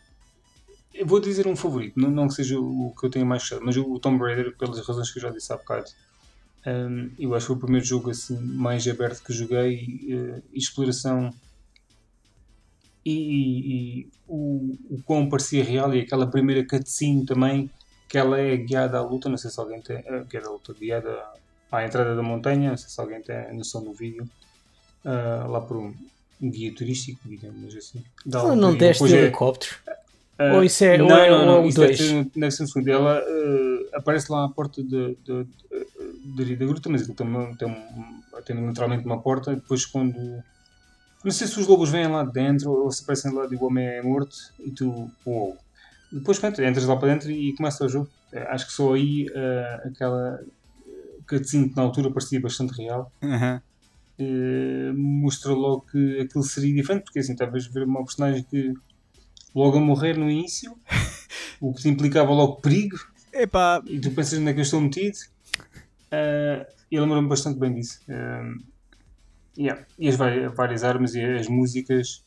Eu 0.97 1.05
vou 1.05 1.19
dizer 1.19 1.45
um 1.45 1.55
favorito, 1.55 1.99
não, 1.99 2.09
não 2.09 2.27
que 2.27 2.33
seja 2.35 2.57
o 2.59 2.93
que 2.97 3.05
eu 3.05 3.09
tenho 3.09 3.25
mais 3.25 3.41
gostado, 3.43 3.61
mas 3.65 3.75
o 3.77 3.99
Tomb 3.99 4.23
Raider, 4.23 4.55
pelas 4.57 4.79
razões 4.87 5.11
que 5.11 5.19
eu 5.19 5.23
já 5.23 5.29
disse 5.29 5.51
há 5.51 5.57
bocado. 5.57 5.85
Hum, 6.65 7.11
eu 7.19 7.35
acho 7.35 7.45
que 7.45 7.47
foi 7.47 7.55
o 7.57 7.59
primeiro 7.59 7.85
jogo 7.85 8.09
assim 8.09 8.39
mais 8.39 8.87
aberto 8.87 9.23
que 9.23 9.33
joguei, 9.33 9.75
e 9.75 10.41
exploração 10.57 11.31
e, 13.05 13.11
e- 14.01 14.07
o, 14.27 14.75
o 14.89 15.01
quão 15.05 15.29
parecia 15.29 15.63
real 15.63 15.93
e 15.93 16.01
aquela 16.01 16.25
primeira 16.25 16.65
cutscene 16.67 17.25
também 17.25 17.69
que 18.09 18.17
ela 18.17 18.39
é 18.39 18.55
guiada 18.57 18.97
à 18.97 19.01
luta, 19.03 19.29
não 19.29 19.37
sei 19.37 19.51
se 19.51 19.59
alguém 19.59 19.81
tem 19.81 19.97
eh, 19.97 20.23
guiada 20.27 20.47
à 20.47 20.51
luta, 20.51 20.73
guiada 20.73 21.23
à 21.71 21.85
entrada 21.85 22.15
da 22.15 22.23
montanha, 22.23 22.71
não 22.71 22.77
sei 22.77 22.89
se 22.89 22.99
alguém 22.99 23.21
tem 23.21 23.35
a 23.35 23.53
noção 23.53 23.83
do 23.83 23.93
vídeo 23.93 24.27
ah, 25.03 25.45
lá 25.47 25.61
por 25.61 25.77
um, 25.77 25.93
um 26.41 26.49
guia 26.49 26.73
turístico, 26.73 27.19
digamos 27.27 27.75
assim. 27.75 28.03
Não 28.55 28.73
E 28.73 28.77
desce 28.77 28.93
depois 28.93 29.11
de 29.11 29.17
é- 29.17 29.21
helicóptero. 29.23 29.75
Ou 30.53 30.63
isso 30.63 30.83
é- 30.83 30.97
não, 30.97 31.05
ou 31.05 31.11
é- 31.11 31.29
não, 31.29 31.39
ou 31.39 31.45
não, 31.45 31.55
é 31.55 31.59
o 31.59 31.67
isso 31.67 31.77
dois? 31.79 31.97
deve 32.35 32.51
ser 32.51 32.67
segundo. 32.67 32.89
Ela 32.89 33.19
ah, 33.19 33.97
aparece 33.97 34.31
lá 34.31 34.45
à 34.45 34.49
porta 34.49 34.83
de, 34.83 35.15
de, 35.23 35.45
de, 36.35 36.45
de, 36.45 36.55
da 36.57 36.65
gruta, 36.65 36.89
mas 36.89 37.01
aquilo 37.01 37.15
tem, 37.15 37.55
tem, 37.57 37.67
um- 37.67 38.41
tem 38.45 38.67
literalmente 38.67 39.05
uma 39.05 39.21
porta. 39.21 39.55
Depois, 39.55 39.85
quando. 39.85 40.13
Não 41.23 41.31
sei 41.31 41.47
se 41.47 41.59
os 41.59 41.67
lobos 41.67 41.89
vêm 41.89 42.07
lá 42.07 42.23
de 42.23 42.31
dentro 42.33 42.71
ou 42.71 42.91
se 42.91 43.01
aparecem 43.03 43.33
lá 43.33 43.47
e 43.49 43.55
o 43.55 43.63
homem 43.63 43.85
é 43.85 44.01
morto 44.03 44.35
e 44.59 44.71
tu. 44.71 45.09
Uou. 45.25 45.57
Depois, 46.11 46.37
pronto, 46.39 46.61
entras 46.61 46.85
lá 46.85 46.95
para 46.97 47.13
dentro 47.13 47.31
e 47.31 47.53
começa 47.55 47.85
o 47.85 47.89
jogo. 47.89 48.09
Eh, 48.31 48.43
Acho 48.49 48.67
que 48.67 48.73
só 48.73 48.93
aí 48.93 49.25
ah, 49.35 49.81
aquela 49.87 50.39
cutscene 51.27 51.69
que 51.69 51.75
na 51.75 51.81
altura 51.83 52.11
parecia 52.11 52.39
bastante 52.39 52.73
real 52.79 53.11
Aham. 53.23 53.59
eh, 54.19 54.91
mostrou 54.95 55.57
logo 55.57 55.81
que 55.91 56.19
aquilo 56.21 56.43
seria 56.43 56.73
diferente, 56.75 57.03
porque 57.05 57.19
assim, 57.19 57.35
talvez 57.35 57.65
ver 57.67 57.83
uma 57.85 58.03
personagem 58.05 58.43
que 58.43 58.71
logo 59.55 59.77
a 59.77 59.81
morrer 59.81 60.17
no 60.17 60.29
início, 60.29 60.75
o 61.61 61.73
que 61.73 61.81
te 61.81 61.89
implicava 61.89 62.31
logo 62.31 62.57
perigo, 62.57 62.97
Epá, 63.33 63.81
e 63.85 63.99
tu 63.99 64.11
pensas 64.11 64.37
onde 64.39 64.49
é 64.49 64.53
que 64.53 64.59
eu 64.59 64.63
estou 64.63 64.79
metido, 64.81 65.17
eh, 66.11 66.67
e 66.91 66.99
lembro-me 66.99 67.27
bastante 67.27 67.59
bem 67.59 67.73
disso. 67.73 67.99
Eh, 68.07 68.53
yeah. 69.57 69.85
E 69.99 70.07
as 70.07 70.15
várias, 70.15 70.83
armas 70.83 71.15
e 71.15 71.23
as 71.23 71.47
músicas. 71.47 72.23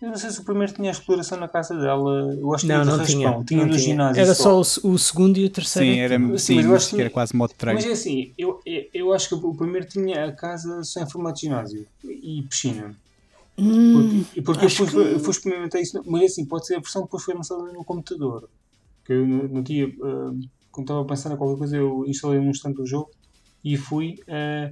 Eu 0.00 0.08
não 0.08 0.16
sei 0.16 0.28
se 0.30 0.40
o 0.40 0.44
primeiro 0.44 0.72
tinha 0.74 0.90
a 0.90 0.92
exploração 0.92 1.38
na 1.40 1.48
casa 1.48 1.74
dela, 1.74 2.36
eu 2.38 2.54
acho 2.54 2.66
que 2.66 2.72
Não, 2.72 2.82
tinha 2.82 2.92
não 2.92 2.98
raspão, 2.98 3.16
tinha. 3.16 3.44
tinha 3.44 3.60
não 3.60 3.66
no 3.68 3.76
tinha. 3.76 3.86
ginásio. 3.92 4.22
Era 4.22 4.34
só. 4.34 4.62
só 4.62 4.86
o, 4.86 4.92
o 4.92 4.98
segundo 4.98 5.38
e 5.38 5.44
o 5.46 5.50
terceiro. 5.50 5.94
sim, 5.94 5.98
era, 6.00 6.18
Sim, 6.18 6.38
sim, 6.38 6.54
mas 6.56 6.64
eu 6.66 6.74
acho 6.74 6.90
que- 6.94 7.00
era 7.00 7.10
quase 7.10 7.34
modo 7.34 7.54
treino. 7.54 7.80
Mas 7.80 7.88
é 7.88 7.92
assim, 7.92 8.34
eu, 8.36 8.60
eu, 8.66 8.84
eu 8.92 9.12
acho 9.14 9.28
que 9.28 9.34
o 9.34 9.54
primeiro 9.54 9.86
tinha 9.88 10.26
a 10.26 10.32
casa 10.32 10.82
só 10.84 11.00
em 11.02 11.08
formato 11.10 11.36
de 11.36 11.46
ginásio 11.46 11.86
e 12.04 12.42
piscina. 12.42 12.94
Hum, 13.58 13.92
Porque, 14.32 14.42
porque 14.42 14.64
eu 14.66 14.70
fui, 14.70 14.86
que- 14.86 14.96
eu 14.96 15.20
fui 15.20 15.30
experimentar 15.30 15.80
isso, 15.80 16.02
mas 16.06 16.32
assim, 16.32 16.44
pode 16.46 16.66
ser 16.66 16.74
a 16.76 16.80
versão 16.80 17.02
que 17.02 17.06
depois 17.08 17.22
foi 17.24 17.34
lançada 17.34 17.62
no 17.72 17.84
computador. 17.84 18.48
Que 19.04 19.12
eu 19.14 19.26
no, 19.26 19.48
no 19.48 19.62
dia, 19.62 19.86
ah, 19.86 20.30
quando 20.70 20.84
estava 20.86 21.00
a 21.02 21.06
pensar 21.06 21.32
em 21.32 21.36
qualquer 21.36 21.58
coisa, 21.58 21.76
eu 21.76 22.04
instalei 22.06 22.38
num 22.40 22.50
instante 22.50 22.80
o 22.80 22.86
jogo 22.86 23.10
e 23.64 23.76
fui 23.76 24.16
ah, 24.28 24.70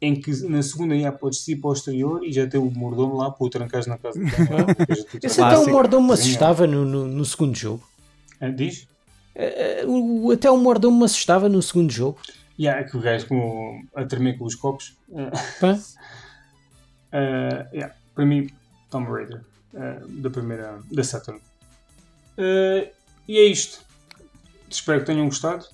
em 0.00 0.18
que 0.18 0.30
na 0.48 0.62
segunda 0.62 0.94
ia 0.96 1.12
podes 1.12 1.46
ir 1.48 1.56
para 1.60 1.70
o 1.70 1.72
exterior 1.74 2.24
e 2.24 2.32
já 2.32 2.46
ter 2.46 2.58
o 2.58 2.70
mordomo 2.70 3.16
lá 3.16 3.30
para 3.30 3.44
o 3.46 3.50
trancares 3.50 3.86
na 3.86 3.98
casa 3.98 4.18
eu 4.18 4.24
tive- 4.86 5.18
Esse 5.22 5.40
até 5.42 5.56
o 5.58 5.66
mordomo 5.70 6.08
me 6.08 6.16
Sim, 6.16 6.22
assustava 6.22 6.66
no, 6.66 6.84
no, 6.84 7.06
no 7.06 7.24
segundo 7.24 7.54
jogo. 7.56 7.86
Ah, 8.40 8.48
diz? 8.48 8.86
Eh, 9.34 9.84
o- 9.86 10.30
Até 10.32 10.50
o 10.50 10.56
mordomo 10.58 10.98
me 10.98 11.04
assustava 11.04 11.48
no 11.48 11.60
segundo 11.62 11.90
jogo. 11.92 12.18
E 12.58 12.66
há 12.68 12.82
que 12.84 12.96
o 12.96 13.00
gajo 13.00 13.26
com, 13.28 13.80
a 13.94 14.04
tremer 14.04 14.36
com 14.38 14.44
os 14.44 14.54
copos. 14.54 14.96
Pá. 15.60 15.78
Uh, 17.12 17.64
yeah, 17.74 17.94
para 18.14 18.24
mim, 18.26 18.50
Tomb 18.90 19.10
Raider, 19.10 19.42
uh, 19.74 20.06
da 20.08 20.30
primeira, 20.30 20.80
da 20.90 21.02
Saturn. 21.04 21.40
Uh, 22.38 22.90
e 23.28 23.38
é 23.38 23.44
isto. 23.46 23.80
Espero 24.70 25.00
que 25.00 25.06
tenham 25.06 25.26
gostado. 25.26 25.64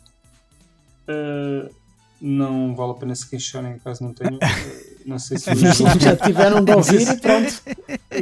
Uh, 1.09 1.73
não 2.21 2.75
vale 2.75 2.91
a 2.93 2.95
pena 2.95 3.15
se 3.15 3.29
queixarem 3.29 3.79
caso 3.79 4.03
não 4.03 4.13
tenham. 4.13 4.35
Uh, 4.35 4.99
não 5.07 5.19
sei 5.19 5.39
se 5.39 5.51
o 5.55 5.57
João, 5.73 5.99
Já 6.01 6.17
tiveram 6.17 6.65
de 6.65 6.73
ouvir 6.73 7.01
e 7.03 7.17
pronto. 7.21 7.63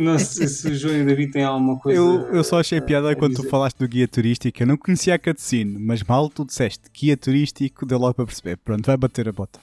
não 0.01 0.18
sei 0.18 0.47
se 0.47 0.68
o 0.68 0.74
João 0.74 0.94
e 0.97 1.02
o 1.02 1.06
David 1.06 1.32
têm 1.32 1.44
alguma 1.44 1.78
coisa. 1.78 1.98
Eu, 1.98 2.28
eu 2.34 2.44
só 2.44 2.60
achei 2.60 2.78
a- 2.78 2.82
piada 2.82 3.10
a 3.10 3.16
quando 3.16 3.32
tu 3.34 3.38
dizer. 3.38 3.51
falaste 3.51 3.78
do 3.78 3.88
guia 3.88 4.06
turístico. 4.06 4.62
Eu 4.62 4.66
não 4.66 4.76
conhecia 4.76 5.14
a 5.14 5.18
cutscene, 5.18 5.78
mas 5.78 6.02
mal 6.02 6.28
tu 6.28 6.44
disseste 6.44 6.90
guia 6.93 7.16
turístico, 7.16 7.84
deu 7.86 7.98
logo 7.98 8.14
para 8.14 8.26
perceber. 8.26 8.56
Pronto, 8.59 8.86
vai 8.86 8.97
bater 8.97 9.28
a 9.28 9.32
bota. 9.32 9.59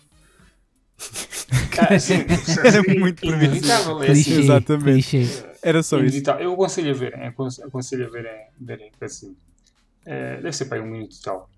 Ah, 1.77 1.99
sim, 1.99 2.25
Era 2.63 2.81
muito 2.99 3.21
clichê, 3.21 4.39
exatamente. 4.39 5.09
clichê. 5.09 5.27
Era 5.61 5.83
só 5.83 5.99
isso. 5.99 6.23
Eu 6.39 6.53
aconselho 6.53 6.91
a 6.91 6.93
verem, 6.93 7.27
aconselho 7.27 7.67
aconselho 7.67 8.07
a 8.07 8.09
verem, 8.09 8.31
verem 8.59 8.91
assim. 9.01 9.35
Uh, 10.05 10.41
deve 10.41 10.51
ser 10.53 10.65
para 10.65 10.77
aí 10.77 10.83
um 10.83 10.87
minuto 10.91 11.15
e 11.15 11.21
tal. 11.21 11.49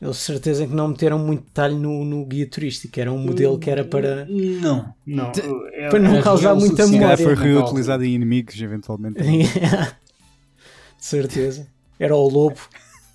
Eles 0.00 0.16
certeza 0.16 0.66
que 0.66 0.74
não 0.74 0.88
meteram 0.88 1.18
muito 1.18 1.44
detalhe 1.44 1.76
no, 1.76 2.04
no 2.04 2.24
guia 2.26 2.46
turístico. 2.48 2.98
Era 2.98 3.12
um 3.12 3.18
modelo 3.18 3.56
que 3.58 3.70
era 3.70 3.84
para. 3.84 4.24
Não, 4.26 4.92
não. 5.06 5.30
De- 5.30 5.42
é- 5.74 5.88
para 5.88 6.00
não 6.00 6.16
é 6.16 6.22
causar 6.22 6.54
muita 6.56 6.86
memória. 6.88 7.16
foi 7.16 7.34
reutilizado 7.36 8.04
em 8.04 8.12
inimigos, 8.14 8.60
eventualmente. 8.60 9.20
de 9.22 9.94
certeza. 10.98 11.68
Era 12.00 12.16
o 12.16 12.28
lobo. 12.28 12.58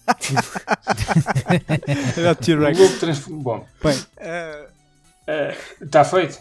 Era 2.15 2.25
o 2.25 2.29
altura. 2.29 2.29
O 2.29 2.35
T-Rex. 2.35 2.79
lobo 2.79 2.99
transforma. 2.99 3.43
Bom, 3.43 3.65
Bem, 3.83 3.97
eh, 4.17 4.67
Está 5.81 6.03
feito. 6.03 6.39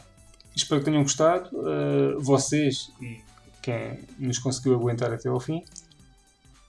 Espero 0.54 0.80
que 0.80 0.84
tenham 0.86 1.02
gostado. 1.02 1.48
Uh, 1.52 2.20
vocês 2.20 2.90
e 3.00 3.18
quem 3.62 3.98
nos 4.18 4.38
conseguiu 4.38 4.74
aguentar 4.74 5.12
até 5.12 5.28
ao 5.28 5.40
fim. 5.40 5.62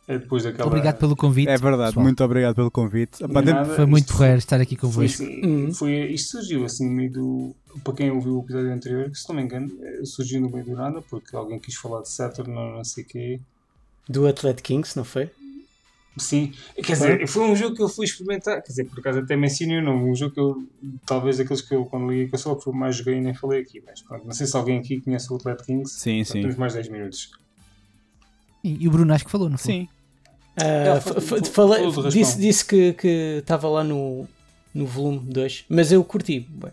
Uh, 0.07 0.19
depois 0.19 0.43
daquela. 0.43 0.67
Obrigado 0.67 0.97
pelo 0.97 1.15
convite. 1.15 1.49
É 1.49 1.57
verdade, 1.57 1.89
pessoal. 1.91 2.03
muito 2.03 2.23
obrigado 2.23 2.55
pelo 2.55 2.71
convite. 2.71 3.23
É 3.23 3.27
nada, 3.27 3.65
Foi 3.75 3.85
muito 3.85 4.05
isto 4.05 4.13
porreiro 4.17 4.37
estar 4.39 4.59
aqui 4.59 4.75
Foi, 4.75 4.89
convosco. 4.89 5.23
assim, 5.23 5.45
Uhum. 5.45 5.73
foi, 5.73 5.91
isto 6.11 6.31
surgiu 6.31 6.65
assim 6.65 6.87
no 6.87 6.93
meio 6.93 7.11
do. 7.11 7.55
Para 7.83 7.93
quem 7.93 8.09
ouviu 8.11 8.37
o 8.37 8.41
episódio 8.41 8.73
anterior, 8.73 9.09
que 9.11 9.17
se 9.19 9.29
não 9.29 9.35
me 9.35 9.43
engano, 9.43 9.71
eh, 9.81 10.01
surgiu 10.03 10.41
no 10.41 10.49
meio 10.49 10.65
do 10.65 10.71
nada, 10.75 11.01
porque 11.09 11.35
alguém 11.35 11.59
quis 11.59 11.75
falar 11.75 12.01
de 12.01 12.09
Saturn 12.09 12.51
ou 12.51 12.77
não 12.77 12.83
sei 12.83 13.03
o 13.03 13.07
quê. 13.07 13.39
Do 14.09 14.25
Athlete 14.27 14.63
Kings, 14.63 14.97
não 14.97 15.03
foi? 15.03 15.29
Sim, 16.19 16.51
quer 16.75 16.93
dizer, 16.93 17.27
foi 17.27 17.43
um 17.43 17.55
jogo 17.55 17.75
que 17.75 17.81
eu 17.81 17.89
fui 17.89 18.05
experimentar, 18.05 18.61
quer 18.61 18.69
dizer, 18.69 18.85
por 18.85 18.99
acaso 18.99 19.19
até 19.19 19.35
mencionei 19.35 19.77
o 19.77 19.83
nome, 19.83 20.09
um 20.09 20.15
jogo 20.15 20.33
que 20.33 20.39
eu, 20.39 20.55
talvez 21.05 21.37
daqueles 21.37 21.61
que 21.61 21.75
eu, 21.75 21.85
quando 21.85 22.09
liguei 22.09 22.25
a 22.25 22.31
consola, 22.31 22.59
foi 22.59 22.73
o 22.73 22.75
mais 22.75 22.95
joguei 22.95 23.15
e 23.15 23.21
nem 23.21 23.33
falei 23.33 23.61
aqui, 23.61 23.81
mas 23.85 24.01
pronto, 24.01 24.25
não 24.25 24.33
sei 24.33 24.47
se 24.47 24.57
alguém 24.57 24.79
aqui 24.79 24.99
conhece 25.01 25.31
o 25.31 25.35
Athlete 25.35 25.63
Kings. 25.65 25.93
Sim, 25.99 26.23
Pronto, 26.23 26.33
sim. 26.33 26.41
Temos 26.41 26.55
mais 26.57 26.73
10 26.73 26.89
minutos. 26.89 27.29
E, 28.63 28.83
e 28.83 28.87
o 28.87 28.91
Bruno 28.91 29.13
acho 29.13 29.25
que 29.25 29.31
falou, 29.31 29.49
não 29.49 29.57
foi? 29.57 29.73
Sim. 29.73 29.89
Ah, 30.57 30.99
falei- 30.99 31.85
o 31.85 32.09
disse 32.09 32.39
disse 32.39 32.65
que 32.65 32.93
que 32.93 33.07
estava 33.39 33.69
lá 33.69 33.83
no, 33.83 34.27
no 34.73 34.85
volume 34.87 35.19
2, 35.31 35.65
mas 35.69 35.91
eu 35.91 36.03
curti. 36.03 36.39
bué. 36.39 36.71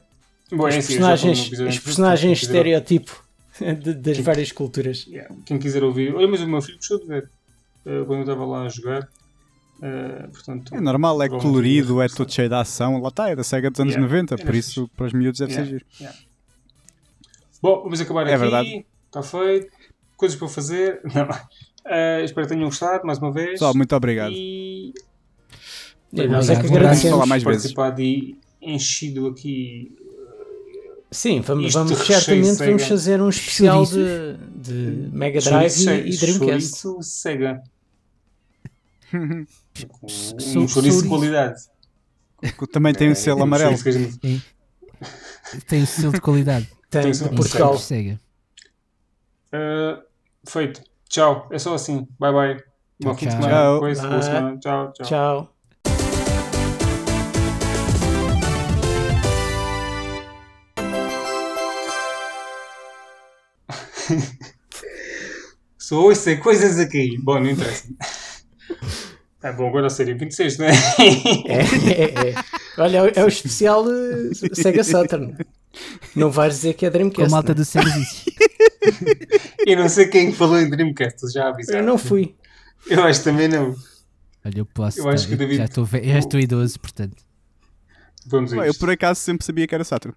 Bom, 0.51 0.67
é 0.69 0.73
eu 0.73 0.77
no 0.81 0.87
personagens, 0.87 1.39
anterior, 1.53 1.81
personagens 1.83 2.39
quem 2.41 2.49
estereotipo 2.49 3.25
de- 3.83 3.95
das 3.95 4.17
Sim. 4.17 4.23
várias 4.23 4.53
culturas. 4.53 5.07
Yeah, 5.07 5.35
Quem 5.45 5.59
quiser 5.59 5.83
ouvir, 5.85 6.15
olha, 6.15 6.27
mas 6.29 6.41
o 6.41 6.49
meu 6.49 6.63
filho 6.63 6.79
gostou 6.79 6.99
de 7.01 7.07
ver 7.07 7.31
eh, 7.87 8.05
quando 8.07 8.21
eu 8.21 8.21
estava 8.23 8.47
lá 8.47 8.65
a 8.65 8.69
jogar. 8.69 9.07
Eh, 9.83 10.29
portanto, 10.33 10.75
É 10.75 10.81
normal, 10.81 11.23
é 11.23 11.29
colorido, 11.29 12.01
é 12.01 12.07
ia 12.07 12.11
todo 12.15 12.33
cheio 12.33 12.49
de 12.49 12.55
ação. 12.55 13.01
Lá 13.01 13.09
está, 13.09 13.29
é 13.31 13.37
da 13.37 13.43
SEGA 13.45 13.71
dos 13.71 13.81
anos 13.81 13.95
Yeah, 13.95 14.13
90, 14.13 14.35
era 14.35 14.45
por 14.45 14.55
isso 14.55 14.89
para 14.97 15.07
os 15.07 15.13
miúdos 15.13 15.41
deve 15.41 15.53
ser 15.53 15.61
Yeah. 15.67 15.79
giro. 15.79 16.25
Bom, 17.63 17.83
vamos 17.85 18.01
acabar 18.01 18.27
É 18.27 18.31
aqui. 18.35 18.41
verdade. 18.41 18.87
Está 19.07 19.23
feito. 19.23 19.69
Coisas 20.17 20.37
para 20.39 20.49
fazer. 20.49 21.01
Não. 21.15 21.29
Eh, 21.87 22.25
espero 22.25 22.47
que 22.47 22.55
tenham 22.55 22.69
gostado 22.69 23.07
mais 23.07 23.19
uma 23.19 23.33
vez. 23.33 23.53
Pessoal, 23.53 23.75
muito 23.75 23.95
obrigado. 23.95 24.33
E 24.33 24.93
nós 26.13 26.49
é 26.49 26.57
que. 26.57 26.63
Vamos 26.63 26.77
agradecemos. 26.77 27.11
falar 27.11 27.27
mais 27.27 27.43
vezes. 27.43 27.73
participado 27.75 28.01
e 28.01 28.39
enchido 28.63 29.27
aqui. 29.29 29.97
Sim, 31.11 31.41
vamos, 31.43 31.67
Isto 31.67 31.79
vamos 31.79 31.99
certamente 32.07 32.57
vamos 32.59 32.85
fazer 32.85 33.21
um 33.23 33.29
especial 33.29 33.85
de, 33.87 34.37
de 34.57 35.09
Mega 35.13 35.39
Drive 35.41 35.77
e, 35.87 36.11
e 36.11 36.17
Dreamcast. 36.17 36.87
Sega. 37.03 37.63
Com 39.89 40.07
um 40.61 40.69
chouriço 40.69 41.03
de 41.03 41.09
qualidade. 41.09 41.61
Também 42.73 42.93
tem 42.95 43.09
o 43.09 43.13
É, 43.13 43.15
selo 43.15 43.41
um 43.41 43.43
amarelo. 43.45 43.77
Tem 45.69 45.83
o 45.83 45.87
selo 45.87 46.13
de 46.13 46.21
qualidade. 46.21 46.69
Tem, 46.91 47.15
sempre 47.15 47.37
Portugal. 47.37 47.79
Sega. 47.79 48.21
Eh, 49.53 49.99
feito. 50.49 50.83
Tchau. 51.09 51.49
É 51.51 51.59
só 51.59 51.75
assim. 51.75 52.07
Bye 52.19 52.33
bye. 52.33 52.57
Tchau, 53.01 53.15
fim 53.17 53.27
de 53.27 53.33
semana. 53.33 53.79
Coisa, 53.79 54.03
boa 54.03 54.15
Bye. 54.15 54.23
semana. 54.23 54.59
Tchau, 54.59 54.93
tchau. 54.93 55.07
Tchau. 55.07 55.55
Só 65.79 65.97
ouço 65.97 66.31
é 66.31 66.37
coisas 66.37 66.79
a 66.79 66.89
cair. 66.89 67.21
Bom, 67.23 67.39
não 67.41 67.51
interessa. 67.51 67.89
É 69.43 69.53
bom, 69.53 69.69
agora 69.69 69.89
a 69.89 69.91
série 69.91 70.15
26, 70.15 70.57
não 70.59 70.67
é? 70.67 70.71
É, 70.71 71.93
é, 71.93 72.29
é. 72.31 72.35
Olha, 72.79 72.99
é 72.99 73.03
o- 73.21 73.25
é 73.27 73.29
especial 73.29 73.85
eh, 73.91 74.31
Sega 74.55 74.83
Saturn. 74.83 75.37
Não 76.17 76.31
vais 76.31 76.55
dizer 76.55 76.75
que 76.75 76.87
é 76.87 76.89
Com 76.91 76.95
a 76.97 76.99
Dreamcast. 76.99 77.31
malta 77.31 77.49
não? 77.49 77.57
do 77.57 77.65
Sega 77.65 77.91
disse. 77.91 78.33
Eu 79.67 79.77
não 79.79 79.89
sei 79.89 80.07
quem 80.09 80.33
falou 80.33 80.59
em 80.59 80.69
Dreamcast, 80.71 81.31
já 81.33 81.49
avisaram. 81.49 81.81
Eu 81.81 81.85
não 81.87 81.99
fui. 81.99 82.35
Eu 82.89 83.03
acho 83.05 83.21
que 83.21 83.25
também 83.25 83.49
não. 83.49 83.75
Olha, 84.45 84.59
eu 84.59 84.67
posso. 84.67 84.99
Eu 85.01 85.09
acho 85.09 85.27
que 85.29 85.35
o 85.35 85.37
David- 85.37 85.57
já, 85.59 85.65
estou 85.65 85.85
ve- 85.85 86.05
já 86.05 86.19
estou 86.19 86.39
idoso, 86.41 86.79
portanto. 86.81 87.17
Vamos 88.27 88.53
a 88.53 88.67
Eu 88.67 88.75
por 88.75 88.89
acaso 88.91 89.21
sempre 89.21 89.45
sabia 89.45 89.67
que 89.67 89.75
era 89.75 89.85
Saturn. 89.85 90.17